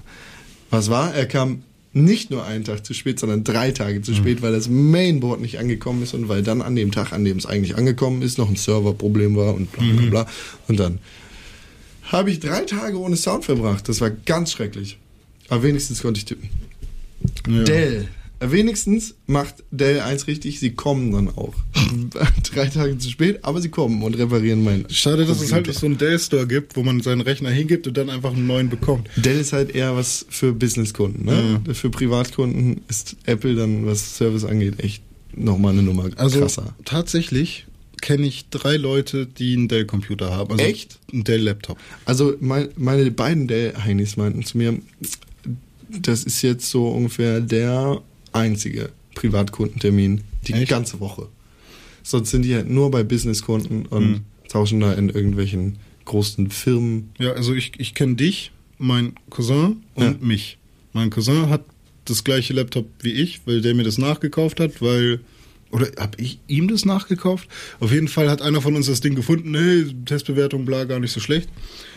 Was 0.70 0.90
war? 0.90 1.14
Er 1.14 1.26
kam 1.26 1.62
nicht 1.92 2.30
nur 2.30 2.44
einen 2.44 2.64
Tag 2.64 2.84
zu 2.84 2.92
spät, 2.92 3.18
sondern 3.18 3.42
drei 3.44 3.70
Tage 3.72 3.98
Mhm. 4.00 4.02
zu 4.04 4.14
spät, 4.14 4.42
weil 4.42 4.52
das 4.52 4.68
Mainboard 4.68 5.40
nicht 5.40 5.58
angekommen 5.58 6.02
ist 6.02 6.14
und 6.14 6.28
weil 6.28 6.42
dann 6.42 6.60
an 6.62 6.76
dem 6.76 6.92
Tag, 6.92 7.12
an 7.12 7.24
dem 7.24 7.36
es 7.38 7.46
eigentlich 7.46 7.76
angekommen 7.76 8.22
ist, 8.22 8.36
noch 8.38 8.48
ein 8.48 8.56
Serverproblem 8.56 9.34
war 9.36 9.54
und 9.54 9.72
bla 9.72 9.82
Mhm. 9.82 9.96
bla 9.96 10.06
bla. 10.10 10.26
Und 10.68 10.78
dann 10.80 10.98
habe 12.06 12.30
ich 12.30 12.40
drei 12.40 12.62
Tage 12.62 12.98
ohne 12.98 13.16
Sound 13.16 13.44
verbracht. 13.44 13.88
Das 13.88 14.00
war 14.00 14.10
ganz 14.10 14.52
schrecklich. 14.52 14.98
Aber 15.48 15.62
wenigstens 15.62 16.02
konnte 16.02 16.18
ich 16.18 16.24
tippen. 16.24 16.48
Ja. 17.48 17.64
Dell. 17.64 18.08
Wenigstens 18.38 19.14
macht 19.26 19.64
Dell 19.70 20.00
eins 20.00 20.26
richtig, 20.26 20.60
sie 20.60 20.72
kommen 20.72 21.10
dann 21.12 21.28
auch. 21.28 21.54
Drei 22.52 22.66
Tage 22.66 22.98
zu 22.98 23.08
spät, 23.08 23.38
aber 23.42 23.62
sie 23.62 23.70
kommen 23.70 24.02
und 24.02 24.12
reparieren 24.18 24.62
mein. 24.62 24.84
Schade, 24.90 25.24
dass 25.24 25.28
es 25.30 25.36
Computer. 25.38 25.54
halt 25.54 25.66
nicht 25.68 25.78
so 25.80 25.86
einen 25.86 25.96
Dell-Store 25.96 26.46
gibt, 26.46 26.76
wo 26.76 26.82
man 26.82 27.00
seinen 27.00 27.22
Rechner 27.22 27.48
hingibt 27.48 27.86
und 27.86 27.96
dann 27.96 28.10
einfach 28.10 28.34
einen 28.34 28.46
neuen 28.46 28.68
bekommt. 28.68 29.08
Dell 29.16 29.40
ist 29.40 29.54
halt 29.54 29.74
eher 29.74 29.96
was 29.96 30.26
für 30.28 30.52
Businesskunden, 30.52 31.24
ne? 31.24 31.62
Für 31.72 31.88
Privatkunden 31.88 32.82
ist 32.88 33.16
Apple 33.24 33.54
dann, 33.54 33.86
was 33.86 34.16
Service 34.18 34.44
angeht, 34.44 34.80
echt 34.84 35.02
nochmal 35.34 35.72
eine 35.72 35.82
Nummer 35.82 36.10
Also 36.16 36.40
krasser. 36.40 36.74
tatsächlich 36.84 37.64
kenne 38.00 38.26
ich 38.26 38.48
drei 38.50 38.76
Leute, 38.76 39.26
die 39.26 39.54
einen 39.54 39.68
Dell-Computer 39.68 40.30
haben. 40.30 40.52
Also 40.52 40.64
Echt? 40.64 40.98
Einen 41.12 41.24
Dell-Laptop. 41.24 41.78
Also 42.04 42.34
mein, 42.40 42.68
meine 42.76 43.10
beiden 43.10 43.48
Dell-Heinis 43.48 44.16
meinten 44.16 44.44
zu 44.44 44.58
mir, 44.58 44.78
das 45.88 46.24
ist 46.24 46.42
jetzt 46.42 46.68
so 46.68 46.88
ungefähr 46.88 47.40
der 47.40 48.00
einzige 48.32 48.90
Privatkundentermin 49.14 50.22
die 50.46 50.52
Echt? 50.54 50.68
ganze 50.68 51.00
Woche. 51.00 51.28
Sonst 52.02 52.30
sind 52.30 52.42
die 52.42 52.54
halt 52.54 52.68
nur 52.70 52.90
bei 52.90 53.02
Businesskunden 53.02 53.86
und 53.86 54.02
Hm. 54.04 54.20
tauschen 54.48 54.80
da 54.80 54.92
in 54.92 55.08
irgendwelchen 55.08 55.76
großen 56.04 56.50
Firmen. 56.50 57.10
Ja, 57.18 57.32
also 57.32 57.52
ich, 57.54 57.72
ich 57.78 57.94
kenne 57.94 58.14
dich, 58.14 58.52
mein 58.78 59.14
Cousin 59.30 59.82
und 59.94 60.04
Ja. 60.04 60.14
mich. 60.20 60.58
Mein 60.92 61.10
Cousin 61.10 61.48
hat 61.48 61.64
das 62.04 62.22
gleiche 62.22 62.52
Laptop 62.52 62.86
wie 63.00 63.10
ich, 63.12 63.40
weil 63.46 63.60
der 63.60 63.74
mir 63.74 63.82
das 63.82 63.98
nachgekauft 63.98 64.60
hat, 64.60 64.80
weil 64.80 65.20
oder 65.70 65.88
habe 65.98 66.20
ich 66.20 66.38
ihm 66.46 66.68
das 66.68 66.84
nachgekauft? 66.84 67.48
Auf 67.80 67.92
jeden 67.92 68.08
Fall 68.08 68.30
hat 68.30 68.42
einer 68.42 68.60
von 68.60 68.76
uns 68.76 68.86
das 68.86 69.00
Ding 69.00 69.14
gefunden, 69.14 69.54
hey, 69.54 69.94
Testbewertung, 70.04 70.64
bla, 70.64 70.84
gar 70.84 71.00
nicht 71.00 71.12
so 71.12 71.20
schlecht. 71.20 71.48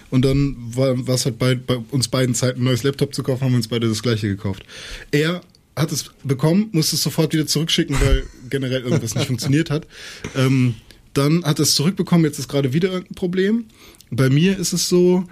Und 0.10 0.26
dann 0.26 0.56
war 0.76 1.08
war 1.08 1.16
es 1.16 1.26
halt 1.26 1.38
bei, 1.38 1.56
bei 1.56 1.78
uns 1.92 2.08
beiden 2.08 2.36
Zeit 2.36 2.58
ein 2.58 2.64
neues 2.64 2.84
Laptop 2.84 3.14
zu 3.14 3.24
kaufen, 3.24 3.44
haben 3.44 3.52
wir 3.52 3.58
uns 3.58 3.68
beide 3.68 3.88
das 3.88 4.02
gleiche 4.02 4.28
gekauft. 4.28 4.64
Er 5.12 5.42
hat 5.76 5.92
es 5.92 6.12
bekommen, 6.24 6.70
musste 6.72 6.96
es 6.96 7.04
sofort 7.04 7.34
wieder 7.34 7.48
zurückschicken, 7.48 7.96
weil 8.02 8.24
generell 8.50 8.82
irgendwas 8.82 9.16
nicht 9.16 9.28
funktioniert 9.28 9.70
hat. 9.70 9.88
Ähm, 10.36 10.76
dann 11.14 11.44
hat 11.44 11.60
er 11.60 11.64
es 11.64 11.76
zurückbekommen, 11.76 12.26
jetzt 12.26 12.40
ist 12.40 12.48
gerade 12.48 12.74
wieder 12.74 12.90
irgendein 12.90 13.16
Problem. 13.16 13.66
Bei 14.12 14.30
mir 14.30 14.58
ist 14.58 14.74
es 14.74 14.90
so, 14.90 15.26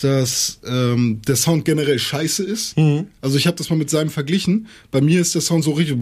dass 0.00 0.60
ähm, 0.66 1.20
der 1.26 1.36
Sound 1.36 1.64
generell 1.64 1.98
scheiße 1.98 2.42
ist. 2.42 2.76
Also 3.20 3.36
ich 3.36 3.46
habe 3.46 3.56
das 3.56 3.70
mal 3.70 3.76
mit 3.76 3.90
seinem 3.90 4.10
verglichen. 4.10 4.66
Bei 4.90 5.00
mir 5.00 5.20
ist 5.20 5.34
der 5.34 5.42
Sound 5.42 5.64
so 5.64 5.72
richtig, 5.72 5.96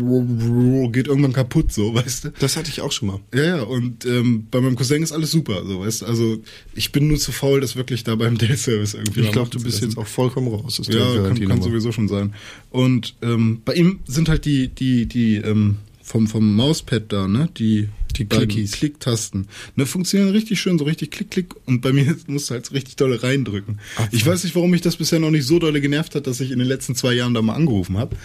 geht 0.92 1.06
irgendwann 1.08 1.32
kaputt, 1.32 1.72
so, 1.72 1.94
weißt 1.94 2.24
du? 2.24 2.32
Das 2.38 2.56
hatte 2.56 2.70
ich 2.70 2.80
auch 2.80 2.92
schon 2.92 3.08
mal. 3.08 3.20
Ja, 3.34 3.42
ja, 3.42 3.62
und 3.62 4.04
ähm, 4.06 4.46
bei 4.50 4.60
meinem 4.60 4.76
Cousin 4.76 5.02
ist 5.02 5.12
alles 5.12 5.30
super, 5.30 5.62
so, 5.66 5.80
weißt 5.80 6.02
du? 6.02 6.06
Also 6.06 6.38
ich 6.74 6.92
bin 6.92 7.08
nur 7.08 7.18
zu 7.18 7.32
faul, 7.32 7.60
das 7.60 7.76
wirklich 7.76 8.04
da 8.04 8.14
beim 8.14 8.38
Dell-Service 8.38 8.94
irgendwie 8.94 9.20
Ich 9.20 9.32
glaube, 9.32 9.50
du 9.50 9.62
bist 9.62 9.82
jetzt 9.82 9.98
auch 9.98 10.06
vollkommen 10.06 10.48
raus. 10.48 10.76
Das 10.78 10.88
Ja, 10.88 11.28
kann, 11.28 11.48
kann 11.48 11.62
sowieso 11.62 11.92
schon 11.92 12.08
sein. 12.08 12.34
Und 12.70 13.14
ähm, 13.22 13.60
bei 13.64 13.74
ihm 13.74 14.00
sind 14.06 14.28
halt 14.28 14.44
die, 14.44 14.68
die, 14.68 15.06
die, 15.06 15.36
ähm, 15.36 15.76
vom, 16.02 16.26
vom 16.26 16.56
Mauspad 16.56 17.04
da, 17.12 17.28
ne? 17.28 17.48
Die, 17.56 17.88
Die 18.12 18.24
Clickies. 18.26 18.72
Klicktasten. 18.72 19.46
Ne, 19.76 19.86
funktionieren 19.86 20.30
richtig 20.32 20.60
schön, 20.60 20.78
so 20.78 20.84
richtig 20.84 21.10
klick, 21.10 21.30
klick. 21.30 21.54
Und 21.66 21.80
bei 21.80 21.92
mir 21.92 22.14
musst 22.26 22.50
du 22.50 22.54
halt 22.54 22.66
so 22.66 22.74
richtig 22.74 22.96
dolle 22.96 23.22
reindrücken. 23.22 23.78
Ich 24.10 24.24
weiß 24.26 24.44
nicht, 24.44 24.54
warum 24.54 24.70
mich 24.70 24.80
das 24.82 24.96
bisher 24.96 25.18
noch 25.18 25.30
nicht 25.30 25.46
so 25.46 25.58
dolle 25.58 25.80
genervt 25.80 26.14
hat, 26.14 26.26
dass 26.26 26.40
ich 26.40 26.50
in 26.50 26.58
den 26.58 26.68
letzten 26.68 26.94
zwei 26.94 27.14
Jahren 27.14 27.34
da 27.34 27.42
mal 27.42 27.54
angerufen 27.54 27.96
habe. 27.98 28.16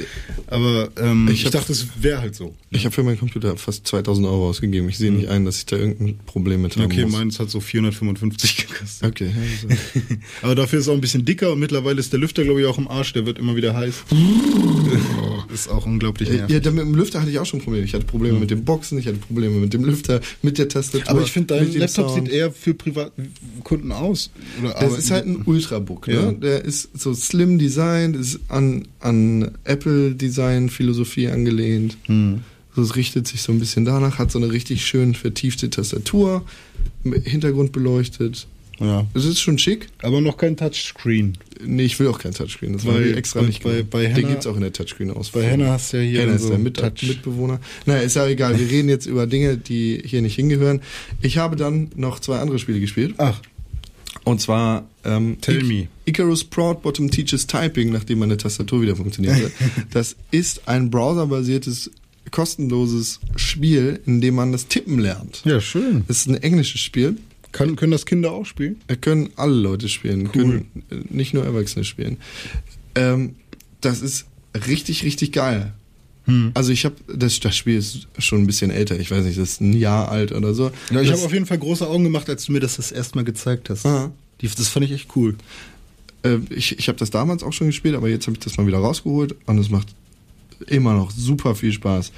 Aber 0.47 0.89
ähm, 0.97 1.27
Ich 1.31 1.39
ich, 1.39 1.45
hab- 1.45 1.53
dachte, 1.53 1.71
es 1.71 1.87
wäre 2.01 2.19
halt 2.21 2.35
so. 2.35 2.55
Ich 2.71 2.85
habe 2.85 2.93
für 2.93 3.03
meinen 3.03 3.17
Computer 3.19 3.55
fast 3.57 3.87
2000 3.87 4.27
Euro 4.27 4.49
ausgegeben. 4.49 4.89
Ich 4.89 4.97
sehe 4.97 5.11
nicht 5.11 5.27
ein, 5.29 5.45
dass 5.45 5.57
ich 5.59 5.65
da 5.65 5.77
irgendein 5.77 6.17
Problem 6.25 6.61
mit 6.61 6.75
haben 6.75 6.85
Okay, 6.85 7.03
muss. 7.03 7.11
meins 7.13 7.39
hat 7.39 7.49
so 7.49 7.59
455 7.59 8.67
gekostet. 8.67 9.07
Okay, 9.09 9.31
also. 9.63 9.79
Aber 10.41 10.55
dafür 10.55 10.79
ist 10.79 10.85
es 10.85 10.89
auch 10.89 10.93
ein 10.95 11.01
bisschen 11.01 11.25
dicker 11.25 11.51
und 11.53 11.59
mittlerweile 11.59 11.99
ist 11.99 12.11
der 12.13 12.19
Lüfter, 12.19 12.43
glaube 12.43 12.61
ich, 12.61 12.67
auch 12.67 12.77
im 12.77 12.87
Arsch. 12.87 13.13
Der 13.13 13.25
wird 13.25 13.39
immer 13.39 13.55
wieder 13.55 13.73
heiß. 13.75 14.03
ist 15.53 15.69
auch 15.69 15.85
unglaublich 15.85 16.29
nervig. 16.29 16.49
Ja, 16.63 16.71
mit 16.71 16.81
dem 16.81 16.95
Lüfter 16.95 17.21
hatte 17.21 17.29
ich 17.31 17.39
auch 17.39 17.45
schon 17.45 17.61
Probleme. 17.61 17.85
Ich 17.85 17.93
hatte 17.93 18.05
Probleme 18.05 18.39
mit 18.39 18.51
dem 18.51 18.63
Boxen, 18.65 18.97
ich 18.97 19.07
hatte 19.07 19.17
Probleme 19.17 19.55
mit 19.57 19.73
dem 19.73 19.83
Lüfter, 19.85 20.21
mit 20.41 20.57
der 20.57 20.67
Tastatur. 20.69 21.09
Aber 21.09 21.21
ich 21.21 21.31
finde, 21.31 21.55
dein 21.55 21.73
Laptop 21.73 22.09
Sound. 22.09 22.25
sieht 22.27 22.33
eher 22.33 22.51
für 22.51 22.73
Privatkunden 22.73 23.91
aus. 23.91 24.29
Oder 24.59 24.69
Das 24.73 24.75
arbeiten- 24.83 24.99
ist 24.99 25.11
halt 25.11 25.25
ein 25.25 25.41
Ultrabook, 25.45 26.07
ne? 26.07 26.13
Ja. 26.13 26.31
Der 26.31 26.65
ist 26.65 26.89
so 26.97 27.13
slim 27.13 27.57
designt, 27.59 28.15
ist 28.15 28.39
an, 28.47 28.87
an 28.99 29.51
Apple 29.63 30.11
Design 30.15 30.69
Philosophie 30.69 31.27
angelehnt. 31.27 31.97
Hm. 32.05 32.41
So, 32.75 32.83
es 32.83 32.95
richtet 32.95 33.27
sich 33.27 33.41
so 33.41 33.51
ein 33.51 33.59
bisschen 33.59 33.85
danach, 33.85 34.19
hat 34.19 34.31
so 34.31 34.37
eine 34.37 34.51
richtig 34.51 34.85
schön 34.85 35.15
vertiefte 35.15 35.69
Tastatur, 35.69 36.43
Hintergrund 37.23 37.71
beleuchtet. 37.71 38.47
Ja. 38.79 39.05
Es 39.13 39.25
ist 39.25 39.39
schon 39.39 39.57
schick. 39.57 39.87
Aber 40.03 40.21
noch 40.21 40.37
kein 40.37 40.55
Touchscreen. 40.57 41.37
Nee, 41.65 41.83
ich 41.85 41.99
will 41.99 42.07
auch 42.07 42.19
kein 42.19 42.33
Touchscreen. 42.33 42.73
Das 42.73 42.85
war 42.85 42.99
extra 43.01 43.39
bei- 43.41 43.47
nicht 43.47 43.63
bei- 43.63 43.83
bei 43.83 44.03
Den 44.03 44.15
Henna- 44.15 44.27
gibt's 44.29 44.45
auch 44.47 44.55
in 44.55 44.61
der 44.61 44.73
Touchscreen 44.73 45.11
aus. 45.11 45.29
Bei 45.31 45.43
Henna 45.43 45.71
hast 45.71 45.93
du 45.93 45.97
ja 45.97 46.03
hier 46.03 46.21
Henna 46.21 46.33
ist 46.33 46.43
so 46.43 46.49
der 46.49 46.59
Mit 46.59 46.77
Touch. 46.77 47.03
Mitbewohner. 47.07 47.59
Naja, 47.85 48.01
ist 48.01 48.15
ja 48.15 48.27
egal. 48.27 48.59
Wir 48.59 48.69
reden 48.69 48.89
jetzt 48.89 49.05
über 49.07 49.25
Dinge, 49.27 49.57
die 49.57 50.01
hier 50.05 50.21
nicht 50.21 50.35
hingehören. 50.35 50.81
Ich 51.21 51.37
habe 51.37 51.55
dann 51.55 51.89
noch 51.95 52.19
zwei 52.19 52.39
andere 52.39 52.59
Spiele 52.59 52.79
gespielt. 52.79 53.15
Ach, 53.17 53.41
Und 54.23 54.41
zwar 54.41 54.87
ähm, 55.05 55.37
Tell 55.41 55.63
me. 55.63 55.87
Icarus 56.05 56.43
Proud 56.43 56.81
Bottom 56.81 57.09
Teaches 57.09 57.47
Typing, 57.47 57.91
nachdem 57.91 58.19
meine 58.19 58.35
Tastatur 58.37 58.81
wieder 58.81 58.95
funktionierte. 58.95 59.51
das 59.91 60.15
ist 60.31 60.67
ein 60.67 60.89
browserbasiertes, 60.91 61.89
kostenloses 62.29 63.19
Spiel, 63.37 63.99
in 64.05 64.21
dem 64.21 64.35
man 64.35 64.51
das 64.51 64.67
Tippen 64.67 64.99
lernt. 64.99 65.41
ja, 65.45 65.59
schön. 65.61 66.03
Es 66.07 66.19
ist 66.19 66.27
ein 66.27 66.35
englisches 66.43 66.81
Spiel. 66.81 67.17
Kann, 67.51 67.75
können 67.75 67.91
das 67.91 68.05
Kinder 68.05 68.31
auch 68.31 68.45
spielen? 68.45 68.77
Da 68.87 68.95
können 68.95 69.29
alle 69.35 69.55
Leute 69.55 69.89
spielen, 69.89 70.31
können 70.31 70.67
äh, 70.89 70.95
nicht 71.09 71.33
nur 71.33 71.43
Erwachsene 71.45 71.85
spielen. 71.85 72.17
Ähm, 72.95 73.35
das 73.81 74.01
ist 74.01 74.25
richtig, 74.67 75.03
richtig 75.03 75.31
geil. 75.31 75.73
Hm. 76.25 76.51
Also 76.53 76.71
ich 76.71 76.83
habe 76.83 76.95
das, 77.07 77.39
das 77.39 77.55
Spiel 77.55 77.77
ist 77.77 78.07
schon 78.19 78.41
ein 78.41 78.47
bisschen 78.47 78.69
älter. 78.69 78.99
Ich 78.99 79.11
weiß 79.11 79.23
nicht, 79.23 79.37
das 79.39 79.51
ist 79.51 79.61
ein 79.61 79.73
Jahr 79.73 80.09
alt 80.09 80.33
oder 80.33 80.53
so. 80.53 80.71
Ja, 80.91 81.01
ich 81.01 81.11
habe 81.11 81.21
auf 81.21 81.31
jeden 81.31 81.45
Fall 81.45 81.57
große 81.57 81.87
Augen 81.87 82.03
gemacht, 82.03 82.29
als 82.29 82.45
du 82.45 82.51
mir 82.51 82.59
das 82.59 82.75
das 82.75 82.91
erste 82.91 83.15
Mal 83.15 83.23
gezeigt 83.23 83.69
hast. 83.69 83.85
Aha. 83.85 84.11
Die, 84.41 84.47
das 84.47 84.67
fand 84.67 84.85
ich 84.85 84.91
echt 84.91 85.15
cool. 85.15 85.35
äh, 86.23 86.39
ich 86.49 86.77
ich 86.77 86.87
habe 86.87 86.97
das 86.97 87.09
damals 87.09 87.43
auch 87.43 87.53
schon 87.53 87.67
gespielt, 87.67 87.95
aber 87.95 88.09
jetzt 88.09 88.27
habe 88.27 88.35
ich 88.37 88.43
das 88.43 88.57
mal 88.57 88.67
wieder 88.67 88.79
rausgeholt 88.79 89.35
und 89.45 89.57
es 89.57 89.69
macht 89.69 89.87
immer 90.67 90.93
noch 90.93 91.11
super 91.11 91.55
viel 91.55 91.71
Spaß. 91.71 92.11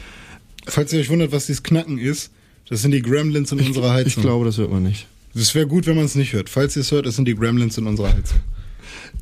Falls 0.65 0.91
ihr 0.93 0.99
euch 0.99 1.09
wundert, 1.09 1.31
was 1.31 1.45
dieses 1.45 1.63
Knacken 1.63 1.97
ist, 1.97 2.31
das 2.67 2.81
sind 2.81 2.91
die 2.91 3.01
Gremlins 3.01 3.51
in 3.51 3.59
unserer 3.59 3.93
Heizung. 3.93 4.09
Ich 4.09 4.21
glaube, 4.21 4.45
das 4.45 4.57
hört 4.57 4.71
man 4.71 4.83
nicht. 4.83 5.07
Es 5.33 5.53
wäre 5.55 5.67
gut, 5.67 5.85
wenn 5.85 5.95
man 5.95 6.05
es 6.05 6.15
nicht 6.15 6.33
hört. 6.33 6.49
Falls 6.49 6.75
ihr 6.75 6.81
es 6.81 6.91
hört, 6.91 7.05
das 7.05 7.15
sind 7.15 7.27
die 7.27 7.35
Gremlins 7.35 7.77
in 7.77 7.87
unserer 7.87 8.13
Heizung. 8.13 8.39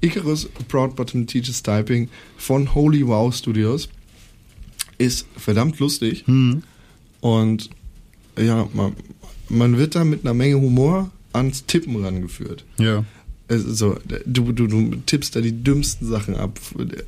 Icarus 0.01 0.47
Proud 0.68 0.95
Bottom 0.95 1.28
Teaches 1.28 1.64
Typing 1.64 2.10
von 2.38 2.74
Holy 2.74 3.05
Wow 3.05 3.36
Studios 3.36 3.89
ist 4.97 5.28
verdammt 5.38 5.80
lustig 5.80 6.26
und 7.22 7.70
ja, 8.38 8.68
man, 8.74 8.95
man 9.49 9.78
wird 9.78 9.95
da 9.95 10.03
mit 10.03 10.22
einer 10.22 10.34
Menge 10.34 10.55
Humor 10.55 11.12
ans 11.34 11.66
Tippen 11.66 12.03
rangeführt. 12.03 12.64
Ja. 12.80 13.03
Also, 13.49 13.97
du, 14.26 14.51
du, 14.51 14.68
du 14.68 14.95
tippst 15.05 15.36
da 15.36 15.41
die 15.41 15.64
dümmsten 15.64 16.08
Sachen 16.08 16.36
ab. 16.36 16.60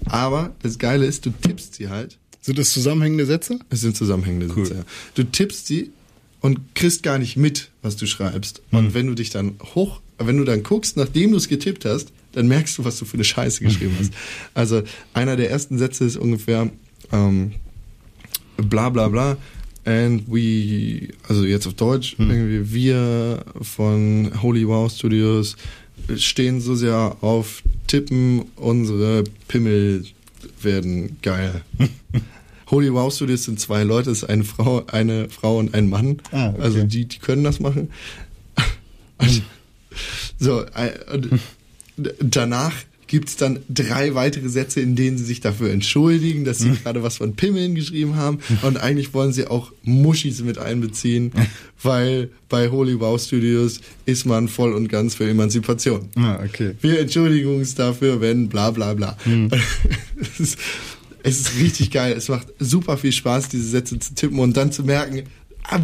Aber 0.05 0.55
das 0.61 0.79
Geile 0.79 1.05
ist, 1.05 1.25
du 1.25 1.31
tippst 1.31 1.75
sie 1.75 1.89
halt. 1.89 2.17
Sind 2.41 2.57
das 2.57 2.71
zusammenhängende 2.71 3.25
Sätze? 3.25 3.59
Es 3.69 3.81
sind 3.81 3.97
zusammenhängende 3.97 4.47
Cool. 4.55 4.65
Sätze. 4.65 4.79
Ja. 4.79 4.85
Du 5.15 5.23
tippst 5.23 5.67
sie 5.67 5.91
und 6.41 6.75
kriegst 6.75 7.03
gar 7.03 7.17
nicht 7.17 7.37
mit, 7.37 7.69
was 7.81 7.95
du 7.95 8.05
schreibst. 8.05 8.61
Hm. 8.71 8.79
Und 8.79 8.93
wenn 8.93 9.07
du 9.07 9.15
dich 9.15 9.29
dann 9.29 9.55
hoch, 9.75 10.01
wenn 10.17 10.37
du 10.37 10.43
dann 10.43 10.63
guckst, 10.63 10.97
nachdem 10.97 11.31
du 11.31 11.37
es 11.37 11.47
getippt 11.47 11.85
hast, 11.85 12.11
dann 12.33 12.47
merkst 12.47 12.77
du, 12.77 12.85
was 12.85 12.99
du 12.99 13.05
für 13.05 13.15
eine 13.15 13.23
Scheiße 13.23 13.63
geschrieben 13.63 13.95
hast. 13.99 14.13
Also 14.53 14.83
einer 15.13 15.35
der 15.35 15.49
ersten 15.49 15.77
Sätze 15.77 16.05
ist 16.05 16.17
ungefähr 16.17 16.69
ähm, 17.11 17.53
bla 18.57 18.89
bla 18.89 19.07
bla. 19.07 19.37
And 19.85 20.23
we, 20.27 21.07
also 21.27 21.45
jetzt 21.45 21.65
auf 21.65 21.73
Deutsch, 21.73 22.17
Hm. 22.17 22.29
irgendwie 22.29 22.73
wir 22.73 23.43
von 23.61 24.31
Holy 24.41 24.67
Wow 24.67 24.91
Studios 24.91 25.55
stehen 26.15 26.61
so 26.61 26.75
sehr 26.75 27.17
auf 27.21 27.63
Tippen, 27.87 28.43
unsere 28.55 29.23
Pimmel 29.47 30.05
werden 30.61 31.17
geil. 31.21 31.61
Holy 32.71 32.93
Wow 32.93 33.13
Studios 33.13 33.43
sind 33.43 33.59
zwei 33.59 33.83
Leute, 33.83 34.11
es 34.11 34.23
ist 34.23 34.29
eine 34.29 34.43
Frau, 34.43 34.85
eine 34.87 35.29
Frau 35.29 35.57
und 35.57 35.73
ein 35.73 35.89
Mann. 35.89 36.21
Ah, 36.31 36.49
okay. 36.49 36.61
Also 36.61 36.83
die, 36.83 37.05
die 37.05 37.19
können 37.19 37.43
das 37.43 37.59
machen. 37.59 37.89
Und, 39.17 39.43
so, 40.39 40.61
äh, 40.61 40.91
und 41.13 41.41
danach 42.21 42.71
gibt's 43.09 43.35
dann 43.35 43.59
drei 43.67 44.13
weitere 44.13 44.47
Sätze, 44.47 44.81
in 44.81 44.95
denen 44.95 45.17
sie 45.17 45.25
sich 45.25 45.41
dafür 45.41 45.71
entschuldigen, 45.71 46.45
dass 46.45 46.59
sie 46.59 46.71
gerade 46.83 47.01
was 47.01 47.17
von 47.17 47.35
Pimmeln 47.35 47.73
geschrieben 47.73 48.15
haben. 48.15 48.37
Und 48.61 48.77
eigentlich 48.77 49.13
wollen 49.13 49.33
sie 49.33 49.47
auch 49.47 49.73
Muschis 49.81 50.41
mit 50.41 50.59
einbeziehen, 50.59 51.31
weil 51.81 52.29
bei 52.49 52.69
Holy 52.69 52.99
Wow 52.99 53.19
Studios 53.19 53.81
ist 54.05 54.25
man 54.25 54.47
voll 54.47 54.73
und 54.73 54.89
ganz 54.89 55.15
für 55.15 55.27
Emanzipation. 55.27 56.09
Ah, 56.15 56.39
okay. 56.45 56.75
Wir 56.81 56.99
entschuldigen 56.99 57.55
uns 57.55 57.73
dafür, 57.73 58.21
wenn 58.21 58.47
bla 58.47 58.71
bla 58.71 58.93
bla. 58.93 59.17
Es, 60.21 60.39
ist, 60.39 60.57
es 61.23 61.39
ist 61.39 61.59
richtig 61.59 61.91
geil. 61.91 62.13
Es 62.17 62.29
macht 62.29 62.47
super 62.59 62.97
viel 62.97 63.11
Spaß, 63.11 63.49
diese 63.49 63.67
Sätze 63.67 63.99
zu 63.99 64.13
tippen 64.15 64.39
und 64.39 64.55
dann 64.57 64.71
zu 64.71 64.83
merken, 64.83 65.23
ah, 65.63 65.79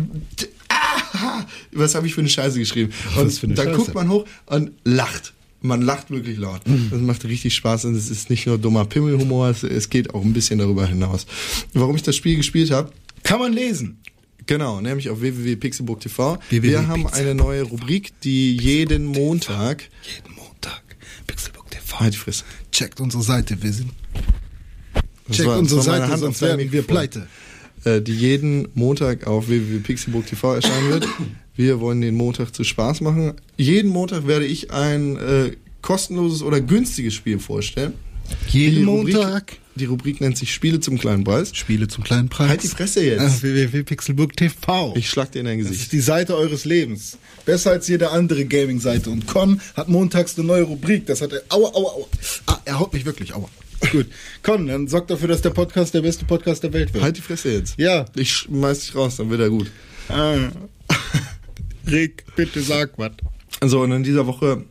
ah, 0.69 1.45
was 1.71 1.95
habe 1.95 2.07
ich 2.07 2.13
für 2.13 2.21
eine 2.21 2.29
Scheiße 2.29 2.59
geschrieben. 2.59 2.91
Und 3.17 3.43
dann 3.43 3.55
Scheiße? 3.55 3.71
guckt 3.71 3.93
man 3.93 4.09
hoch 4.09 4.25
und 4.45 4.71
lacht. 4.83 5.33
Man 5.61 5.81
lacht 5.81 6.11
wirklich 6.11 6.37
laut. 6.37 6.61
Das 6.91 6.99
macht 7.01 7.25
richtig 7.25 7.55
Spaß 7.55 7.85
und 7.85 7.95
es 7.95 8.09
ist 8.11 8.29
nicht 8.29 8.45
nur 8.45 8.57
dummer 8.59 8.85
Pimmelhumor, 8.85 9.49
es, 9.49 9.63
es 9.63 9.89
geht 9.89 10.13
auch 10.13 10.23
ein 10.23 10.31
bisschen 10.33 10.59
darüber 10.59 10.85
hinaus. 10.85 11.25
Warum 11.73 11.95
ich 11.95 12.03
das 12.03 12.15
Spiel 12.15 12.35
gespielt 12.35 12.69
habe, 12.71 12.91
Kann 13.23 13.39
man 13.39 13.51
lesen. 13.53 13.97
Genau, 14.45 14.79
nämlich 14.79 15.09
auf 15.09 15.21
www.pixelbook.tv. 15.21 16.37
www. 16.49 16.67
Wir 16.67 16.87
haben 16.87 17.07
eine 17.07 17.33
neue 17.33 17.63
Rubrik, 17.63 18.19
die 18.21 18.55
jeden 18.55 19.05
Montag. 19.05 19.89
Jeden 20.03 20.35
Montag. 20.35 20.83
Pixelbook 21.25 21.71
TV. 21.71 21.99
Halt 21.99 22.15
Fresse. 22.15 22.43
Checkt 22.71 22.99
unsere 22.99 23.23
Seite, 23.23 23.57
wir 23.63 23.73
sind. 23.73 23.89
Das 25.27 25.37
Checkt 25.37 25.47
war- 25.47 25.53
das 25.55 25.61
unsere 25.63 25.79
war 25.79 25.83
Seite, 25.99 26.07
Hand 26.09 26.19
sonst 26.19 26.41
werden 26.41 26.71
wir 26.71 26.81
pleite. 26.83 27.27
äh, 27.83 28.01
die 28.01 28.13
jeden 28.13 28.67
Montag 28.73 29.27
auf 29.27 29.47
www.pixelbook.tv 29.47 30.55
erscheinen 30.55 30.89
wird. 30.89 31.07
Wir 31.57 31.79
wollen 31.79 32.01
den 32.01 32.15
Montag 32.15 32.53
zu 32.53 32.65
Spaß 32.65 32.99
machen. 32.99 33.31
Jeden 33.55 33.89
Montag 33.89 34.27
werde 34.27 34.45
ich 34.45 34.71
ein 34.71 35.15
äh, 35.15 35.51
kostenloses 35.81 36.41
oder 36.41 36.59
günstiges 36.59 37.13
Spiel 37.13 37.39
vorstellen. 37.39 37.93
Jeden 38.49 38.79
Die 38.79 38.83
Rubrik- 38.83 39.13
Montag? 39.15 39.53
Die 39.75 39.85
Rubrik 39.85 40.19
nennt 40.19 40.37
sich 40.37 40.53
Spiele 40.53 40.81
zum 40.81 40.97
kleinen 40.99 41.23
Preis. 41.23 41.51
Spiele 41.55 41.87
zum 41.87 42.03
kleinen 42.03 42.27
Preis. 42.27 42.49
Halt 42.49 42.63
die 42.63 42.67
Fresse 42.67 43.05
jetzt. 43.05 43.21
Auf 43.21 43.41
www.pixelbook.tv. 43.43 44.93
Ich 44.97 45.09
schlag 45.09 45.31
dir 45.31 45.39
in 45.39 45.45
dein 45.45 45.59
Das 45.59 45.67
Gesicht. 45.67 45.83
ist 45.83 45.91
die 45.93 45.99
Seite 46.01 46.35
eures 46.35 46.65
Lebens. 46.65 47.17
Besser 47.45 47.71
als 47.71 47.87
jede 47.87 48.11
andere 48.11 48.45
Gaming-Seite. 48.45 49.09
Und 49.09 49.25
Con 49.27 49.61
hat 49.75 49.87
montags 49.89 50.37
eine 50.37 50.47
neue 50.47 50.63
Rubrik. 50.63 51.05
Das 51.05 51.21
hat 51.21 51.31
er. 51.33 51.41
Aua, 51.49 51.69
aua, 51.73 51.89
aua. 51.93 52.05
Ah, 52.47 52.59
er 52.65 52.79
haut 52.79 52.93
mich 52.93 53.05
wirklich. 53.05 53.33
Aua. 53.33 53.49
Gut. 53.91 54.07
Con, 54.43 54.67
dann 54.67 54.87
sorgt 54.87 55.09
dafür, 55.09 55.27
dass 55.27 55.41
der 55.41 55.49
Podcast 55.51 55.93
der 55.93 56.01
beste 56.01 56.25
Podcast 56.25 56.63
der 56.63 56.73
Welt 56.73 56.93
wird. 56.93 57.03
Halt 57.03 57.17
die 57.17 57.21
Fresse 57.21 57.51
jetzt. 57.51 57.77
Ja. 57.77 58.05
Ich 58.15 58.31
schmeiß 58.31 58.79
dich 58.79 58.95
raus, 58.95 59.17
dann 59.17 59.29
wird 59.29 59.41
er 59.41 59.49
gut. 59.49 59.69
Ah. 60.09 60.35
Rick, 61.87 62.23
bitte 62.35 62.61
sag 62.61 62.91
was. 62.97 63.11
So, 63.65 63.81
und 63.81 63.91
in 63.91 64.03
dieser 64.03 64.25
Woche 64.27 64.63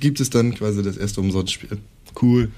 gibt 0.00 0.20
es 0.20 0.30
dann 0.30 0.54
quasi 0.54 0.82
das 0.82 0.96
erste 0.96 1.20
Umsonstspiel. 1.20 1.78
Cool. 2.20 2.50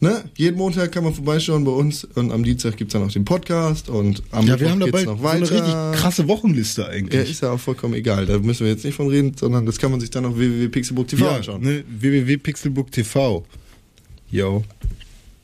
Ne? 0.00 0.24
Jeden 0.36 0.58
Montag 0.58 0.92
kann 0.92 1.04
man 1.04 1.14
vorbeischauen 1.14 1.64
bei 1.64 1.70
uns 1.70 2.04
und 2.04 2.30
am 2.32 2.42
Dienstag 2.44 2.76
gibt's 2.76 2.92
dann 2.92 3.04
auch 3.04 3.10
den 3.12 3.24
Podcast 3.24 3.88
und 3.88 4.22
am 4.32 4.46
Ja, 4.46 4.58
wir 4.60 4.70
haben 4.70 4.80
dabei 4.80 5.04
noch 5.04 5.18
so 5.20 5.26
eine 5.26 5.42
weiter. 5.48 5.54
richtig 5.54 6.00
krasse 6.00 6.28
Wochenliste 6.28 6.82
Ja, 6.82 6.88
eigentlich. 6.88 7.30
ist 7.30 7.40
ja 7.42 7.52
auch 7.52 7.60
vollkommen 7.60 7.94
egal. 7.94 8.26
Da 8.26 8.38
müssen 8.38 8.64
wir 8.66 8.72
jetzt 8.72 8.84
nicht 8.84 8.94
von 8.96 9.08
reden, 9.08 9.34
sondern 9.38 9.64
das 9.64 9.78
kann 9.78 9.90
man 9.92 10.00
sich 10.00 10.10
dann 10.10 10.26
auf 10.26 10.36
www.pixelbook.tv 10.36 11.28
anschauen. 11.28 11.62
ne, 11.62 11.84
www.pixelbook.tv. 11.88 13.46
Yo. 14.34 14.64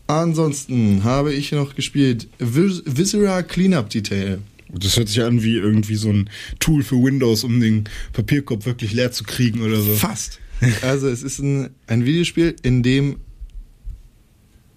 Ansonsten 0.09 1.05
habe 1.05 1.32
ich 1.32 1.53
noch 1.53 1.76
gespielt 1.76 2.26
Vis 2.41 2.82
Viscera 2.84 3.45
Cleanup 3.45 3.88
Detail. 3.88 4.41
Das 4.72 4.97
hört 4.97 5.07
sich 5.09 5.22
an 5.22 5.45
wie 5.45 5.55
irgendwie 5.55 5.95
so 5.95 6.11
ein 6.11 6.28
Tool 6.59 6.82
für 6.82 6.97
Windows, 7.01 7.45
um 7.45 7.61
den 7.61 7.84
Papierkorb 8.12 8.66
wirklich 8.66 8.93
leer 8.93 9.12
zu 9.12 9.22
kriegen 9.22 9.62
oder 9.62 9.80
so. 9.80 9.95
Fast. 9.95 10.41
Also 10.82 11.07
es 11.09 11.22
ist 11.22 11.38
ein, 11.38 11.70
ein 11.86 12.05
Videospiel, 12.05 12.57
in 12.62 12.82
dem, 12.82 13.18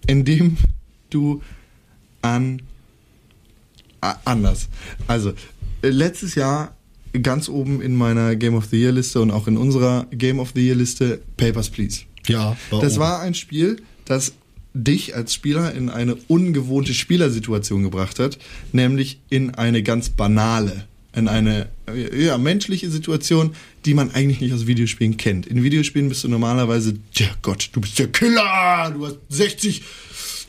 in 0.05 0.23
dem 0.25 0.57
du 1.09 1.41
an 2.21 2.61
a- 4.01 4.17
anders. 4.25 4.69
Also 5.07 5.33
letztes 5.81 6.35
Jahr 6.35 6.75
ganz 7.23 7.49
oben 7.49 7.81
in 7.81 7.95
meiner 7.95 8.35
Game 8.35 8.53
of 8.53 8.65
the 8.65 8.77
Year 8.79 8.91
Liste 8.91 9.21
und 9.21 9.31
auch 9.31 9.47
in 9.47 9.57
unserer 9.57 10.05
Game 10.11 10.37
of 10.39 10.51
the 10.53 10.61
Year 10.63 10.75
Liste 10.75 11.19
Papers 11.37 11.69
Please. 11.71 12.01
Ja, 12.27 12.55
Das 12.69 12.93
oben. 12.93 12.99
war 13.01 13.19
ein 13.21 13.33
Spiel, 13.33 13.81
das 14.05 14.33
dich 14.73 15.15
als 15.15 15.33
Spieler 15.33 15.73
in 15.73 15.89
eine 15.89 16.15
ungewohnte 16.27 16.93
Spielersituation 16.93 17.83
gebracht 17.83 18.19
hat, 18.19 18.39
nämlich 18.71 19.19
in 19.29 19.51
eine 19.51 19.83
ganz 19.83 20.09
banale, 20.09 20.85
in 21.15 21.27
eine 21.27 21.69
äh, 21.87 22.25
ja, 22.25 22.37
menschliche 22.37 22.89
Situation, 22.89 23.55
die 23.85 23.93
man 23.93 24.11
eigentlich 24.11 24.41
nicht 24.41 24.53
aus 24.53 24.65
Videospielen 24.65 25.17
kennt. 25.17 25.45
In 25.45 25.61
Videospielen 25.61 26.09
bist 26.09 26.23
du 26.23 26.27
normalerweise, 26.27 26.95
ja 27.13 27.27
Gott, 27.41 27.69
du 27.73 27.81
bist 27.81 27.99
der 27.99 28.07
Killer, 28.07 28.91
du 28.95 29.05
hast 29.05 29.17
60 29.29 29.83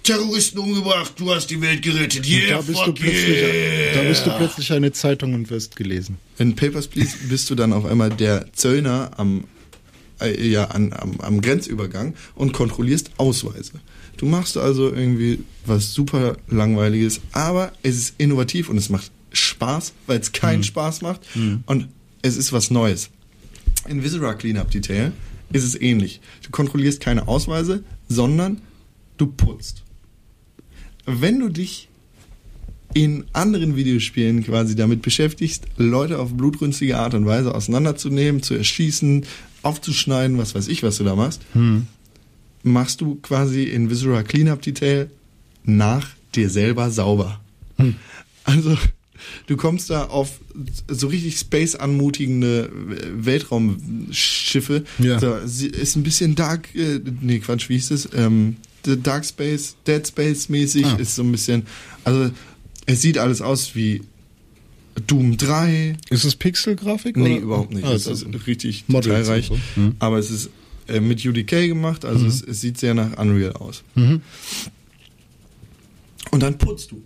Terroristen 0.02 0.58
umgebracht, 0.58 1.14
du 1.16 1.34
hast 1.34 1.46
die 1.48 1.60
Welt 1.60 1.82
gerettet, 1.82 2.28
yeah, 2.28 2.56
da 2.56 2.60
bist 2.60 2.78
du 2.78 2.84
fuck 2.84 2.94
plötzlich, 2.96 3.38
yeah. 3.38 3.94
da 3.94 4.02
bist 4.02 4.26
du 4.26 4.30
plötzlich 4.36 4.72
eine 4.72 4.92
Zeitung 4.92 5.32
und 5.32 5.48
wirst 5.50 5.76
gelesen. 5.76 6.18
In 6.38 6.54
Papers, 6.54 6.88
Please 6.88 7.16
bist 7.28 7.48
du 7.48 7.54
dann 7.54 7.72
auf 7.72 7.86
einmal 7.86 8.10
der 8.10 8.52
Zöllner 8.52 9.12
am, 9.16 9.44
äh, 10.20 10.48
ja, 10.48 10.66
an, 10.66 10.92
am, 10.92 11.20
am 11.20 11.40
Grenzübergang 11.40 12.14
und 12.34 12.52
kontrollierst 12.52 13.10
Ausweise. 13.16 13.72
Du 14.16 14.26
machst 14.26 14.56
also 14.56 14.92
irgendwie 14.92 15.40
was 15.66 15.92
super 15.92 16.36
langweiliges, 16.48 17.20
aber 17.32 17.72
es 17.82 17.96
ist 17.96 18.14
innovativ 18.18 18.68
und 18.68 18.76
es 18.76 18.88
macht 18.88 19.10
Spaß, 19.32 19.92
weil 20.06 20.20
es 20.20 20.32
keinen 20.32 20.62
Spaß 20.62 21.02
macht 21.02 21.22
und 21.66 21.88
es 22.22 22.36
ist 22.36 22.52
was 22.52 22.70
Neues. 22.70 23.10
In 23.88 24.02
Viscera 24.04 24.34
Cleanup 24.34 24.70
Detail 24.70 25.12
ist 25.52 25.64
es 25.64 25.80
ähnlich. 25.80 26.20
Du 26.42 26.50
kontrollierst 26.50 27.00
keine 27.00 27.28
Ausweise, 27.28 27.82
sondern 28.08 28.60
du 29.16 29.26
putzt. 29.26 29.82
Wenn 31.06 31.40
du 31.40 31.48
dich 31.48 31.88
in 32.94 33.24
anderen 33.32 33.76
Videospielen 33.76 34.44
quasi 34.44 34.76
damit 34.76 35.02
beschäftigst, 35.02 35.64
Leute 35.76 36.18
auf 36.18 36.32
blutrünstige 36.34 36.96
Art 36.96 37.14
und 37.14 37.26
Weise 37.26 37.54
auseinanderzunehmen, 37.54 38.42
zu 38.42 38.54
erschießen, 38.54 39.26
aufzuschneiden, 39.64 40.38
was 40.38 40.54
weiß 40.54 40.68
ich, 40.68 40.82
was 40.82 40.98
du 40.98 41.04
da 41.04 41.14
machst, 41.16 41.42
machst 42.62 43.00
du 43.00 43.16
quasi 43.16 43.64
in 43.64 43.90
Viscera 43.90 44.22
Cleanup 44.22 44.62
Detail 44.62 45.10
nach 45.64 46.08
dir 46.34 46.50
selber 46.50 46.90
sauber. 46.90 47.40
Also 48.44 48.76
du 49.46 49.56
kommst 49.56 49.90
da 49.90 50.04
auf 50.04 50.40
so 50.88 51.06
richtig 51.08 51.38
space 51.38 51.74
anmutigende 51.74 52.70
Weltraumschiffe. 53.14 54.84
Ja. 54.98 55.46
Sie- 55.46 55.68
ist 55.68 55.96
ein 55.96 56.02
bisschen 56.02 56.34
Dark, 56.34 56.74
äh, 56.74 57.00
nee 57.20 57.38
Quatsch, 57.38 57.68
wie 57.68 57.74
hieß 57.74 57.90
es? 57.92 58.08
Ähm, 58.14 58.56
Dark 58.82 59.24
Space, 59.24 59.76
Dead 59.86 60.06
Space 60.06 60.48
mäßig 60.50 60.84
Ah. 60.84 60.96
ist 60.96 61.14
so 61.14 61.22
ein 61.22 61.32
bisschen, 61.32 61.62
also 62.04 62.30
es 62.86 63.00
sieht 63.00 63.16
alles 63.16 63.40
aus 63.40 63.74
wie 63.74 64.02
Doom 65.06 65.36
3. 65.36 65.96
Ist 66.10 66.24
es 66.24 66.36
Pixel-Grafik? 66.36 67.16
Nee, 67.16 67.36
oder? 67.36 67.42
überhaupt 67.42 67.74
nicht. 67.74 67.84
Ah, 67.84 67.92
es 67.92 68.04
das 68.04 68.22
ist 68.22 68.46
richtig 68.46 68.84
detailreich. 68.86 69.46
so. 69.46 69.58
Mhm. 69.76 69.96
Aber 69.98 70.18
es 70.18 70.30
ist 70.30 70.50
äh, 70.88 71.00
mit 71.00 71.24
UDK 71.24 71.68
gemacht, 71.68 72.04
also 72.04 72.26
es, 72.26 72.42
es 72.42 72.60
sieht 72.60 72.78
sehr 72.78 72.94
nach 72.94 73.18
Unreal 73.18 73.52
aus. 73.52 73.82
Mhm. 73.94 74.20
Und 76.30 76.42
dann 76.42 76.58
putzt 76.58 76.90
du. 76.90 77.02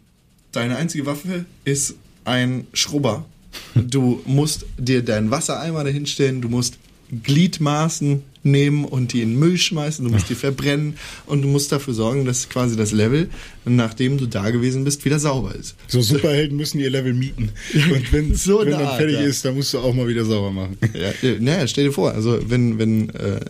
Deine 0.53 0.77
einzige 0.77 1.07
Waffe 1.07 1.45
ist 1.65 1.95
ein 2.25 2.67
Schrubber. 2.73 3.27
Du 3.75 4.21
musst 4.27 4.67
dir 4.79 5.03
deinen 5.03 5.31
Wassereimer 5.31 5.85
dahinstellen, 5.85 6.41
du 6.41 6.49
musst 6.49 6.79
Gliedmaßen 7.11 8.23
nehmen 8.43 8.85
und 8.85 9.13
die 9.13 9.23
in 9.23 9.31
den 9.31 9.39
Müll 9.39 9.59
schmeißen, 9.59 10.05
du 10.05 10.11
musst 10.11 10.31
die 10.31 10.35
verbrennen 10.35 10.97
und 11.27 11.43
du 11.43 11.49
musst 11.49 11.73
dafür 11.73 11.95
sorgen, 11.95 12.25
dass 12.25 12.49
quasi 12.49 12.77
das 12.77 12.93
Level, 12.93 13.29
nachdem 13.65 14.19
du 14.19 14.27
da 14.27 14.51
gewesen 14.51 14.85
bist, 14.85 15.05
wieder 15.05 15.19
sauber 15.19 15.55
ist. 15.55 15.77
So 15.87 16.01
Superhelden 16.01 16.57
müssen 16.57 16.79
ihr 16.79 16.91
Level 16.91 17.15
mieten. 17.15 17.51
Und 17.75 18.13
wenn, 18.13 18.35
So 18.39 18.61
wenn 18.61 18.71
dann 18.71 18.97
fertig 18.97 19.17
ja. 19.17 19.23
ist, 19.23 19.45
dann 19.45 19.55
musst 19.55 19.75
du 19.75 19.79
auch 19.79 19.95
mal 19.95 20.09
wieder 20.09 20.25
sauber 20.25 20.51
machen. 20.51 20.79
Ja, 20.95 21.11
äh, 21.29 21.39
naja, 21.41 21.67
stell 21.67 21.85
dir 21.85 21.93
vor, 21.93 22.13
also 22.13 22.39
wenn, 22.49 22.79
wenn 22.79 23.11
äh, 23.11 23.41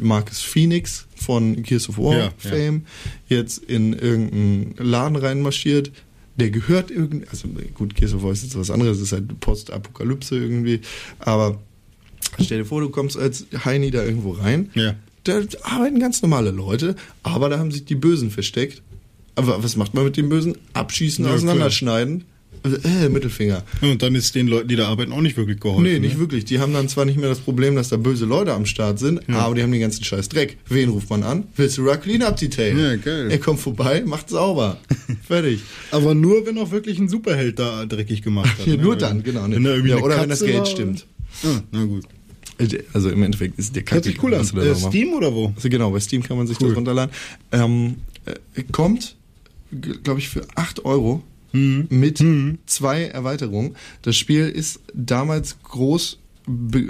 Marcus 0.00 0.40
Phoenix 0.40 1.06
von 1.14 1.62
Gears 1.62 1.88
of 1.88 1.98
War 1.98 2.16
Ja, 2.16 2.24
ja. 2.24 2.32
Fame 2.38 2.82
jetzt 3.28 3.58
in 3.58 3.92
irgendeinen 3.92 4.74
Laden 4.78 5.16
reinmarschiert, 5.16 5.90
der 6.36 6.50
gehört 6.50 6.90
irgendwie, 6.90 7.26
also 7.28 7.48
gut, 7.74 7.96
Gears 7.96 8.14
of 8.14 8.22
War 8.22 8.32
ist 8.32 8.44
jetzt 8.44 8.56
was 8.56 8.70
anderes, 8.70 9.00
ist 9.00 9.12
halt 9.12 9.40
Postapokalypse 9.40 10.36
irgendwie, 10.36 10.80
aber 11.18 11.58
stell 12.42 12.58
dir 12.58 12.64
vor, 12.64 12.80
du 12.80 12.88
kommst 12.90 13.16
als 13.16 13.46
Heini 13.64 13.90
da 13.90 14.04
irgendwo 14.04 14.32
rein, 14.32 14.70
Ja. 14.74 14.94
da 15.24 15.40
arbeiten 15.62 16.00
ganz 16.00 16.22
normale 16.22 16.50
Leute, 16.50 16.94
aber 17.22 17.48
da 17.48 17.58
haben 17.58 17.70
sich 17.70 17.84
die 17.84 17.94
Bösen 17.94 18.30
versteckt. 18.30 18.82
Aber 19.34 19.62
was 19.62 19.76
macht 19.76 19.94
man 19.94 20.04
mit 20.04 20.16
den 20.16 20.28
Bösen? 20.28 20.56
Abschießen, 20.72 21.24
Ja, 21.24 21.32
auseinanderschneiden. 21.34 22.24
Also, 22.64 22.76
äh, 22.78 23.08
Mittelfinger. 23.08 23.62
Und 23.82 24.02
dann 24.02 24.16
ist 24.16 24.34
den 24.34 24.48
Leuten, 24.48 24.66
die 24.66 24.74
da 24.74 24.88
arbeiten, 24.88 25.12
auch 25.12 25.20
nicht 25.20 25.36
wirklich 25.36 25.60
geholfen. 25.60 25.84
Nee, 25.84 26.00
nicht 26.00 26.14
ne? 26.14 26.20
wirklich. 26.20 26.44
Die 26.44 26.58
haben 26.58 26.72
dann 26.72 26.88
zwar 26.88 27.04
nicht 27.04 27.16
mehr 27.16 27.28
das 27.28 27.38
Problem, 27.38 27.76
dass 27.76 27.88
da 27.88 27.96
böse 27.96 28.24
Leute 28.24 28.52
am 28.52 28.66
Start 28.66 28.98
sind, 28.98 29.20
aber 29.28 29.54
die 29.54 29.62
haben 29.62 29.70
den 29.70 29.80
ganzen 29.80 30.02
Scheiß 30.02 30.28
Dreck. 30.28 30.56
Wen 30.68 30.88
ruft 30.88 31.08
man 31.08 31.22
an? 31.22 31.44
Willst 31.54 31.78
du 31.78 31.82
Rock 31.84 32.02
Cleanup 32.02 32.36
Detail? 32.36 32.76
Ja, 32.76 32.96
geil. 32.96 33.30
Er 33.30 33.38
kommt 33.38 33.60
vorbei, 33.60 34.02
macht 34.04 34.28
sauber. 34.30 34.78
Fertig. 35.28 35.60
Aber 35.92 36.16
nur, 36.16 36.46
wenn 36.46 36.58
auch 36.58 36.72
wirklich 36.72 36.98
ein 36.98 37.08
Superheld 37.08 37.60
da 37.60 37.86
dreckig 37.86 38.22
gemacht 38.22 38.50
hat. 38.58 38.66
Ja, 38.66 38.74
ne? 38.76 38.82
nur 38.82 38.96
dann, 38.96 39.22
genau. 39.22 39.44
Wenn 39.48 39.62
da 39.62 39.70
irgendwie 39.70 39.90
Ja, 39.90 39.98
oder 39.98 40.20
wenn 40.20 40.28
das 40.28 40.40
Geld 40.40 40.58
war. 40.58 40.66
stimmt. 40.66 41.06
Ah, 41.44 41.60
na 41.70 41.84
gut. 41.84 42.06
Also 42.92 43.10
im 43.10 43.22
Endeffekt 43.22 43.58
ist 43.58 43.74
der 43.76 43.84
Hört 43.88 44.04
sich 44.04 44.22
cool 44.22 44.34
an. 44.34 44.40
Äh. 44.56 44.74
Steam 44.74 45.12
oder 45.12 45.32
wo? 45.34 45.52
Also 45.54 45.68
genau, 45.68 45.90
bei 45.90 46.00
Steam 46.00 46.22
kann 46.22 46.36
man 46.36 46.46
sich 46.46 46.60
Cool. 46.60 46.68
das 46.68 46.76
runterladen. 46.76 47.14
Ähm, 47.52 47.96
äh, 48.26 48.62
kommt, 48.72 49.16
glaube 50.02 50.18
ich, 50.20 50.28
für 50.28 50.46
8 50.56 50.84
Euro 50.84 51.22
Mhm. 51.52 51.86
mit 51.88 52.22
zwei 52.66 53.04
Erweiterungen. 53.04 53.74
Das 54.02 54.16
Spiel 54.16 54.48
ist 54.48 54.80
damals 54.92 55.56
groß, 55.62 56.18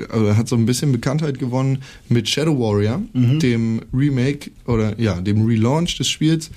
also 0.09 0.37
hat 0.37 0.49
so 0.49 0.57
ein 0.57 0.67
bisschen 0.67 0.91
Bekanntheit 0.91 1.39
gewonnen 1.39 1.83
mit 2.09 2.29
Shadow 2.29 2.59
Warrior, 2.59 3.03
Mhm. 3.13 3.39
dem 3.39 3.83
Remake 3.93 4.51
oder 4.67 4.99
ja, 5.01 5.21
dem 5.21 5.47
Relaunch 5.47 5.97
des 5.99 6.09
Spiels. 6.09 6.51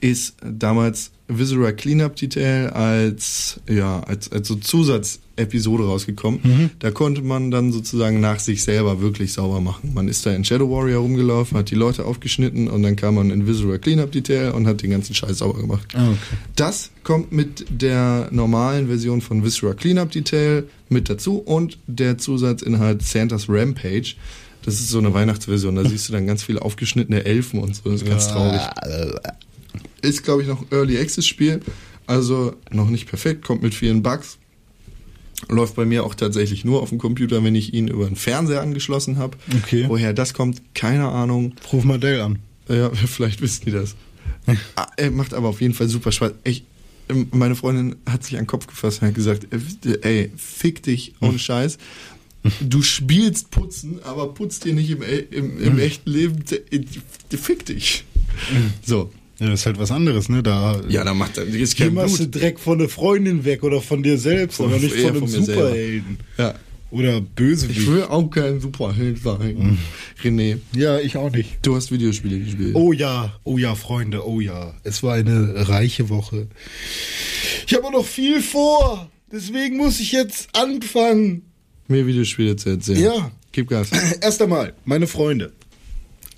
Ist 0.00 0.36
damals 0.44 1.10
Viscera 1.28 1.72
Cleanup 1.72 2.16
Detail 2.16 2.70
als, 2.70 3.60
ja, 3.68 4.00
als, 4.00 4.30
als 4.30 4.46
so 4.46 4.54
Zusatzepisode 4.54 5.84
rausgekommen. 5.84 6.40
Mhm. 6.42 6.70
Da 6.78 6.92
konnte 6.92 7.22
man 7.22 7.50
dann 7.50 7.72
sozusagen 7.72 8.20
nach 8.20 8.38
sich 8.38 8.62
selber 8.62 9.00
wirklich 9.00 9.32
sauber 9.32 9.60
machen. 9.60 9.92
Man 9.92 10.08
ist 10.08 10.24
da 10.24 10.32
in 10.32 10.44
Shadow 10.44 10.70
Warrior 10.70 11.00
rumgelaufen, 11.00 11.58
hat 11.58 11.70
die 11.70 11.74
Leute 11.74 12.04
aufgeschnitten 12.04 12.68
und 12.68 12.82
dann 12.82 12.94
kam 12.94 13.16
man 13.16 13.30
in 13.30 13.46
Viscera 13.46 13.78
Cleanup 13.78 14.12
Detail 14.12 14.52
und 14.52 14.66
hat 14.66 14.82
den 14.82 14.90
ganzen 14.90 15.14
Scheiß 15.14 15.38
sauber 15.38 15.60
gemacht. 15.60 15.88
Ah, 15.94 16.10
okay. 16.10 16.36
Das 16.54 16.90
kommt 17.02 17.32
mit 17.32 17.66
der 17.70 18.28
normalen 18.30 18.86
Version 18.86 19.20
von 19.20 19.44
Viscera 19.44 19.74
Cleanup 19.74 20.12
Detail 20.12 20.64
mit 20.88 21.10
dazu 21.10 21.38
und 21.38 21.78
der 21.88 22.18
Zusatzinhalt 22.18 23.02
Santa's 23.02 23.48
Rampage. 23.48 24.14
Das 24.64 24.74
ist 24.74 24.88
so 24.88 24.98
eine 24.98 25.14
Weihnachtsversion, 25.14 25.76
da 25.76 25.88
siehst 25.88 26.08
du 26.08 26.12
dann 26.12 26.26
ganz 26.26 26.42
viele 26.42 26.60
aufgeschnittene 26.60 27.24
Elfen 27.24 27.60
und 27.60 27.76
so, 27.76 27.88
das 27.90 28.02
ist 28.02 28.08
ganz 28.08 28.28
traurig. 28.28 28.60
Ist, 30.02 30.22
glaube 30.24 30.42
ich, 30.42 30.48
noch 30.48 30.70
Early 30.70 30.98
Access 30.98 31.26
Spiel 31.26 31.60
Also 32.06 32.54
noch 32.70 32.88
nicht 32.88 33.06
perfekt, 33.08 33.44
kommt 33.44 33.62
mit 33.62 33.74
vielen 33.74 34.02
Bugs. 34.02 34.38
Läuft 35.48 35.74
bei 35.76 35.84
mir 35.84 36.04
auch 36.04 36.14
tatsächlich 36.14 36.64
nur 36.64 36.80
auf 36.82 36.88
dem 36.88 36.98
Computer, 36.98 37.44
wenn 37.44 37.54
ich 37.54 37.74
ihn 37.74 37.88
über 37.88 38.06
den 38.06 38.16
Fernseher 38.16 38.62
angeschlossen 38.62 39.18
habe. 39.18 39.36
Okay. 39.62 39.84
Woher 39.86 40.12
das 40.14 40.32
kommt, 40.34 40.62
keine 40.74 41.08
Ahnung. 41.08 41.54
Ruf 41.72 41.84
mal 41.84 41.98
Dell 42.00 42.20
an. 42.22 42.38
Ja, 42.68 42.90
vielleicht 42.94 43.40
wissen 43.42 43.64
die 43.66 43.72
das. 43.72 43.94
Ah, 44.76 44.86
er 44.96 45.10
macht 45.10 45.34
aber 45.34 45.48
auf 45.48 45.60
jeden 45.60 45.74
Fall 45.74 45.88
super 45.88 46.12
Spaß. 46.12 46.32
Ich, 46.44 46.62
ähm, 47.08 47.26
meine 47.32 47.54
Freundin 47.56 47.96
hat 48.08 48.22
sich 48.24 48.34
an 48.36 48.42
den 48.42 48.46
Kopf 48.46 48.66
gefasst 48.68 49.02
und 49.02 49.08
hat 49.08 49.14
gesagt, 49.14 49.48
äh, 49.52 49.98
ey, 50.02 50.30
fick 50.36 50.82
dich, 50.84 51.14
ohne 51.20 51.38
Scheiß. 51.38 51.78
Du 52.60 52.80
spielst 52.82 53.50
Putzen, 53.50 54.00
aber 54.04 54.32
putzt 54.34 54.64
dir 54.64 54.72
nicht 54.72 54.88
im, 54.90 55.02
e- 55.02 55.26
im, 55.32 55.60
im 55.60 55.78
echten 55.80 56.08
Leben. 56.10 56.44
äh, 56.70 57.36
Fick 57.36 57.66
dich. 57.66 58.04
So. 58.84 59.10
Ja, 59.38 59.50
das 59.50 59.60
ist 59.60 59.66
halt 59.66 59.78
was 59.78 59.90
anderes, 59.90 60.28
ne? 60.28 60.42
Da 60.42 60.80
Ja, 60.88 61.04
da 61.04 61.12
macht 61.14 61.36
er, 61.38 61.44
Hier 61.46 61.66
kein 61.68 61.94
machst 61.94 62.18
du. 62.20 62.28
Dreck 62.28 62.58
von 62.58 62.78
der 62.78 62.88
Freundin 62.88 63.44
weg 63.44 63.62
oder 63.62 63.80
von 63.82 64.02
dir 64.02 64.16
selbst, 64.18 64.56
Von- 64.56 64.66
aber 64.72 64.78
nicht 64.78 64.94
von 64.94 65.10
einem 65.10 65.20
mir 65.20 65.28
selber. 65.28 65.52
Superhelden. 65.68 66.18
Ja. 66.38 66.54
Oder 66.90 67.20
Bösewicht. 67.20 67.80
Ich 67.80 67.86
will 67.88 68.04
auch 68.04 68.28
kein 68.30 68.60
Superheld 68.60 69.18
sein. 69.20 69.76
René, 70.22 70.58
ja, 70.74 70.98
ich 71.00 71.16
auch 71.16 71.30
nicht. 71.32 71.58
du 71.62 71.74
hast 71.74 71.90
Videospiele 71.90 72.38
gespielt. 72.38 72.74
Oh 72.76 72.92
ja, 72.92 73.34
oh 73.44 73.58
ja, 73.58 73.74
Freunde, 73.74 74.26
oh 74.26 74.40
ja. 74.40 74.72
Es 74.84 75.02
war 75.02 75.14
eine 75.14 75.68
reiche 75.68 76.08
Woche. 76.08 76.46
Ich 77.66 77.74
habe 77.74 77.90
noch 77.90 78.06
viel 78.06 78.40
vor. 78.40 79.10
Deswegen 79.32 79.76
muss 79.78 79.98
ich 79.98 80.12
jetzt 80.12 80.48
anfangen. 80.56 81.42
Mehr 81.88 82.06
Videospiele 82.06 82.54
zu 82.56 82.70
erzählen. 82.70 83.02
Ja. 83.02 83.30
Gib 83.50 83.68
Gas. 83.68 83.90
Erst 84.20 84.40
einmal, 84.40 84.72
meine 84.84 85.08
Freunde. 85.08 85.52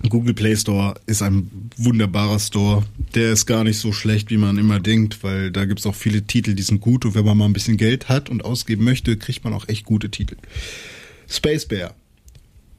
Google 0.07 0.33
Play 0.33 0.55
Store 0.55 0.95
ist 1.07 1.21
ein 1.21 1.69
wunderbarer 1.75 2.39
Store. 2.39 2.83
Der 3.15 3.33
ist 3.33 3.45
gar 3.45 3.63
nicht 3.63 3.79
so 3.79 3.91
schlecht, 3.91 4.31
wie 4.31 4.37
man 4.37 4.57
immer 4.57 4.79
denkt, 4.79 5.23
weil 5.23 5.51
da 5.51 5.65
gibt's 5.65 5.85
auch 5.85 5.95
viele 5.95 6.23
Titel, 6.23 6.53
die 6.53 6.63
sind 6.63 6.79
gut 6.79 7.05
und 7.05 7.15
wenn 7.15 7.25
man 7.25 7.37
mal 7.37 7.45
ein 7.45 7.53
bisschen 7.53 7.77
Geld 7.77 8.07
hat 8.07 8.29
und 8.29 8.45
ausgeben 8.45 8.85
möchte, 8.85 9.17
kriegt 9.17 9.43
man 9.43 9.53
auch 9.53 9.67
echt 9.67 9.85
gute 9.85 10.09
Titel. 10.09 10.37
Space 11.27 11.65
Bear. 11.65 11.95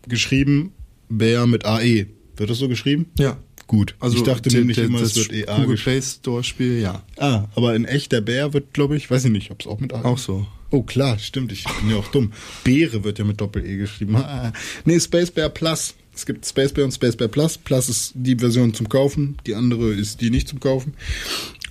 Geschrieben 0.08 0.72
Bear 1.08 1.46
mit 1.46 1.66
AE. 1.66 2.06
Wird 2.36 2.50
das 2.50 2.58
so 2.58 2.68
geschrieben? 2.68 3.06
Ja. 3.18 3.36
Gut. 3.66 3.94
Also 4.00 4.16
ich 4.16 4.22
dachte 4.24 4.48
nämlich 4.48 4.78
immer, 4.78 4.98
das 4.98 5.16
es 5.16 5.30
wird 5.30 5.32
EA 5.48 5.60
Google. 5.60 5.76
Play 5.76 6.02
Store 6.02 6.42
Spiel, 6.42 6.80
ja. 6.80 7.04
Ah, 7.18 7.44
aber 7.54 7.76
in 7.76 7.84
echt 7.84 8.10
der 8.10 8.20
Bär 8.20 8.52
wird, 8.52 8.72
glaube 8.72 8.96
ich, 8.96 9.10
weiß 9.10 9.26
ich 9.26 9.30
nicht, 9.30 9.50
ob 9.52 9.60
es 9.60 9.66
auch 9.66 9.78
mit 9.78 9.92
AE 9.92 10.04
Auch 10.04 10.18
so. 10.18 10.46
Oh 10.70 10.82
klar, 10.82 11.18
stimmt, 11.18 11.52
ich 11.52 11.64
bin 11.64 11.90
ja 11.90 11.96
auch 11.96 12.08
dumm. 12.08 12.32
Beere 12.64 13.04
wird 13.04 13.18
ja 13.18 13.24
mit 13.24 13.40
Doppel-E 13.40 13.76
geschrieben. 13.76 14.16
Ah, 14.20 14.52
nee, 14.84 14.98
Space 14.98 15.30
Bear 15.30 15.50
Plus. 15.50 15.94
Es 16.20 16.26
gibt 16.26 16.44
Space 16.44 16.70
Bear 16.72 16.84
und 16.84 16.92
Space 16.92 17.16
Bear 17.16 17.28
Plus. 17.30 17.56
Plus 17.56 17.88
ist 17.88 18.12
die 18.14 18.36
Version 18.36 18.74
zum 18.74 18.90
Kaufen, 18.90 19.38
die 19.46 19.54
andere 19.54 19.90
ist 19.94 20.20
die 20.20 20.28
nicht 20.28 20.48
zum 20.48 20.60
Kaufen. 20.60 20.92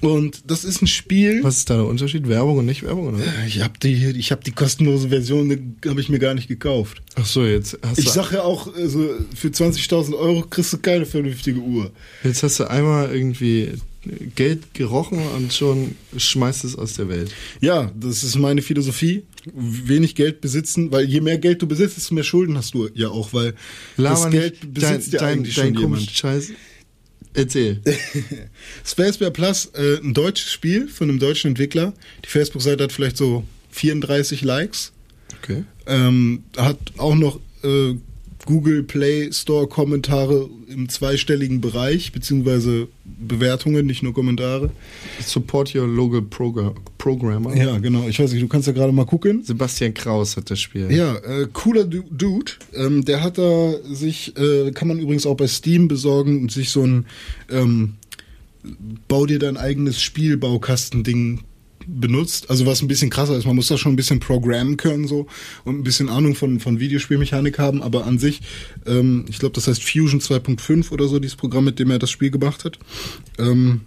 Und 0.01 0.49
das 0.49 0.63
ist 0.63 0.81
ein 0.81 0.87
Spiel. 0.87 1.43
Was 1.43 1.57
ist 1.57 1.69
da 1.69 1.75
der 1.75 1.85
Unterschied? 1.85 2.27
Werbung 2.27 2.57
und 2.57 2.65
nicht 2.65 2.81
Werbung, 2.81 3.09
oder? 3.09 3.19
Ich 3.45 3.61
habe 3.61 3.73
die, 3.83 3.93
ich 3.93 4.31
habe 4.31 4.43
die 4.43 4.51
kostenlose 4.51 5.09
Version, 5.09 5.75
habe 5.85 6.01
ich 6.01 6.09
mir 6.09 6.17
gar 6.17 6.33
nicht 6.33 6.47
gekauft. 6.47 6.99
Ach 7.13 7.27
so, 7.27 7.45
jetzt 7.45 7.77
hast 7.83 7.99
Ich 7.99 8.05
du, 8.05 8.11
sag 8.11 8.31
ja 8.31 8.41
auch, 8.41 8.73
also 8.73 9.07
für 9.35 9.49
20.000 9.49 10.17
Euro 10.17 10.41
kriegst 10.49 10.73
du 10.73 10.79
keine 10.79 11.05
vernünftige 11.05 11.59
Uhr. 11.59 11.91
jetzt 12.23 12.41
hast 12.41 12.59
du 12.59 12.63
einmal 12.63 13.13
irgendwie 13.13 13.73
Geld 14.35 14.73
gerochen 14.73 15.19
und 15.35 15.53
schon 15.53 15.95
schmeißt 16.15 16.63
es 16.63 16.75
aus 16.75 16.93
der 16.93 17.09
Welt. 17.09 17.31
Ja, 17.59 17.91
das 17.99 18.23
ist 18.23 18.37
meine 18.37 18.61
Philosophie. 18.61 19.23
Wenig 19.53 20.15
Geld 20.15 20.41
besitzen, 20.41 20.91
weil 20.91 21.05
je 21.05 21.21
mehr 21.21 21.37
Geld 21.37 21.61
du 21.61 21.67
besitzt, 21.67 21.97
desto 21.97 22.13
mehr 22.13 22.23
Schulden 22.23 22.57
hast 22.57 22.73
du 22.73 22.89
ja 22.93 23.09
auch, 23.09 23.33
weil 23.33 23.53
das 23.97 24.21
Laber 24.23 24.29
Geld 24.29 24.63
nicht 24.63 24.73
besitzt 24.73 25.07
dein, 25.07 25.11
ja 25.13 25.19
dein, 25.19 25.39
eigentlich 25.39 25.55
dein 25.55 25.65
schon 25.65 25.83
komischen 25.83 26.07
jemand. 26.07 26.17
Scheiß. 26.17 26.51
Erzähl. 27.33 27.81
Space 28.85 29.17
Bear 29.17 29.31
Plus, 29.31 29.67
äh, 29.73 29.97
ein 30.01 30.13
deutsches 30.13 30.51
Spiel 30.51 30.87
von 30.87 31.09
einem 31.09 31.19
deutschen 31.19 31.49
Entwickler. 31.49 31.93
Die 32.25 32.29
Facebook-Seite 32.29 32.83
hat 32.85 32.91
vielleicht 32.91 33.17
so 33.17 33.43
34 33.71 34.41
Likes. 34.41 34.93
Okay. 35.41 35.63
Ähm, 35.85 36.43
hat 36.57 36.77
auch 36.97 37.15
noch 37.15 37.39
äh, 37.63 37.95
Google 38.49 38.81
Play 38.81 39.31
Store 39.31 39.67
Kommentare 39.67 40.49
im 40.69 40.89
zweistelligen 40.89 41.61
Bereich, 41.61 42.11
beziehungsweise 42.11 42.87
Bewertungen, 43.05 43.85
nicht 43.85 44.01
nur 44.01 44.11
Kommentare. 44.15 44.71
Support 45.23 45.75
your 45.75 45.85
local 45.87 46.23
Progr 46.23 46.73
programmer. 46.97 47.55
Ja, 47.55 47.77
genau. 47.77 48.07
Ich 48.07 48.19
weiß 48.19 48.31
nicht, 48.31 48.41
du 48.41 48.47
kannst 48.47 48.65
ja 48.67 48.73
gerade 48.73 48.91
mal 48.91 49.05
gucken. 49.05 49.43
Sebastian 49.43 49.93
Kraus 49.93 50.35
hat 50.35 50.49
das 50.49 50.59
Spiel. 50.59 50.91
Ja, 50.91 51.15
äh, 51.17 51.47
cooler 51.53 51.83
Du- 51.83 52.01
Dude. 52.09 52.53
Ähm, 52.73 53.05
der 53.05 53.21
hat 53.21 53.37
da 53.37 53.73
sich, 53.83 54.35
äh, 54.35 54.71
kann 54.71 54.87
man 54.87 54.97
übrigens 54.99 55.27
auch 55.27 55.37
bei 55.37 55.45
Steam 55.47 55.87
besorgen 55.87 56.41
und 56.41 56.51
sich 56.51 56.71
so 56.71 56.83
ein 56.83 57.05
ähm, 57.51 57.93
Bau 59.07 59.27
dir 59.27 59.37
dein 59.37 59.57
eigenes 59.57 60.01
Spielbaukastending 60.01 61.41
benutzt. 61.89 62.49
Also 62.49 62.65
was 62.65 62.81
ein 62.81 62.87
bisschen 62.87 63.09
krasser 63.09 63.37
ist, 63.37 63.45
man 63.45 63.55
muss 63.55 63.67
da 63.67 63.77
schon 63.77 63.93
ein 63.93 63.97
bisschen 63.97 64.19
programmen 64.19 64.77
können 64.77 65.07
so 65.07 65.27
und 65.65 65.79
ein 65.79 65.83
bisschen 65.83 66.09
Ahnung 66.09 66.35
von, 66.35 66.59
von 66.59 66.79
Videospielmechanik 66.79 67.59
haben, 67.59 67.81
aber 67.81 68.05
an 68.05 68.19
sich, 68.19 68.41
ähm, 68.85 69.25
ich 69.29 69.39
glaube, 69.39 69.55
das 69.55 69.67
heißt 69.67 69.83
Fusion 69.83 70.19
2.5 70.19 70.91
oder 70.91 71.07
so, 71.07 71.19
dieses 71.19 71.35
Programm, 71.35 71.65
mit 71.65 71.79
dem 71.79 71.91
er 71.91 71.99
das 71.99 72.11
Spiel 72.11 72.31
gemacht 72.31 72.65
hat. 72.65 72.79
Ähm, 73.37 73.81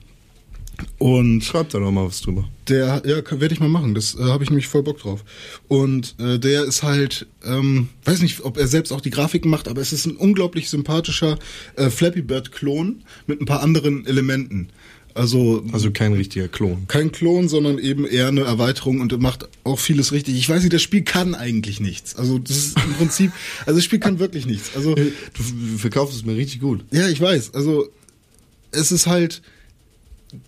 und 0.99 1.43
Schreib 1.43 1.69
da 1.71 1.79
doch 1.79 1.91
mal 1.91 2.07
was 2.07 2.21
drüber. 2.21 2.49
der, 2.69 3.03
ja, 3.05 3.41
werde 3.41 3.55
ich 3.55 3.61
mal 3.61 3.69
machen. 3.69 3.95
Das 3.95 4.15
äh, 4.15 4.23
habe 4.23 4.45
ich 4.45 4.51
nämlich 4.51 4.69
voll 4.69 4.83
Bock 4.83 4.99
drauf. 4.99 5.25
Und 5.69 6.15
äh, 6.19 6.39
der 6.39 6.65
ist 6.65 6.83
halt, 6.83 7.27
ähm, 7.45 7.89
weiß 8.05 8.23
nicht, 8.23 8.41
ob 8.41 8.57
er 8.57 8.67
selbst 8.67 8.93
auch 8.93 9.01
die 9.01 9.11
Grafiken 9.11 9.51
macht, 9.51 9.69
aber 9.69 9.81
es 9.81 9.93
ist 9.93 10.07
ein 10.07 10.17
unglaublich 10.17 10.71
sympathischer 10.71 11.39
äh, 11.77 11.91
Flappy 11.91 12.23
Bird-Klon 12.23 13.03
mit 13.27 13.41
ein 13.41 13.47
paar 13.47 13.63
anderen 13.63 14.07
Elementen. 14.07 14.69
Also, 15.15 15.65
Also 15.73 15.91
kein 15.91 16.13
richtiger 16.13 16.49
Klon. 16.49 16.85
kein 16.89 17.13
Klon, 17.13 17.49
sondern 17.49 17.79
eben 17.79 18.07
eher 18.07 18.29
eine 18.29 18.43
Erweiterung 18.43 19.01
und 19.01 19.19
macht 19.21 19.49
auch 19.65 19.79
vieles 19.79 20.13
richtig. 20.13 20.37
Ich 20.37 20.49
weiß 20.49 20.63
nicht, 20.63 20.73
das 20.73 20.83
Spiel 20.83 21.03
kann 21.03 21.35
eigentlich 21.35 21.81
nichts. 21.81 22.17
Also 22.17 22.39
das 22.39 22.57
ist 22.57 22.77
im 22.85 22.95
Prinzip, 22.95 23.33
also 23.67 23.79
das 23.79 23.85
Spiel 23.85 23.99
kann 24.01 24.19
wirklich 24.19 24.47
nichts. 24.47 24.71
Also 24.75 24.95
Du 24.95 25.43
verkaufst 25.79 26.17
es 26.17 26.25
mir 26.25 26.37
richtig 26.37 26.61
gut. 26.61 26.85
ja, 26.91 27.09
ich 27.09 27.21
weiß. 27.21 27.55
Also 27.55 27.89
es 28.71 28.93
ist 28.93 29.07
halt 29.07 29.43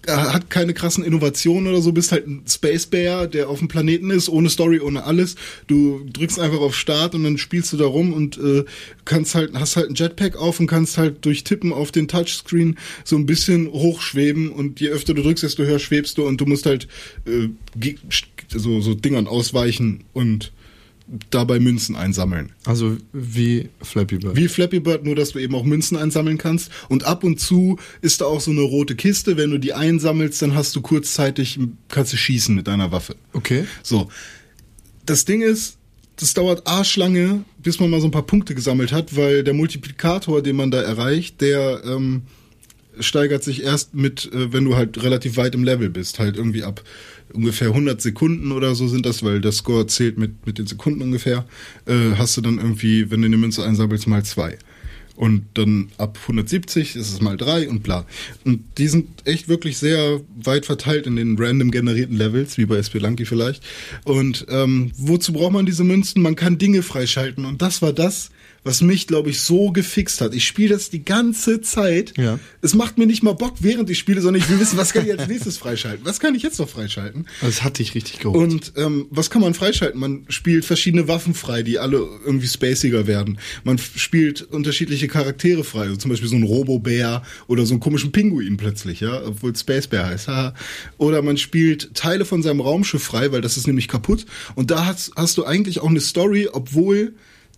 hat 0.06 0.50
keine 0.50 0.74
krassen 0.74 1.04
Innovationen 1.04 1.68
oder 1.68 1.82
so, 1.82 1.92
bist 1.92 2.12
halt 2.12 2.26
ein 2.26 2.42
Space 2.48 2.86
Bear, 2.86 3.26
der 3.26 3.48
auf 3.48 3.58
dem 3.58 3.68
Planeten 3.68 4.10
ist, 4.10 4.28
ohne 4.28 4.48
Story, 4.48 4.80
ohne 4.80 5.04
alles. 5.04 5.36
Du 5.66 6.04
drückst 6.12 6.38
einfach 6.38 6.60
auf 6.60 6.74
Start 6.74 7.14
und 7.14 7.24
dann 7.24 7.38
spielst 7.38 7.72
du 7.72 7.76
da 7.76 7.86
rum 7.86 8.12
und 8.12 8.38
äh, 8.38 8.64
kannst 9.04 9.34
halt, 9.34 9.52
hast 9.54 9.76
halt 9.76 9.90
ein 9.90 9.94
Jetpack 9.94 10.36
auf 10.36 10.60
und 10.60 10.66
kannst 10.66 10.98
halt 10.98 11.24
durch 11.24 11.44
Tippen 11.44 11.72
auf 11.72 11.92
den 11.92 12.08
Touchscreen 12.08 12.78
so 13.04 13.16
ein 13.16 13.26
bisschen 13.26 13.68
hochschweben 13.68 14.50
und 14.50 14.80
je 14.80 14.88
öfter 14.88 15.14
du 15.14 15.22
drückst, 15.22 15.44
desto 15.44 15.64
höher 15.64 15.78
schwebst 15.78 16.18
du 16.18 16.26
und 16.26 16.40
du 16.40 16.46
musst 16.46 16.66
halt 16.66 16.88
äh, 17.26 17.48
so, 18.48 18.80
so 18.80 18.94
Dingern 18.94 19.26
ausweichen 19.26 20.04
und 20.12 20.52
dabei 21.30 21.60
Münzen 21.60 21.96
einsammeln. 21.96 22.52
Also 22.64 22.96
wie 23.12 23.68
Flappy 23.82 24.18
Bird. 24.18 24.36
Wie 24.36 24.48
Flappy 24.48 24.80
Bird, 24.80 25.04
nur 25.04 25.14
dass 25.14 25.32
du 25.32 25.38
eben 25.38 25.54
auch 25.54 25.64
Münzen 25.64 25.96
einsammeln 25.96 26.38
kannst. 26.38 26.70
Und 26.88 27.04
ab 27.04 27.24
und 27.24 27.40
zu 27.40 27.78
ist 28.00 28.20
da 28.20 28.26
auch 28.26 28.40
so 28.40 28.50
eine 28.50 28.62
rote 28.62 28.96
Kiste. 28.96 29.36
Wenn 29.36 29.50
du 29.50 29.58
die 29.58 29.74
einsammelst, 29.74 30.40
dann 30.40 30.54
hast 30.54 30.74
du 30.74 30.80
kurzzeitig, 30.80 31.58
kannst 31.88 32.12
du 32.12 32.16
schießen 32.16 32.54
mit 32.54 32.66
deiner 32.66 32.90
Waffe. 32.90 33.16
Okay. 33.32 33.66
So. 33.82 34.08
Das 35.04 35.26
Ding 35.26 35.42
ist, 35.42 35.76
das 36.16 36.32
dauert 36.32 36.66
arschlange, 36.66 37.44
bis 37.58 37.80
man 37.80 37.90
mal 37.90 38.00
so 38.00 38.06
ein 38.06 38.12
paar 38.12 38.22
Punkte 38.26 38.54
gesammelt 38.54 38.92
hat, 38.92 39.16
weil 39.16 39.44
der 39.44 39.54
Multiplikator, 39.54 40.42
den 40.42 40.56
man 40.56 40.70
da 40.70 40.80
erreicht, 40.80 41.40
der 41.40 41.82
ähm, 41.84 42.22
steigert 43.00 43.42
sich 43.42 43.62
erst 43.62 43.94
mit, 43.94 44.32
äh, 44.32 44.52
wenn 44.52 44.64
du 44.64 44.76
halt 44.76 45.02
relativ 45.02 45.36
weit 45.36 45.54
im 45.54 45.64
Level 45.64 45.90
bist, 45.90 46.18
halt 46.18 46.36
irgendwie 46.36 46.62
ab 46.62 46.82
ungefähr 47.34 47.68
100 47.68 48.00
Sekunden 48.00 48.52
oder 48.52 48.74
so 48.74 48.88
sind 48.88 49.04
das, 49.06 49.22
weil 49.22 49.40
der 49.40 49.52
Score 49.52 49.86
zählt 49.86 50.18
mit, 50.18 50.46
mit 50.46 50.58
den 50.58 50.66
Sekunden 50.66 51.02
ungefähr, 51.02 51.44
äh, 51.86 52.16
hast 52.16 52.36
du 52.36 52.40
dann 52.40 52.58
irgendwie, 52.58 53.10
wenn 53.10 53.20
du 53.20 53.26
eine 53.26 53.36
Münze 53.36 53.64
einsammelst, 53.64 54.06
mal 54.06 54.24
zwei. 54.24 54.58
Und 55.16 55.44
dann 55.54 55.90
ab 55.96 56.18
170 56.22 56.96
ist 56.96 57.12
es 57.12 57.20
mal 57.20 57.36
drei 57.36 57.68
und 57.68 57.84
bla. 57.84 58.04
Und 58.44 58.64
die 58.78 58.88
sind 58.88 59.06
echt 59.24 59.48
wirklich 59.48 59.78
sehr 59.78 60.20
weit 60.34 60.66
verteilt 60.66 61.06
in 61.06 61.14
den 61.14 61.36
random 61.38 61.70
generierten 61.70 62.16
Levels, 62.16 62.58
wie 62.58 62.66
bei 62.66 62.82
Spelunky 62.82 63.24
vielleicht. 63.24 63.62
Und 64.04 64.46
ähm, 64.48 64.90
wozu 64.96 65.32
braucht 65.32 65.52
man 65.52 65.66
diese 65.66 65.84
Münzen? 65.84 66.20
Man 66.20 66.34
kann 66.34 66.58
Dinge 66.58 66.82
freischalten. 66.82 67.44
Und 67.44 67.62
das 67.62 67.80
war 67.80 67.92
das, 67.92 68.30
was 68.64 68.80
mich, 68.80 69.06
glaube 69.06 69.30
ich, 69.30 69.40
so 69.40 69.70
gefixt 69.70 70.20
hat. 70.20 70.34
Ich 70.34 70.46
spiele 70.46 70.70
das 70.70 70.90
die 70.90 71.04
ganze 71.04 71.60
Zeit. 71.60 72.14
Ja. 72.16 72.38
Es 72.62 72.74
macht 72.74 72.98
mir 72.98 73.06
nicht 73.06 73.22
mal 73.22 73.34
Bock, 73.34 73.56
während 73.60 73.90
ich 73.90 73.98
spiele, 73.98 74.20
sondern 74.20 74.42
ich 74.42 74.48
will 74.48 74.58
wissen, 74.58 74.78
was 74.78 74.92
kann 74.92 75.04
ich 75.06 75.12
als 75.12 75.28
nächstes 75.28 75.58
freischalten? 75.58 76.04
Was 76.04 76.18
kann 76.18 76.34
ich 76.34 76.42
jetzt 76.42 76.58
noch 76.58 76.68
freischalten? 76.68 77.26
Das 77.42 77.62
hat 77.62 77.78
dich 77.78 77.94
richtig 77.94 78.18
geholt. 78.18 78.36
Und 78.36 78.72
ähm, 78.76 79.06
was 79.10 79.30
kann 79.30 79.42
man 79.42 79.54
freischalten? 79.54 80.00
Man 80.00 80.24
spielt 80.28 80.64
verschiedene 80.64 81.06
Waffen 81.06 81.34
frei, 81.34 81.62
die 81.62 81.78
alle 81.78 81.98
irgendwie 82.24 82.48
spaciger 82.48 83.06
werden. 83.06 83.38
Man 83.62 83.78
spielt 83.78 84.42
unterschiedliche 84.42 85.08
Charaktere 85.08 85.62
frei, 85.62 85.82
also 85.82 85.96
zum 85.96 86.10
Beispiel 86.10 86.28
so 86.28 86.36
ein 86.36 86.42
Robo-Bär 86.42 87.22
oder 87.46 87.66
so 87.66 87.74
einen 87.74 87.80
komischen 87.80 88.12
Pinguin 88.12 88.56
plötzlich, 88.56 89.00
ja, 89.00 89.22
obwohl 89.24 89.54
Space 89.54 89.86
Bear 89.86 90.06
heißt. 90.06 90.24
Oder 90.96 91.20
man 91.20 91.36
spielt 91.36 91.94
Teile 91.94 92.24
von 92.24 92.42
seinem 92.42 92.60
Raumschiff 92.60 93.02
frei, 93.02 93.30
weil 93.30 93.42
das 93.42 93.58
ist 93.58 93.66
nämlich 93.66 93.88
kaputt. 93.88 94.24
Und 94.54 94.70
da 94.70 94.86
hast, 94.86 95.12
hast 95.16 95.36
du 95.36 95.44
eigentlich 95.44 95.80
auch 95.80 95.90
eine 95.90 96.00
Story, 96.00 96.48
obwohl 96.50 97.14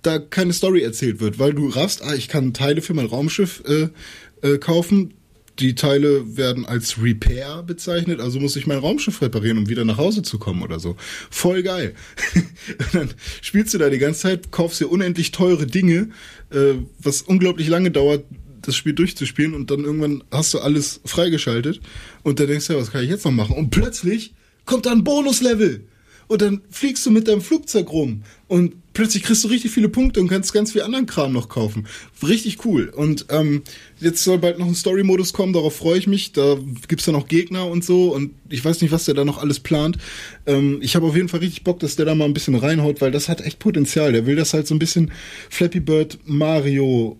da 0.06 0.18
keine 0.18 0.52
Story 0.52 0.82
erzählt 0.82 1.20
wird, 1.20 1.38
weil 1.38 1.52
du 1.52 1.68
raffst, 1.68 2.02
ah, 2.02 2.14
ich 2.14 2.28
kann 2.28 2.54
Teile 2.54 2.82
für 2.82 2.94
mein 2.94 3.06
Raumschiff 3.06 3.62
äh, 3.66 3.88
äh, 4.46 4.58
kaufen, 4.58 5.14
die 5.58 5.74
Teile 5.74 6.36
werden 6.36 6.66
als 6.66 7.02
Repair 7.02 7.62
bezeichnet, 7.62 8.20
also 8.20 8.38
muss 8.38 8.56
ich 8.56 8.66
mein 8.66 8.78
Raumschiff 8.78 9.22
reparieren, 9.22 9.58
um 9.58 9.68
wieder 9.68 9.84
nach 9.84 9.96
Hause 9.96 10.22
zu 10.22 10.38
kommen 10.38 10.62
oder 10.62 10.78
so. 10.78 10.96
Voll 11.30 11.62
geil. 11.62 11.94
Dann 12.92 13.10
spielst 13.40 13.72
du 13.72 13.78
da 13.78 13.88
die 13.88 13.98
ganze 13.98 14.20
Zeit, 14.20 14.50
kaufst 14.52 14.80
dir 14.80 14.88
unendlich 14.88 15.32
teure 15.32 15.66
Dinge, 15.66 16.10
äh, 16.50 16.74
was 16.98 17.22
unglaublich 17.22 17.68
lange 17.68 17.90
dauert, 17.90 18.24
das 18.62 18.76
Spiel 18.76 18.92
durchzuspielen 18.94 19.54
und 19.54 19.70
dann 19.70 19.84
irgendwann 19.84 20.24
hast 20.32 20.52
du 20.52 20.58
alles 20.58 21.00
freigeschaltet 21.04 21.80
und 22.24 22.40
dann 22.40 22.48
denkst 22.48 22.66
du, 22.66 22.72
ja, 22.72 22.80
was 22.80 22.90
kann 22.90 23.04
ich 23.04 23.10
jetzt 23.10 23.24
noch 23.24 23.30
machen? 23.30 23.54
Und 23.54 23.70
plötzlich 23.70 24.34
kommt 24.64 24.86
da 24.86 24.92
ein 24.92 25.04
Bonuslevel 25.04 25.86
und 26.28 26.42
dann 26.42 26.60
fliegst 26.70 27.04
du 27.06 27.10
mit 27.10 27.28
deinem 27.28 27.40
Flugzeug 27.40 27.90
rum 27.90 28.22
und 28.48 28.74
plötzlich 28.92 29.22
kriegst 29.22 29.44
du 29.44 29.48
richtig 29.48 29.70
viele 29.70 29.88
Punkte 29.88 30.20
und 30.20 30.28
kannst 30.28 30.52
ganz 30.52 30.72
viel 30.72 30.82
anderen 30.82 31.06
Kram 31.06 31.32
noch 31.32 31.48
kaufen. 31.48 31.86
Richtig 32.26 32.64
cool. 32.64 32.88
Und 32.88 33.26
ähm, 33.28 33.62
jetzt 34.00 34.24
soll 34.24 34.38
bald 34.38 34.58
noch 34.58 34.66
ein 34.66 34.74
Story-Modus 34.74 35.32
kommen, 35.32 35.52
darauf 35.52 35.76
freue 35.76 35.98
ich 35.98 36.06
mich. 36.06 36.32
Da 36.32 36.56
gibt's 36.88 37.04
dann 37.04 37.14
auch 37.14 37.28
Gegner 37.28 37.66
und 37.66 37.84
so 37.84 38.14
und 38.14 38.32
ich 38.48 38.64
weiß 38.64 38.80
nicht, 38.80 38.92
was 38.92 39.04
der 39.04 39.14
da 39.14 39.24
noch 39.24 39.38
alles 39.38 39.60
plant. 39.60 39.98
Ähm, 40.46 40.78
ich 40.80 40.96
habe 40.96 41.06
auf 41.06 41.14
jeden 41.14 41.28
Fall 41.28 41.40
richtig 41.40 41.64
Bock, 41.64 41.78
dass 41.80 41.96
der 41.96 42.06
da 42.06 42.14
mal 42.14 42.24
ein 42.24 42.34
bisschen 42.34 42.54
reinhaut, 42.54 43.00
weil 43.00 43.10
das 43.10 43.28
hat 43.28 43.40
echt 43.42 43.58
Potenzial. 43.58 44.12
Der 44.12 44.26
will 44.26 44.36
das 44.36 44.54
halt 44.54 44.66
so 44.66 44.74
ein 44.74 44.78
bisschen 44.78 45.10
Flappy 45.50 45.80
Bird 45.80 46.18
Mario 46.24 47.18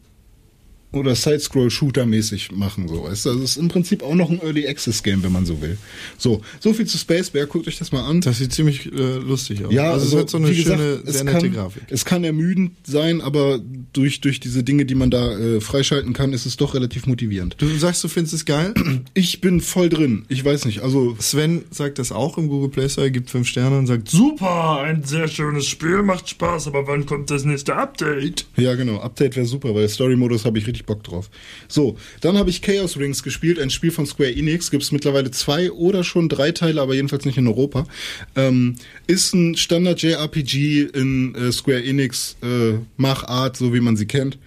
oder 0.96 1.14
Side-Scroll-Shooter-mäßig 1.14 2.52
machen, 2.52 2.88
so. 2.88 3.04
Weißt 3.04 3.26
du? 3.26 3.30
Also 3.30 3.42
es 3.42 3.50
ist 3.52 3.56
im 3.56 3.68
Prinzip 3.68 4.02
auch 4.02 4.14
noch 4.14 4.30
ein 4.30 4.40
Early 4.40 4.66
Access-Game, 4.66 5.22
wenn 5.22 5.32
man 5.32 5.46
so 5.46 5.60
will. 5.60 5.78
So, 6.18 6.40
so 6.60 6.72
viel 6.72 6.86
zu 6.86 6.98
Space 6.98 7.30
Bear, 7.30 7.46
guckt 7.46 7.68
euch 7.68 7.78
das 7.78 7.92
mal 7.92 8.04
an. 8.04 8.20
Das 8.20 8.38
sieht 8.38 8.52
ziemlich 8.52 8.86
äh, 8.92 9.16
lustig 9.18 9.64
aus. 9.64 9.72
Ja, 9.72 9.92
also, 9.92 10.04
also, 10.04 10.16
es 10.16 10.22
hat 10.22 10.30
so 10.30 10.36
eine 10.38 10.50
wie 10.50 10.62
schöne, 10.62 10.76
gesagt, 10.76 11.06
sehr 11.06 11.14
es 11.14 11.24
nette 11.24 11.38
kann, 11.40 11.52
Grafik. 11.52 11.82
Es 11.88 12.04
kann 12.04 12.24
ermüdend 12.24 12.72
sein, 12.84 13.20
aber 13.20 13.60
durch, 13.92 14.20
durch 14.20 14.40
diese 14.40 14.62
Dinge, 14.62 14.84
die 14.84 14.94
man 14.94 15.10
da 15.10 15.38
äh, 15.38 15.60
freischalten 15.60 16.12
kann, 16.12 16.32
ist 16.32 16.46
es 16.46 16.56
doch 16.56 16.74
relativ 16.74 17.06
motivierend. 17.06 17.56
Du 17.58 17.68
sagst, 17.76 18.02
du 18.04 18.08
findest 18.08 18.34
es 18.34 18.44
geil? 18.44 18.74
Ich 19.14 19.40
bin 19.40 19.60
voll 19.60 19.88
drin. 19.88 20.24
Ich 20.28 20.44
weiß 20.44 20.64
nicht, 20.66 20.80
also 20.80 21.16
Sven 21.18 21.64
sagt 21.70 21.98
das 21.98 22.12
auch 22.12 22.38
im 22.38 22.48
Google 22.48 22.68
Play 22.70 22.88
Store, 22.88 23.10
gibt 23.10 23.30
fünf 23.30 23.48
Sterne 23.48 23.78
und 23.78 23.86
sagt, 23.86 24.08
Super, 24.08 24.80
ein 24.80 25.04
sehr 25.04 25.28
schönes 25.28 25.66
Spiel, 25.66 26.02
macht 26.02 26.28
Spaß, 26.28 26.66
aber 26.66 26.86
wann 26.86 27.06
kommt 27.06 27.30
das 27.30 27.44
nächste 27.44 27.76
Update? 27.76 28.46
Ja, 28.56 28.74
genau. 28.74 29.00
Update 29.00 29.36
wäre 29.36 29.46
super, 29.46 29.74
weil 29.74 29.88
Story-Modus 29.88 30.44
habe 30.44 30.58
ich 30.58 30.66
richtig 30.66 30.85
Bock 30.86 31.02
drauf. 31.04 31.30
So, 31.68 31.96
dann 32.20 32.38
habe 32.38 32.50
ich 32.50 32.62
Chaos 32.62 32.96
Rings 32.96 33.22
gespielt, 33.22 33.58
ein 33.58 33.70
Spiel 33.70 33.90
von 33.90 34.06
Square 34.06 34.34
Enix. 34.34 34.70
Gibt 34.70 34.82
es 34.82 34.92
mittlerweile 34.92 35.30
zwei 35.30 35.70
oder 35.70 36.04
schon 36.04 36.28
drei 36.28 36.52
Teile, 36.52 36.80
aber 36.80 36.94
jedenfalls 36.94 37.24
nicht 37.24 37.38
in 37.38 37.46
Europa. 37.46 37.86
Ähm, 38.34 38.76
ist 39.06 39.34
ein 39.34 39.56
Standard-JRPG 39.56 40.82
in 40.94 41.34
äh, 41.34 41.52
Square 41.52 41.84
Enix 41.84 42.36
äh, 42.42 42.78
Machart, 42.96 43.56
so 43.56 43.74
wie 43.74 43.80
man 43.80 43.96
sie 43.96 44.06
kennt. 44.06 44.38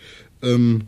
Ähm, 0.42 0.84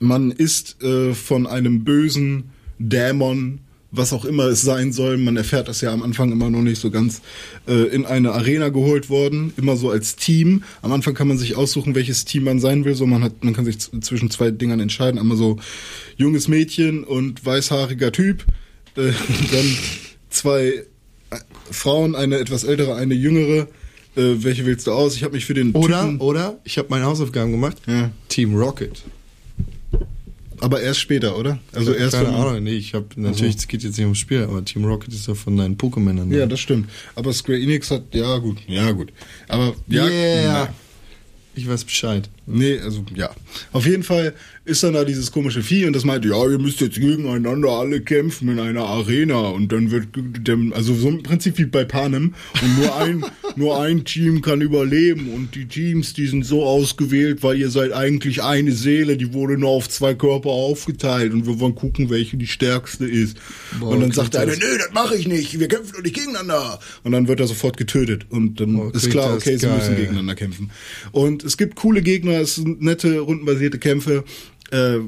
man 0.00 0.30
ist 0.30 0.82
äh, 0.82 1.14
von 1.14 1.46
einem 1.46 1.84
bösen 1.84 2.50
Dämon 2.78 3.60
was 3.90 4.12
auch 4.12 4.24
immer 4.24 4.44
es 4.44 4.60
sein 4.62 4.92
soll, 4.92 5.16
man 5.16 5.36
erfährt 5.36 5.68
das 5.68 5.80
ja 5.80 5.92
am 5.92 6.02
Anfang 6.02 6.30
immer 6.30 6.50
noch 6.50 6.60
nicht 6.60 6.80
so 6.80 6.90
ganz, 6.90 7.22
äh, 7.66 7.86
in 7.88 8.04
eine 8.04 8.32
Arena 8.32 8.68
geholt 8.68 9.08
worden, 9.08 9.52
immer 9.56 9.76
so 9.76 9.90
als 9.90 10.16
Team. 10.16 10.62
Am 10.82 10.92
Anfang 10.92 11.14
kann 11.14 11.28
man 11.28 11.38
sich 11.38 11.56
aussuchen, 11.56 11.94
welches 11.94 12.24
Team 12.24 12.44
man 12.44 12.60
sein 12.60 12.84
will. 12.84 12.94
So 12.94 13.06
man 13.06 13.22
hat, 13.24 13.42
man 13.42 13.54
kann 13.54 13.64
sich 13.64 13.78
zwischen 13.78 14.30
zwei 14.30 14.50
Dingern 14.50 14.80
entscheiden. 14.80 15.18
Einmal 15.18 15.38
so 15.38 15.58
junges 16.16 16.48
Mädchen 16.48 17.02
und 17.04 17.44
weißhaariger 17.44 18.12
Typ. 18.12 18.44
Äh, 18.96 19.12
dann 19.52 19.76
zwei 20.28 20.84
äh, 21.30 21.36
Frauen, 21.70 22.14
eine 22.14 22.36
etwas 22.38 22.64
ältere, 22.64 22.94
eine 22.94 23.14
jüngere. 23.14 23.68
Äh, 24.16 24.42
welche 24.42 24.66
wählst 24.66 24.86
du 24.86 24.92
aus? 24.92 25.16
Ich 25.16 25.24
habe 25.24 25.34
mich 25.34 25.46
für 25.46 25.54
den 25.54 25.72
oder, 25.72 26.02
Typen, 26.02 26.20
oder, 26.20 26.58
ich 26.64 26.76
habe 26.76 26.88
meine 26.90 27.04
Hausaufgaben 27.06 27.52
gemacht, 27.52 27.78
Ja. 27.86 28.10
Team 28.28 28.54
Rocket. 28.54 29.02
Aber 30.60 30.80
erst 30.80 31.00
später, 31.00 31.38
oder? 31.38 31.58
Also 31.72 31.92
erst 31.92 32.14
Keine 32.14 32.28
Ahnung, 32.28 32.62
nee, 32.62 32.74
ich 32.74 32.94
habe 32.94 33.06
natürlich, 33.16 33.56
es 33.56 33.68
geht 33.68 33.82
jetzt 33.82 33.96
nicht 33.96 34.04
ums 34.04 34.18
Spiel, 34.18 34.42
aber 34.42 34.64
Team 34.64 34.84
Rocket 34.84 35.12
ist 35.12 35.26
ja 35.26 35.34
von 35.34 35.56
deinen 35.56 35.76
Pokémonern. 35.76 36.34
Ja, 36.34 36.46
das 36.46 36.60
stimmt. 36.60 36.88
Aber 37.14 37.32
Square 37.32 37.60
Enix 37.60 37.90
hat, 37.90 38.14
ja 38.14 38.38
gut, 38.38 38.58
ja 38.66 38.90
gut. 38.92 39.12
Aber 39.48 39.74
ja, 39.86 40.06
yeah. 40.06 40.74
Ich 41.58 41.68
weiß 41.68 41.84
Bescheid. 41.84 42.30
Nee, 42.46 42.78
also 42.78 43.04
ja. 43.16 43.30
Auf 43.72 43.84
jeden 43.84 44.04
Fall 44.04 44.32
ist 44.68 44.82
dann 44.82 44.92
da 44.92 45.04
dieses 45.04 45.32
komische 45.32 45.62
Vieh 45.62 45.86
und 45.86 45.94
das 45.94 46.04
meint, 46.04 46.24
ja, 46.24 46.46
ihr 46.48 46.58
müsst 46.58 46.80
jetzt 46.80 47.00
gegeneinander 47.00 47.70
alle 47.70 48.00
kämpfen 48.00 48.48
in 48.48 48.60
einer 48.60 48.84
Arena 48.84 49.48
und 49.48 49.72
dann 49.72 49.90
wird 49.90 50.08
dem, 50.14 50.72
also 50.72 50.94
so 50.94 51.08
im 51.08 51.22
Prinzip 51.22 51.58
wie 51.58 51.64
bei 51.64 51.84
Panem 51.84 52.34
und 52.62 52.78
nur 52.78 52.96
ein 52.96 53.24
nur 53.56 53.80
ein 53.80 54.04
Team 54.04 54.40
kann 54.40 54.60
überleben 54.60 55.32
und 55.32 55.54
die 55.54 55.66
Teams, 55.66 56.12
die 56.14 56.26
sind 56.26 56.44
so 56.44 56.64
ausgewählt, 56.64 57.42
weil 57.42 57.58
ihr 57.58 57.70
seid 57.70 57.92
eigentlich 57.92 58.42
eine 58.42 58.72
Seele, 58.72 59.16
die 59.16 59.32
wurde 59.32 59.58
nur 59.58 59.70
auf 59.70 59.88
zwei 59.88 60.14
Körper 60.14 60.50
aufgeteilt 60.50 61.32
und 61.32 61.46
wir 61.46 61.58
wollen 61.58 61.74
gucken, 61.74 62.10
welche 62.10 62.36
die 62.36 62.46
stärkste 62.46 63.06
ist. 63.06 63.36
Boah, 63.80 63.88
und 63.88 64.00
dann 64.00 64.12
sagt 64.12 64.34
der 64.34 64.42
eine, 64.42 64.52
nö, 64.52 64.78
das 64.78 64.92
mache 64.92 65.16
ich 65.16 65.26
nicht, 65.26 65.58
wir 65.58 65.68
kämpfen 65.68 65.92
doch 65.96 66.02
nicht 66.02 66.14
gegeneinander. 66.14 66.78
Und 67.02 67.12
dann 67.12 67.28
wird 67.28 67.40
er 67.40 67.46
sofort 67.46 67.76
getötet 67.76 68.26
und 68.30 68.60
dann 68.60 68.74
Boah, 68.74 68.94
ist 68.94 69.10
klar, 69.10 69.34
okay, 69.34 69.56
sie 69.56 69.66
geil. 69.66 69.76
müssen 69.76 69.96
gegeneinander 69.96 70.34
kämpfen. 70.34 70.70
Und 71.12 71.42
es 71.44 71.56
gibt 71.56 71.76
coole 71.76 72.02
Gegner, 72.02 72.40
es 72.40 72.56
sind 72.56 72.80
nette, 72.82 73.18
rundenbasierte 73.18 73.78
Kämpfe. 73.78 74.24
Äh, 74.70 74.98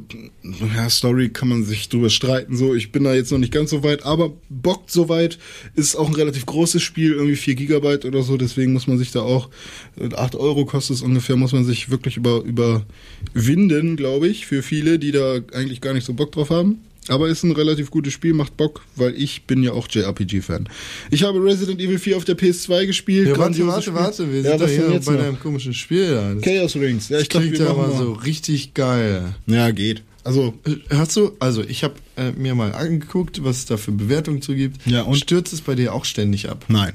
ja, 0.74 0.88
Story 0.88 1.28
kann 1.28 1.48
man 1.48 1.64
sich 1.64 1.88
drüber 1.90 2.08
streiten, 2.08 2.56
so. 2.56 2.74
Ich 2.74 2.92
bin 2.92 3.04
da 3.04 3.14
jetzt 3.14 3.30
noch 3.30 3.38
nicht 3.38 3.52
ganz 3.52 3.70
so 3.70 3.82
weit, 3.82 4.04
aber 4.04 4.32
bockt 4.48 4.90
so 4.90 5.08
weit. 5.08 5.38
Ist 5.74 5.96
auch 5.96 6.08
ein 6.08 6.14
relativ 6.14 6.46
großes 6.46 6.82
Spiel, 6.82 7.12
irgendwie 7.12 7.36
4 7.36 7.54
Gigabyte 7.56 8.06
oder 8.06 8.22
so, 8.22 8.38
deswegen 8.38 8.72
muss 8.72 8.86
man 8.86 8.96
sich 8.96 9.12
da 9.12 9.20
auch, 9.20 9.50
äh, 9.98 10.14
8 10.14 10.34
Euro 10.36 10.64
kostet 10.64 10.96
es 10.96 11.02
ungefähr, 11.02 11.36
muss 11.36 11.52
man 11.52 11.64
sich 11.64 11.90
wirklich 11.90 12.16
über, 12.16 12.42
überwinden, 12.42 13.96
glaube 13.96 14.28
ich, 14.28 14.46
für 14.46 14.62
viele, 14.62 14.98
die 14.98 15.12
da 15.12 15.40
eigentlich 15.52 15.82
gar 15.82 15.92
nicht 15.92 16.06
so 16.06 16.14
Bock 16.14 16.32
drauf 16.32 16.48
haben. 16.50 16.80
Aber 17.10 17.28
ist 17.28 17.42
ein 17.42 17.50
relativ 17.52 17.90
gutes 17.90 18.12
Spiel, 18.12 18.32
macht 18.34 18.56
Bock, 18.56 18.82
weil 18.94 19.14
ich 19.20 19.42
bin 19.46 19.62
ja 19.64 19.72
auch 19.72 19.88
JRPG-Fan. 19.90 20.68
Ich 21.10 21.24
habe 21.24 21.42
Resident 21.44 21.80
Evil 21.80 21.98
4 21.98 22.16
auf 22.16 22.24
der 22.24 22.38
PS2 22.38 22.86
gespielt. 22.86 23.28
Ja, 23.28 23.36
warte, 23.38 23.66
warte, 23.66 23.82
Spiel. 23.82 23.94
warte, 23.94 24.32
wir 24.32 24.40
ja, 24.42 24.50
sind 24.50 24.60
doch 24.60 24.68
hier 24.68 25.00
bei 25.04 25.12
noch? 25.12 25.20
deinem 25.20 25.40
komischen 25.40 25.74
Spiel 25.74 26.10
da. 26.14 26.34
Das 26.34 26.42
Chaos 26.42 26.76
Rings. 26.76 27.08
Ja, 27.08 27.18
ich 27.18 27.28
glaube, 27.28 27.48
klingt 27.48 27.58
ja 27.66 27.74
mal 27.74 27.90
so 27.96 28.12
richtig 28.12 28.74
geil. 28.74 29.34
Ja, 29.46 29.70
geht. 29.72 30.02
Also, 30.22 30.54
Hast 30.90 31.16
du, 31.16 31.32
also 31.40 31.62
ich 31.64 31.82
habe 31.82 31.94
äh, 32.16 32.30
mir 32.32 32.54
mal 32.54 32.72
angeguckt, 32.74 33.42
was 33.42 33.56
es 33.58 33.64
da 33.66 33.76
für 33.76 33.90
Bewertungen 33.90 34.40
zu 34.42 34.54
gibt. 34.54 34.86
Ja, 34.86 35.02
und? 35.02 35.16
Stürzt 35.16 35.52
es 35.52 35.62
bei 35.62 35.74
dir 35.74 35.92
auch 35.94 36.04
ständig 36.04 36.48
ab? 36.48 36.64
nein. 36.68 36.92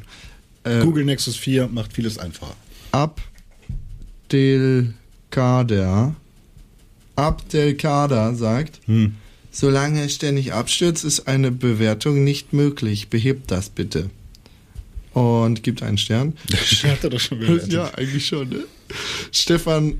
Äh, 0.64 0.82
Google 0.82 1.06
Nexus 1.06 1.36
4 1.36 1.68
macht 1.68 1.94
vieles 1.94 2.18
einfacher. 2.18 2.56
Abdelkader. 5.30 6.16
Abdelkader 7.16 8.34
sagt, 8.36 8.80
Hm. 8.86 9.16
Solange 9.56 10.04
es 10.04 10.16
ständig 10.16 10.54
abstürzt, 10.54 11.06
ist 11.06 11.28
eine 11.28 11.50
Bewertung 11.50 12.24
nicht 12.24 12.52
möglich. 12.52 13.08
Behebt 13.08 13.50
das 13.52 13.70
bitte. 13.70 14.10
Und 15.14 15.64
gibt 15.64 15.82
einen 15.82 15.98
Stern. 15.98 16.34
Hat 16.84 17.04
er 17.04 17.10
doch 17.10 17.20
schon 17.20 17.40
bewertet. 17.40 17.72
Ja, 17.72 17.94
eigentlich 17.94 18.26
schon, 18.26 18.50
ne? 18.50 18.66
Stefan 19.32 20.00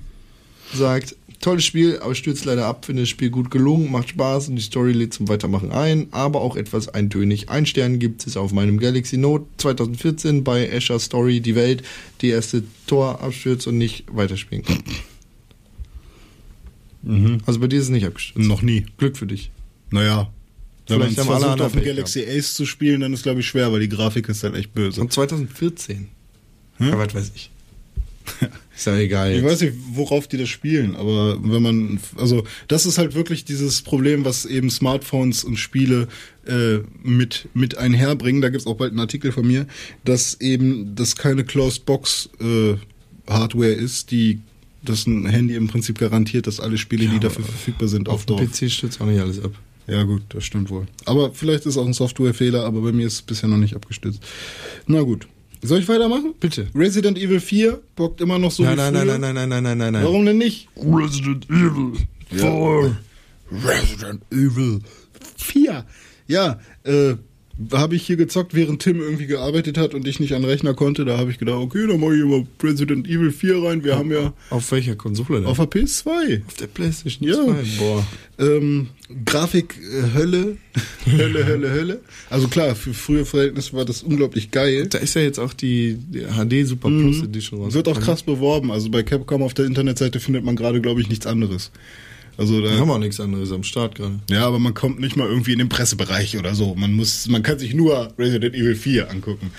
sagt, 0.74 1.16
tolles 1.40 1.64
Spiel, 1.64 2.00
aber 2.00 2.16
stürzt 2.16 2.44
leider 2.44 2.66
ab, 2.66 2.86
finde 2.86 3.04
das 3.04 3.10
Spiel 3.10 3.30
gut 3.30 3.50
gelungen, 3.50 3.90
macht 3.90 4.10
Spaß 4.10 4.50
und 4.50 4.58
die 4.58 4.62
Story 4.62 4.92
lädt 4.92 5.14
zum 5.14 5.30
Weitermachen 5.30 5.72
ein, 5.72 6.08
aber 6.12 6.42
auch 6.42 6.58
etwas 6.58 6.90
eintönig. 6.90 7.50
Ein 7.50 7.66
Stern 7.66 8.00
gibt 8.00 8.28
es 8.28 8.36
auf 8.36 8.52
meinem 8.52 8.78
Galaxy 8.78 9.16
Note 9.16 9.46
2014 9.58 10.44
bei 10.44 10.70
Azure 10.76 11.00
Story 11.00 11.40
die 11.40 11.56
Welt, 11.56 11.84
die 12.22 12.30
erste 12.30 12.64
Tor 12.88 13.22
abstürzt 13.22 13.68
und 13.68 13.78
nicht 13.78 14.04
weiterspielen 14.12 14.66
kann. 14.66 14.84
Also 17.46 17.60
bei 17.60 17.68
dir 17.68 17.78
ist 17.78 17.86
es 17.86 17.90
nicht 17.90 18.06
abgestürzt. 18.06 18.48
Noch 18.48 18.62
nie. 18.62 18.86
Glück 18.98 19.18
für 19.18 19.28
dich. 19.28 19.52
Naja. 19.92 20.32
Wenn 20.88 21.00
man 21.00 21.08
Vielleicht 21.08 21.28
haben 21.28 21.34
alle 21.34 21.46
versucht, 21.46 21.62
auf 21.62 21.72
dem 21.74 21.84
Galaxy 21.84 22.24
Ace 22.28 22.54
zu 22.54 22.66
spielen, 22.66 23.02
dann 23.02 23.14
ist 23.14 23.24
glaube 23.24 23.40
ich 23.40 23.48
schwer, 23.48 23.72
weil 23.72 23.80
die 23.80 23.90
Grafik 23.90 24.30
ist 24.30 24.44
halt 24.44 24.56
echt 24.56 24.74
böse. 24.74 25.02
Und 25.02 25.12
2014. 25.12 26.08
Hm? 26.78 26.88
Ja, 26.88 26.98
was 26.98 27.16
weiß 27.16 27.32
ich. 27.36 27.50
ist 28.76 28.86
ja 28.86 28.98
egal. 28.98 29.32
Ich 29.32 29.42
Jetzt. 29.42 29.46
weiß 29.46 29.62
nicht, 29.62 29.74
worauf 29.94 30.28
die 30.28 30.38
das 30.38 30.50
spielen, 30.50 30.96
aber 30.96 31.38
wenn 31.44 31.62
man, 31.62 32.00
also 32.18 32.44
das 32.68 32.86
ist 32.86 32.98
halt 32.98 33.14
wirklich 33.14 33.46
dieses 33.46 33.82
Problem, 33.82 34.26
was 34.26 34.46
eben 34.46 34.70
Smartphones 34.70 35.44
und 35.44 35.58
Spiele 35.58 36.08
äh, 36.48 36.80
mit 37.04 37.48
mit 37.54 37.78
einherbringen. 37.78 38.42
Da 38.42 38.50
gibt's 38.50 38.68
auch 38.68 38.78
bald 38.78 38.92
einen 38.92 39.00
Artikel 39.00 39.32
von 39.32 39.46
mir, 39.46 39.68
dass 40.04 40.40
eben 40.42 40.96
das 40.96 41.16
keine 41.16 41.44
Closed 41.44 41.86
Box 41.86 42.30
äh, 42.40 42.76
Hardware 43.28 43.72
ist, 43.72 44.12
die 44.12 44.40
das 44.90 45.08
ein 45.08 45.26
Handy 45.26 45.56
im 45.56 45.68
Prinzip 45.68 45.98
garantiert, 46.00 46.48
dass 46.48 46.60
alle 46.60 46.78
Spiele, 46.78 47.08
die 47.08 47.20
dafür 47.20 47.44
verfügbar 47.46 47.88
sind, 47.88 48.10
Auf 48.10 48.30
auch 48.30 48.38
dem. 48.38 48.50
PC 48.50 48.70
stürzt 48.72 49.02
auch 49.02 49.06
nicht 49.06 49.20
alles 49.20 49.44
ab. 49.44 49.52
Ja 49.88 50.04
gut, 50.04 50.24
das 50.30 50.44
stimmt 50.44 50.70
wohl. 50.70 50.88
Aber 51.06 51.32
vielleicht 51.32 51.66
ist 51.66 51.78
auch 51.78 51.86
ein 51.86 51.94
Softwarefehler, 51.94 52.66
aber 52.66 52.82
bei 52.82 52.92
mir 52.92 53.06
ist 53.06 53.14
es 53.14 53.22
bisher 53.22 53.48
noch 53.50 53.58
nicht 53.58 53.76
abgestürzt. 53.76 54.24
Na 54.88 55.02
gut. 55.02 55.28
Soll 55.62 55.80
ich 55.80 55.88
weitermachen? 55.88 56.34
Bitte. 56.40 56.68
Resident 56.76 57.18
Evil 57.18 57.40
4 57.40 57.82
bockt 57.96 58.22
immer 58.22 58.38
noch 58.38 58.52
so 58.52 58.64
nein, 58.64 58.74
wie 58.74 58.82
nein, 58.82 58.94
nein, 58.94 59.08
früher. 59.08 59.18
nein, 59.20 59.34
nein, 59.36 59.50
nein, 59.50 59.64
nein, 59.64 59.78
nein, 59.78 59.94
nein. 59.94 60.04
Warum 60.04 60.26
denn 60.26 60.38
nicht? 60.38 60.68
Resident 60.78 61.46
Evil 61.50 61.94
4. 62.32 62.98
Resident 63.52 64.22
Evil 64.32 64.80
4. 65.38 65.86
Ja, 66.28 66.60
äh, 66.84 67.16
habe 67.72 67.96
ich 67.96 68.06
hier 68.06 68.18
gezockt, 68.18 68.54
während 68.54 68.82
Tim 68.82 69.00
irgendwie 69.00 69.28
gearbeitet 69.28 69.78
hat 69.78 69.94
und 69.94 70.06
ich 70.08 70.20
nicht 70.20 70.34
an 70.34 70.42
den 70.42 70.50
Rechner 70.50 70.74
konnte. 70.74 71.06
Da 71.06 71.18
habe 71.18 71.32
ich 71.32 71.38
gedacht, 71.38 71.58
okay, 71.58 71.88
dann 71.88 72.00
mache 72.00 72.16
ich 72.18 72.24
mal 72.26 72.46
Resident 72.62 73.08
Evil 73.08 73.32
4 73.32 73.64
rein. 73.64 73.84
Wir 73.84 73.98
haben 73.98 74.12
ja 74.12 74.34
Auf 74.50 74.72
welcher 74.72 74.96
Konsole 74.96 75.40
denn? 75.40 75.46
auf 75.46 75.58
der 75.58 75.68
PS2 75.70 76.42
Auf 76.46 76.54
der 76.56 76.68
Playstation 76.68 77.30
Ja. 77.30 77.36
2. 77.36 77.54
Boah. 77.80 78.08
ähm, 78.40 78.88
Grafik 79.24 79.76
äh, 79.78 80.14
Hölle, 80.18 80.58
Hölle, 81.06 81.46
Hölle, 81.46 81.70
Hölle. 81.72 82.02
Also 82.30 82.48
klar, 82.48 82.76
für 82.76 82.94
frühe 82.94 83.24
Verhältnisse 83.24 83.74
war 83.74 83.86
das 83.86 84.04
unglaublich 84.04 84.52
geil. 84.52 84.88
Da 84.90 84.98
ist 84.98 85.14
ja 85.16 85.22
jetzt 85.22 85.40
auch 85.40 85.54
die, 85.54 85.98
die 86.10 86.22
HD 86.22 86.68
Super 86.68 86.90
Plus 86.90 87.22
Edition 87.24 87.60
raus. 87.62 87.72
Mhm. 87.72 87.76
Wird 87.76 87.88
auch 87.88 88.00
krass 88.02 88.24
beworben. 88.24 88.72
Also 88.72 88.90
bei 88.90 89.04
Capcom 89.04 89.44
auf 89.44 89.54
der 89.54 89.66
Internetseite 89.66 90.20
findet 90.20 90.44
man 90.44 90.56
gerade, 90.56 90.82
glaube 90.82 91.02
ich, 91.02 91.08
nichts 91.10 91.26
anderes. 91.28 91.72
Also 92.38 92.62
da 92.62 92.70
Da 92.70 92.80
haben 92.80 92.88
wir 92.88 92.96
auch 92.96 93.00
nichts 93.00 93.20
anderes 93.20 93.52
am 93.52 93.64
Start 93.64 93.96
gerade. 93.96 94.20
Ja, 94.30 94.46
aber 94.46 94.60
man 94.60 94.74
kommt 94.74 95.00
nicht 95.00 95.16
mal 95.16 95.28
irgendwie 95.28 95.54
in 95.54 95.60
den 95.60 95.70
Pressebereich 95.70 96.38
oder 96.38 96.56
so. 96.56 96.76
Man 96.76 96.94
muss, 96.94 97.28
man 97.28 97.44
kann 97.44 97.60
sich 97.60 97.74
nur 97.74 98.14
Resident 98.18 98.56
Evil 98.56 98.76
4 98.76 99.10
angucken. 99.10 99.52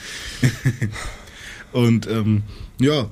Und 1.72 2.06
ähm, 2.06 2.42
ja, 2.80 3.10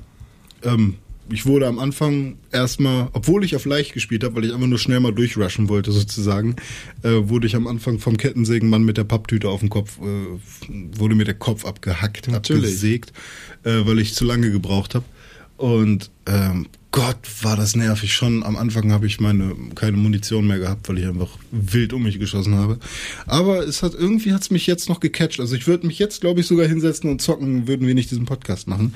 ähm, 0.63 0.95
ich 1.31 1.45
wurde 1.45 1.67
am 1.67 1.79
Anfang 1.79 2.37
erstmal, 2.51 3.09
obwohl 3.13 3.43
ich 3.43 3.55
auf 3.55 3.65
leicht 3.65 3.93
gespielt 3.93 4.23
habe, 4.23 4.35
weil 4.35 4.45
ich 4.45 4.53
einfach 4.53 4.67
nur 4.67 4.77
schnell 4.77 4.99
mal 4.99 5.11
durchrushen 5.13 5.69
wollte 5.69 5.91
sozusagen, 5.91 6.55
äh, 7.01 7.09
wurde 7.23 7.47
ich 7.47 7.55
am 7.55 7.67
Anfang 7.67 7.99
vom 7.99 8.17
Kettensägenmann 8.17 8.83
mit 8.83 8.97
der 8.97 9.05
Papptüte 9.05 9.49
auf 9.49 9.61
dem 9.61 9.69
Kopf, 9.69 9.97
äh, 9.99 10.69
wurde 10.99 11.15
mir 11.15 11.25
der 11.25 11.33
Kopf 11.33 11.65
abgehackt, 11.65 12.27
Natürlich. 12.27 12.63
abgesägt, 12.65 13.13
äh, 13.63 13.85
weil 13.85 13.99
ich 13.99 14.13
zu 14.13 14.25
lange 14.25 14.51
gebraucht 14.51 14.93
habe. 14.95 15.05
Und 15.57 16.11
ähm, 16.27 16.67
Gott, 16.95 17.17
war 17.41 17.57
das 17.57 17.75
nervig. 17.75 18.13
Schon 18.13 18.41
am 18.43 18.55
Anfang 18.55 18.89
habe 18.93 19.05
ich 19.05 19.19
meine 19.19 19.53
keine 19.75 19.97
Munition 19.97 20.47
mehr 20.47 20.59
gehabt, 20.59 20.87
weil 20.87 20.97
ich 20.97 21.05
einfach 21.05 21.27
wild 21.51 21.91
um 21.91 22.03
mich 22.03 22.19
geschossen 22.19 22.55
habe. 22.55 22.79
Aber 23.25 23.67
es 23.67 23.83
hat 23.83 23.93
irgendwie 23.93 24.31
hat's 24.31 24.49
mich 24.49 24.65
jetzt 24.65 24.87
noch 24.87 25.01
gecatcht. 25.01 25.41
Also 25.41 25.57
ich 25.57 25.67
würde 25.67 25.85
mich 25.85 25.99
jetzt, 25.99 26.21
glaube 26.21 26.39
ich, 26.39 26.47
sogar 26.47 26.67
hinsetzen 26.67 27.09
und 27.09 27.21
zocken, 27.21 27.67
würden 27.67 27.85
wir 27.85 27.95
nicht 27.95 28.11
diesen 28.11 28.23
Podcast 28.23 28.69
machen. 28.69 28.93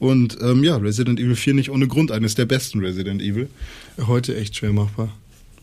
Und 0.00 0.36
ähm, 0.42 0.64
ja, 0.64 0.76
Resident 0.76 1.20
Evil 1.20 1.36
4 1.36 1.54
nicht 1.54 1.70
ohne 1.70 1.86
Grund 1.86 2.10
eines 2.10 2.34
der 2.34 2.46
besten 2.46 2.80
Resident 2.80 3.22
Evil. 3.22 3.48
Heute 3.96 4.36
echt 4.36 4.56
schwer 4.56 4.72
machbar. 4.72 5.16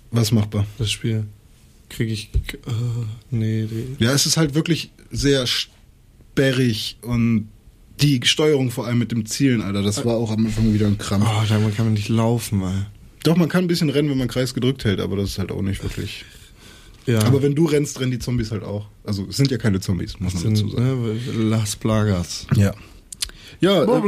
Was 0.10 0.32
machbar? 0.32 0.66
Das 0.78 0.90
Spiel. 0.90 1.26
Kriege 1.90 2.14
ich. 2.14 2.30
Äh, 2.34 2.72
nee, 3.30 3.68
die, 3.70 4.02
Ja, 4.02 4.14
es 4.14 4.26
ist 4.26 4.38
halt 4.38 4.56
wirklich 4.56 4.92
sehr 5.12 5.46
sperrig 5.48 6.96
und 7.02 7.50
die 8.02 8.20
Steuerung 8.24 8.72
vor 8.72 8.88
allem 8.88 9.00
mit 9.00 9.12
dem 9.12 9.26
Zielen, 9.26 9.62
Alter, 9.62 9.82
das 9.82 10.04
war 10.06 10.16
auch 10.16 10.32
am 10.32 10.46
Anfang 10.46 10.74
wieder 10.74 10.88
ein 10.88 10.98
Krampf. 10.98 11.26
Oh, 11.28 11.44
da 11.48 11.58
kann 11.76 11.86
man 11.86 11.94
nicht 11.94 12.10
laufen, 12.10 12.60
mal. 12.60 12.88
Doch, 13.24 13.38
man 13.38 13.48
kann 13.50 13.64
ein 13.66 13.68
bisschen 13.68 13.90
rennen, 13.90 14.10
wenn 14.10 14.18
man 14.18 14.28
Kreis 14.28 14.54
gedrückt 14.54 14.84
hält, 14.84 15.00
aber 15.00 15.16
das 15.16 15.30
ist 15.32 15.40
halt 15.40 15.52
auch 15.52 15.62
nicht 15.62 15.82
wirklich. 15.84 16.26
Ja. 17.06 17.20
Aber 17.24 17.42
wenn 17.42 17.56
du 17.56 17.66
rennst, 17.66 18.00
rennen 18.00 18.12
die 18.12 18.20
Zombies 18.20 18.52
halt 18.52 18.64
auch. 18.64 18.88
Also 19.04 19.26
es 19.30 19.38
sind 19.38 19.52
ja 19.52 19.58
keine 19.58 19.80
Zombies, 19.80 20.20
muss 20.20 20.34
man 20.36 20.54
dazu 20.54 20.70
sagen. 20.70 20.84
ne, 21.38 21.50
Las 21.50 21.76
Plagas. 21.76 22.48
Ja. 22.56 22.74
Ja, 23.60 23.84
äh, 23.84 24.02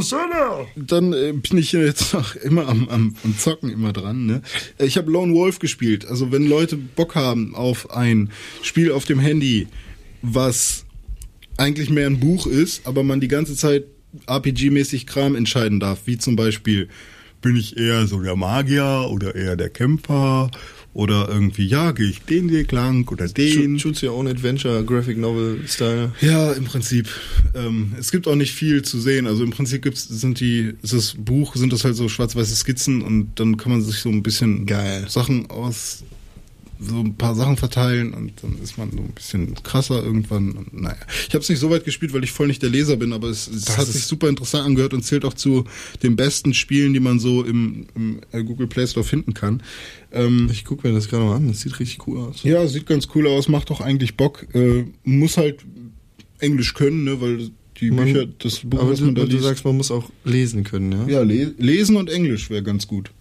dann 0.76 1.14
äh, 1.14 1.32
bin 1.32 1.58
ich 1.58 1.72
ja 1.72 1.80
jetzt 1.80 2.14
noch 2.14 2.36
immer 2.36 2.68
am, 2.68 2.90
am, 2.90 3.16
am 3.24 3.38
Zocken 3.38 3.70
immer 3.70 3.94
dran. 3.94 4.26
Ne? 4.26 4.42
Äh, 4.78 4.86
Ich 4.86 4.98
habe 4.98 5.10
Lone 5.10 5.34
Wolf 5.34 5.60
gespielt. 5.60 6.06
Also 6.06 6.32
wenn 6.34 6.46
Leute 6.48 6.76
Bock 6.76 7.16
haben 7.16 7.56
auf 7.56 7.90
ein 7.92 8.32
Spiel 8.64 8.92
auf 8.92 9.06
dem 9.06 9.20
Handy, 9.20 9.68
was 10.22 10.85
eigentlich 11.58 11.89
mehr 11.89 12.08
ein 12.08 12.20
Buch 12.20 12.47
ist, 12.47 12.86
aber 12.86 13.03
man 13.03 13.22
die 13.22 13.28
ganze 13.28 13.56
Zeit 13.56 13.86
RPG-mäßig 14.28 15.06
Kram 15.06 15.36
entscheiden 15.36 15.80
darf, 15.80 16.01
wie 16.06 16.18
zum 16.18 16.36
Beispiel 16.36 16.88
bin 17.41 17.56
ich 17.56 17.78
eher 17.78 18.08
so 18.08 18.22
der 18.22 18.36
Magier 18.36 19.08
oder 19.12 19.36
eher 19.36 19.56
der 19.56 19.70
Kämpfer 19.70 20.49
oder 20.95 21.28
irgendwie 21.30 21.68
jage 21.68 22.03
ich 22.03 22.22
den 22.22 22.49
Weg 22.51 22.72
lang 22.72 23.08
oder 23.12 23.28
den. 23.28 23.78
Choose 23.78 24.08
Your 24.08 24.16
Own 24.16 24.28
Adventure, 24.28 24.84
Graphic 24.84 25.18
Novel 25.18 25.60
Style. 25.68 26.14
Ja, 26.22 26.53
im 26.53 26.64
Prinzip. 26.64 27.10
Ähm, 27.53 27.93
es 27.99 28.12
gibt 28.12 28.28
auch 28.28 28.36
nicht 28.36 28.53
viel 28.53 28.82
zu 28.82 28.99
sehen. 28.99 29.28
Also 29.28 29.43
im 29.43 29.51
Prinzip 29.51 29.84
gibt's, 29.84 30.08
sind 30.08 30.39
die, 30.39 30.74
ist 30.82 30.93
das 30.93 31.16
Buch, 31.18 31.56
sind 31.56 31.74
das 31.74 31.84
halt 31.84 31.97
so 31.97 32.08
schwarz-weiße 32.08 32.56
Skizzen 32.56 33.01
und 33.01 33.34
dann 33.36 33.58
kann 33.58 33.74
man 33.74 33.82
sich 33.82 33.97
so 33.97 34.10
ein 34.10 34.24
bisschen 34.24 34.66
Geil. 34.66 35.06
Sachen 35.10 35.49
aus, 35.49 36.03
so 36.80 37.00
ein 37.00 37.16
paar 37.16 37.36
Sachen 37.36 37.56
verteilen 37.58 38.14
und 38.14 38.34
dann 38.44 38.58
ist 38.62 38.78
man 38.78 38.92
so 38.92 38.98
ein 38.98 39.12
bisschen 39.14 39.56
krasser 39.64 40.04
irgendwann. 40.04 40.52
Und, 40.52 40.74
naja, 40.74 40.98
ich 41.28 41.34
habe 41.34 41.42
es 41.42 41.50
nicht 41.50 41.60
so 41.60 41.70
weit 41.70 41.86
gespielt, 41.86 42.14
weil 42.14 42.24
ich 42.24 42.32
voll 42.32 42.48
nicht 42.48 42.62
der 42.62 42.70
Leser 42.70 42.98
bin, 42.98 43.14
aber 43.14 43.30
es, 43.30 43.48
es 43.48 43.78
hat 43.78 43.88
sich 43.88 44.04
super 44.04 44.28
interessant 44.30 44.66
angehört 44.66 44.94
und 44.94 45.04
zählt 45.04 45.24
auch 45.26 45.34
zu 45.34 45.66
den 46.04 46.16
besten 46.16 46.54
Spielen, 46.54 46.94
die 46.94 47.00
man 47.00 47.20
so 47.20 47.44
im, 47.44 47.88
im 47.96 48.20
äh, 48.32 48.44
Google 48.44 48.68
Play 48.68 48.86
Store 48.88 49.06
finden 49.06 49.34
kann. 49.34 49.64
Ähm, 50.12 50.50
Ich 50.52 50.66
gucke 50.66 50.88
mir 50.88 50.94
das 50.94 51.08
gerade 51.08 51.24
mal 51.26 51.36
an, 51.38 51.48
das 51.48 51.62
sieht 51.62 51.80
richtig 51.80 52.08
cool 52.08 52.20
aus. 52.20 52.44
ja, 52.44 52.68
sieht 52.68 52.86
ganz 52.86 53.08
cool 53.16 53.28
aus, 53.28 53.48
macht 53.48 53.72
auch 53.72 53.82
eigentlich 53.82 54.18
Bock. 54.18 54.46
Äh, 54.54 54.86
muss 55.04 55.38
halt 55.38 55.60
Englisch 56.40 56.74
können, 56.74 57.04
ne, 57.06 57.22
weil 57.22 57.50
die 57.80 57.92
Man- 57.92 58.06
Bücher, 58.06 58.26
das 58.40 58.60
Buch, 58.60 58.80
Aber 58.80 58.92
was 58.92 59.00
du, 59.00 59.06
man 59.06 59.16
da 59.16 59.24
du 59.24 59.28
liest. 59.32 59.44
sagst, 59.44 59.66
man 59.66 59.76
muss 59.78 59.92
auch 59.92 60.10
lesen 60.24 60.64
können, 60.64 60.92
ja? 60.92 61.08
ja, 61.08 61.22
le 61.24 61.54
lesen 61.58 61.96
und 61.98 62.10
Englisch 62.10 62.50
wäre 62.50 62.64
ganz 62.64 62.88
gut. 62.88 63.12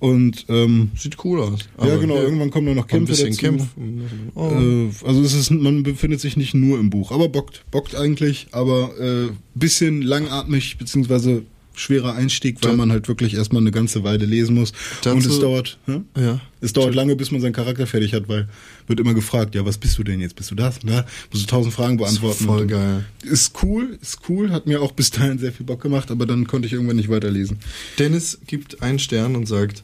Und 0.00 0.46
ähm, 0.48 0.90
Sieht 0.96 1.22
cool 1.24 1.40
aus. 1.40 1.60
ja, 1.82 1.96
genau, 1.98 2.16
irgendwann 2.16 2.50
kommen 2.50 2.66
da 2.66 2.74
noch 2.74 2.84
ein 2.84 2.88
Kämpfe 2.88 3.12
bisschen 3.12 3.28
dazu. 3.30 3.40
kämpfen. 3.40 4.30
Oh. 4.34 4.50
Äh, 4.50 5.06
also 5.06 5.22
es 5.22 5.34
ist, 5.34 5.50
man 5.50 5.82
befindet 5.82 6.20
sich 6.20 6.36
nicht 6.38 6.54
nur 6.54 6.80
im 6.80 6.88
Buch, 6.90 7.12
aber 7.12 7.28
bockt, 7.28 7.64
bockt 7.70 7.94
eigentlich, 7.94 8.48
aber 8.52 8.92
äh, 8.98 9.28
bisschen 9.54 10.00
langatmig 10.02 10.78
beziehungsweise 10.78 11.42
schwerer 11.74 12.14
Einstieg, 12.14 12.58
weil 12.62 12.76
man 12.76 12.90
halt 12.90 13.08
wirklich 13.08 13.34
erstmal 13.34 13.62
eine 13.62 13.70
ganze 13.70 14.02
Weile 14.04 14.26
lesen 14.26 14.54
muss. 14.54 14.72
Dazu- 15.02 15.16
und 15.16 15.24
es 15.26 15.38
dauert, 15.38 15.78
hä? 15.86 16.00
ja. 16.18 16.40
Es 16.60 16.72
dauert 16.74 16.94
lange, 16.94 17.16
bis 17.16 17.30
man 17.30 17.40
seinen 17.40 17.52
Charakter 17.54 17.86
fertig 17.86 18.12
hat, 18.12 18.28
weil 18.28 18.48
wird 18.86 19.00
immer 19.00 19.14
gefragt, 19.14 19.54
ja, 19.54 19.64
was 19.64 19.78
bist 19.78 19.96
du 19.96 20.02
denn 20.02 20.20
jetzt? 20.20 20.36
Bist 20.36 20.50
du 20.50 20.54
das? 20.54 20.82
Ne? 20.82 21.06
Musst 21.32 21.44
du 21.44 21.46
tausend 21.48 21.72
Fragen 21.72 21.96
beantworten. 21.96 22.44
voll 22.44 22.62
Und- 22.62 22.68
geil. 22.68 23.04
Ist 23.22 23.52
cool, 23.62 23.98
ist 24.02 24.18
cool, 24.28 24.50
hat 24.50 24.66
mir 24.66 24.82
auch 24.82 24.92
bis 24.92 25.10
dahin 25.10 25.38
sehr 25.38 25.52
viel 25.52 25.64
Bock 25.64 25.80
gemacht, 25.80 26.10
aber 26.10 26.26
dann 26.26 26.46
konnte 26.46 26.66
ich 26.66 26.72
irgendwann 26.74 26.96
nicht 26.96 27.08
weiterlesen. 27.08 27.58
Dennis 27.98 28.38
gibt 28.46 28.82
einen 28.82 28.98
Stern 28.98 29.36
und 29.36 29.46
sagt 29.46 29.82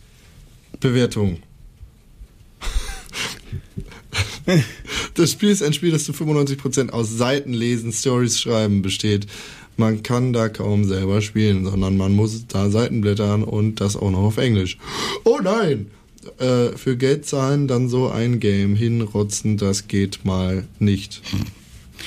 Bewertung. 0.81 1.39
Das 5.15 5.33
Spiel 5.33 5.49
ist 5.51 5.63
ein 5.63 5.73
Spiel, 5.73 5.91
das 5.91 6.05
zu 6.05 6.13
95% 6.13 6.91
aus 6.91 7.11
Seitenlesen, 7.11 7.93
Stories 7.93 8.39
schreiben 8.39 8.83
besteht. 8.83 9.27
Man 9.77 10.03
kann 10.03 10.33
da 10.33 10.49
kaum 10.49 10.85
selber 10.85 11.21
spielen, 11.21 11.65
sondern 11.65 11.97
man 11.97 12.13
muss 12.13 12.47
da 12.47 12.71
Seiten 12.71 13.01
blättern 13.01 13.43
und 13.43 13.81
das 13.81 13.97
auch 13.97 14.11
noch 14.11 14.21
auf 14.21 14.39
Englisch. 14.39 14.79
Oh 15.25 15.39
nein! 15.43 15.91
Äh, 16.39 16.77
für 16.77 16.97
Geld 16.97 17.27
zahlen, 17.27 17.69
dann 17.69 17.89
so 17.89 18.09
ein 18.09 18.41
Game 18.41 18.75
hinrotzen, 18.75 19.57
das 19.57 19.87
geht 19.87 20.25
mal 20.25 20.65
nicht. 20.79 21.23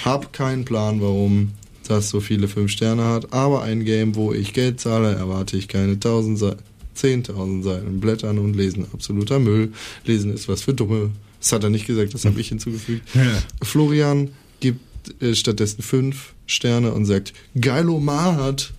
Hab 0.03 0.34
keinen 0.34 0.65
Plan, 0.65 1.01
warum 1.01 1.51
das 1.88 2.09
so 2.09 2.20
viele 2.20 2.47
5 2.47 2.72
Sterne 2.72 3.05
hat, 3.05 3.34
aber 3.34 3.63
ein 3.63 3.86
Game, 3.86 4.15
wo 4.15 4.34
ich 4.34 4.53
Geld 4.53 4.80
zahle, 4.80 5.15
erwarte 5.15 5.57
ich 5.57 5.67
keine 5.67 5.93
1000 5.93 6.38
Seiten. 6.38 6.63
10.000 7.02 7.64
Seiten 7.64 8.00
blättern 8.00 8.39
und 8.39 8.56
lesen. 8.56 8.86
Absoluter 8.93 9.39
Müll. 9.39 9.72
Lesen 10.06 10.34
ist 10.34 10.47
was 10.47 10.62
für 10.62 10.74
Dumme. 10.74 11.12
Das 11.39 11.52
hat 11.52 11.64
er 11.64 11.70
nicht 11.70 11.88
gesagt, 11.88 12.14
das 12.14 12.26
habe 12.26 12.39
ich 12.39 12.50
hinzugefügt. 12.50 13.08
Ja. 13.14 13.41
Florian 13.62 14.30
gibt 14.60 14.82
äh, 15.22 15.34
stattdessen 15.36 15.82
5 15.82 16.34
Sterne 16.45 16.91
und 16.93 17.06
sagt, 17.06 17.34
Geilomat. 17.60 18.74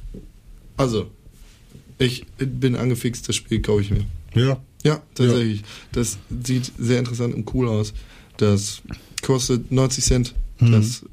Also, 0.77 1.11
ich 1.99 2.27
bin 2.39 2.77
angefixt, 2.77 3.29
das 3.29 3.37
Spiel 3.37 3.61
kaufe 3.63 3.83
ich 3.83 3.91
mir. 3.91 4.05
Ja. 4.35 4.61
Ja, 4.83 5.03
tatsächlich. 5.15 5.63
Das 5.93 6.19
sieht 6.45 6.73
sehr 6.79 6.99
interessant 6.99 7.35
und 7.35 7.53
cool 7.55 7.69
aus. 7.69 7.93
Das 8.39 8.81
kostet 9.23 9.71
90 9.71 10.05
Cent. 10.05 10.35
Das 10.59 11.05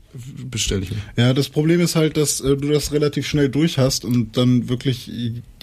bestelle 0.49 0.83
ich 0.83 0.91
mir. 0.91 0.97
Ja, 1.15 1.33
das 1.33 1.49
Problem 1.49 1.81
ist 1.81 1.95
halt, 1.95 2.17
dass 2.17 2.41
äh, 2.41 2.55
du 2.55 2.69
das 2.69 2.91
relativ 2.91 3.27
schnell 3.27 3.49
durch 3.49 3.77
hast 3.77 4.05
und 4.05 4.37
dann 4.37 4.69
wirklich 4.69 5.11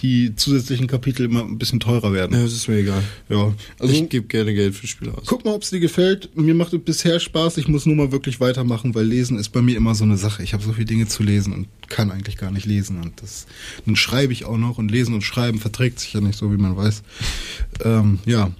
die 0.01 0.35
zusätzlichen 0.35 0.87
Kapitel 0.87 1.25
immer 1.25 1.41
ein 1.41 1.57
bisschen 1.57 1.79
teurer 1.79 2.13
werden. 2.13 2.35
Ja, 2.35 2.43
das 2.43 2.53
ist 2.53 2.67
mir 2.67 2.77
egal. 2.77 3.03
Ja, 3.29 3.53
also 3.79 3.93
ich 3.93 4.09
gebe 4.09 4.27
gerne 4.27 4.53
Geld 4.53 4.75
für 4.75 4.87
Spiele 4.87 5.13
aus. 5.13 5.23
guck 5.25 5.45
mal, 5.45 5.53
ob 5.53 5.63
es 5.63 5.71
dir 5.71 5.79
gefällt. 5.79 6.35
Mir 6.37 6.53
macht 6.53 6.73
es 6.73 6.81
bisher 6.81 7.19
Spaß. 7.19 7.57
Ich 7.57 7.67
muss 7.67 7.85
nur 7.85 7.95
mal 7.95 8.11
wirklich 8.11 8.39
weitermachen, 8.39 8.93
weil 8.95 9.05
Lesen 9.05 9.37
ist 9.39 9.49
bei 9.49 9.61
mir 9.61 9.77
immer 9.77 9.95
so 9.95 10.03
eine 10.03 10.17
Sache. 10.17 10.43
Ich 10.43 10.53
habe 10.53 10.63
so 10.63 10.73
viele 10.73 10.85
Dinge 10.85 11.07
zu 11.07 11.23
lesen 11.23 11.53
und 11.53 11.67
kann 11.89 12.11
eigentlich 12.11 12.37
gar 12.37 12.51
nicht 12.51 12.65
lesen. 12.65 13.01
Und 13.01 13.21
das 13.21 13.47
dann 13.85 13.95
schreibe 13.95 14.33
ich 14.33 14.45
auch 14.45 14.57
noch 14.57 14.77
und 14.77 14.91
Lesen 14.91 15.13
und 15.13 15.21
Schreiben 15.21 15.59
verträgt 15.59 15.99
sich 15.99 16.13
ja 16.13 16.21
nicht 16.21 16.37
so, 16.37 16.51
wie 16.51 16.57
man 16.57 16.77
weiß. 16.77 17.03
Ähm, 17.83 18.19
ja. 18.25 18.51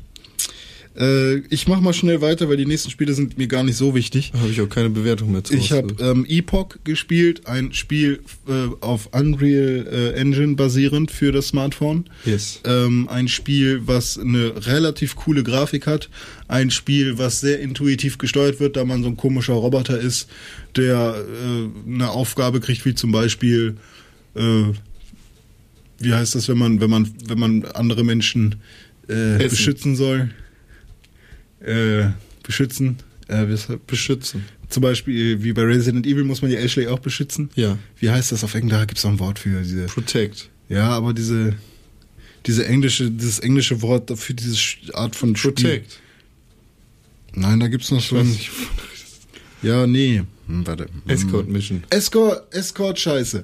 Äh, 0.98 1.40
ich 1.50 1.68
mach 1.68 1.82
mal 1.82 1.94
schnell 1.94 2.22
weiter, 2.22 2.48
weil 2.48 2.58
die 2.58 2.66
nächsten 2.66 2.90
Spiele 2.90 3.14
sind 3.14 3.38
mir 3.38 3.48
gar 3.48 3.64
nicht 3.64 3.76
so 3.76 3.96
wichtig. 3.96 4.32
Da 4.32 4.40
habe 4.40 4.52
ich 4.52 4.62
auch 4.62 4.70
keine 4.70 4.90
Bewertung 4.90 5.32
mehr 5.32 5.44
zu. 5.44 5.54
Ich 5.54 5.72
habe 5.72 5.96
ähm, 6.00 6.26
Epoch 6.28 6.78
gespielt, 6.84 7.48
ein 7.48 7.74
Spiel 7.74 8.22
äh, 8.48 8.68
auf 8.80 9.10
Unreal 9.14 9.88
äh, 9.92 10.12
Engine 10.14 10.56
basierend 10.56 11.12
für 11.12 11.32
das 11.32 11.50
Smartphone. 11.50 12.06
Yes. 12.24 12.62
Ähm, 12.64 13.10
ein 13.10 13.28
Spiel, 13.28 13.82
was 13.86 14.18
eine 14.18 14.66
relativ 14.66 15.16
coole 15.16 15.44
Grafik 15.44 15.86
hat. 15.86 16.10
Ein 16.48 16.72
Spiel, 16.72 17.18
was 17.18 17.42
sehr 17.42 17.60
intuitiv 17.60 18.18
gesteuert 18.18 18.60
wird, 18.60 18.78
da 18.78 18.86
man 18.86 19.04
so 19.04 19.10
ein 19.10 19.18
komischer 19.18 19.54
Roboter 19.54 20.00
ist, 20.00 20.30
der 20.78 21.16
äh, 21.18 21.92
eine 21.94 22.10
Aufgabe 22.12 22.62
kriegt, 22.62 22.86
wie 22.86 22.96
zum 22.96 23.12
Beispiel, 23.12 23.76
äh, 24.36 24.64
wie 26.00 26.14
heißt 26.14 26.36
das, 26.36 26.48
wenn 26.48 26.58
man, 26.58 26.80
wenn 26.80 26.90
man, 26.90 27.12
wenn 27.28 27.40
man 27.40 27.66
andere 27.66 28.06
Menschen 28.06 28.56
äh, 29.10 29.38
beschützen 29.38 29.98
soll? 29.98 30.30
Äh, 31.66 32.12
beschützen. 32.44 32.98
Äh? 33.28 33.46
Beschützen. 33.88 34.46
Zum 34.70 34.82
Beispiel, 34.82 35.44
wie 35.44 35.54
bei 35.54 35.64
Resident 35.64 36.06
Evil 36.06 36.24
muss 36.24 36.42
man 36.42 36.52
ja 36.52 36.60
Ashley 36.60 36.88
auch 36.88 37.00
beschützen. 37.00 37.50
Ja. 37.56 37.78
Wie 38.00 38.10
heißt 38.10 38.32
das 38.32 38.44
auf 38.44 38.54
Englisch? 38.54 38.72
Da 38.72 38.86
gibt 38.86 38.98
es 38.98 39.04
noch 39.04 39.12
ein 39.12 39.20
Wort 39.20 39.40
für 39.40 39.62
diese. 39.62 39.86
Protect. 39.86 40.50
Ja, 40.70 40.90
aber 40.90 41.14
diese, 41.14 41.56
diese 42.46 42.68
englische, 42.68 43.10
dieses 43.10 43.40
englische 43.40 43.82
Wort 43.82 44.12
für 44.18 44.34
diese 44.34 44.58
Art 44.94 45.16
von 45.16 45.36
Spiel. 45.36 45.54
Protect. 45.54 46.00
Nein, 47.34 47.60
da 47.60 47.68
gibt's 47.68 47.92
noch 47.92 48.02
so 48.02 48.18
ein. 48.18 48.38
Ja, 49.62 49.88
nee. 49.88 50.24
Hm, 50.48 50.68
warte. 50.68 50.88
Escort 51.08 51.48
Mission. 51.48 51.84
Escort, 51.90 52.54
Escort-Scheiße. 52.54 53.44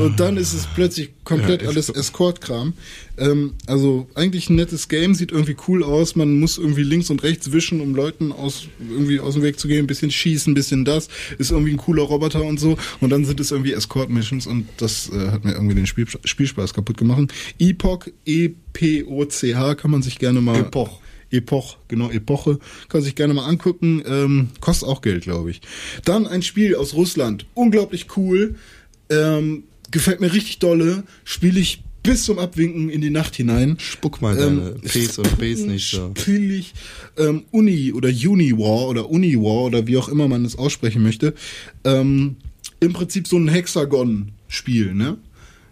Und 0.00 0.18
dann 0.18 0.38
ist 0.38 0.54
es 0.54 0.66
plötzlich 0.74 1.10
komplett 1.24 1.62
Ja, 1.62 1.68
alles 1.68 1.90
Escort-Kram. 1.90 2.72
Ähm, 3.18 3.52
also 3.66 4.08
eigentlich 4.14 4.48
ein 4.48 4.56
nettes 4.56 4.88
Game, 4.88 5.14
sieht 5.14 5.32
irgendwie 5.32 5.56
cool 5.68 5.84
aus. 5.84 6.16
Man 6.16 6.40
muss 6.40 6.56
irgendwie 6.56 6.82
links 6.82 7.10
und 7.10 7.22
rechts 7.22 7.52
wischen, 7.52 7.82
um 7.82 7.94
Leuten 7.94 8.32
aus, 8.32 8.66
irgendwie 8.78 9.20
aus 9.20 9.34
dem 9.34 9.42
Weg 9.42 9.58
zu 9.58 9.68
gehen. 9.68 9.84
Ein 9.84 9.86
bisschen 9.86 10.10
schießen, 10.10 10.52
ein 10.52 10.54
bisschen 10.54 10.86
das. 10.86 11.08
Ist 11.36 11.50
irgendwie 11.50 11.72
ein 11.72 11.76
cooler 11.76 12.04
Roboter 12.04 12.42
und 12.42 12.58
so. 12.58 12.78
Und 13.00 13.10
dann 13.10 13.26
sind 13.26 13.38
es 13.38 13.50
irgendwie 13.50 13.72
Escort-Missions 13.72 14.46
und 14.46 14.66
das 14.78 15.10
äh, 15.10 15.30
hat 15.30 15.44
mir 15.44 15.52
irgendwie 15.52 15.74
den 15.74 15.86
Spiel, 15.86 16.06
Spielspaß 16.24 16.72
kaputt 16.72 16.96
gemacht. 16.96 17.32
Epoch, 17.58 18.06
E-P-O-C-H, 18.24 19.74
kann 19.74 19.90
man 19.90 20.02
sich 20.02 20.18
gerne 20.18 20.40
mal... 20.40 20.60
Epoch. 20.60 21.00
Epoch, 21.30 21.78
genau, 21.88 22.10
Epoche. 22.10 22.58
Kann 22.88 23.02
sich 23.02 23.14
gerne 23.14 23.34
mal 23.34 23.46
angucken. 23.46 24.02
Ähm, 24.06 24.48
kostet 24.60 24.88
auch 24.88 25.02
Geld, 25.02 25.22
glaube 25.24 25.50
ich. 25.50 25.60
Dann 26.04 26.26
ein 26.26 26.42
Spiel 26.42 26.74
aus 26.74 26.94
Russland. 26.94 27.46
Unglaublich 27.54 28.06
cool. 28.16 28.56
Ähm, 29.08 29.64
gefällt 29.90 30.20
mir 30.20 30.32
richtig 30.32 30.58
dolle. 30.58 31.04
Spiele 31.24 31.60
ich 31.60 31.82
bis 32.02 32.24
zum 32.24 32.38
Abwinken 32.38 32.88
in 32.88 33.00
die 33.00 33.10
Nacht 33.10 33.36
hinein. 33.36 33.76
Spuck 33.78 34.22
mal 34.22 34.36
deine 34.36 34.76
Ps 34.82 35.18
oder 35.18 35.30
Bs 35.30 35.60
nicht 35.60 35.90
so. 35.90 36.12
Spiel 36.16 36.50
ich 36.50 36.72
ähm, 37.18 37.44
Uni 37.50 37.92
oder 37.92 38.08
Uniwar 38.08 38.88
oder 38.88 39.10
Uniwar 39.10 39.64
oder 39.64 39.86
wie 39.86 39.96
auch 39.96 40.08
immer 40.08 40.28
man 40.28 40.44
es 40.44 40.56
aussprechen 40.56 41.02
möchte. 41.02 41.34
Ähm, 41.84 42.36
Im 42.80 42.92
Prinzip 42.92 43.28
so 43.28 43.36
ein 43.36 43.48
Hexagon-Spiel, 43.48 44.94
ne? 44.94 45.18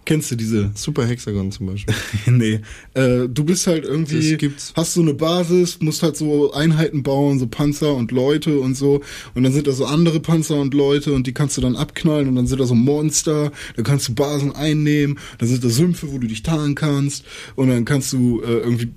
Kennst 0.09 0.31
du 0.31 0.37
diese 0.37 0.71
Super 0.75 1.05
Hexagon 1.05 1.53
zum 1.53 1.67
Beispiel. 1.67 1.95
nee. 2.27 2.61
Äh, 2.95 3.29
du 3.29 3.45
bist 3.45 3.67
halt 3.67 3.85
irgendwie, 3.85 4.39
hast 4.75 4.95
so 4.95 5.03
eine 5.03 5.13
Basis, 5.13 5.81
musst 5.83 6.03
halt 6.03 6.17
so 6.17 6.51
Einheiten 6.55 7.03
bauen, 7.03 7.39
so 7.39 7.47
Panzer 7.47 7.95
und 7.95 8.11
Leute 8.11 8.59
und 8.59 8.75
so. 8.75 9.03
Und 9.35 9.43
dann 9.43 9.53
sind 9.53 9.67
da 9.67 9.73
so 9.73 9.85
andere 9.85 10.21
Panzer 10.21 10.59
und 10.59 10.73
Leute 10.73 11.13
und 11.13 11.27
die 11.27 11.35
kannst 11.35 11.59
du 11.59 11.61
dann 11.61 11.77
abknallen 11.77 12.27
und 12.27 12.37
dann 12.37 12.47
sind 12.47 12.59
da 12.59 12.65
so 12.65 12.75
Monster, 12.75 13.53
dann 13.77 13.85
kannst 13.85 14.09
du 14.09 14.15
Basen 14.15 14.53
einnehmen, 14.53 15.19
dann 15.37 15.47
sind 15.47 15.63
da 15.63 15.69
Sümpfe, 15.69 16.11
wo 16.11 16.17
du 16.17 16.27
dich 16.27 16.43
tarnen 16.43 16.75
kannst 16.75 17.27
und 17.55 17.69
dann 17.69 17.85
kannst 17.85 18.11
du 18.15 18.41
äh, 18.41 18.61
irgendwie 18.61 18.89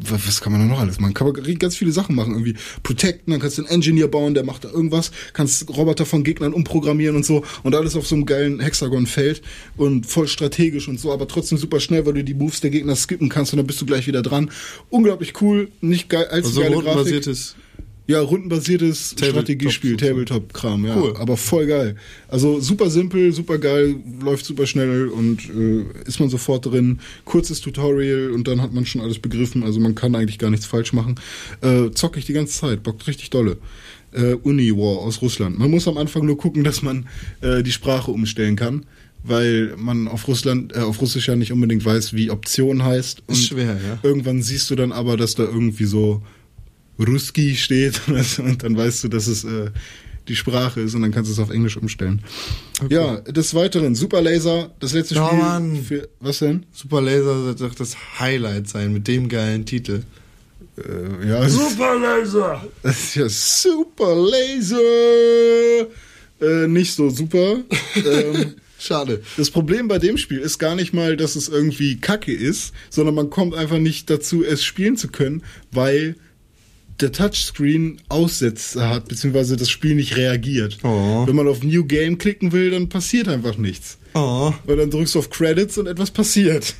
was, 0.00 0.40
kann 0.40 0.52
man 0.52 0.60
da 0.62 0.66
noch 0.66 0.80
alles 0.80 1.00
machen? 1.00 1.14
Kann 1.14 1.26
man 1.26 1.58
ganz 1.58 1.76
viele 1.76 1.92
Sachen 1.92 2.14
machen. 2.14 2.32
Irgendwie 2.32 2.54
protecten, 2.82 3.32
dann 3.32 3.40
kannst 3.40 3.58
du 3.58 3.62
einen 3.62 3.70
Engineer 3.70 4.08
bauen, 4.08 4.34
der 4.34 4.44
macht 4.44 4.64
da 4.64 4.70
irgendwas, 4.70 5.10
kannst 5.32 5.68
Roboter 5.68 6.06
von 6.06 6.24
Gegnern 6.24 6.52
umprogrammieren 6.52 7.16
und 7.16 7.24
so 7.24 7.44
und 7.62 7.74
alles 7.74 7.96
auf 7.96 8.06
so 8.06 8.14
einem 8.14 8.26
geilen 8.26 8.60
Hexagon-Feld 8.60 9.42
und 9.76 10.06
voll 10.06 10.28
strategisch 10.28 10.88
und 10.88 10.98
so, 10.98 11.12
aber 11.12 11.28
trotzdem 11.28 11.58
super 11.58 11.80
schnell, 11.80 12.06
weil 12.06 12.14
du 12.14 12.24
die 12.24 12.34
Moves 12.34 12.60
der 12.60 12.70
Gegner 12.70 12.96
skippen 12.96 13.28
kannst 13.28 13.52
und 13.52 13.58
dann 13.58 13.66
bist 13.66 13.80
du 13.80 13.86
gleich 13.86 14.06
wieder 14.06 14.22
dran. 14.22 14.50
Unglaublich 14.88 15.40
cool, 15.40 15.70
nicht 15.80 16.08
geil, 16.08 16.26
als 16.30 16.46
Also 16.46 16.60
geile 16.60 16.78
Grafik. 16.78 17.24
Ja, 18.10 18.20
rundenbasiertes 18.22 19.14
Strategiespiel. 19.16 19.96
Tabletop-Kram, 19.96 20.84
ja. 20.84 21.00
Cool. 21.00 21.14
Aber 21.16 21.36
voll 21.36 21.66
geil. 21.66 21.94
Also 22.26 22.58
super 22.58 22.90
simpel, 22.90 23.32
super 23.32 23.58
geil, 23.58 23.94
läuft 24.20 24.44
super 24.44 24.66
schnell 24.66 25.06
und 25.06 25.48
äh, 25.48 25.84
ist 26.08 26.18
man 26.18 26.28
sofort 26.28 26.66
drin. 26.66 26.98
Kurzes 27.24 27.60
Tutorial 27.60 28.32
und 28.32 28.48
dann 28.48 28.60
hat 28.62 28.72
man 28.72 28.84
schon 28.84 29.00
alles 29.00 29.20
begriffen. 29.20 29.62
Also 29.62 29.78
man 29.78 29.94
kann 29.94 30.16
eigentlich 30.16 30.40
gar 30.40 30.50
nichts 30.50 30.66
falsch 30.66 30.92
machen. 30.92 31.14
Äh, 31.60 31.92
zocke 31.92 32.18
ich 32.18 32.24
die 32.26 32.32
ganze 32.32 32.58
Zeit, 32.58 32.82
bockt 32.82 33.06
richtig 33.06 33.30
dolle. 33.30 33.58
Äh, 34.10 34.34
Uniwar 34.34 34.98
aus 34.98 35.22
Russland. 35.22 35.60
Man 35.60 35.70
muss 35.70 35.86
am 35.86 35.96
Anfang 35.96 36.26
nur 36.26 36.36
gucken, 36.36 36.64
dass 36.64 36.82
man 36.82 37.06
äh, 37.42 37.62
die 37.62 37.70
Sprache 37.70 38.10
umstellen 38.10 38.56
kann. 38.56 38.86
Weil 39.22 39.74
man 39.76 40.08
auf 40.08 40.26
Russland, 40.26 40.74
äh, 40.74 40.80
auf 40.80 41.00
Russisch 41.00 41.28
ja 41.28 41.36
nicht 41.36 41.52
unbedingt 41.52 41.84
weiß, 41.84 42.14
wie 42.14 42.30
Option 42.30 42.82
heißt. 42.82 43.22
Und 43.26 43.36
schwer, 43.36 43.74
ja. 43.74 43.98
Irgendwann 44.02 44.42
siehst 44.42 44.70
du 44.70 44.74
dann 44.76 44.92
aber, 44.92 45.18
dass 45.18 45.34
da 45.34 45.44
irgendwie 45.44 45.84
so 45.84 46.22
Ruski 46.98 47.56
steht 47.56 48.00
oder 48.08 48.22
so, 48.22 48.42
und 48.42 48.62
dann 48.62 48.76
weißt 48.76 49.04
du, 49.04 49.08
dass 49.08 49.26
es 49.26 49.44
äh, 49.44 49.70
die 50.28 50.36
Sprache 50.36 50.80
ist 50.80 50.94
und 50.94 51.02
dann 51.02 51.10
kannst 51.12 51.28
du 51.28 51.32
es 51.32 51.38
auf 51.38 51.50
Englisch 51.50 51.76
umstellen. 51.76 52.22
Ja, 52.88 53.16
des 53.20 53.54
Weiteren, 53.54 53.94
Super 53.94 54.20
Laser, 54.22 54.70
das 54.78 54.92
letzte 54.92 55.16
Ja, 55.16 55.26
Spiel. 55.26 55.38
Mann. 55.38 55.82
Für, 55.82 56.08
was 56.20 56.38
denn? 56.38 56.66
Super 56.72 57.00
Laser 57.00 57.44
wird 57.46 57.60
doch 57.60 57.74
das 57.74 57.96
Highlight 58.20 58.68
sein 58.68 58.92
mit 58.92 59.08
dem 59.08 59.28
geilen 59.28 59.64
Titel. 59.66 60.02
Äh, 60.76 61.28
ja, 61.28 61.48
Super 61.48 61.98
Laser! 61.98 62.64
das 62.82 62.98
ist 62.98 63.14
ja 63.16 63.28
Super 63.28 64.14
Laser. 64.14 64.78
Äh, 66.40 66.66
nicht 66.68 66.94
so 66.94 67.10
super. 67.10 67.58
ähm, 67.96 68.54
Schade. 68.78 69.22
Das 69.36 69.50
Problem 69.50 69.88
bei 69.88 69.98
dem 69.98 70.16
Spiel 70.16 70.38
ist 70.38 70.58
gar 70.58 70.74
nicht 70.74 70.94
mal, 70.94 71.16
dass 71.16 71.36
es 71.36 71.48
irgendwie 71.48 71.98
kacke 72.00 72.32
ist, 72.32 72.72
sondern 72.88 73.14
man 73.14 73.28
kommt 73.28 73.54
einfach 73.54 73.76
nicht 73.78 74.08
dazu, 74.08 74.42
es 74.42 74.64
spielen 74.64 74.96
zu 74.96 75.08
können, 75.08 75.42
weil 75.70 76.16
der 77.02 77.12
Touchscreen 77.12 78.00
Aussätze 78.08 78.88
hat, 78.88 79.08
beziehungsweise 79.08 79.56
das 79.56 79.70
Spiel 79.70 79.94
nicht 79.94 80.16
reagiert. 80.16 80.78
Oh. 80.82 81.26
Wenn 81.26 81.36
man 81.36 81.48
auf 81.48 81.62
New 81.62 81.84
Game 81.84 82.18
klicken 82.18 82.52
will, 82.52 82.70
dann 82.70 82.88
passiert 82.88 83.28
einfach 83.28 83.56
nichts. 83.56 83.98
Oh. 84.14 84.52
Weil 84.64 84.76
dann 84.76 84.90
drückst 84.90 85.14
du 85.14 85.18
auf 85.20 85.30
Credits 85.30 85.78
und 85.78 85.86
etwas 85.86 86.10
passiert. 86.10 86.74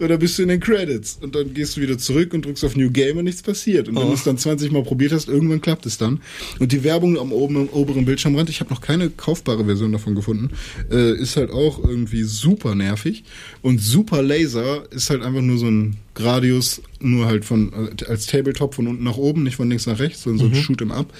Oder 0.00 0.18
bist 0.18 0.38
du 0.38 0.42
in 0.42 0.48
den 0.48 0.60
Credits 0.60 1.18
und 1.22 1.34
dann 1.34 1.54
gehst 1.54 1.76
du 1.76 1.80
wieder 1.80 1.96
zurück 1.98 2.34
und 2.34 2.44
drückst 2.44 2.64
auf 2.64 2.76
New 2.76 2.90
Game 2.90 3.16
und 3.18 3.24
nichts 3.24 3.42
passiert. 3.42 3.88
Und 3.88 3.94
wenn 3.96 4.02
Oh. 4.04 4.08
du 4.08 4.14
es 4.14 4.24
dann 4.24 4.38
20 4.38 4.72
Mal 4.72 4.82
probiert 4.82 5.12
hast, 5.12 5.28
irgendwann 5.28 5.60
klappt 5.60 5.86
es 5.86 5.98
dann. 5.98 6.20
Und 6.58 6.72
die 6.72 6.82
Werbung 6.84 7.18
am 7.18 7.32
oben, 7.32 7.56
am 7.56 7.68
oberen 7.68 8.04
Bildschirmrand, 8.04 8.50
ich 8.50 8.60
habe 8.60 8.70
noch 8.70 8.80
keine 8.80 9.10
kaufbare 9.10 9.64
Version 9.64 9.92
davon 9.92 10.14
gefunden, 10.14 10.50
äh, 10.90 11.14
ist 11.14 11.36
halt 11.36 11.50
auch 11.50 11.82
irgendwie 11.82 12.22
super 12.24 12.74
nervig. 12.74 13.24
Und 13.62 13.80
Super 13.80 14.22
Laser 14.22 14.84
ist 14.92 15.10
halt 15.10 15.22
einfach 15.22 15.42
nur 15.42 15.58
so 15.58 15.66
ein 15.66 15.96
Gradius, 16.14 16.80
nur 17.00 17.26
halt 17.26 17.44
von 17.44 17.72
äh, 17.72 18.04
als 18.06 18.26
Tabletop 18.26 18.74
von 18.74 18.86
unten 18.86 19.04
nach 19.04 19.16
oben, 19.16 19.42
nicht 19.42 19.56
von 19.56 19.68
links 19.68 19.86
nach 19.86 19.98
rechts, 19.98 20.22
sondern 20.22 20.50
so 20.50 20.54
ein 20.56 20.62
Shoot'em 20.62 20.92
Up. 20.92 21.12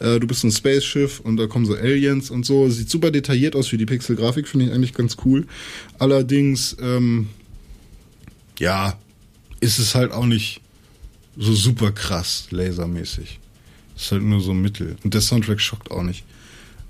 Äh, 0.00 0.18
du 0.20 0.26
bist 0.26 0.42
ein 0.44 0.50
Spaceschiff 0.52 1.20
und 1.20 1.36
da 1.36 1.46
kommen 1.46 1.66
so 1.66 1.74
Aliens 1.74 2.30
und 2.30 2.46
so. 2.46 2.68
Sieht 2.70 2.88
super 2.90 3.10
detailliert 3.10 3.54
aus 3.56 3.68
für 3.68 3.76
die 3.78 3.86
Pixel-Grafik, 3.86 4.48
finde 4.48 4.66
ich 4.66 4.72
eigentlich 4.72 4.94
ganz 4.94 5.16
cool. 5.24 5.46
Allerdings, 5.98 6.76
ähm, 6.80 7.28
ja, 8.58 8.98
ist 9.60 9.78
es 9.78 9.94
halt 9.94 10.12
auch 10.12 10.26
nicht 10.26 10.60
so 11.36 11.52
super 11.54 11.92
krass 11.92 12.48
lasermäßig. 12.50 13.38
Ist 13.96 14.12
halt 14.12 14.22
nur 14.22 14.40
so 14.40 14.52
ein 14.52 14.60
Mittel. 14.60 14.96
Und 15.02 15.14
der 15.14 15.20
Soundtrack 15.20 15.60
schockt 15.60 15.90
auch 15.90 16.02
nicht. 16.02 16.24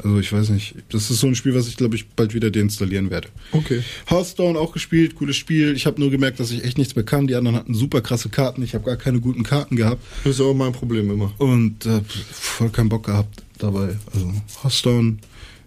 Also 0.03 0.21
ich 0.21 0.33
weiß 0.33 0.51
nicht. 0.51 0.77
Das 0.91 1.11
ist 1.11 1.21
so 1.21 1.27
ein 1.27 1.35
Spiel, 1.35 1.55
was 1.55 1.67
ich 1.67 1.77
glaube 1.77 1.97
ich 1.97 2.09
bald 2.09 2.33
wieder 2.33 2.51
deinstallieren 2.51 3.11
werde. 3.11 3.29
Okay. 3.53 3.83
Hearthstone 4.07 4.59
auch 4.59 4.73
gespielt, 4.73 5.17
cooles 5.17 5.37
Spiel. 5.37 5.75
Ich 5.75 5.87
habe 5.87 6.01
nur 6.01 6.11
gemerkt, 6.11 6.39
dass 6.39 6.51
ich 6.51 6.65
echt 6.65 6.79
nichts 6.79 6.95
mehr 6.95 7.05
kann. 7.05 7.27
Die 7.27 7.35
anderen 7.35 7.57
hatten 7.57 7.75
super 7.75 8.01
krasse 8.01 8.29
Karten. 8.29 8.63
Ich 8.63 8.75
habe 8.75 8.85
gar 8.85 8.97
keine 8.97 9.21
guten 9.21 9.43
Karten 9.43 9.75
gehabt. 9.77 10.03
Das 10.25 10.35
ist 10.35 10.41
auch 10.41 10.55
mein 10.55 10.73
Problem 10.73 11.11
immer. 11.11 11.33
Und 11.39 11.85
äh, 11.87 12.01
voll 12.31 12.71
keinen 12.71 12.89
Bock 12.89 13.07
gehabt 13.07 13.43
dabei. 13.59 13.97
Also 14.13 14.33
Hearthstone. 14.63 15.19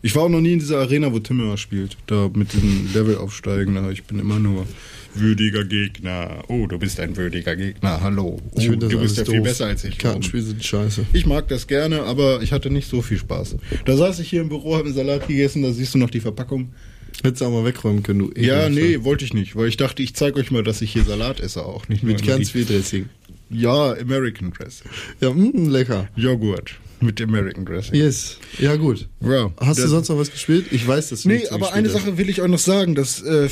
Ich 0.04 0.16
war 0.16 0.24
auch 0.24 0.30
noch 0.30 0.42
nie 0.42 0.54
in 0.54 0.60
dieser 0.60 0.80
Arena, 0.80 1.14
wo 1.14 1.20
Tim 1.20 1.40
immer 1.40 1.58
spielt. 1.58 1.96
Da 2.08 2.30
mit 2.34 2.54
diesem 2.54 2.90
Level 2.94 3.18
aufsteigen. 3.18 3.76
Da 3.76 3.92
ich 3.92 4.04
bin 4.04 4.18
immer 4.20 4.40
nur 4.40 4.66
würdiger 5.14 5.64
Gegner. 5.64 6.44
Oh, 6.48 6.66
du 6.66 6.80
bist 6.80 7.00
ein 7.00 7.16
würdiger 7.16 7.56
Gegner. 7.56 8.02
Hallo. 8.02 8.40
Oh, 8.44 8.58
Ich 8.58 8.64
finde 8.64 8.80
das 8.88 8.90
du 8.90 9.00
bist 9.00 9.18
ja 9.18 9.26
viel 9.26 9.36
doof. 9.38 9.44
besser 9.44 9.66
als 9.68 9.84
ich. 9.84 10.00
Kartenspiele 10.00 10.44
sind 10.44 10.64
scheiße. 10.64 11.06
Ich 11.14 11.28
mag 11.28 11.48
das 11.50 11.68
gerne, 11.68 12.04
aber 12.04 12.42
ich 12.42 12.52
hatte 12.52 12.72
nicht 12.72 12.90
so 12.90 13.04
viel 13.04 13.20
Spaß. 13.20 13.58
Da 13.86 13.96
saß 13.96 14.20
ich 14.20 14.30
hier 14.30 14.42
im 14.42 14.50
Büro, 14.50 14.76
habe 14.76 14.86
einen 14.86 14.96
Salat 14.96 15.28
gegessen, 15.28 15.62
da 15.62 15.72
siehst 15.72 15.94
du 15.94 16.00
noch 16.00 16.10
die 16.10 16.20
Verpackung. 16.20 16.74
Hättest 17.24 17.42
du 17.42 17.46
auch 17.46 17.52
mal 17.52 17.66
wegräumen 17.66 18.02
können, 18.02 18.20
du 18.20 18.32
Ja, 18.42 18.70
nee, 18.70 19.04
wollte 19.04 19.26
ich 19.26 19.34
nicht, 19.36 19.56
weil 19.56 19.68
ich 19.68 19.78
dachte, 19.78 20.02
ich 20.02 20.16
zeige 20.16 20.40
euch 20.40 20.50
mal, 20.50 20.64
dass 20.64 20.82
ich 20.82 20.94
hier 20.94 21.04
Salat 21.04 21.40
esse 21.40 21.64
auch. 21.64 21.88
Nicht 21.90 22.02
Mit 22.04 22.26
ganz 22.26 22.50
viel 22.50 22.66
Dressing. 22.66 23.10
Ja, 23.52 23.92
American 23.94 24.52
Dressing. 24.52 24.90
Ja, 25.20 25.30
mm, 25.32 25.70
lecker. 25.70 26.08
Joghurt 26.16 26.80
mit 27.02 27.22
American 27.22 27.66
Dressing. 27.66 27.96
Yes. 27.96 28.38
Ja, 28.60 28.76
gut. 28.76 29.08
Ja. 29.22 29.52
Hast 29.60 29.80
du 29.80 29.84
Das- 29.84 29.92
sonst 29.92 30.10
noch 30.10 30.18
was 30.18 30.32
gespielt? 30.32 30.68
Ich 30.72 30.88
weiß, 30.88 31.10
dass 31.10 31.24
du 31.24 31.30
Nee, 31.30 31.48
aber 31.50 31.74
eine 31.74 31.90
Sache 31.90 32.18
will 32.18 32.30
ich 32.30 32.42
euch 32.42 32.50
noch 32.50 32.60
sagen, 32.60 32.96
das 32.96 33.22
äh, 33.22 33.50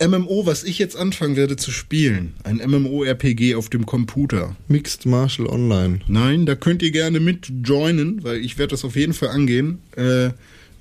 MMO, 0.00 0.46
was 0.46 0.64
ich 0.64 0.78
jetzt 0.78 0.96
anfangen 0.96 1.36
werde 1.36 1.54
zu 1.56 1.70
spielen, 1.70 2.34
ein 2.42 2.56
MMORPG 2.56 3.54
auf 3.54 3.68
dem 3.68 3.86
Computer. 3.86 4.56
Mixed 4.66 5.06
Martial 5.06 5.46
Online. 5.48 6.00
Nein, 6.08 6.44
da 6.46 6.54
könnt 6.56 6.82
ihr 6.82 6.90
gerne 6.90 7.20
mit 7.20 7.52
joinen, 7.64 8.24
weil 8.24 8.38
ich 8.44 8.58
werde 8.58 8.72
das 8.72 8.84
auf 8.84 8.96
jeden 8.96 9.12
Fall 9.12 9.28
angehen. 9.28 9.78
Äh, 9.96 10.30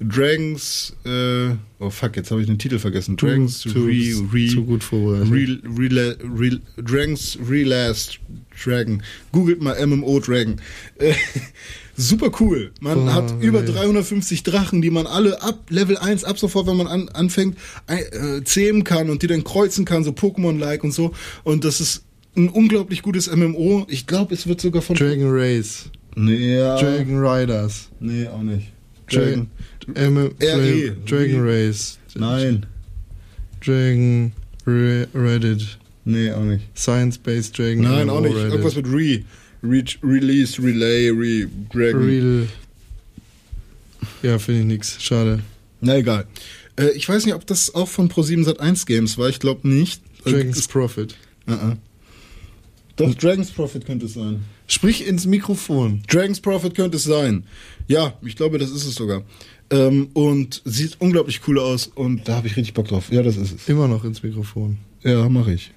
Dragons, 0.04 0.96
äh, 1.06 1.52
oh 1.80 1.90
fuck, 1.90 2.16
jetzt 2.16 2.32
habe 2.32 2.42
ich 2.42 2.48
den 2.48 2.58
Titel 2.58 2.80
vergessen. 2.80 3.18
Dragons 3.18 3.60
zu- 3.60 3.70
Re, 3.70 4.14
Re, 4.34 4.48
zu 4.48 4.64
gut 4.66 4.84
vorbereitet. 4.84 5.32
Re, 5.32 5.60
Re, 5.78 6.18
Re, 6.40 6.60
Dragons 6.82 7.38
Relast 7.48 8.20
Dragon. 8.64 9.02
Googelt 9.32 9.62
mal 9.62 9.76
MMO 9.86 10.20
Dragon. 10.20 10.58
Äh, 10.98 11.14
super 11.98 12.32
cool. 12.40 12.72
Man 12.80 13.08
Oh, 13.08 13.14
hat 13.14 13.34
über 13.42 13.62
nee. 13.62 13.72
350 13.72 14.44
Drachen, 14.44 14.82
die 14.82 14.90
man 14.90 15.08
alle 15.08 15.42
ab 15.42 15.60
Level 15.70 15.98
1 15.98 16.24
ab 16.24 16.38
sofort, 16.40 16.68
wenn 16.68 16.78
man 16.78 16.88
an, 16.88 17.10
anfängt, 17.10 17.58
äh, 17.88 18.42
zähmen 18.44 18.84
kann 18.84 19.10
und 19.10 19.22
die 19.24 19.28
dann 19.28 19.44
kreuzen 19.44 19.86
kann, 19.86 20.04
so 20.04 20.12
Pokémon-like 20.12 20.84
und 20.84 20.92
so. 20.94 21.14
Und 21.44 21.64
das 21.64 21.80
ist 21.80 22.04
ein 22.36 22.50
unglaublich 22.50 23.02
gutes 23.02 23.34
MMO. 23.34 23.86
Ich 23.90 24.08
glaube, 24.08 24.34
es 24.34 24.48
wird 24.48 24.62
sogar 24.62 24.82
von 24.82 24.96
Dragon 24.96 25.28
Race. 25.30 25.86
Nee, 26.16 26.58
ja. 26.58 26.78
Dragon 26.78 27.18
Riders. 27.26 27.90
Nee, 28.00 28.28
auch 28.28 28.42
nicht. 28.42 28.68
Dragon. 29.10 29.48
M 29.96 30.18
RE. 30.18 30.96
Dragon 31.06 31.42
Race. 31.44 31.98
Nein. 32.16 32.66
Dragon 33.64 34.32
Re 34.66 35.08
Reddit. 35.14 35.78
Nee, 36.06 36.32
auch 36.32 36.44
nicht. 36.44 36.66
Science-Based 36.76 37.58
Dragon. 37.58 37.82
Nein, 37.84 38.10
auch 38.10 38.22
nicht. 38.22 38.36
Reddit. 38.36 38.52
Irgendwas 38.52 38.76
mit 38.76 38.88
Re. 38.88 39.24
Re 39.64 39.84
Release, 40.04 40.62
Relay, 40.62 41.10
Re 41.10 41.48
Dragon. 41.72 42.04
Real. 42.04 42.48
Ja, 44.24 44.40
finde 44.40 44.62
ich 44.62 44.68
nix. 44.68 45.02
Schade. 45.02 45.42
Na 45.82 45.98
egal. 45.98 46.26
Äh, 46.76 46.90
ich 46.92 47.08
weiß 47.08 47.26
nicht, 47.26 47.36
ob 47.36 47.46
das 47.46 47.74
auch 47.76 47.88
von 47.88 48.10
Pro7 48.10 48.46
Sat1 48.46 48.86
Games 48.86 49.18
war. 49.18 49.30
Ich 49.30 49.40
glaube 49.40 49.68
nicht. 49.68 50.02
Äh, 50.26 50.32
Dragon's 50.32 50.58
es- 50.58 50.68
Profit. 50.68 51.16
Uh 51.48 51.52
-uh. 51.54 51.78
Doch, 52.96 53.16
Dragon's 53.16 53.52
Profit 53.52 53.86
könnte 53.86 54.06
es 54.06 54.14
sein. 54.14 54.44
Sprich 54.68 55.06
ins 55.08 55.26
Mikrofon. 55.26 56.04
Dragon's 56.08 56.40
Profit 56.40 56.76
könnte 56.76 56.98
es 56.98 57.04
sein. 57.04 57.44
Ja, 57.88 58.14
ich 58.22 58.36
glaube, 58.36 58.58
das 58.58 58.70
ist 58.70 58.86
es 58.86 58.96
sogar. 58.96 59.24
Ähm, 59.72 60.10
und 60.14 60.62
sieht 60.66 60.98
unglaublich 61.00 61.42
cool 61.48 61.58
aus 61.60 61.88
und 61.88 62.28
da 62.28 62.36
habe 62.36 62.48
ich 62.48 62.58
richtig 62.58 62.74
Bock 62.74 62.88
drauf. 62.90 63.12
Ja, 63.12 63.24
das 63.24 63.38
ist 63.38 63.54
es. 63.54 63.70
Immer 63.70 63.88
noch 63.88 64.04
ins 64.04 64.22
Mikrofon. 64.22 64.78
Ja, 65.04 65.28
mache 65.30 65.54
ich. 65.54 65.72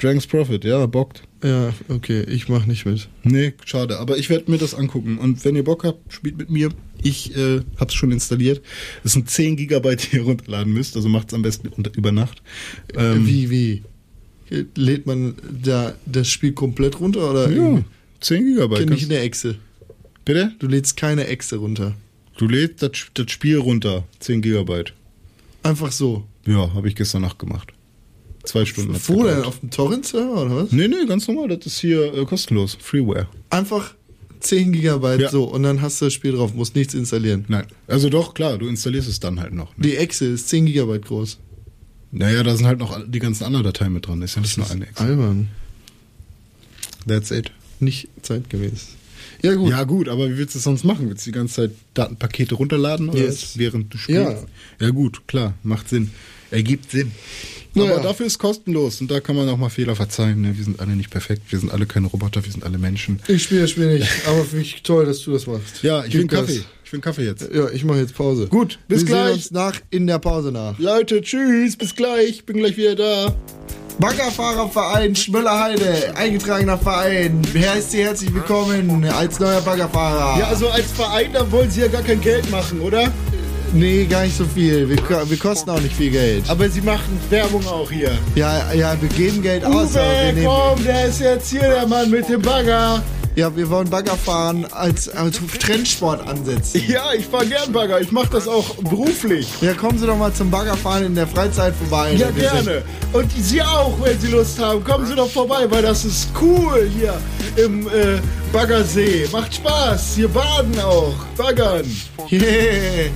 Dragon's 0.00 0.26
Profit, 0.26 0.64
ja, 0.64 0.86
bockt. 0.86 1.22
Ja, 1.44 1.72
okay, 1.88 2.22
ich 2.24 2.48
mach 2.48 2.66
nicht 2.66 2.84
mit. 2.86 3.08
Nee, 3.22 3.52
schade. 3.64 3.98
Aber 4.00 4.16
ich 4.18 4.28
werde 4.30 4.50
mir 4.50 4.58
das 4.58 4.74
angucken. 4.74 5.18
Und 5.18 5.44
wenn 5.44 5.54
ihr 5.54 5.62
Bock 5.62 5.84
habt, 5.84 6.12
spielt 6.12 6.36
mit 6.38 6.50
mir. 6.50 6.70
Ich 7.02 7.36
äh, 7.36 7.60
habe 7.76 7.88
es 7.88 7.94
schon 7.94 8.10
installiert. 8.10 8.62
Es 9.04 9.12
sind 9.12 9.28
10 9.30 9.56
Gigabyte, 9.56 10.10
die 10.12 10.16
ihr 10.16 10.22
runterladen 10.24 10.72
müsst. 10.72 10.96
Also 10.96 11.08
macht 11.08 11.28
es 11.28 11.34
am 11.34 11.42
besten 11.42 11.68
unter, 11.68 11.92
über 11.96 12.12
Nacht. 12.12 12.42
Ähm, 12.96 13.26
wie, 13.26 13.50
wie? 13.50 13.82
Lädt 14.74 15.06
man 15.06 15.34
da 15.62 15.94
das 16.06 16.28
Spiel 16.28 16.52
komplett 16.52 16.98
runter 16.98 17.30
oder 17.30 17.48
Ja, 17.50 17.56
irgendwie? 17.56 17.84
10 18.20 18.44
Gigabyte. 18.46 18.78
Kenn 18.80 18.92
ich 18.92 19.00
Kannst- 19.00 19.12
eine 19.12 19.20
Echse. 19.20 19.56
Bitte? 20.24 20.52
Du 20.58 20.66
lädst 20.66 20.96
keine 20.96 21.26
Echse 21.28 21.56
runter. 21.56 21.94
Du 22.36 22.46
lädst 22.48 22.82
das, 22.82 22.92
das 23.14 23.30
Spiel 23.30 23.58
runter. 23.58 24.04
10 24.20 24.42
Gigabyte. 24.42 24.92
Einfach 25.62 25.92
so. 25.92 26.24
Ja, 26.46 26.72
habe 26.74 26.88
ich 26.88 26.94
gestern 26.96 27.22
Nacht 27.22 27.38
gemacht. 27.38 27.72
Zwei 28.42 28.64
Stunden. 28.66 28.94
Wo 29.06 29.22
denn? 29.24 29.42
Auf 29.44 29.60
dem 29.60 29.70
Torrent-Server 29.70 30.42
oder 30.42 30.56
was? 30.56 30.72
Nee, 30.72 30.88
nee, 30.88 31.06
ganz 31.06 31.26
normal. 31.28 31.48
Das 31.48 31.64
ist 31.66 31.78
hier 31.78 32.12
äh, 32.12 32.24
kostenlos. 32.26 32.76
Freeware. 32.78 33.26
Einfach 33.50 33.94
10 34.40 34.72
Gigabyte 34.72 35.20
Ja. 35.22 35.30
so 35.30 35.44
und 35.44 35.62
dann 35.62 35.80
hast 35.80 36.00
du 36.00 36.06
das 36.06 36.12
Spiel 36.12 36.32
drauf, 36.32 36.52
musst 36.52 36.74
nichts 36.76 36.92
installieren. 36.92 37.46
Nein. 37.48 37.66
Also 37.86 38.10
doch, 38.10 38.34
klar, 38.34 38.58
du 38.58 38.66
installierst 38.68 39.08
es 39.08 39.18
dann 39.20 39.40
halt 39.40 39.54
noch. 39.54 39.74
Ne? 39.78 39.84
Die 39.84 39.96
Echse 39.96 40.26
ist 40.26 40.48
10 40.50 40.66
Gigabyte 40.66 41.06
groß. 41.06 41.38
Naja, 42.12 42.42
da 42.42 42.54
sind 42.54 42.66
halt 42.66 42.78
noch 42.78 43.00
die 43.06 43.18
ganzen 43.18 43.44
anderen 43.44 43.64
Dateien 43.64 43.92
mit 43.94 44.06
dran. 44.06 44.20
Ist 44.20 44.34
ja 44.36 44.42
nicht 44.42 44.58
nur 44.58 44.70
eine 44.70 44.86
Excel. 44.86 45.06
Albern. 45.06 45.48
That's 47.08 47.30
it. 47.30 47.50
Nicht 47.80 48.08
zeitgemäß. 48.22 48.88
Ja, 49.44 49.54
gut. 49.54 49.70
Ja, 49.70 49.84
gut, 49.84 50.08
aber 50.08 50.28
wie 50.30 50.36
willst 50.38 50.54
du 50.54 50.58
es 50.58 50.64
sonst 50.64 50.84
machen? 50.84 51.08
Willst 51.08 51.26
du 51.26 51.30
die 51.30 51.36
ganze 51.36 51.54
Zeit 51.54 51.70
Datenpakete 51.94 52.54
runterladen 52.54 53.08
oder 53.10 53.18
Yes. 53.20 53.58
während 53.58 53.92
du 53.92 53.98
spielst? 53.98 54.44
Ja. 54.80 54.86
Ja, 54.86 54.90
gut, 54.90 55.28
klar, 55.28 55.54
macht 55.62 55.88
Sinn. 55.88 56.10
Ergibt 56.50 56.90
Sinn. 56.90 57.10
Naja. 57.74 57.94
Aber 57.94 58.02
dafür 58.02 58.26
ist 58.26 58.38
kostenlos 58.38 59.00
und 59.00 59.10
da 59.10 59.18
kann 59.20 59.34
man 59.34 59.48
auch 59.48 59.56
mal 59.58 59.68
Fehler 59.68 59.96
verzeihen. 59.96 60.40
Ne? 60.42 60.56
Wir 60.56 60.64
sind 60.64 60.78
alle 60.80 60.94
nicht 60.94 61.10
perfekt, 61.10 61.42
wir 61.50 61.58
sind 61.58 61.72
alle 61.72 61.86
keine 61.86 62.06
Roboter, 62.06 62.44
wir 62.44 62.52
sind 62.52 62.62
alle 62.64 62.78
Menschen. 62.78 63.20
Ich 63.26 63.42
spiele 63.42 63.62
das 63.62 63.70
Spiel 63.70 63.98
nicht, 63.98 64.08
aber 64.26 64.44
finde 64.44 64.64
ich 64.64 64.82
toll, 64.82 65.04
dass 65.06 65.20
du 65.22 65.32
das 65.32 65.46
machst. 65.46 65.82
Ja, 65.82 66.04
ich 66.04 66.14
will 66.14 66.26
Gas. 66.28 66.40
Kaffee. 66.46 66.62
Ich 66.84 66.92
will 66.92 67.00
Kaffee 67.00 67.24
jetzt. 67.24 67.48
Ja, 67.52 67.68
ich 67.70 67.84
mache 67.84 67.98
jetzt 67.98 68.14
Pause. 68.14 68.46
Gut, 68.48 68.78
bis 68.88 69.00
Wir 69.00 69.06
gleich. 69.06 69.24
sehen 69.26 69.34
uns 69.34 69.50
nach 69.52 69.74
in 69.90 70.06
der 70.06 70.18
Pause 70.18 70.52
nach. 70.52 70.78
Leute, 70.78 71.22
tschüss, 71.22 71.76
bis 71.76 71.94
gleich, 71.94 72.44
bin 72.44 72.58
gleich 72.58 72.76
wieder 72.76 72.94
da. 72.94 73.34
Baggerfahrerverein 73.98 75.14
Schmöllerheide, 75.16 76.14
eingetragener 76.16 76.76
Verein. 76.76 77.40
Heißt 77.54 77.92
Sie 77.92 78.02
herzlich 78.02 78.34
willkommen 78.34 79.04
als 79.06 79.38
neuer 79.38 79.60
Baggerfahrer. 79.60 80.40
Ja, 80.40 80.48
also 80.48 80.68
als 80.68 80.90
Verein, 80.92 81.32
da 81.32 81.50
wollen 81.50 81.70
sie 81.70 81.80
ja 81.82 81.86
gar 81.88 82.02
kein 82.02 82.20
Geld 82.20 82.50
machen, 82.50 82.80
oder? 82.80 83.10
Nee, 83.74 84.04
gar 84.04 84.22
nicht 84.22 84.36
so 84.36 84.44
viel. 84.44 84.88
Wir, 84.88 84.98
wir 85.30 85.36
kosten 85.36 85.68
auch 85.70 85.80
nicht 85.80 85.96
viel 85.96 86.10
Geld. 86.10 86.44
Aber 86.48 86.68
sie 86.68 86.80
machen 86.80 87.18
Werbung 87.28 87.66
auch 87.66 87.90
hier. 87.90 88.12
Ja, 88.36 88.72
ja, 88.72 88.96
wir 89.00 89.08
geben 89.08 89.42
Geld 89.42 89.64
aus, 89.64 89.96
aber 89.96 90.06
wir 90.06 90.28
Uwe, 90.28 90.32
nehmen. 90.32 90.46
komm, 90.46 90.84
der 90.84 91.06
ist 91.06 91.20
jetzt 91.20 91.50
hier, 91.50 91.60
der 91.60 91.86
Mann 91.86 92.08
mit 92.10 92.28
dem 92.28 92.40
Bagger. 92.40 93.02
Ja, 93.34 93.54
wir 93.56 93.68
wollen 93.68 93.90
Baggerfahren 93.90 94.64
als, 94.72 95.08
als 95.08 95.40
Trendsport 95.58 96.24
ansetzen. 96.24 96.82
Ja, 96.86 97.12
ich 97.18 97.26
fahr 97.26 97.44
gern 97.44 97.72
Bagger, 97.72 98.00
ich 98.00 98.12
mach 98.12 98.28
das 98.28 98.46
auch 98.46 98.76
beruflich. 98.76 99.48
Ja, 99.60 99.74
kommen 99.74 99.98
Sie 99.98 100.06
doch 100.06 100.16
mal 100.16 100.32
zum 100.32 100.52
Baggerfahren 100.52 101.06
in 101.06 101.16
der 101.16 101.26
Freizeit 101.26 101.74
vorbei. 101.74 102.12
Ja, 102.12 102.30
gerne. 102.30 102.84
Und 103.12 103.32
Sie 103.36 103.60
auch, 103.60 103.94
wenn 104.04 104.20
Sie 104.20 104.28
Lust 104.28 104.60
haben. 104.60 104.84
Kommen 104.84 105.04
Sie 105.04 105.16
doch 105.16 105.28
vorbei, 105.28 105.66
weil 105.68 105.82
das 105.82 106.04
ist 106.04 106.28
cool 106.40 106.88
hier 106.96 107.14
im 107.56 107.88
äh, 107.88 108.20
Baggersee. 108.52 109.26
Macht 109.32 109.52
Spaß. 109.56 110.14
Hier 110.14 110.28
baden 110.28 110.78
auch. 110.78 111.14
Baggern. 111.36 111.84
Yeah. 112.30 113.10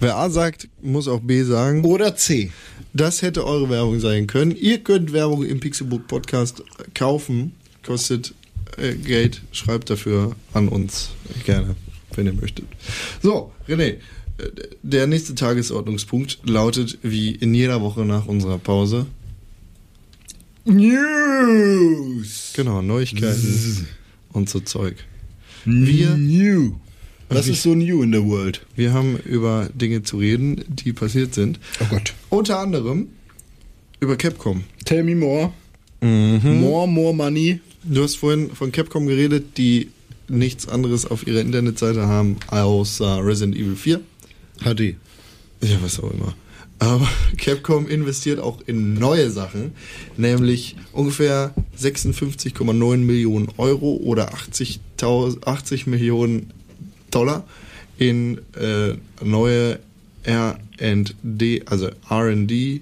Wer 0.00 0.16
A 0.16 0.30
sagt, 0.30 0.68
muss 0.82 1.08
auch 1.08 1.20
B 1.20 1.42
sagen. 1.42 1.84
Oder 1.84 2.14
C. 2.16 2.50
Das 2.92 3.22
hätte 3.22 3.44
eure 3.44 3.68
Werbung 3.68 4.00
sein 4.00 4.26
können. 4.26 4.52
Ihr 4.56 4.78
könnt 4.78 5.12
Werbung 5.12 5.44
im 5.44 5.60
Pixelbook 5.60 6.06
Podcast 6.06 6.62
kaufen. 6.94 7.52
Kostet 7.84 8.34
äh, 8.76 8.94
Geld. 8.94 9.42
Schreibt 9.52 9.90
dafür 9.90 10.36
an 10.52 10.68
uns. 10.68 11.10
Gerne, 11.44 11.74
wenn 12.14 12.26
ihr 12.26 12.32
möchtet. 12.32 12.66
So, 13.22 13.52
René. 13.68 13.82
äh, 13.82 13.98
Der 14.82 15.06
nächste 15.06 15.34
Tagesordnungspunkt 15.34 16.38
lautet 16.44 16.98
wie 17.02 17.32
in 17.32 17.52
jeder 17.54 17.80
Woche 17.80 18.04
nach 18.04 18.26
unserer 18.26 18.58
Pause. 18.58 19.06
News. 20.64 22.52
Genau, 22.54 22.82
Neuigkeiten 22.82 23.88
und 24.32 24.48
so 24.48 24.60
Zeug. 24.60 24.96
Wir- 25.64 26.14
New. 26.16 26.74
Was 27.28 27.46
ist 27.46 27.62
so 27.62 27.74
new 27.74 28.02
in 28.02 28.12
der 28.12 28.24
World? 28.24 28.64
Wir 28.74 28.92
haben 28.92 29.18
über 29.18 29.68
Dinge 29.74 30.02
zu 30.02 30.18
reden, 30.18 30.64
die 30.68 30.92
passiert 30.92 31.34
sind. 31.34 31.60
Oh 31.80 31.86
Gott. 31.90 32.14
Unter 32.30 32.58
anderem 32.58 33.08
über 34.00 34.16
Capcom. 34.16 34.64
Tell 34.84 35.02
me 35.02 35.14
more. 35.14 35.52
Mhm. 36.00 36.60
More, 36.60 36.88
more 36.88 37.14
money. 37.14 37.60
Du 37.84 38.02
hast 38.02 38.16
vorhin 38.16 38.50
von 38.50 38.72
Capcom 38.72 39.06
geredet, 39.06 39.58
die 39.58 39.88
nichts 40.28 40.68
anderes 40.68 41.06
auf 41.06 41.26
ihrer 41.26 41.40
Internetseite 41.40 42.06
haben 42.06 42.36
außer 42.48 43.24
Resident 43.24 43.56
Evil 43.56 43.76
4. 43.76 44.00
HD. 44.60 44.96
Ja, 45.62 45.76
was 45.82 46.00
auch 46.00 46.10
immer. 46.10 46.34
Aber 46.78 47.08
Capcom 47.36 47.88
investiert 47.88 48.38
auch 48.40 48.60
in 48.66 48.94
neue 48.94 49.30
Sachen, 49.30 49.72
nämlich 50.16 50.76
ungefähr 50.92 51.54
56,9 51.78 52.96
Millionen 52.98 53.48
Euro 53.56 53.96
oder 53.96 54.32
80, 54.32 54.80
80 55.00 55.86
Millionen 55.86 56.52
Dollar 57.10 57.44
in 57.98 58.38
äh, 58.54 58.94
neue 59.24 59.80
R&D, 60.22 61.62
also 61.66 61.90
R&D, 62.08 62.80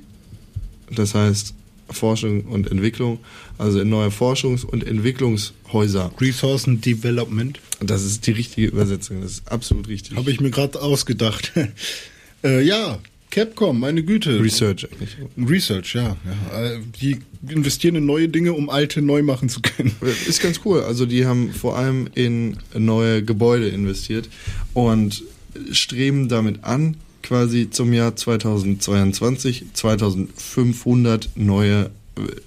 das 0.90 1.14
heißt 1.14 1.54
Forschung 1.90 2.42
und 2.44 2.70
Entwicklung, 2.70 3.20
also 3.58 3.80
in 3.80 3.88
neue 3.88 4.08
Forschungs- 4.08 4.64
und 4.64 4.84
Entwicklungshäuser. 4.86 6.12
Resourcen 6.20 6.80
Development. 6.80 7.60
Das 7.80 8.02
ist 8.02 8.26
die 8.26 8.32
richtige 8.32 8.68
Übersetzung, 8.68 9.22
das 9.22 9.32
ist 9.32 9.52
absolut 9.52 9.88
richtig. 9.88 10.16
Habe 10.16 10.30
ich 10.30 10.40
mir 10.40 10.50
gerade 10.50 10.80
ausgedacht. 10.80 11.52
äh, 12.44 12.62
ja, 12.62 12.98
Capcom, 13.36 13.78
meine 13.78 14.02
Güte. 14.02 14.40
Research 14.42 14.88
eigentlich. 14.90 15.14
Research, 15.36 15.94
ja. 15.94 16.16
ja. 16.24 16.64
Äh, 16.64 16.80
Die 17.02 17.18
investieren 17.46 17.96
in 17.96 18.06
neue 18.06 18.30
Dinge, 18.30 18.54
um 18.54 18.70
alte 18.70 19.02
neu 19.02 19.22
machen 19.22 19.50
zu 19.50 19.60
können. 19.60 19.94
Ist 20.26 20.40
ganz 20.40 20.62
cool. 20.64 20.80
Also 20.80 21.04
die 21.04 21.26
haben 21.26 21.52
vor 21.52 21.76
allem 21.76 22.08
in 22.14 22.56
neue 22.74 23.22
Gebäude 23.22 23.68
investiert 23.68 24.30
und 24.72 25.22
streben 25.70 26.30
damit 26.30 26.64
an, 26.64 26.96
quasi 27.22 27.68
zum 27.68 27.92
Jahr 27.92 28.16
2022 28.16 29.66
2500 29.74 31.28
neue 31.34 31.82
äh, 31.84 31.90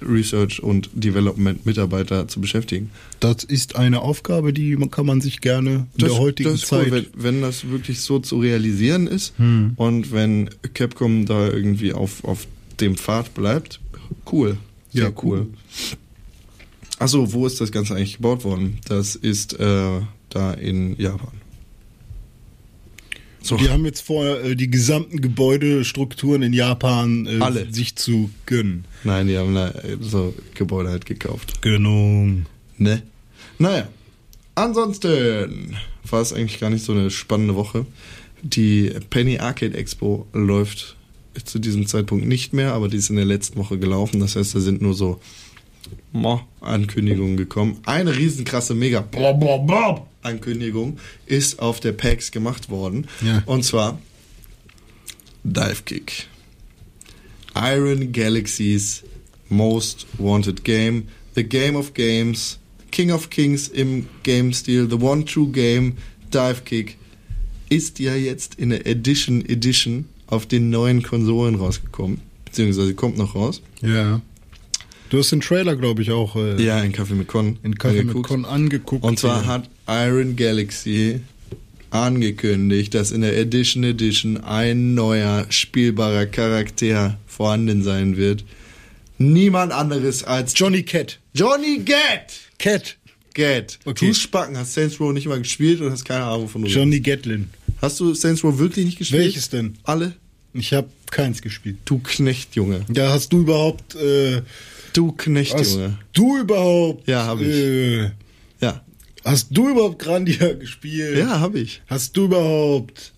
Research 0.02 0.64
und 0.64 0.90
Development 0.94 1.66
Mitarbeiter 1.66 2.28
zu 2.28 2.42
beschäftigen. 2.42 2.90
Das 3.20 3.44
ist 3.44 3.76
eine 3.76 4.02
Aufgabe, 4.02 4.52
die 4.54 4.76
man- 4.76 4.90
kann 4.92 5.06
man 5.06 5.22
sich 5.22 5.42
gerne 5.42 5.88
in 5.98 6.06
der 6.06 6.18
heutigen 6.18 6.50
das 6.52 6.62
ist 6.64 6.68
Zeit. 6.70 6.88
cool, 6.88 6.92
wenn, 6.92 7.24
wenn 7.24 7.42
das 7.42 7.70
wirklich 7.70 8.02
so 8.02 8.20
zu 8.20 8.40
realisieren 8.40 9.06
ist 9.08 9.34
und 9.38 10.12
wenn 10.12 10.50
Capcom 10.74 11.26
da 11.26 11.48
irgendwie 11.48 11.94
auf, 11.94 12.24
auf 12.24 12.48
dem 12.80 12.96
Pfad 12.98 13.34
bleibt, 13.34 13.80
cool. 14.32 14.58
Sehr 14.92 15.04
Ja, 15.04 15.10
cool. 15.24 15.40
cool. 15.42 15.48
Achso, 16.98 17.32
wo 17.32 17.46
ist 17.46 17.62
das 17.62 17.72
Ganze 17.72 17.96
eigentlich 17.96 18.18
gebaut 18.18 18.44
worden? 18.44 18.80
Das 18.88 19.16
ist 19.16 19.54
äh, 19.60 20.02
da 20.30 20.54
in 20.54 21.00
Japan. 21.00 21.32
So, 23.50 23.58
Die 23.58 23.72
haben 23.72 23.84
jetzt 23.84 24.02
vor, 24.02 24.24
äh, 24.28 24.56
die 24.56 24.70
gesamten 24.70 25.22
Gebäudestrukturen 25.22 26.44
in 26.44 26.54
Japan 26.54 27.26
äh, 27.26 27.40
Alle. 27.40 27.74
sich 27.74 27.96
zu 27.96 28.30
gönnen. 28.46 28.86
nein, 29.04 29.26
die 29.28 29.40
haben 29.40 29.58
äh, 29.58 29.72
so 30.02 30.36
Gebäude 30.54 30.90
halt 30.92 31.08
gekauft. 31.08 31.60
Genau. 31.64 32.28
Ne? 32.78 33.02
Naja. 33.58 33.88
Ansonsten 34.54 35.76
war 36.08 36.22
es 36.22 36.32
eigentlich 36.32 36.60
gar 36.60 36.70
nicht 36.70 36.86
so 36.86 36.92
eine 36.92 37.10
spannende 37.10 37.56
Woche. 37.56 37.88
Die 38.44 38.94
Penny 39.10 39.40
Arcade 39.40 39.76
Expo 39.76 40.28
läuft 40.32 40.96
zu 41.44 41.58
diesem 41.58 41.88
Zeitpunkt 41.88 42.28
nicht 42.28 42.54
mehr, 42.54 42.74
aber 42.74 42.88
die 42.88 42.98
ist 42.98 43.10
in 43.10 43.16
der 43.16 43.26
letzten 43.26 43.58
Woche 43.58 43.80
gelaufen. 43.80 44.20
Das 44.20 44.36
heißt, 44.36 44.54
da 44.54 44.60
sind 44.60 44.84
nur 44.84 44.94
so 44.94 45.20
Ankündigungen 46.62 47.36
gekommen. 47.36 47.78
Eine 47.88 48.16
riesenkrasse 48.16 48.76
Mega 48.76 49.02
Bob, 49.02 49.40
Bob, 49.40 49.66
Bob 49.66 50.09
Ankündigung 50.22 50.98
ist 51.26 51.60
auf 51.60 51.80
der 51.80 51.94
PAX 51.94 52.32
gemacht 52.32 52.70
worden. 52.70 53.08
Ja. 53.26 53.44
Und 53.46 53.64
zwar 53.64 54.00
Dive 55.44 55.84
Kick. 55.86 56.28
Iron 57.56 58.12
Galaxy's 58.12 59.04
Most 59.50 60.06
Wanted 60.18 60.64
Game, 60.64 61.08
The 61.36 61.44
Game 61.44 61.76
of 61.76 61.94
Games, 61.94 62.60
King 62.92 63.12
of 63.12 63.30
Kings 63.30 63.68
im 63.68 64.08
Game-Stil, 64.24 64.88
The 64.90 64.96
One 64.98 65.26
True 65.26 65.48
Game, 65.50 65.94
Dive 66.34 66.62
Kick, 66.66 66.98
ist 67.70 68.00
ja 68.00 68.16
jetzt 68.16 68.56
in 68.56 68.70
der 68.70 68.86
Edition 68.86 69.44
Edition 69.46 70.06
auf 70.28 70.46
den 70.46 70.70
neuen 70.70 71.02
Konsolen 71.04 71.56
rausgekommen. 71.56 72.22
Beziehungsweise 72.46 72.94
kommt 72.96 73.18
noch 73.18 73.36
raus. 73.36 73.62
Ja. 73.82 74.22
Du 75.10 75.18
hast 75.18 75.32
den 75.32 75.42
Trailer, 75.42 75.76
glaube 75.76 76.04
ich, 76.04 76.12
auch 76.12 76.36
äh, 76.36 76.64
Ja, 76.64 76.82
in 76.84 76.92
Kaffee 76.92 77.16
mit 77.16 77.28
Con. 77.28 77.58
in 77.64 77.76
Kaffee 77.78 77.96
mit 77.98 78.02
angeguckt. 78.10 78.28
Con 78.28 78.46
angeguckt. 78.46 79.04
Und 79.04 79.18
zwar 79.20 79.42
Ja. 79.44 79.48
hat 79.48 79.70
Iron 79.90 80.36
Galaxy 80.36 81.22
angekündigt, 81.90 82.94
dass 82.94 83.12
in 83.12 83.22
der 83.22 83.36
Edition 83.38 83.84
Edition 83.84 84.38
ein 84.38 84.94
neuer 84.94 85.46
spielbarer 85.50 86.28
Charakter 86.28 87.18
vorhanden 87.26 87.82
sein 87.84 88.16
wird. 88.16 88.44
Niemand 89.18 89.74
anderes 89.74 90.24
als 90.24 90.54
Johnny 90.56 90.84
Cat. 90.84 91.20
Johnny 91.34 91.80
Gat. 91.80 92.34
Cat. 92.60 92.96
Gat. 93.34 93.80
Okay. 93.86 94.08
Du 94.08 94.14
Spacken 94.14 94.58
hast 94.58 94.74
Saints 94.74 95.00
Row 95.00 95.12
nicht 95.12 95.28
mal 95.28 95.40
gespielt 95.40 95.82
und 95.82 95.92
hast 95.92 96.06
keine 96.06 96.24
Ahnung 96.26 96.48
von 96.48 96.62
du 96.62 96.68
Johnny 96.68 97.00
Gatlin. 97.00 97.50
Hast 97.82 98.00
du 98.00 98.14
Saints 98.14 98.44
Row 98.44 98.58
wirklich 98.58 98.86
nicht 98.86 98.98
gespielt? 98.98 99.24
Welches 99.24 99.50
denn? 99.50 99.78
Alle? 99.84 100.14
Ich 100.54 100.74
habe 100.74 100.90
keins 101.12 101.42
gespielt. 101.42 101.78
Du 101.86 102.00
Knecht, 102.00 102.56
Junge. 102.56 102.86
Ja, 102.94 103.10
hast 103.12 103.34
du 103.34 103.40
überhaupt 103.42 103.96
äh, 103.96 104.42
Du 104.94 105.12
Knecht, 105.12 105.60
Junge. 105.60 105.98
du 106.14 106.38
überhaupt 106.38 107.08
Ja, 107.08 107.26
hab 107.26 107.40
ich. 107.42 107.48
Äh. 107.48 108.12
Hast 109.30 109.50
du 109.52 109.70
überhaupt 109.70 110.00
Grandia 110.00 110.54
gespielt? 110.60 111.18
Ja, 111.18 111.40
hab 111.40 111.56
ich. 111.56 111.82
Hast 111.88 112.16
du 112.18 112.26
überhaupt 112.26 113.14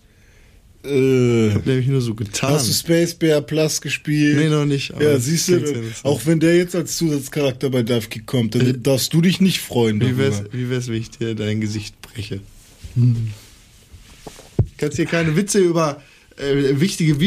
äh, 0.84 1.50
Hab 1.52 1.64
nämlich 1.66 1.86
nur 1.86 2.00
so 2.00 2.14
getan. 2.14 2.54
Hast 2.54 2.68
du 2.68 2.72
Space 2.72 3.14
Bear 3.14 3.40
Plus 3.40 3.80
gespielt? 3.80 4.36
Nee, 4.36 4.48
noch 4.48 4.64
nicht, 4.64 4.92
Ja, 4.98 5.18
siehst 5.18 5.48
du, 5.48 5.54
interessant. 5.56 6.04
auch 6.04 6.26
wenn 6.26 6.40
der 6.40 6.56
jetzt 6.56 6.74
als 6.74 6.96
Zusatzcharakter 6.96 7.70
bei 7.70 7.82
Dive 7.84 8.08
Kick 8.08 8.26
kommt, 8.26 8.54
dann 8.56 8.82
darfst 8.82 9.12
du 9.14 9.20
dich 9.20 9.40
nicht 9.40 9.60
freuen. 9.60 10.00
Wie 10.00 10.18
wär's, 10.18 10.42
wie 10.50 10.68
wär's, 10.70 10.88
wenn 10.88 10.94
ich 11.00 11.10
dir 11.10 11.34
dein 11.36 11.60
Gesicht 11.60 12.00
breche? 12.02 12.40
Kannst 14.76 14.96
hier 14.96 15.06
keine 15.06 15.36
Witze 15.36 15.60
über 15.60 16.02
äh, 16.36 16.80
wichtige 16.80 17.20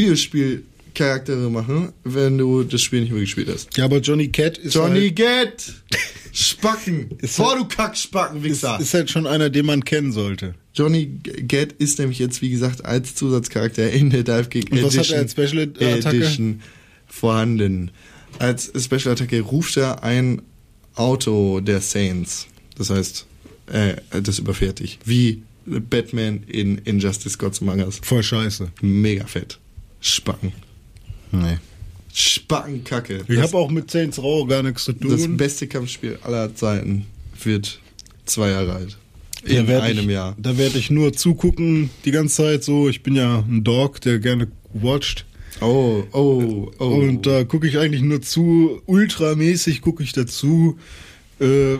Videospielcharaktere 0.96 1.50
machen, 1.50 1.92
wenn 2.04 2.38
du 2.38 2.62
das 2.64 2.80
Spiel 2.82 3.02
nicht 3.02 3.12
mehr 3.12 3.20
gespielt 3.20 3.48
hast. 3.52 3.76
Ja, 3.76 3.84
aber 3.84 3.98
Johnny 3.98 4.28
Cat 4.28 4.58
ist 4.58 4.74
Johnny 4.74 5.12
halt, 5.14 5.16
Get! 5.16 5.74
Spacken! 6.32 7.10
Ist 7.18 7.36
Vor 7.36 7.50
halt- 7.52 7.60
du 7.60 7.64
Kackspacken, 7.68 8.42
Wichser! 8.42 8.78
ist 8.80 8.94
halt 8.94 9.10
schon 9.10 9.26
einer, 9.26 9.50
den 9.50 9.66
man 9.66 9.84
kennen 9.84 10.12
sollte. 10.12 10.54
Johnny 10.74 11.06
Get 11.06 11.72
ist 11.74 11.98
nämlich 11.98 12.18
jetzt, 12.18 12.42
wie 12.42 12.50
gesagt, 12.50 12.84
als 12.84 13.14
Zusatzcharakter 13.14 13.90
in 13.90 14.10
der 14.10 14.22
Dive 14.22 14.48
Kick 14.48 14.70
Und 14.72 14.82
was 14.82 14.94
Edition, 14.94 15.02
hat 15.04 15.10
er 15.12 15.18
als 15.20 15.32
Special 15.32 15.62
Attacke? 15.98 16.16
Edition 16.16 16.60
vorhanden. 17.06 17.90
Als 18.38 18.70
Special 18.84 19.12
Attacke 19.12 19.40
ruft 19.40 19.76
er 19.78 20.02
ein 20.02 20.42
Auto 20.94 21.60
der 21.60 21.80
Saints. 21.80 22.46
Das 22.76 22.90
heißt, 22.90 23.26
äh, 23.72 23.96
das 24.22 24.38
überfährt 24.38 24.80
dich. 24.80 24.98
Wie 25.04 25.42
Batman 25.64 26.42
in 26.46 26.78
Injustice 26.78 27.38
Gods 27.38 27.62
Among 27.62 27.80
Us. 27.80 28.00
Voll 28.02 28.22
scheiße. 28.22 28.68
Mega 28.82 29.26
fett. 29.26 29.58
Spacken. 30.00 30.52
Nee. 31.32 31.58
Spackenkacke. 32.12 33.24
Ich 33.28 33.36
Das- 33.36 33.48
habe 33.48 33.58
auch 33.58 33.70
mit 33.70 33.90
Saints 33.90 34.18
Row 34.18 34.46
gar 34.48 34.62
nichts 34.62 34.84
zu 34.84 34.92
das 34.92 35.22
tun. 35.22 35.36
beste 35.36 35.66
Kampfspiel 35.66 36.18
aller 36.22 36.54
Zeiten 36.54 37.06
wird 37.42 37.80
zwei 38.24 38.50
Jahre 38.50 38.72
alt. 38.74 38.96
In 39.44 39.68
werd 39.68 39.82
einem 39.82 40.08
ich, 40.08 40.14
Jahr. 40.14 40.34
Da 40.38 40.56
werde 40.58 40.78
ich 40.78 40.90
nur 40.90 41.12
zugucken 41.12 41.90
die 42.04 42.10
ganze 42.10 42.36
Zeit 42.36 42.64
so. 42.64 42.88
Ich 42.88 43.02
bin 43.02 43.14
ja 43.14 43.44
ein 43.46 43.62
Dog, 43.62 44.00
der 44.00 44.18
gerne 44.18 44.48
watcht. 44.72 45.24
Oh, 45.60 46.02
oh, 46.12 46.70
oh. 46.78 46.84
Und 46.84 47.26
da 47.26 47.44
gucke 47.44 47.66
ich 47.68 47.78
eigentlich 47.78 48.02
nur 48.02 48.20
zu. 48.22 48.82
Ultramäßig 48.86 49.80
gucke 49.82 50.02
ich 50.02 50.12
dazu. 50.12 50.78
Äh, 51.38 51.76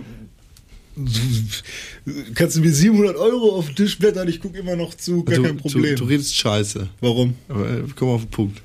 kannst 2.35 2.56
du 2.56 2.60
mir 2.60 2.73
700 2.73 3.16
Euro 3.16 3.56
auf 3.56 3.66
den 3.66 3.77
Tisch 3.77 3.98
blättern? 3.98 4.28
Ich 4.28 4.40
gucke 4.40 4.59
immer 4.59 4.77
noch 4.77 4.94
zu. 4.94 5.24
Gar 5.24 5.36
du, 5.36 5.43
kein 5.43 5.56
Problem. 5.56 5.97
Du, 5.97 6.05
du 6.05 6.10
redest 6.10 6.35
scheiße. 6.36 6.89
Warum? 7.01 7.35
Aber 7.48 7.68
äh, 7.68 7.82
komm 7.94 8.09
auf 8.10 8.23
den 8.23 8.31
Punkt. 8.31 8.62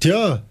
Tja, 0.00 0.42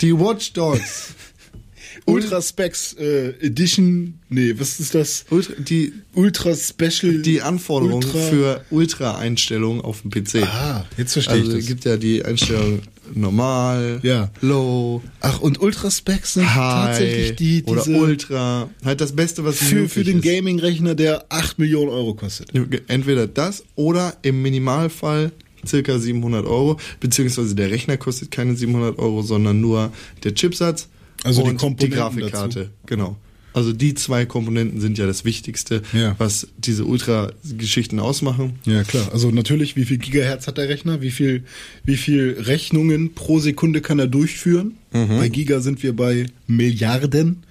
Die 0.00 0.12
Watch 0.18 0.52
Dogs. 0.54 1.14
Ultra 2.06 2.42
Specs 2.42 2.94
äh, 2.94 3.28
Edition. 3.40 4.18
Nee, 4.28 4.54
was 4.58 4.78
ist 4.80 4.94
das? 4.94 5.24
Ultra, 5.30 5.54
die, 5.58 5.92
Ultra 6.14 6.54
Special. 6.54 7.22
die 7.22 7.40
Anforderungen 7.40 8.04
Ultra- 8.04 8.18
für 8.30 8.64
Ultra-Einstellungen 8.70 9.80
auf 9.80 10.02
dem 10.02 10.10
PC. 10.10 10.42
Ah, 10.42 10.84
jetzt 10.98 11.14
verstehe 11.14 11.36
also 11.36 11.52
ich 11.52 11.60
es 11.60 11.66
gibt 11.66 11.84
ja 11.86 11.96
die 11.96 12.22
Einstellung 12.24 12.80
normal, 13.14 14.00
Ja. 14.02 14.30
low, 14.40 15.02
Ach, 15.20 15.40
und 15.40 15.60
Ultra 15.60 15.90
Specs 15.90 16.34
sind 16.34 16.54
high 16.54 16.86
tatsächlich 16.88 17.36
die, 17.36 17.62
oder 17.64 17.82
diese 17.84 17.96
ultra. 17.98 18.68
Halt 18.84 19.00
das 19.00 19.14
Beste, 19.14 19.44
was 19.44 19.58
für, 19.58 19.88
für 19.88 20.04
den. 20.04 20.20
Gaming-Rechner, 20.20 20.94
der 20.94 21.24
8 21.30 21.58
Millionen 21.58 21.90
Euro 21.90 22.14
kostet. 22.14 22.50
Entweder 22.88 23.26
das 23.26 23.64
oder 23.76 24.16
im 24.22 24.42
Minimalfall 24.42 25.32
circa 25.66 25.98
700 25.98 26.46
Euro, 26.46 26.78
beziehungsweise 27.00 27.54
der 27.54 27.70
Rechner 27.70 27.96
kostet 27.96 28.30
keine 28.30 28.54
700 28.56 28.98
Euro, 28.98 29.22
sondern 29.22 29.60
nur 29.60 29.92
der 30.22 30.34
Chipsatz 30.34 30.88
Also 31.22 31.42
die 31.42 31.48
und 31.50 31.54
die 31.60 31.64
Komponenten 31.64 31.98
Grafikkarte. 31.98 32.58
dazu. 32.60 32.70
Genau. 32.86 33.16
Also 33.52 33.72
die 33.72 33.94
zwei 33.94 34.26
Komponenten 34.26 34.80
sind 34.80 34.98
ja 34.98 35.06
das 35.06 35.24
Wichtigste, 35.24 35.82
Ja. 35.92 36.16
was 36.18 36.48
diese 36.58 36.84
Ultra-Geschichten 36.86 38.00
ausmachen. 38.00 38.54
Ja, 38.66 38.82
klar. 38.82 39.10
Also 39.12 39.30
natürlich, 39.30 39.76
wie 39.76 39.84
viel 39.84 39.98
Gigahertz 39.98 40.48
hat 40.48 40.58
der 40.58 40.68
Rechner? 40.68 41.02
Wie 41.02 41.12
viel, 41.12 41.44
wie 41.84 41.96
viel 41.96 42.36
Rechnungen 42.40 43.14
pro 43.14 43.38
Sekunde 43.38 43.80
kann 43.80 44.00
er 44.00 44.08
durchführen? 44.08 44.72
Bei 44.90 45.28
Giga 45.28 45.60
sind 45.60 45.84
wir 45.84 45.94
bei 45.94 46.26
Milliarden. 46.48 47.44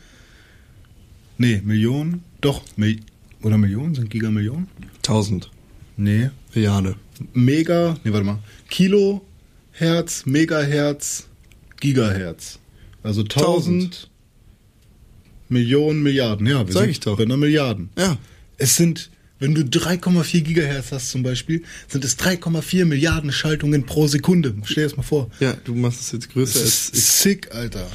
Nee, 1.37 1.61
Millionen? 1.63 2.21
Doch, 2.41 2.61
Mil 2.75 2.99
oder 3.41 3.57
Millionen? 3.57 3.95
Sind 3.95 4.09
Giga 4.09 4.29
Millionen? 4.29 4.67
1000 4.97 5.49
Nee. 5.95 6.29
Milliarden. 6.53 6.95
Mega, 7.33 7.97
nee, 8.03 8.11
warte 8.11 8.25
mal. 8.25 8.39
Kilohertz, 8.69 10.25
Megahertz, 10.25 11.27
Gigahertz. 11.79 12.59
Also 13.03 13.21
1000 13.21 14.09
Millionen, 15.49 16.01
Milliarden. 16.03 16.47
Ja, 16.47 16.65
wir 16.65 16.73
Sag 16.73 16.89
ich 16.89 16.99
doch. 16.99 17.17
bei 17.17 17.23
einer 17.23 17.37
Milliarden. 17.37 17.89
Ja. 17.97 18.17
Es 18.57 18.75
sind, 18.75 19.09
wenn 19.39 19.53
du 19.53 19.61
3,4 19.61 20.41
Gigahertz 20.41 20.91
hast 20.91 21.11
zum 21.11 21.21
Beispiel, 21.23 21.63
sind 21.87 22.03
es 22.05 22.17
3,4 22.17 22.85
Milliarden 22.85 23.31
Schaltungen 23.31 23.85
pro 23.85 24.07
Sekunde. 24.07 24.55
Stell 24.63 24.83
dir 24.83 24.89
das 24.89 24.97
mal 24.97 25.03
vor. 25.03 25.29
Ja, 25.39 25.53
du 25.65 25.75
machst 25.75 26.01
es 26.01 26.11
jetzt 26.11 26.29
größer. 26.31 26.53
Das 26.59 26.63
als 26.63 26.89
ist 26.89 26.95
ich. 26.95 27.03
sick, 27.03 27.53
Alter. 27.53 27.85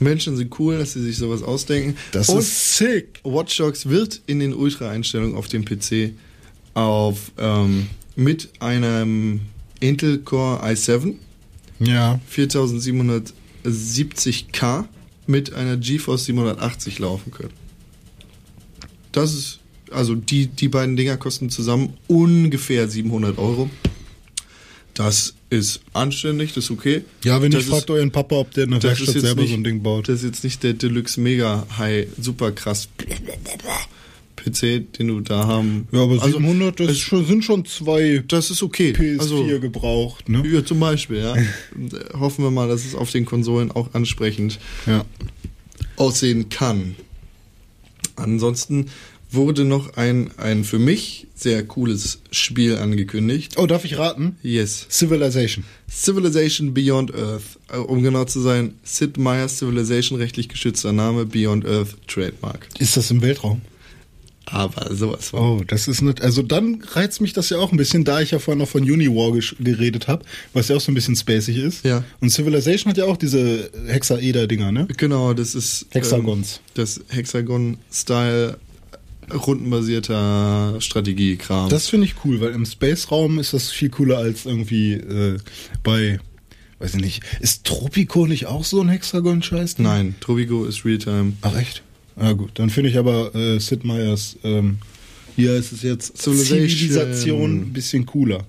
Menschen 0.00 0.36
sind 0.36 0.58
cool, 0.58 0.78
dass 0.78 0.94
sie 0.94 1.02
sich 1.02 1.16
sowas 1.18 1.42
ausdenken. 1.42 1.96
Das 2.12 2.28
Und 2.28 2.38
ist 2.38 2.76
sick. 2.78 3.20
Watch 3.22 3.56
Dogs 3.58 3.86
wird 3.86 4.20
in 4.26 4.40
den 4.40 4.54
Ultra-Einstellungen 4.54 5.36
auf 5.36 5.48
dem 5.48 5.64
PC 5.64 6.12
auf 6.74 7.32
ähm, 7.38 7.86
mit 8.16 8.48
einem 8.60 9.40
Intel 9.80 10.18
Core 10.18 10.62
i7 10.64 11.14
Ja. 11.78 12.20
4770K 13.64 14.84
mit 15.26 15.52
einer 15.54 15.76
GeForce 15.76 16.24
780 16.26 16.98
laufen 16.98 17.30
können. 17.30 17.52
Das 19.12 19.32
ist, 19.34 19.60
also 19.90 20.14
die, 20.14 20.46
die 20.46 20.68
beiden 20.68 20.96
Dinger 20.96 21.16
kosten 21.16 21.50
zusammen 21.50 21.94
ungefähr 22.06 22.88
700 22.88 23.38
Euro. 23.38 23.70
Das 24.94 25.34
ist 25.50 25.80
anständig, 25.92 26.52
das 26.52 26.64
ist 26.64 26.70
okay. 26.70 27.04
Ja, 27.24 27.40
wenn 27.40 27.50
das 27.52 27.62
nicht, 27.64 27.70
fragt 27.70 27.90
euren 27.90 28.10
Papa, 28.10 28.36
ob 28.36 28.50
der 28.52 28.64
in 28.64 28.70
der 28.72 28.82
Werkstatt 28.82 29.18
selber 29.20 29.42
nicht- 29.42 29.50
so 29.50 29.56
ein 29.56 29.64
Ding 29.64 29.82
baut. 29.82 30.08
Das 30.08 30.16
ist 30.16 30.24
jetzt 30.24 30.44
nicht 30.44 30.62
der 30.62 30.74
Deluxe 30.74 31.20
Mega 31.20 31.66
High 31.78 32.08
super 32.20 32.52
krass 32.52 32.88
PC, 34.44 34.92
den 34.98 35.08
du 35.08 35.20
da 35.20 35.46
haben. 35.46 35.86
ja, 35.92 36.02
aber 36.02 36.22
also, 36.22 36.38
700, 36.38 36.80
das 36.80 36.90
ist 36.92 36.98
schon, 37.00 37.24
sind 37.26 37.44
schon 37.44 37.64
zwei 37.64 38.22
das 38.26 38.50
ist 38.50 38.62
okay. 38.62 38.92
PS4 38.92 39.20
also, 39.20 39.44
gebraucht, 39.60 40.28
ne? 40.28 40.42
ja, 40.46 40.64
zum 40.64 40.80
Beispiel, 40.80 41.18
ja. 41.18 41.34
Hoffen 42.18 42.44
wir 42.44 42.50
mal, 42.50 42.68
dass 42.68 42.84
es 42.84 42.94
auf 42.94 43.10
den 43.10 43.24
Konsolen 43.24 43.70
auch 43.70 43.94
ansprechend 43.94 44.58
Ja. 44.86 45.04
aussehen 45.96 46.48
kann. 46.48 46.96
Ansonsten 48.16 48.86
wurde 49.32 49.64
noch 49.64 49.96
ein, 49.96 50.30
ein 50.38 50.64
für 50.64 50.78
mich 50.78 51.26
sehr 51.36 51.62
cooles 51.64 52.18
Spiel 52.32 52.76
angekündigt. 52.76 53.54
Oh, 53.56 53.66
darf 53.66 53.84
ich 53.84 53.96
raten? 53.96 54.36
Yes. 54.42 54.86
Civilization. 54.90 55.64
Civilization 55.88 56.74
Beyond 56.74 57.14
Earth. 57.14 57.42
Äh, 57.72 57.76
Um 57.78 58.02
genau 58.02 58.24
zu 58.24 58.40
sein, 58.40 58.74
Sid 58.82 59.16
Meier's 59.18 59.58
Civilization, 59.58 60.18
rechtlich 60.18 60.48
geschützter 60.48 60.92
Name, 60.92 61.24
Beyond 61.26 61.64
Earth 61.64 61.96
Trademark. 62.08 62.68
Ist 62.78 62.96
das 62.96 63.10
im 63.10 63.22
Weltraum? 63.22 63.62
Aber 64.50 64.94
sowas 64.94 65.28
von. 65.28 65.40
Oh, 65.40 65.64
das 65.66 65.88
ist 65.88 66.02
nicht. 66.02 66.22
Also 66.22 66.42
dann 66.42 66.82
reizt 66.92 67.20
mich 67.20 67.32
das 67.32 67.50
ja 67.50 67.58
auch 67.58 67.70
ein 67.72 67.76
bisschen, 67.76 68.04
da 68.04 68.20
ich 68.20 68.32
ja 68.32 68.38
vorhin 68.38 68.58
noch 68.58 68.68
von 68.68 68.82
Uniwar 68.82 69.32
geredet 69.60 70.08
habe, 70.08 70.24
was 70.52 70.68
ja 70.68 70.76
auch 70.76 70.80
so 70.80 70.90
ein 70.90 70.94
bisschen 70.94 71.16
spacig 71.16 71.56
ist. 71.56 71.84
Ja. 71.84 72.04
Und 72.20 72.30
Civilization 72.30 72.90
hat 72.90 72.98
ja 72.98 73.04
auch 73.04 73.16
diese 73.16 73.70
Hexaeder-Dinger, 73.86 74.72
ne? 74.72 74.88
Genau, 74.96 75.34
das 75.34 75.54
ist 75.54 75.86
Hexagons. 75.90 76.56
Ähm, 76.56 76.72
das 76.74 77.00
Hexagon-Style 77.08 78.58
rundenbasierter 79.32 80.80
Strategiekram. 80.80 81.68
Das 81.68 81.88
finde 81.88 82.06
ich 82.06 82.16
cool, 82.24 82.40
weil 82.40 82.50
im 82.50 82.66
Space-Raum 82.66 83.38
ist 83.38 83.52
das 83.52 83.70
viel 83.70 83.90
cooler 83.90 84.18
als 84.18 84.46
irgendwie 84.46 84.94
äh, 84.94 85.38
bei, 85.84 86.18
weiß 86.80 86.94
ich 86.94 87.00
nicht, 87.00 87.22
ist 87.40 87.64
Tropico 87.64 88.26
nicht 88.26 88.46
auch 88.46 88.64
so 88.64 88.80
ein 88.80 88.88
Hexagon-Scheiß? 88.88 89.78
Nein, 89.78 90.16
Tropico 90.20 90.64
ist 90.64 90.84
Realtime. 90.84 91.34
Ach 91.42 91.56
echt? 91.56 91.82
Ah 92.16 92.32
gut, 92.32 92.50
dann 92.54 92.70
finde 92.70 92.90
ich 92.90 92.98
aber 92.98 93.34
äh, 93.34 93.58
Sid 93.58 93.84
Meier's, 93.84 94.36
ähm, 94.44 94.78
hier 95.36 95.54
ist 95.54 95.72
es 95.72 95.82
jetzt. 95.82 96.18
Zivilisation 96.18 97.60
ein 97.62 97.72
bisschen 97.72 98.04
cooler. 98.06 98.44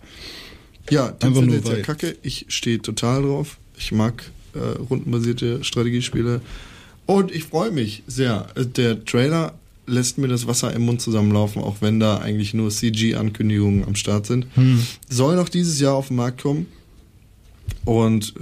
Ja, 0.89 1.07
Einfach 1.07 1.27
Einfach 1.27 1.41
nur 1.41 1.55
nur 1.55 1.65
weil. 1.65 1.81
Kacke. 1.83 2.17
Ich 2.21 2.45
stehe 2.49 2.81
total 2.81 3.21
drauf. 3.21 3.57
Ich 3.77 3.91
mag 3.91 4.23
äh, 4.53 4.59
rundenbasierte 4.59 5.63
Strategiespiele. 5.63 6.41
Und 7.05 7.31
ich 7.31 7.45
freue 7.45 7.71
mich 7.71 8.03
sehr. 8.07 8.47
Äh, 8.55 8.65
Der 8.65 9.05
Trailer 9.05 9.57
lässt 9.87 10.17
mir 10.17 10.27
das 10.27 10.47
Wasser 10.47 10.73
im 10.73 10.83
Mund 10.83 11.01
zusammenlaufen, 11.01 11.61
auch 11.61 11.77
wenn 11.81 11.99
da 11.99 12.17
eigentlich 12.17 12.53
nur 12.53 12.69
CG-Ankündigungen 12.69 13.83
am 13.85 13.95
Start 13.95 14.25
sind. 14.25 14.47
Soll 15.09 15.35
noch 15.35 15.49
dieses 15.49 15.79
Jahr 15.79 15.93
auf 15.95 16.07
den 16.09 16.17
Markt 16.17 16.41
kommen. 16.41 16.67
Und 17.85 18.33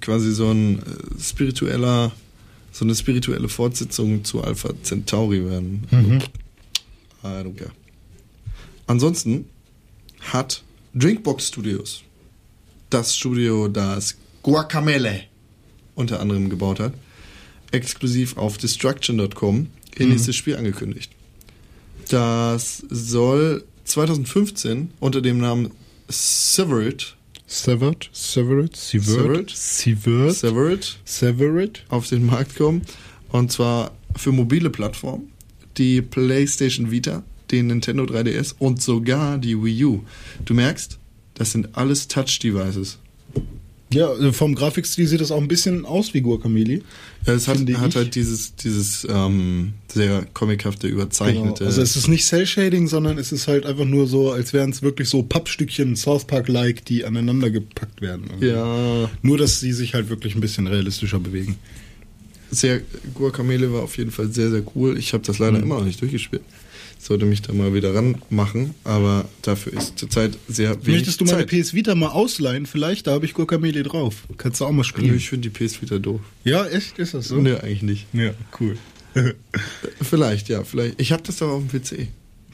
quasi 0.00 0.32
so 0.32 0.50
ein 0.50 0.78
äh, 0.78 0.82
spiritueller, 1.20 2.12
so 2.72 2.84
eine 2.84 2.94
spirituelle 2.94 3.48
Fortsetzung 3.48 4.24
zu 4.24 4.42
Alpha 4.42 4.70
Centauri 4.82 5.44
werden. 5.44 5.86
I 7.24 7.26
don't 7.26 7.56
care. 7.56 7.72
Ansonsten 8.86 9.46
hat 10.20 10.62
Drinkbox 10.94 11.48
Studios, 11.48 12.02
das 12.90 13.16
Studio, 13.16 13.68
das 13.68 14.16
Guacamele 14.42 15.24
unter 15.94 16.20
anderem 16.20 16.48
gebaut 16.48 16.80
hat, 16.80 16.94
exklusiv 17.70 18.36
auf 18.36 18.56
Destruction.com 18.56 19.68
ihr 19.98 20.06
nächstes 20.06 20.36
Spiel 20.36 20.56
angekündigt. 20.56 21.10
Das 22.08 22.82
soll 22.88 23.64
2015 23.84 24.92
unter 25.00 25.20
dem 25.20 25.38
Namen 25.38 25.70
Severed, 26.08 27.16
Severed, 27.50 28.10
Severed, 28.12 28.76
Severed, 28.76 29.50
Severed? 29.50 30.36
Severed, 30.36 30.98
Severed 31.06 31.84
auf 31.88 32.06
den 32.06 32.26
Markt 32.26 32.56
kommen. 32.56 32.82
Und 33.30 33.50
zwar 33.50 33.92
für 34.16 34.32
mobile 34.32 34.68
Plattformen, 34.68 35.32
die 35.78 36.02
PlayStation 36.02 36.90
Vita, 36.90 37.22
den 37.50 37.68
Nintendo 37.68 38.04
3DS 38.04 38.54
und 38.58 38.82
sogar 38.82 39.38
die 39.38 39.62
Wii 39.62 39.84
U. 39.86 40.02
Du 40.44 40.52
merkst, 40.52 40.98
das 41.34 41.52
sind 41.52 41.74
alles 41.74 42.06
Touch-Devices. 42.08 42.98
Ja, 43.90 44.12
äh, 44.14 44.32
vom 44.34 44.54
Grafikstil 44.54 45.06
sieht 45.06 45.20
das 45.22 45.30
auch 45.30 45.40
ein 45.40 45.48
bisschen 45.48 45.86
aus 45.86 46.12
wie 46.12 46.20
Guacamole. 46.20 46.82
Ja, 47.26 47.32
es 47.32 47.48
hat, 47.48 47.58
hat 47.58 47.96
halt 47.96 48.14
dieses, 48.14 48.54
dieses 48.56 49.06
ähm, 49.08 49.72
sehr 49.90 50.26
comichafte, 50.34 50.86
überzeichnete. 50.88 51.54
Genau. 51.54 51.66
Also 51.66 51.80
es 51.80 51.96
ist 51.96 52.06
nicht 52.06 52.26
Cell-Shading, 52.26 52.86
sondern 52.86 53.16
es 53.16 53.32
ist 53.32 53.48
halt 53.48 53.64
einfach 53.64 53.86
nur 53.86 54.06
so, 54.06 54.30
als 54.30 54.52
wären 54.52 54.70
es 54.70 54.82
wirklich 54.82 55.08
so 55.08 55.22
Pappstückchen 55.22 55.96
South 55.96 56.26
Park-like, 56.26 56.84
die 56.84 57.04
aneinander 57.06 57.50
gepackt 57.50 58.02
werden. 58.02 58.24
ja, 58.40 59.10
Nur, 59.22 59.38
dass 59.38 59.60
sie 59.60 59.72
sich 59.72 59.94
halt 59.94 60.10
wirklich 60.10 60.34
ein 60.34 60.40
bisschen 60.42 60.66
realistischer 60.66 61.18
bewegen. 61.18 61.56
sehr, 62.50 62.80
Guacamele 63.14 63.72
war 63.72 63.82
auf 63.82 63.96
jeden 63.96 64.10
Fall 64.10 64.28
sehr, 64.32 64.50
sehr 64.50 64.62
cool. 64.74 64.98
Ich 64.98 65.12
habe 65.14 65.24
das 65.24 65.38
Mhm. 65.38 65.44
leider 65.46 65.60
immer 65.62 65.78
noch 65.78 65.84
nicht 65.86 66.00
durchgespielt. 66.00 66.42
Sollte 66.98 67.24
mich 67.26 67.42
da 67.42 67.52
mal 67.52 67.72
wieder 67.74 67.94
ranmachen, 67.94 68.74
aber 68.84 69.28
dafür 69.42 69.72
ist 69.72 69.98
zurzeit 69.98 70.36
sehr 70.48 70.74
wenig 70.84 71.00
Möchtest 71.00 71.20
du 71.20 71.24
meine 71.24 71.46
Zeit. 71.46 71.60
PS 71.60 71.72
Vita 71.72 71.94
mal 71.94 72.08
ausleihen? 72.08 72.66
Vielleicht, 72.66 73.06
da 73.06 73.12
habe 73.12 73.24
ich 73.24 73.34
Guacamole 73.34 73.82
drauf. 73.84 74.24
Kannst 74.36 74.60
du 74.60 74.64
auch 74.64 74.72
mal 74.72 74.84
spielen. 74.84 75.16
Ich 75.16 75.28
finde 75.28 75.48
die 75.48 75.66
PS 75.66 75.80
Vita 75.80 75.98
doof. 75.98 76.20
Ja, 76.44 76.66
echt? 76.66 76.98
Ist 76.98 77.14
das 77.14 77.28
so? 77.28 77.36
Nö, 77.36 77.56
eigentlich 77.56 77.82
nicht. 77.82 78.06
Ja, 78.12 78.32
cool. 78.60 78.76
Vielleicht, 80.02 80.48
ja, 80.48 80.64
vielleicht. 80.64 81.00
Ich 81.00 81.12
habe 81.12 81.22
das 81.22 81.38
doch 81.38 81.48
auf 81.48 81.62
dem 81.66 81.80
PC. 81.80 82.08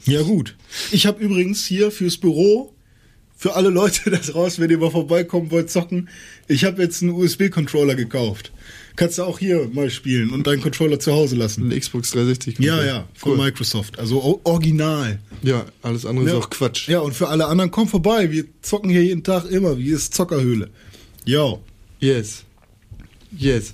Ja, 0.05 0.21
gut. 0.21 0.55
Ich 0.91 1.05
habe 1.05 1.23
übrigens 1.23 1.65
hier 1.65 1.91
fürs 1.91 2.17
Büro, 2.17 2.73
für 3.35 3.55
alle 3.55 3.69
Leute 3.69 4.09
da 4.11 4.17
draußen, 4.17 4.63
wenn 4.63 4.69
ihr 4.69 4.77
mal 4.77 4.91
vorbeikommen 4.91 5.51
wollt, 5.51 5.69
zocken, 5.69 6.09
ich 6.47 6.63
habe 6.63 6.81
jetzt 6.81 7.01
einen 7.01 7.11
USB-Controller 7.11 7.95
gekauft. 7.95 8.51
Kannst 8.95 9.17
du 9.17 9.23
auch 9.23 9.39
hier 9.39 9.69
mal 9.73 9.89
spielen 9.89 10.29
und 10.31 10.47
deinen 10.47 10.61
Controller 10.61 10.99
zu 10.99 11.11
Hause 11.11 11.35
lassen. 11.35 11.71
Ein 11.71 11.77
Xbox 11.79 12.11
360. 12.11 12.59
Ja, 12.59 12.83
ja, 12.83 13.07
von 13.13 13.33
cool. 13.33 13.37
Microsoft. 13.37 13.99
Also 13.99 14.39
original. 14.45 15.19
Ja, 15.43 15.65
alles 15.81 16.05
andere 16.05 16.25
Ja. 16.27 16.31
ist 16.37 16.37
auch 16.45 16.49
Quatsch. 16.49 16.87
Ja, 16.87 16.99
und 16.99 17.13
für 17.13 17.27
alle 17.27 17.47
anderen, 17.47 17.71
komm 17.71 17.87
vorbei. 17.87 18.31
Wir 18.31 18.45
zocken 18.61 18.89
hier 18.89 19.03
jeden 19.03 19.23
Tag 19.23 19.45
immer. 19.51 19.77
Wie 19.77 19.89
ist 19.89 20.13
Zockerhöhle? 20.13 20.69
Jo. 21.25 21.61
Yes. 21.99 22.43
Yes. 23.37 23.73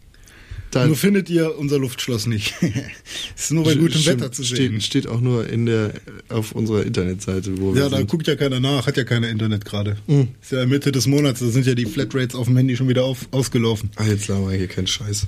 Dann 0.72 0.88
Nur 0.88 0.96
findet 0.96 1.28
ihr 1.28 1.56
unser 1.58 1.78
Luftschloss 1.78 2.26
nicht. 2.26 2.54
ist 3.36 3.52
nur 3.52 3.62
bei 3.64 3.74
gutem 3.74 4.04
Wetter 4.06 4.32
zu 4.32 4.42
sehen. 4.42 4.80
Steht, 4.80 5.04
steht 5.04 5.06
auch 5.06 5.20
nur 5.20 5.46
in 5.46 5.66
der, 5.66 5.92
auf 6.30 6.52
unserer 6.52 6.84
Internetseite, 6.84 7.60
wo 7.60 7.74
wir 7.74 7.82
Ja, 7.82 7.88
da 7.90 7.98
sind. 7.98 8.08
guckt 8.10 8.26
ja 8.26 8.36
keiner 8.36 8.58
nach, 8.58 8.86
hat 8.86 8.96
ja 8.96 9.04
keiner 9.04 9.28
Internet 9.28 9.66
gerade. 9.66 9.98
Mhm. 10.06 10.28
Ist 10.40 10.52
ja 10.52 10.64
Mitte 10.64 10.90
des 10.90 11.06
Monats, 11.06 11.40
da 11.40 11.46
sind 11.48 11.66
ja 11.66 11.74
die 11.74 11.84
Flatrates 11.84 12.34
auf 12.34 12.46
dem 12.46 12.56
Handy 12.56 12.74
schon 12.76 12.88
wieder 12.88 13.04
auf, 13.04 13.28
ausgelaufen. 13.32 13.90
Ah, 13.96 14.06
jetzt 14.06 14.28
labern 14.28 14.50
wir 14.50 14.56
hier 14.56 14.66
keinen 14.66 14.86
Scheiß. 14.86 15.26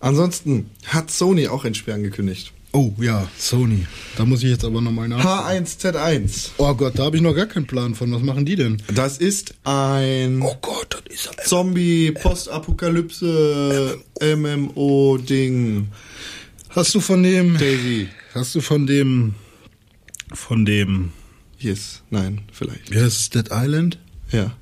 Ansonsten 0.00 0.70
hat 0.86 1.10
Sony 1.10 1.48
auch 1.48 1.64
ein 1.66 1.74
Spiel 1.74 1.92
angekündigt. 1.92 2.52
Oh 2.72 2.92
ja, 3.00 3.26
Sony. 3.38 3.86
Da 4.16 4.24
muss 4.26 4.42
ich 4.42 4.50
jetzt 4.50 4.64
aber 4.64 4.80
nochmal 4.80 5.08
nach. 5.08 5.24
H1Z1. 5.24 6.50
Oh 6.58 6.74
Gott, 6.74 6.98
da 6.98 7.04
habe 7.04 7.16
ich 7.16 7.22
noch 7.22 7.34
gar 7.34 7.46
keinen 7.46 7.66
Plan 7.66 7.94
von. 7.94 8.12
Was 8.12 8.22
machen 8.22 8.44
die 8.44 8.56
denn? 8.56 8.82
Das 8.94 9.18
ist 9.18 9.54
ein 9.64 10.42
Oh 10.42 10.56
Gott, 10.60 11.02
das 11.04 11.14
ist 11.14 11.24
ja 11.26 11.32
Zombie, 11.44 12.12
Postapokalypse, 12.12 13.98
MMO-Ding. 14.20 15.88
Hast 16.70 16.94
du 16.94 17.00
von 17.00 17.22
dem. 17.22 17.56
Daisy. 17.56 18.08
Hast 18.34 18.54
du 18.54 18.60
von 18.60 18.86
dem. 18.86 19.34
Von 20.34 20.66
dem. 20.66 21.12
Yes. 21.58 22.02
Nein, 22.10 22.42
vielleicht. 22.52 22.90
Wie 22.90 22.96
heißt 22.96 23.06
es? 23.06 23.30
Dead 23.30 23.48
Island? 23.50 23.98
Ja. 24.30 24.52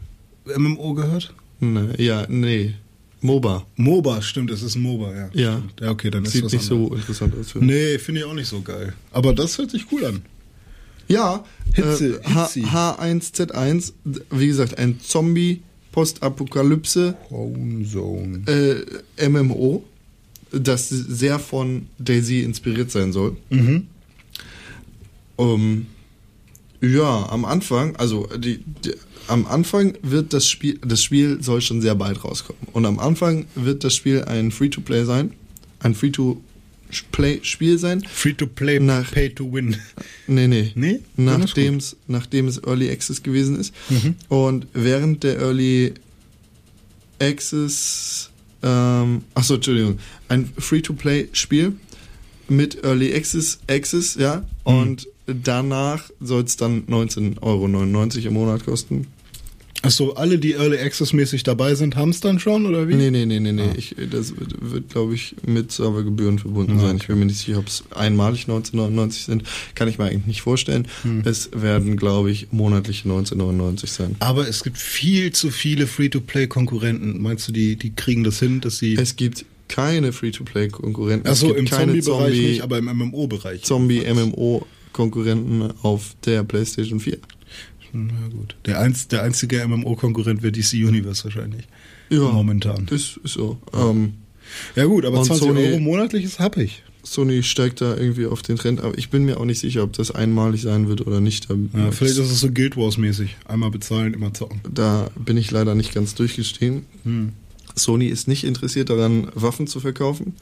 MMO 0.56 0.94
gehört? 0.94 1.34
Ne, 1.58 1.94
ja, 1.98 2.24
nee. 2.28 2.74
MOBA. 3.20 3.66
MOBA, 3.76 4.22
stimmt, 4.22 4.50
es 4.50 4.62
ist 4.62 4.74
ein 4.76 4.82
MOBA, 4.82 5.14
ja. 5.14 5.28
Ja. 5.32 5.52
Stimmt. 5.58 5.80
Ja, 5.80 5.90
okay, 5.90 6.10
dann 6.10 6.24
ist 6.24 6.32
Sieht 6.32 6.44
was 6.44 6.52
nicht 6.52 6.70
anderes. 6.70 6.88
so 6.90 6.94
interessant 6.96 7.34
aus 7.40 7.50
für 7.52 7.60
mich. 7.60 7.68
Nee, 7.68 7.98
finde 7.98 8.20
ich 8.20 8.26
auch 8.26 8.34
nicht 8.34 8.48
so 8.48 8.60
geil. 8.60 8.92
Aber 9.10 9.32
das 9.34 9.56
hört 9.58 9.70
sich 9.70 9.86
cool 9.92 10.04
an. 10.04 10.22
Ja, 11.08 11.44
Hitze, 11.72 12.20
äh, 12.20 12.28
H 12.28 12.46
Hitzi. 12.46 12.64
H1Z1, 12.66 13.92
wie 14.30 14.46
gesagt, 14.48 14.76
ein 14.78 14.98
Zombie, 15.00 15.62
Postapokalypse, 15.92 17.16
Zone. 17.90 18.42
äh, 19.16 19.28
MMO, 19.28 19.84
das 20.52 20.88
sehr 20.88 21.38
von 21.38 21.86
Daisy 21.98 22.40
inspiriert 22.40 22.90
sein 22.90 23.12
soll. 23.12 23.36
Mhm. 23.50 23.86
Ähm, 25.38 25.86
ja, 26.80 27.28
am 27.30 27.44
Anfang, 27.44 27.96
also 27.96 28.26
die, 28.36 28.58
die, 28.84 28.92
am 29.28 29.46
Anfang 29.46 29.94
wird 30.02 30.32
das 30.32 30.48
Spiel, 30.48 30.78
das 30.86 31.02
Spiel 31.02 31.42
soll 31.42 31.60
schon 31.60 31.80
sehr 31.80 31.94
bald 31.94 32.22
rauskommen. 32.24 32.60
Und 32.72 32.86
am 32.86 32.98
Anfang 32.98 33.46
wird 33.54 33.84
das 33.84 33.94
Spiel 33.94 34.22
ein 34.24 34.50
Free-to-Play 34.50 35.04
sein, 35.04 35.32
ein 35.80 35.94
Free-to-Play-Spiel 35.94 37.78
sein. 37.78 38.02
Free 38.08 38.32
to 38.34 38.46
play, 38.46 38.78
Nach- 38.80 39.10
pay 39.10 39.30
to 39.30 39.52
win. 39.52 39.76
Nee, 40.26 40.46
nee. 40.48 40.72
Nee? 40.74 41.00
Nachdem 41.16 41.76
es, 41.76 41.96
nachdem 42.06 42.48
es 42.48 42.58
Early 42.64 42.90
Access 42.90 43.22
gewesen 43.22 43.58
ist. 43.58 43.72
Mhm. 43.90 44.14
Und 44.28 44.66
während 44.72 45.22
der 45.24 45.38
Early 45.38 45.94
Access, 47.20 48.30
ähm, 48.62 49.22
achso, 49.34 49.54
Entschuldigung, 49.54 49.98
ein 50.28 50.50
Free-to-Play-Spiel 50.58 51.72
mit 52.48 52.84
Early 52.84 53.14
Access, 53.14 53.58
Access, 53.68 54.14
ja. 54.16 54.38
Mhm. 54.38 54.44
Und 54.64 55.08
danach 55.26 56.10
soll 56.20 56.44
es 56.44 56.56
dann 56.56 56.86
19,99 56.86 57.36
Euro 57.42 57.66
im 57.66 58.34
Monat 58.34 58.64
kosten. 58.64 59.06
Achso, 59.86 60.12
alle, 60.12 60.38
die 60.38 60.52
Early 60.52 60.78
Access 60.78 61.12
mäßig 61.12 61.44
dabei 61.44 61.74
sind, 61.74 61.96
haben 61.96 62.10
es 62.10 62.20
dann 62.20 62.38
schon, 62.38 62.66
oder 62.66 62.88
wie? 62.88 62.94
Nee, 62.94 63.10
nee, 63.10 63.24
nee, 63.24 63.40
nee, 63.40 63.52
nee. 63.52 63.62
Ah. 63.62 63.74
Ich, 63.76 63.94
das 64.10 64.34
wird, 64.36 64.90
glaube 64.90 65.14
ich, 65.14 65.36
mit 65.46 65.70
Servergebühren 65.70 66.38
verbunden 66.38 66.80
sein. 66.80 66.96
Ich 66.96 67.06
bin 67.06 67.18
mir 67.18 67.26
nicht 67.26 67.38
sicher, 67.38 67.58
ob 67.58 67.68
es 67.68 67.84
einmalig 67.94 68.46
19,99 68.46 69.24
sind. 69.24 69.44
Kann 69.74 69.88
ich 69.88 69.98
mir 69.98 70.06
eigentlich 70.06 70.26
nicht 70.26 70.42
vorstellen. 70.42 70.88
Hm. 71.02 71.22
Es 71.24 71.50
werden, 71.54 71.96
glaube 71.96 72.30
ich, 72.30 72.48
monatliche 72.50 73.08
19,99 73.08 73.86
sein. 73.86 74.16
Aber 74.18 74.48
es 74.48 74.64
gibt 74.64 74.78
viel 74.78 75.32
zu 75.32 75.50
viele 75.50 75.86
Free-to-Play-Konkurrenten. 75.86 77.22
Meinst 77.22 77.48
du, 77.48 77.52
die, 77.52 77.76
die 77.76 77.94
kriegen 77.94 78.24
das 78.24 78.40
hin, 78.40 78.60
dass 78.60 78.78
sie... 78.78 78.94
Es 78.94 79.16
gibt 79.16 79.44
keine 79.68 80.12
Free-to-Play-Konkurrenten. 80.12 81.28
Achso, 81.28 81.52
im 81.52 81.66
Zombie-Bereich 81.66 82.04
Zombie, 82.04 82.48
nicht, 82.48 82.62
aber 82.62 82.78
im 82.78 82.86
MMO-Bereich. 82.86 83.62
Zombie-MMO-Konkurrenten 83.62 85.72
auf 85.82 86.14
der 86.24 86.44
PlayStation 86.44 87.00
4. 87.00 87.18
Na 87.92 88.28
gut. 88.30 88.56
Der, 88.66 88.80
einz, 88.80 89.08
der 89.08 89.22
einzige 89.22 89.66
MMO-Konkurrent 89.66 90.42
wäre 90.42 90.52
DC 90.52 90.74
Universe 90.74 91.24
wahrscheinlich. 91.24 91.66
Ja, 92.10 92.20
Momentan. 92.20 92.86
Ist, 92.90 93.18
ist 93.24 93.34
so. 93.34 93.58
Ähm, 93.74 94.14
Ja 94.76 94.84
gut, 94.84 95.04
aber 95.04 95.18
Und 95.20 95.24
20 95.26 95.46
Sony- 95.48 95.66
Euro 95.70 95.80
monatlich 95.80 96.24
ist 96.24 96.38
hab 96.38 96.56
ich. 96.56 96.82
Sony 97.02 97.42
steigt 97.44 97.80
da 97.80 97.96
irgendwie 97.96 98.26
auf 98.26 98.42
den 98.42 98.56
Trend, 98.56 98.80
aber 98.80 98.96
ich 98.98 99.10
bin 99.10 99.24
mir 99.24 99.38
auch 99.38 99.44
nicht 99.44 99.60
sicher, 99.60 99.82
ob 99.84 99.92
das 99.92 100.10
einmalig 100.10 100.62
sein 100.62 100.88
wird 100.88 101.06
oder 101.06 101.20
nicht. 101.20 101.48
Da, 101.50 101.54
Ja, 101.54 101.90
vielleicht 101.92 102.18
ist 102.18 102.30
es 102.30 102.40
so 102.40 102.50
Guild 102.50 102.76
Wars 102.76 102.96
mäßig. 102.98 103.36
Einmal 103.46 103.70
bezahlen, 103.70 104.12
immer 104.14 104.34
zocken. 104.34 104.60
da 104.72 105.08
bin 105.16 105.36
ich 105.36 105.50
leider 105.52 105.74
nicht 105.76 105.94
ganz 105.94 106.14
durchgestiegen. 106.16 106.84
Hm. 107.04 107.32
Sony 107.76 108.06
ist 108.06 108.26
nicht 108.26 108.42
interessiert 108.44 108.90
daran, 108.90 109.28
Waffen 109.34 109.66
zu 109.68 109.78
verkaufen. 109.80 110.34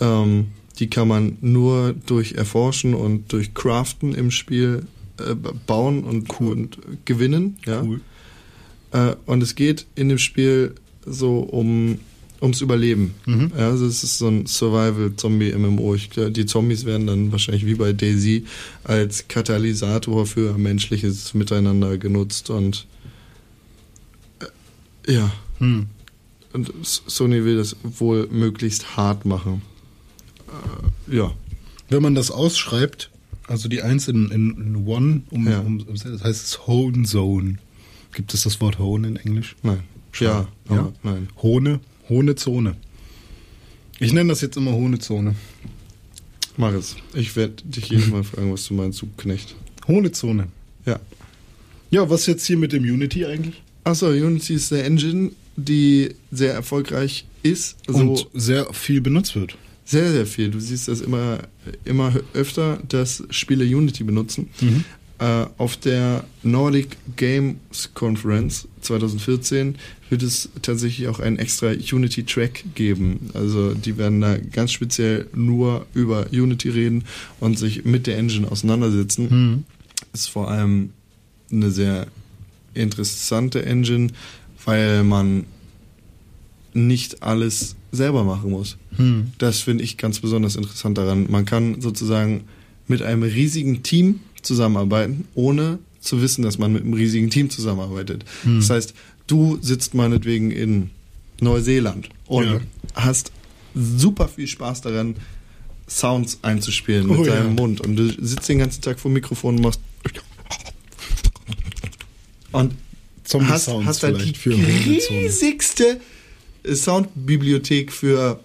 Ähm, 0.00 0.46
die 0.78 0.88
kann 0.90 1.06
man 1.06 1.36
nur 1.40 1.94
durch 2.06 2.32
Erforschen 2.32 2.94
und 2.94 3.32
durch 3.32 3.54
Craften 3.54 4.14
im 4.14 4.30
Spiel 4.32 4.86
äh, 5.18 5.34
bauen 5.66 6.04
und, 6.04 6.30
und 6.40 6.78
gewinnen. 7.04 7.58
Ja? 7.66 7.82
Cool. 7.82 8.00
Äh, 8.92 9.16
und 9.26 9.42
es 9.42 9.54
geht 9.54 9.86
in 9.94 10.08
dem 10.08 10.18
Spiel 10.18 10.74
so 11.04 11.40
um 11.40 11.98
ums 12.44 12.60
Überleben. 12.60 13.14
Mhm. 13.26 13.52
Ja, 13.56 13.70
also 13.70 13.86
es 13.86 14.04
ist 14.04 14.18
so 14.18 14.28
ein 14.28 14.46
Survival-Zombie-MMO. 14.46 15.96
Glaub, 16.10 16.34
Die 16.34 16.46
Zombies 16.46 16.84
werden 16.84 17.06
dann 17.06 17.32
wahrscheinlich 17.32 17.66
wie 17.66 17.74
bei 17.74 17.92
Daisy 17.92 18.44
als 18.84 19.26
Katalysator 19.28 20.26
für 20.26 20.56
menschliches 20.58 21.34
Miteinander 21.34 21.96
genutzt 21.98 22.50
und 22.50 22.86
äh, 25.06 25.12
ja. 25.12 25.32
Hm. 25.58 25.86
Und 26.52 26.72
Sony 26.82 27.44
will 27.44 27.56
das 27.56 27.76
wohl 27.82 28.28
möglichst 28.30 28.96
hart 28.96 29.24
machen. 29.24 29.62
Äh, 31.08 31.16
ja. 31.16 31.32
Wenn 31.88 32.02
man 32.02 32.14
das 32.14 32.30
ausschreibt, 32.30 33.10
also 33.46 33.68
die 33.68 33.82
Eins 33.82 34.08
in, 34.08 34.30
in, 34.30 34.50
in 34.56 34.86
One, 34.86 35.22
um, 35.30 35.48
Ja. 35.48 35.60
um, 35.60 35.84
das 35.86 36.04
heißt 36.22 36.44
es 36.46 36.66
Hone 36.66 37.04
Zone. 37.04 37.56
Gibt 38.14 38.32
es 38.34 38.42
das 38.44 38.60
Wort 38.60 38.78
Hone 38.78 39.08
in 39.08 39.16
Englisch? 39.16 39.56
Nein. 39.62 39.80
Schade. 40.12 40.48
Ja, 40.70 40.76
Ja? 40.76 40.92
nein. 41.02 41.28
Hone, 41.42 41.80
Hone 42.08 42.34
Zone. 42.36 42.76
Ich 43.98 44.12
nenne 44.12 44.30
das 44.30 44.40
jetzt 44.40 44.56
immer 44.56 44.72
Hone 44.72 44.98
Zone. 44.98 45.34
Mach 46.56 46.72
es. 46.72 46.96
Ich 47.14 47.34
werde 47.36 47.62
dich 47.64 47.88
jedes 47.88 48.08
Mal 48.08 48.22
fragen, 48.22 48.52
was 48.52 48.64
du 48.66 48.74
meinst, 48.74 49.02
du 49.02 49.08
Knecht. 49.16 49.54
Hone 49.88 50.12
Zone. 50.12 50.48
Ja. 50.86 51.00
Ja, 51.90 52.08
was 52.10 52.26
jetzt 52.26 52.46
hier 52.46 52.56
mit 52.56 52.72
dem 52.72 52.84
Unity 52.84 53.24
eigentlich? 53.26 53.62
Achso, 53.84 54.08
Unity 54.08 54.54
ist 54.54 54.72
eine 54.72 54.82
Engine, 54.84 55.32
die 55.56 56.14
sehr 56.30 56.54
erfolgreich 56.54 57.26
ist. 57.42 57.76
So 57.86 57.94
Und 57.98 58.26
sehr 58.34 58.72
viel 58.72 59.00
benutzt 59.00 59.34
wird. 59.36 59.56
Sehr, 59.84 60.10
sehr 60.10 60.26
viel. 60.26 60.50
Du 60.50 60.60
siehst 60.60 60.88
das 60.88 61.00
immer, 61.00 61.38
immer 61.84 62.12
öfter, 62.32 62.78
dass 62.88 63.22
Spiele 63.30 63.64
Unity 63.64 64.04
benutzen. 64.04 64.48
Äh, 65.18 65.46
auf 65.58 65.76
der 65.76 66.24
Nordic 66.42 66.96
Games 67.16 67.90
Conference 67.94 68.66
2014 68.80 69.76
wird 70.10 70.22
es 70.22 70.48
tatsächlich 70.62 71.06
auch 71.08 71.20
einen 71.20 71.38
extra 71.38 71.68
Unity-Track 71.68 72.64
geben. 72.74 73.30
Also 73.32 73.74
die 73.74 73.96
werden 73.96 74.20
da 74.20 74.36
ganz 74.38 74.72
speziell 74.72 75.28
nur 75.34 75.86
über 75.94 76.26
Unity 76.32 76.68
reden 76.68 77.04
und 77.38 77.58
sich 77.58 77.84
mit 77.84 78.06
der 78.06 78.18
Engine 78.18 78.50
auseinandersetzen. 78.50 79.64
Ist 80.12 80.30
vor 80.30 80.50
allem 80.50 80.90
eine 81.52 81.70
sehr 81.70 82.08
interessante 82.74 83.64
Engine, 83.64 84.08
weil 84.64 85.04
man 85.04 85.44
nicht 86.74 87.22
alles 87.22 87.76
selber 87.92 88.24
machen 88.24 88.50
muss. 88.50 88.76
Hm. 88.96 89.32
Das 89.38 89.60
finde 89.60 89.84
ich 89.84 89.96
ganz 89.96 90.18
besonders 90.20 90.56
interessant 90.56 90.98
daran. 90.98 91.26
Man 91.30 91.44
kann 91.44 91.80
sozusagen 91.80 92.44
mit 92.88 93.00
einem 93.02 93.22
riesigen 93.22 93.82
Team 93.82 94.20
zusammenarbeiten, 94.42 95.26
ohne 95.34 95.78
zu 96.00 96.20
wissen, 96.20 96.42
dass 96.42 96.58
man 96.58 96.72
mit 96.72 96.82
einem 96.82 96.92
riesigen 96.92 97.30
Team 97.30 97.48
zusammenarbeitet. 97.48 98.24
Das 98.44 98.68
heißt, 98.68 98.92
du 99.26 99.58
sitzt 99.62 99.94
meinetwegen 99.94 100.50
in 100.50 100.90
Neuseeland 101.40 102.10
und 102.26 102.44
Ja. 102.46 102.60
hast 102.94 103.32
super 103.74 104.28
viel 104.28 104.46
Spaß 104.46 104.82
daran, 104.82 105.16
Sounds 105.88 106.38
einzuspielen 106.42 107.06
mit 107.06 107.18
Oh 107.18 107.24
ja. 107.26 107.34
deinem 107.36 107.54
Mund. 107.54 107.80
Und 107.82 107.96
du 107.96 108.08
sitzt 108.08 108.48
den 108.48 108.58
ganzen 108.58 108.80
Tag 108.82 108.98
vor 108.98 109.10
dem 109.10 109.14
Mikrofon 109.14 109.56
und 109.56 109.62
machst 109.62 109.80
und 112.52 113.48
hast, 113.48 113.68
hast 113.68 114.02
halt 114.02 114.20
die 114.24 114.48
riesigste 114.50 116.00
Soundbibliothek 116.66 117.92
für 117.92 118.40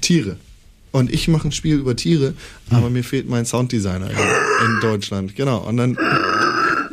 Tiere. 0.00 0.36
Und 0.92 1.12
ich 1.12 1.26
mache 1.26 1.48
ein 1.48 1.52
Spiel 1.52 1.76
über 1.76 1.96
Tiere, 1.96 2.34
aber 2.70 2.88
mir 2.88 3.02
fehlt 3.02 3.28
mein 3.28 3.46
Sounddesigner 3.46 4.10
in, 4.10 4.16
in 4.16 4.80
Deutschland. 4.80 5.34
Genau. 5.34 5.58
Und 5.58 5.76
dann 5.76 5.98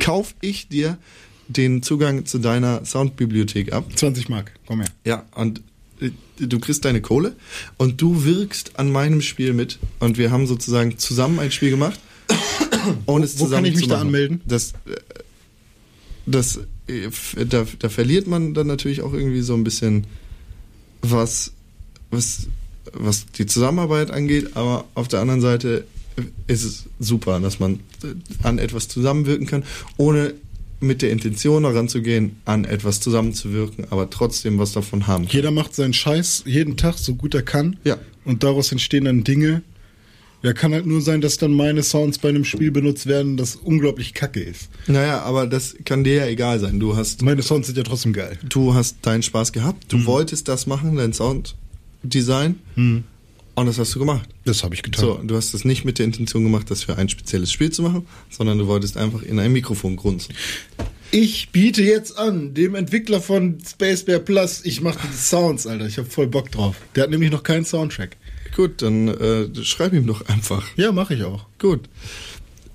kauf 0.00 0.34
ich 0.40 0.68
dir 0.68 0.98
den 1.46 1.82
Zugang 1.82 2.26
zu 2.26 2.38
deiner 2.38 2.84
Soundbibliothek 2.84 3.72
ab. 3.72 3.86
20 3.94 4.28
Mark, 4.28 4.52
komm 4.66 4.80
her. 4.80 4.90
Ja, 5.04 5.24
und 5.34 5.60
äh, 6.00 6.10
du 6.38 6.58
kriegst 6.58 6.84
deine 6.84 7.00
Kohle 7.00 7.36
und 7.76 8.00
du 8.00 8.24
wirkst 8.24 8.72
an 8.78 8.90
meinem 8.90 9.20
Spiel 9.22 9.52
mit. 9.52 9.78
Und 10.00 10.18
wir 10.18 10.30
haben 10.30 10.46
sozusagen 10.46 10.98
zusammen 10.98 11.38
ein 11.38 11.52
Spiel 11.52 11.70
gemacht. 11.70 12.00
Ohne 13.06 13.24
es 13.24 13.38
Wo 13.38 13.44
zusammen 13.44 13.64
kann 13.64 13.72
ich 13.72 13.74
mich 13.76 13.84
zu 13.84 13.90
da 13.90 14.00
anmelden? 14.00 14.40
Das, 14.46 14.72
äh, 14.72 14.96
das, 16.26 16.60
äh, 16.88 17.10
da, 17.46 17.66
da 17.78 17.88
verliert 17.88 18.26
man 18.26 18.54
dann 18.54 18.66
natürlich 18.66 19.02
auch 19.02 19.12
irgendwie 19.12 19.42
so 19.42 19.54
ein 19.54 19.64
bisschen 19.64 20.06
was, 21.02 21.52
was, 22.10 22.48
was 22.92 23.26
die 23.26 23.46
Zusammenarbeit 23.46 24.10
angeht, 24.10 24.56
aber 24.56 24.84
auf 24.94 25.08
der 25.08 25.20
anderen 25.20 25.40
Seite 25.40 25.84
ist 26.46 26.64
es 26.64 26.84
super, 26.98 27.40
dass 27.40 27.58
man 27.58 27.80
an 28.42 28.58
etwas 28.58 28.88
zusammenwirken 28.88 29.46
kann, 29.46 29.64
ohne 29.96 30.34
mit 30.80 31.00
der 31.00 31.10
Intention 31.10 31.62
daran 31.62 31.88
zu 31.88 32.02
gehen, 32.02 32.36
an 32.44 32.64
etwas 32.64 33.00
zusammenzuwirken, 33.00 33.86
aber 33.90 34.10
trotzdem 34.10 34.58
was 34.58 34.72
davon 34.72 35.06
haben 35.06 35.26
kann. 35.26 35.34
Jeder 35.34 35.50
macht 35.50 35.74
seinen 35.74 35.94
Scheiß 35.94 36.42
jeden 36.46 36.76
Tag, 36.76 36.98
so 36.98 37.14
gut 37.14 37.34
er 37.34 37.42
kann. 37.42 37.76
Ja. 37.84 37.98
Und 38.24 38.42
daraus 38.42 38.72
entstehen 38.72 39.04
dann 39.04 39.24
Dinge. 39.24 39.62
Ja, 40.42 40.52
kann 40.52 40.72
halt 40.72 40.86
nur 40.86 41.00
sein, 41.00 41.20
dass 41.20 41.36
dann 41.38 41.52
meine 41.52 41.82
Sounds 41.84 42.18
bei 42.18 42.28
einem 42.28 42.44
Spiel 42.44 42.70
benutzt 42.72 43.06
werden, 43.06 43.36
das 43.36 43.54
unglaublich 43.56 44.12
kacke 44.12 44.40
ist. 44.40 44.68
Naja, 44.88 45.22
aber 45.22 45.46
das 45.46 45.76
kann 45.84 46.02
dir 46.02 46.14
ja 46.16 46.26
egal 46.26 46.58
sein. 46.58 46.80
Du 46.80 46.96
hast, 46.96 47.22
Meine 47.22 47.42
Sounds 47.42 47.68
sind 47.68 47.76
ja 47.78 47.84
trotzdem 47.84 48.12
geil. 48.12 48.38
du 48.48 48.74
hast 48.74 48.96
deinen 49.02 49.22
Spaß 49.22 49.52
gehabt, 49.52 49.84
Mhm. 49.92 49.98
du 49.98 50.06
wolltest 50.06 50.48
das 50.48 50.66
machen, 50.66 50.96
dein 50.96 51.12
Sounddesign, 51.12 52.56
und 53.54 53.66
das 53.66 53.78
hast 53.78 53.94
du 53.94 53.98
gemacht. 53.98 54.28
Das 54.44 54.64
habe 54.64 54.74
ich 54.74 54.82
getan. 54.82 55.00
So, 55.04 55.14
du 55.22 55.36
hast 55.36 55.54
das 55.54 55.64
nicht 55.64 55.84
mit 55.84 55.98
der 55.98 56.06
Intention 56.06 56.42
gemacht, 56.42 56.70
das 56.70 56.82
für 56.84 56.96
ein 56.96 57.08
spezielles 57.08 57.52
Spiel 57.52 57.70
zu 57.70 57.82
machen, 57.82 58.06
sondern 58.30 58.58
du 58.58 58.66
wolltest 58.66 58.96
einfach 58.96 59.22
in 59.22 59.38
ein 59.38 59.52
Mikrofon 59.52 59.94
grunzen. 59.96 60.34
Ich 61.14 61.50
biete 61.50 61.82
jetzt 61.82 62.16
an, 62.18 62.54
dem 62.54 62.74
Entwickler 62.74 63.20
von 63.20 63.58
Space 63.68 64.02
Bear 64.04 64.18
Plus, 64.18 64.62
ich 64.64 64.80
mache 64.80 64.98
die 65.06 65.14
Sounds, 65.16 65.66
Alter. 65.66 65.86
Ich 65.86 65.98
habe 65.98 66.08
voll 66.08 66.26
Bock 66.26 66.50
drauf. 66.50 66.76
Der 66.96 67.02
hat 67.04 67.10
nämlich 67.10 67.30
noch 67.30 67.42
keinen 67.42 67.66
Soundtrack. 67.66 68.16
Gut, 68.54 68.82
dann 68.82 69.08
äh, 69.08 69.48
schreib 69.64 69.92
ihm 69.92 70.06
doch 70.06 70.26
einfach. 70.26 70.66
Ja, 70.76 70.92
mache 70.92 71.14
ich 71.14 71.24
auch. 71.24 71.46
Gut. 71.58 71.88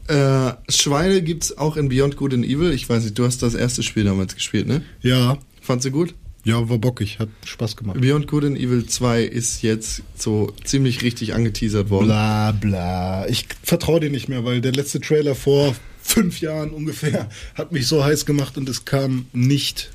Äh, 0.07 0.53
Schweine 0.69 1.21
gibt's 1.21 1.57
auch 1.57 1.75
in 1.77 1.89
Beyond 1.89 2.15
Good 2.17 2.33
and 2.33 2.45
Evil. 2.45 2.71
Ich 2.71 2.87
weiß 2.89 3.03
nicht, 3.03 3.17
du 3.19 3.25
hast 3.25 3.43
das 3.43 3.53
erste 3.53 3.83
Spiel 3.83 4.05
damals 4.05 4.35
gespielt, 4.35 4.67
ne? 4.67 4.81
Ja, 5.01 5.37
Fandst 5.61 5.85
du 5.85 5.91
gut? 5.91 6.15
ja, 6.45 6.69
war 6.69 6.77
bockig, 6.77 7.19
hat 7.19 7.27
Spaß 7.45 7.75
gemacht. 7.75 7.99
Beyond 7.99 8.25
Good 8.27 8.45
and 8.45 8.57
Evil 8.57 8.85
2 8.85 9.23
ist 9.23 9.63
jetzt 9.63 10.01
so 10.15 10.53
ziemlich 10.63 11.01
richtig 11.01 11.33
angeteasert 11.33 11.89
worden. 11.89 12.05
Bla 12.05 12.51
bla. 12.53 13.27
Ich 13.27 13.47
vertraue 13.63 13.99
dir 13.99 14.09
nicht 14.09 14.29
mehr, 14.29 14.45
weil 14.45 14.61
der 14.61 14.71
letzte 14.71 15.01
Trailer 15.01 15.35
vor 15.35 15.75
fünf 16.01 16.39
Jahren 16.39 16.69
ungefähr 16.69 17.27
hat 17.55 17.73
mich 17.73 17.87
so 17.87 18.01
heiß 18.01 18.25
gemacht 18.25 18.57
und 18.57 18.69
es 18.69 18.85
kam 18.85 19.25
nicht 19.33 19.91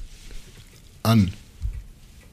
an. 1.03 1.33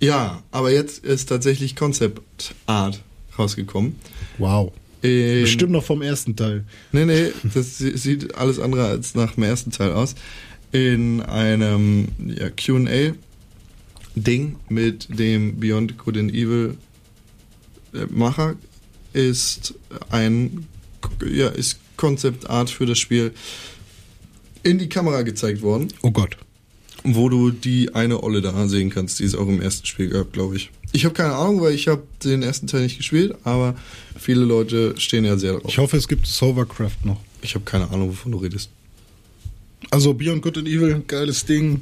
Ja, 0.01 0.43
aber 0.51 0.71
jetzt 0.71 1.05
ist 1.05 1.27
tatsächlich 1.29 1.77
Concept 1.77 2.53
Art 2.65 3.01
rausgekommen. 3.39 3.95
Wow. 4.37 4.71
In, 5.01 5.41
Bestimmt 5.43 5.71
noch 5.71 5.83
vom 5.85 6.01
ersten 6.01 6.35
Teil. 6.35 6.65
Nee, 6.91 7.05
nee, 7.05 7.27
das 7.53 7.77
sie- 7.77 7.97
sieht 7.97 8.35
alles 8.35 8.59
andere 8.59 8.85
als 8.87 9.15
nach 9.15 9.35
dem 9.35 9.43
ersten 9.43 9.71
Teil 9.71 9.93
aus. 9.93 10.15
In 10.71 11.21
einem 11.21 12.09
ja, 12.27 12.49
QA-Ding 12.49 14.55
mit 14.69 15.07
dem 15.19 15.59
Beyond 15.59 15.97
Good 15.97 16.17
and 16.17 16.31
Evil 16.33 16.77
äh, 17.93 18.05
Macher 18.09 18.55
ist 19.13 19.73
ein 20.09 20.67
ja, 21.25 21.47
ist 21.47 21.79
Concept 21.97 22.49
Art 22.49 22.69
für 22.69 22.85
das 22.85 22.99
Spiel 22.99 23.31
in 24.63 24.77
die 24.77 24.89
Kamera 24.89 25.21
gezeigt 25.21 25.61
worden, 25.61 25.87
Oh 26.01 26.11
Gott. 26.11 26.37
wo 27.03 27.29
du 27.29 27.51
die 27.51 27.95
eine 27.95 28.21
Olle 28.21 28.41
da 28.41 28.67
sehen 28.67 28.89
kannst, 28.89 29.19
die 29.19 29.23
es 29.23 29.35
auch 29.35 29.47
im 29.47 29.61
ersten 29.61 29.85
Spiel 29.85 30.09
gab, 30.09 30.33
glaube 30.33 30.57
ich. 30.57 30.69
Ich 30.91 31.05
habe 31.05 31.13
keine 31.13 31.35
Ahnung, 31.35 31.61
weil 31.61 31.73
ich 31.73 31.87
habe 31.87 32.03
den 32.23 32.41
ersten 32.41 32.67
Teil 32.67 32.81
nicht 32.81 32.97
gespielt, 32.97 33.35
aber 33.43 33.75
viele 34.17 34.41
Leute 34.41 34.99
stehen 34.99 35.23
ja 35.23 35.37
sehr 35.37 35.53
drauf. 35.53 35.65
Ich 35.67 35.77
hoffe, 35.77 35.97
es 35.97 36.07
gibt 36.07 36.27
Hovercraft 36.27 37.05
noch. 37.05 37.19
Ich 37.41 37.55
habe 37.55 37.63
keine 37.63 37.89
Ahnung, 37.91 38.09
wovon 38.09 38.31
du 38.31 38.39
redest. 38.39 38.69
Also 39.91 40.13
Beyond 40.13 40.41
Good 40.41 40.57
and 40.57 40.67
Evil, 40.67 41.03
geiles 41.07 41.45
Ding. 41.45 41.81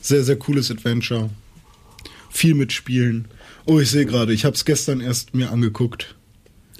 Sehr, 0.00 0.24
sehr 0.24 0.36
cooles 0.36 0.70
Adventure. 0.70 1.30
Viel 2.30 2.54
mitspielen. 2.54 3.28
Oh, 3.64 3.80
ich 3.80 3.90
sehe 3.90 4.06
gerade, 4.06 4.32
ich 4.32 4.44
habe 4.44 4.56
es 4.56 4.64
gestern 4.64 5.00
erst 5.00 5.34
mir 5.34 5.50
angeguckt. 5.50 6.14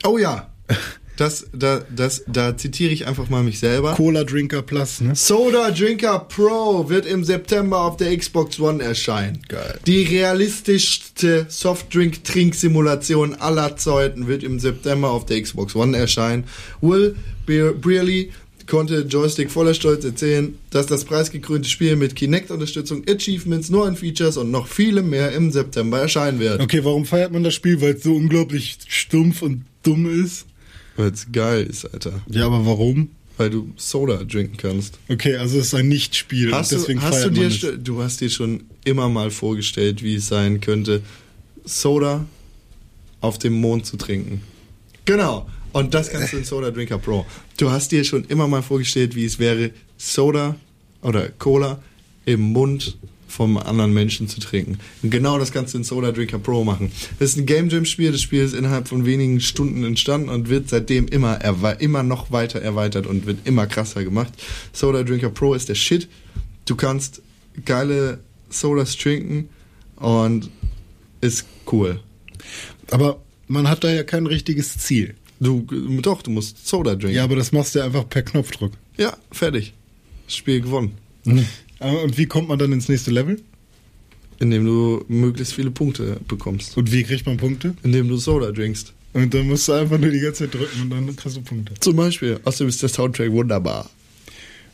Oh 0.05 0.19
ja. 0.19 0.51
Das, 1.19 1.47
da, 1.53 1.83
das, 1.95 2.23
da 2.29 2.57
zitiere 2.57 2.93
ich 2.93 3.09
einfach 3.09 3.29
mal 3.29 3.43
mich 3.43 3.59
selber. 3.59 3.95
Cola 3.95 4.23
Drinker 4.23 4.63
Plus, 4.63 5.01
ne? 5.01 5.17
Soda 5.17 5.73
Drinker 5.73 6.21
Pro 6.21 6.89
wird 6.89 7.07
im 7.07 7.25
September 7.25 7.81
auf 7.81 7.97
der 7.97 8.17
Xbox 8.17 8.61
One 8.61 8.81
erscheinen. 8.81 9.41
Geil. 9.49 9.81
Die 9.85 10.05
realistischste 10.05 11.47
Softdrink-Trinksimulation 11.49 13.35
aller 13.35 13.77
Zeiten 13.77 14.29
wird 14.29 14.45
im 14.45 14.61
September 14.61 15.11
auf 15.11 15.27
der 15.27 15.43
Xbox 15.43 15.75
One 15.75 15.97
erscheinen. 15.97 16.45
Will 16.81 17.17
Brearley 17.47 18.31
konnte 18.69 19.01
Joystick 19.01 19.51
voller 19.51 19.75
Stolz 19.75 20.05
erzählen, 20.05 20.57
dass 20.71 20.87
das 20.87 21.05
preisgekrönte 21.05 21.69
Spiel 21.69 21.97
mit 21.97 22.15
Kinect-Unterstützung, 22.15 23.03
Achievements, 23.09 23.71
neuen 23.71 23.97
Features 23.97 24.37
und 24.37 24.53
noch 24.53 24.69
vielem 24.69 25.11
mehr 25.11 25.33
im 25.33 25.51
September 25.51 25.99
erscheinen 25.99 26.39
wird. 26.39 26.61
Okay, 26.61 26.85
warum 26.85 27.05
feiert 27.07 27.33
man 27.33 27.43
das 27.43 27.55
Spiel? 27.55 27.81
Weil 27.81 27.95
es 27.95 28.05
so 28.05 28.15
unglaublich 28.15 28.79
stumpf 28.87 29.43
und 29.43 29.65
dumm 29.83 30.25
ist? 30.25 30.45
Weil 30.99 31.13
es 31.13 31.31
geil 31.33 31.65
ist, 31.65 31.85
Alter. 31.87 32.21
Ja, 32.29 32.47
aber 32.47 32.67
warum? 32.67 33.09
Weil 33.37 33.51
du 33.51 33.73
Soda 33.77 34.17
trinken 34.25 34.57
kannst. 34.57 34.99
Okay, 35.09 35.37
also 35.37 35.59
es 35.59 35.67
ist 35.69 35.75
ein 35.75 35.87
Nicht-Spiel 35.89 36.53
Hast, 36.53 36.73
du, 36.73 37.01
hast 37.01 37.25
du 37.25 37.31
dir, 37.31 37.49
st- 37.51 37.77
du 37.77 38.03
hast 38.03 38.21
dir 38.21 38.29
schon 38.31 38.65
immer 38.85 39.09
mal 39.09 39.31
vorgestellt, 39.31 40.03
wie 40.03 40.17
es 40.17 40.27
sein 40.27 40.61
könnte, 40.61 41.03
Soda 41.65 42.25
auf 43.21 43.39
dem 43.39 43.53
Mond 43.61 43.87
zu 43.87 43.97
trinken. 43.97 44.43
Genau. 45.05 45.49
Und 45.73 45.95
das 45.95 46.11
kannst 46.11 46.33
du 46.33 46.39
in 46.39 46.45
Soda 46.45 46.71
Drinker 46.73 46.99
Pro. 46.99 47.25
Du 47.59 47.71
hast 47.71 47.93
dir 47.93 48.03
schon 48.03 48.25
immer 48.25 48.49
mal 48.49 48.63
vorgestellt, 48.63 49.15
wie 49.15 49.25
es 49.25 49.39
wäre, 49.39 49.71
Soda 49.97 50.57
oder 51.03 51.29
Cola 51.29 51.81
im 52.25 52.41
Mund 52.41 52.97
vom 53.29 53.59
anderen 53.59 53.93
Menschen 53.93 54.27
zu 54.27 54.41
trinken. 54.41 54.79
Und 55.03 55.11
genau 55.11 55.39
das 55.39 55.53
kannst 55.53 55.75
du 55.75 55.79
in 55.79 55.85
Soda 55.85 56.11
Drinker 56.11 56.39
Pro 56.39 56.65
machen. 56.65 56.91
Das 57.19 57.31
ist 57.31 57.37
ein 57.37 57.47
Game 57.47 57.69
Jam 57.69 57.85
Spiel. 57.85 58.11
Das 58.11 58.23
Spiel 58.23 58.43
ist 58.43 58.55
innerhalb 58.55 58.89
von 58.89 59.07
wenigen 59.07 59.41
Stunden 59.41 59.85
entstanden 59.85 60.31
und 60.31 60.49
wird 60.49 60.69
seitdem 60.69 61.07
immer, 61.07 61.39
immer 61.81 62.03
noch 62.03 62.33
weiter 62.33 62.61
erweitert 62.61 63.07
und 63.07 63.27
wird 63.27 63.47
immer 63.47 63.67
krasser 63.67 64.03
gemacht. 64.03 64.33
Soda 64.73 65.03
Drinker 65.03 65.31
Pro 65.31 65.55
ist 65.55 65.69
der 65.69 65.75
Shit. 65.75 66.09
Du 66.65 66.75
kannst 66.75 67.23
geile 67.65 68.21
Sodas 68.51 68.97
trinken 68.97 69.49
und 69.97 70.51
ist 71.21 71.47
cool. 71.71 72.01
Aber 72.91 73.21
man 73.47 73.69
hat 73.69 73.85
da 73.85 73.91
ja 73.91 74.03
kein 74.05 74.27
richtiges 74.27 74.79
Ziel. 74.79 75.15
Du, 75.41 75.67
doch, 76.03 76.23
du 76.23 76.31
musst 76.31 76.67
Soda 76.67 76.97
trinken. 76.97 77.15
Ja, 77.15 77.25
aber 77.25 77.37
das 77.37 77.53
machst 77.53 77.75
du 77.75 77.81
einfach 77.81 78.09
per 78.09 78.23
Knopfdruck. 78.23 78.73
Ja, 78.97 79.17
fertig. 79.31 79.75
Spiel 80.27 80.61
gewonnen. 80.61 80.93
Aber 81.81 82.03
Und 82.03 82.19
wie 82.19 82.27
kommt 82.27 82.49
man 82.49 82.59
dann 82.59 82.73
ins 82.73 82.89
nächste 82.89 83.11
Level? 83.11 83.41
Indem 84.41 84.65
du 84.65 85.05
möglichst 85.09 85.55
viele 85.55 85.71
Punkte 85.71 86.21
bekommst. 86.29 86.77
Und 86.77 86.93
wie 86.93 87.03
kriegt 87.03 87.27
man 87.27 87.37
Punkte? 87.37 87.75
Indem 87.83 88.09
du 88.09 88.17
Soda 88.17 88.53
trinkst. 88.53 88.93
Und 89.13 89.35
dann 89.35 89.49
musst 89.49 89.67
du 89.69 89.73
einfach 89.73 89.99
nur 89.99 90.11
die 90.11 90.21
ganze 90.21 90.45
Zeit 90.45 90.55
drücken 90.55 90.83
und 90.83 90.91
dann 90.91 91.17
kriegst 91.17 91.37
du 91.37 91.41
Punkte. 91.43 91.75
Zum 91.81 91.97
Beispiel. 91.97 92.39
Außerdem 92.45 92.69
ist 92.69 92.83
der 92.83 92.89
Soundtrack 92.89 93.33
wunderbar. 93.33 93.91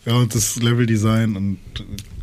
Ja, 0.04 0.16
und 0.16 0.34
das 0.34 0.56
Leveldesign 0.56 1.34
und 1.34 1.58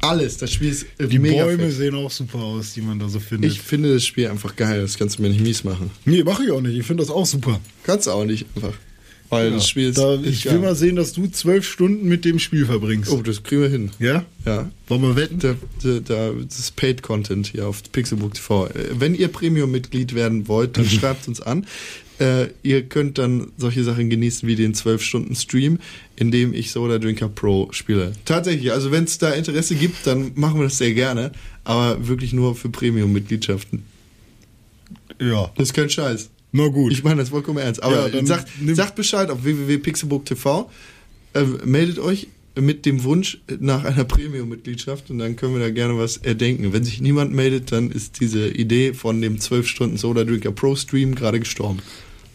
Alles. 0.01 0.37
Das 0.37 0.53
Spiel 0.53 0.69
ist 0.69 0.85
äh, 0.99 1.07
die 1.07 1.17
Bäume 1.17 1.63
fett. 1.63 1.73
sehen 1.73 1.95
auch 1.95 2.11
super 2.11 2.37
aus, 2.37 2.73
die 2.73 2.81
man 2.81 2.99
da 2.99 3.09
so 3.09 3.19
findet. 3.19 3.51
Ich 3.51 3.59
finde 3.59 3.93
das 3.93 4.05
Spiel 4.05 4.27
einfach 4.27 4.55
geil. 4.55 4.81
Das 4.81 4.97
kannst 4.99 5.17
du 5.17 5.23
mir 5.23 5.29
nicht 5.29 5.41
mies 5.41 5.63
machen. 5.63 5.89
nee, 6.05 6.23
mache 6.23 6.43
ich 6.43 6.51
auch 6.51 6.61
nicht. 6.61 6.77
Ich 6.77 6.85
finde 6.85 7.01
das 7.01 7.09
auch 7.09 7.25
super. 7.25 7.59
Kannst 7.83 8.05
du 8.05 8.11
auch 8.11 8.25
nicht 8.25 8.45
einfach. 8.55 8.73
Weil 9.31 9.51
das 9.51 9.69
Spiel 9.69 9.87
ist. 9.87 9.97
da, 9.97 10.19
ich 10.21 10.43
will 10.45 10.59
mal 10.59 10.75
sehen, 10.75 10.97
dass 10.97 11.13
du 11.13 11.25
zwölf 11.25 11.65
Stunden 11.65 12.05
mit 12.07 12.25
dem 12.25 12.37
Spiel 12.37 12.65
verbringst. 12.65 13.09
Oh, 13.11 13.21
das 13.21 13.41
kriegen 13.43 13.61
wir 13.61 13.69
hin. 13.69 13.91
Ja? 13.97 14.25
Ja. 14.45 14.69
Wollen 14.89 15.01
wir 15.03 15.15
wetten? 15.15 15.39
Der, 15.39 15.55
der, 16.01 16.33
das 16.33 16.59
ist 16.59 16.75
Paid 16.75 17.01
Content 17.01 17.47
hier 17.47 17.65
auf 17.65 17.81
Pixelbook 17.93 18.33
TV. 18.33 18.67
Äh, 18.67 18.99
Wenn 18.99 19.15
ihr 19.15 19.29
Premium-Mitglied 19.29 20.13
werden 20.15 20.49
wollt, 20.49 20.75
dann 20.77 20.85
schreibt 20.89 21.29
uns 21.29 21.39
an. 21.39 21.65
Äh, 22.19 22.49
ihr 22.61 22.83
könnt 22.83 23.17
dann 23.19 23.53
solche 23.57 23.85
Sachen 23.85 24.09
genießen 24.09 24.47
wie 24.49 24.57
den 24.57 24.73
12-Stunden-Stream, 24.75 25.79
in 26.17 26.31
dem 26.31 26.53
ich 26.53 26.71
Soda 26.71 26.99
Drinker 26.99 27.29
Pro 27.29 27.69
spiele. 27.71 28.11
Tatsächlich, 28.25 28.73
also 28.73 28.91
wenn 28.91 29.05
es 29.05 29.17
da 29.17 29.31
Interesse 29.31 29.75
gibt, 29.75 30.05
dann 30.05 30.33
machen 30.35 30.59
wir 30.59 30.65
das 30.65 30.77
sehr 30.77 30.93
gerne, 30.93 31.31
aber 31.63 32.05
wirklich 32.05 32.33
nur 32.33 32.53
für 32.55 32.67
Premium-Mitgliedschaften. 32.69 33.83
Ja. 35.21 35.51
Das 35.55 35.69
ist 35.69 35.73
kein 35.73 35.89
Scheiß. 35.89 36.29
Na 36.51 36.67
gut. 36.67 36.91
Ich 36.91 37.03
meine 37.03 37.17
das 37.17 37.29
vollkommen 37.29 37.59
ernst. 37.59 37.81
Aber 37.81 37.95
Ja, 37.95 38.09
dann 38.09 38.25
sagt, 38.25 38.49
sagt 38.73 38.95
Bescheid 38.95 39.29
auf 39.29 39.43
www.pixelbook.tv. 39.43 40.69
Äh, 41.33 41.43
meldet 41.65 41.99
euch 41.99 42.27
mit 42.59 42.85
dem 42.85 43.03
Wunsch 43.03 43.39
nach 43.59 43.85
einer 43.85 44.03
Premium-Mitgliedschaft 44.03 45.09
und 45.09 45.19
dann 45.19 45.37
können 45.37 45.53
wir 45.53 45.61
da 45.61 45.69
gerne 45.69 45.97
was 45.97 46.17
erdenken. 46.17 46.73
Wenn 46.73 46.83
sich 46.83 46.99
niemand 46.99 47.33
meldet, 47.33 47.71
dann 47.71 47.89
ist 47.91 48.19
diese 48.19 48.49
Idee 48.49 48.93
von 48.93 49.21
dem 49.21 49.39
12 49.39 49.67
Stunden 49.67 49.97
Soda 49.97 50.25
Drinker 50.25 50.51
Pro 50.51 50.75
Stream 50.75 51.15
gerade 51.15 51.39
gestorben. 51.39 51.79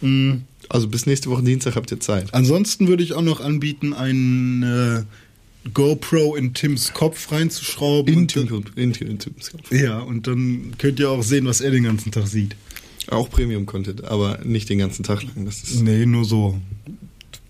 Mm, 0.01 0.36
Also 0.70 0.88
bis 0.88 1.05
nächste 1.05 1.28
Woche 1.28 1.43
Dienstag 1.43 1.76
habt 1.76 1.90
ihr 1.90 2.01
Zeit. 2.01 2.32
Ansonsten 2.32 2.88
würde 2.88 3.02
ich 3.02 3.12
auch 3.12 3.22
noch 3.22 3.40
anbieten, 3.40 3.93
ein 3.93 4.62
äh, 4.62 5.02
GoPro 5.74 6.34
in 6.36 6.55
Tims 6.55 6.94
Kopf 6.94 7.30
reinzuschrauben. 7.30 8.12
In, 8.14 8.20
und 8.20 8.36
dann, 8.36 8.64
in, 8.76 8.93
in, 8.93 9.18
in, 9.18 9.78
ja, 9.78 9.98
und 9.98 10.26
dann 10.26 10.72
könnt 10.78 10.98
ihr 10.98 11.10
auch 11.10 11.22
sehen, 11.22 11.44
was 11.44 11.60
er 11.60 11.70
den 11.72 11.84
ganzen 11.84 12.10
Tag 12.10 12.26
sieht. 12.26 12.56
Auch 13.11 13.31
Premium-Content, 13.31 14.05
aber 14.05 14.41
nicht 14.45 14.69
den 14.69 14.78
ganzen 14.78 15.03
Tag 15.03 15.23
lang. 15.23 15.45
Das 15.45 15.62
ist 15.62 15.81
Nee, 15.83 16.07
nur 16.07 16.24
so 16.24 16.61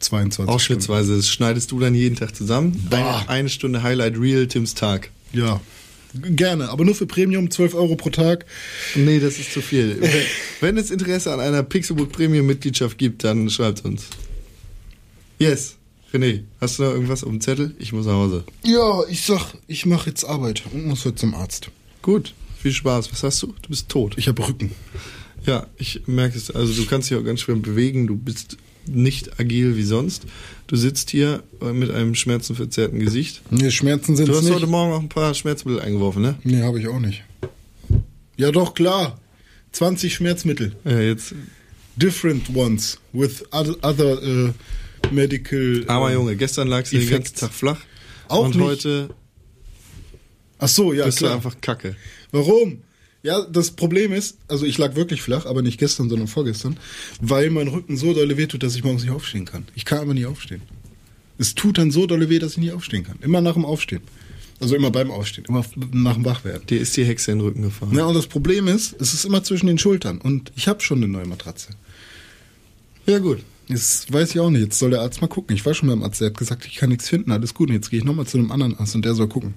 22 0.01 0.53
ausschnittsweise. 0.53 1.17
Das 1.17 1.29
schneidest 1.29 1.71
du 1.71 1.81
dann 1.81 1.95
jeden 1.95 2.17
Tag 2.17 2.35
zusammen. 2.37 2.87
Boah. 2.91 3.25
Eine, 3.29 3.49
Stunde 3.49 3.83
Highlight 3.83 4.19
Real 4.19 4.47
Tims 4.47 4.75
Tag. 4.75 5.11
Stunden. 5.31 5.49
Ja. 5.49 5.61
Gerne, 6.15 6.71
aber 6.71 6.85
nur 6.85 6.95
für 6.95 7.07
Premium, 7.07 7.51
12 7.51 7.75
Euro 7.75 7.97
pro 7.97 8.09
Tag. 8.09 8.47
Nee, 8.95 9.21
das 9.21 9.39
ist 9.39 9.53
zu 9.53 9.61
viel. 9.61 9.99
Wenn, 10.01 10.11
wenn 10.61 10.77
es 10.79 10.91
Interesse 10.91 11.33
an 11.33 11.41
einer 11.41 11.63
Pixelbook 11.63 12.11
Premium 12.11 12.47
Mitgliedschaft 12.47 12.97
gibt, 12.97 13.23
dann 13.25 13.51
schreibt 13.51 13.85
uns. 13.85 14.07
Yes. 15.39 15.77
René, 16.15 16.45
hast 16.61 16.79
du 16.79 16.85
noch 16.85 16.93
irgendwas 16.93 17.23
auf 17.23 17.29
dem 17.29 17.41
Zettel? 17.43 17.75
Ich 17.79 17.93
muss 17.93 18.07
nach 18.07 18.15
Hause. 18.15 18.45
Ja, 18.65 19.03
ich 19.11 19.23
sag, 19.23 19.55
ich 19.67 19.85
mache 19.85 20.09
jetzt 20.09 20.25
Arbeit 20.25 20.63
und 20.73 20.87
muss 20.87 21.05
heute 21.05 21.17
zum 21.17 21.35
Arzt. 21.35 21.71
Gut, 22.01 22.33
viel 22.63 22.73
Spaß. 22.73 23.13
Was 23.13 23.23
hast 23.23 23.43
du? 23.43 23.49
Du 23.61 23.69
bist 23.69 23.89
tot. 23.91 24.15
Ich 24.17 24.29
habe 24.29 24.47
Rücken. 24.47 24.71
Ja, 25.47 25.67
ich 25.79 26.03
merke 26.07 26.37
es. 26.37 26.51
Also 26.51 26.75
du 26.75 26.87
kannst 26.89 27.11
dich 27.11 27.17
auch 27.17 27.25
ganz 27.25 27.41
schwer 27.41 27.55
bewegen. 27.57 28.07
Du 28.07 28.17
bist 28.17 28.57
nicht 28.87 29.41
agil 29.41 29.77
wie 29.77 29.83
sonst. 29.83 30.27
Du 30.67 30.77
sitzt 30.77 31.11
hier 31.11 31.43
äh, 31.61 31.73
mit 31.73 31.91
einem 31.91 32.15
schmerzenverzerrten 32.15 32.99
Gesicht. 33.01 33.43
Nee, 33.51 33.71
Schmerzen 33.71 34.17
sind 34.17 34.29
Du 34.29 34.33
es 34.33 34.39
hast 34.39 34.45
nicht. 34.45 34.55
heute 34.55 34.67
Morgen 34.67 34.93
auch 34.93 35.01
ein 35.01 35.09
paar 35.09 35.35
Schmerzmittel 35.35 35.81
eingeworfen, 35.81 36.23
ne? 36.23 36.35
Nee, 36.45 36.63
habe 36.63 36.81
ich 36.81 36.89
auch 36.89 36.99
nicht. 37.01 37.23
Ja, 38.37 38.51
doch, 38.53 38.75
klar. 38.75 39.21
20 39.73 40.15
Schmerzmittel. 40.15 40.75
Ja, 40.85 41.01
jetzt. 41.01 41.35
Different 41.97 42.55
ones. 42.55 42.99
With 43.13 43.45
other, 43.53 44.23
äh, 44.23 44.53
medical. 45.11 45.85
Aber 45.87 46.11
äh, 46.11 46.15
Junge, 46.15 46.37
gestern 46.37 46.69
lagst 46.69 46.93
du 46.93 46.99
den 46.99 47.09
ganzen 47.09 47.37
Tag 47.37 47.53
flach. 47.53 47.79
Auch 48.29 48.45
und 48.47 48.57
nicht. 48.57 48.65
heute 48.65 49.11
Ach 50.59 50.69
so, 50.69 50.93
ja, 50.93 51.05
bist 51.05 51.19
klar. 51.19 51.31
du 51.33 51.37
einfach 51.37 51.61
kacke. 51.61 51.97
Warum? 52.33 52.79
Ja, 53.27 53.41
das 53.41 53.73
Problem 53.73 54.13
ist, 54.13 54.39
also 54.47 54.67
ich 54.67 54.79
lag 54.79 54.95
wirklich 54.95 55.21
flach, 55.21 55.47
aber 55.47 55.61
nicht 55.61 55.81
gestern, 55.81 56.09
sondern 56.09 56.29
vorgestern, 56.29 56.77
weil 57.21 57.51
mein 57.51 57.67
Rücken 57.67 57.97
so 57.97 58.15
dolle 58.15 58.37
weh 58.37 58.47
tut, 58.47 58.63
dass 58.63 58.77
ich 58.77 58.85
morgens 58.85 59.03
nicht 59.03 59.11
aufstehen 59.11 59.45
kann. 59.45 59.67
Ich 59.75 59.85
kann 59.85 59.99
aber 59.99 60.15
nicht 60.15 60.27
aufstehen. 60.27 60.63
Es 61.37 61.57
tut 61.57 61.77
dann 61.77 61.91
so 61.91 62.07
dolle 62.07 62.31
weh, 62.31 62.39
dass 62.39 62.53
ich 62.53 62.59
nicht 62.59 62.73
aufstehen 62.73 63.03
kann. 63.03 63.19
Immer 63.23 63.41
nach 63.41 63.55
dem 63.55 63.65
Aufstehen. 63.65 64.03
Also 64.61 64.77
immer 64.77 64.93
beim 64.93 65.11
Aufstehen, 65.11 65.45
immer 65.49 65.65
nach 65.91 66.15
dem 66.15 66.25
Wachwerden. 66.25 66.69
Dir 66.69 66.81
ist 66.81 66.97
die 66.97 67.05
Hexe 67.05 67.33
in 67.33 67.39
den 67.39 67.47
Rücken 67.47 67.63
gefahren. 67.63 67.97
Ja, 67.97 68.05
und 68.07 68.15
das 68.15 68.29
Problem 68.29 68.69
ist, 68.69 68.95
es 69.01 69.13
ist 69.13 69.25
immer 69.25 69.43
zwischen 69.43 69.67
den 69.67 69.79
Schultern 69.79 70.19
und 70.19 70.53
ich 70.55 70.69
habe 70.69 70.81
schon 70.81 70.99
eine 70.99 71.09
neue 71.09 71.27
Matratze. 71.27 71.71
Ja, 73.07 73.19
gut. 73.19 73.41
Jetzt 73.67 74.13
weiß 74.13 74.31
ich 74.31 74.41
auch 74.41 74.51
nicht, 74.51 74.63
jetzt 74.63 74.79
soll 74.79 74.91
der 74.91 75.01
Arzt 75.01 75.21
mal 75.21 75.27
gucken. 75.27 75.57
Ich 75.57 75.67
war 75.67 75.75
schon 75.75 75.89
beim 75.89 76.05
Arzt, 76.05 76.21
der 76.21 76.29
hat 76.29 76.39
gesagt, 76.39 76.65
ich 76.65 76.77
kann 76.77 76.91
nichts 76.91 77.09
finden, 77.09 77.33
alles 77.33 77.53
gut. 77.53 77.71
Und 77.71 77.75
jetzt 77.75 77.91
gehe 77.91 77.99
ich 77.99 78.05
nochmal 78.05 78.27
zu 78.27 78.39
einem 78.39 78.53
anderen 78.53 78.79
Arzt 78.79 78.95
und 78.95 79.05
der 79.05 79.15
soll 79.15 79.27
gucken. 79.27 79.55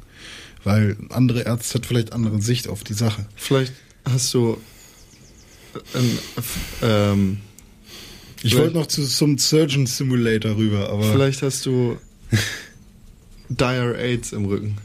Weil 0.63 0.97
ein 0.99 1.11
anderer 1.11 1.47
Arzt 1.47 1.73
hat 1.75 1.85
vielleicht 1.85 2.13
andere 2.13 2.41
Sicht 2.41 2.67
auf 2.67 2.83
die 2.83 2.93
Sache. 2.93 3.25
Vielleicht 3.35 3.73
hast 4.05 4.33
du 4.33 4.57
ein, 5.93 6.19
ähm, 6.81 7.37
Ich 8.43 8.57
wollte 8.57 8.75
noch 8.75 8.87
zu, 8.87 9.05
zum 9.07 9.37
Surgeon 9.37 9.85
Simulator 9.85 10.57
rüber, 10.57 10.89
aber 10.89 11.11
vielleicht 11.11 11.41
hast 11.41 11.65
du 11.65 11.97
Dire 13.49 13.97
AIDS 13.97 14.31
im 14.33 14.45
Rücken. 14.45 14.77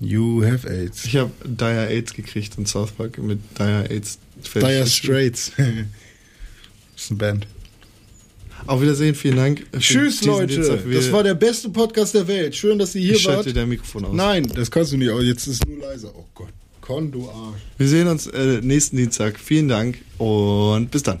you 0.00 0.44
have 0.44 0.68
AIDS. 0.68 1.04
Ich 1.04 1.16
habe 1.16 1.30
Dire 1.44 1.88
AIDS 1.88 2.12
gekriegt 2.12 2.58
in 2.58 2.66
South 2.66 2.92
Park 2.92 3.18
mit 3.18 3.38
Dire 3.58 3.88
AIDS. 3.90 4.18
Dire 4.54 4.86
Straits. 4.86 5.52
das 5.56 5.66
ist 6.96 7.10
eine 7.10 7.18
Band. 7.18 7.46
Auf 8.66 8.80
Wiedersehen, 8.80 9.14
vielen 9.14 9.36
Dank. 9.36 9.64
für 9.72 9.78
Tschüss, 9.78 10.24
Leute. 10.24 10.54
Dienstag. 10.54 10.78
Das 10.90 11.12
war 11.12 11.22
der 11.22 11.34
beste 11.34 11.68
Podcast 11.68 12.14
der 12.14 12.26
Welt. 12.26 12.54
Schön, 12.56 12.78
dass 12.78 12.94
ihr 12.94 13.02
hier 13.02 13.14
Ich 13.14 13.22
schalte 13.22 13.38
wart. 13.38 13.46
dir 13.48 13.54
dein 13.54 13.68
Mikrofon 13.68 14.06
aus. 14.06 14.14
Nein, 14.14 14.50
das 14.54 14.70
kannst 14.70 14.92
du 14.92 14.96
nicht. 14.96 15.10
Aber 15.10 15.22
jetzt 15.22 15.46
ist 15.46 15.62
es 15.62 15.68
nur 15.68 15.78
leiser. 15.78 16.12
Oh 16.16 16.24
Gott. 16.34 16.48
Con, 16.80 17.10
du 17.12 17.28
Arsch. 17.28 17.60
Wir 17.78 17.88
sehen 17.88 18.08
uns 18.08 18.26
äh, 18.26 18.60
nächsten 18.62 18.96
Dienstag. 18.96 19.38
Vielen 19.38 19.68
Dank 19.68 19.98
und 20.18 20.90
bis 20.90 21.02
dann. 21.02 21.20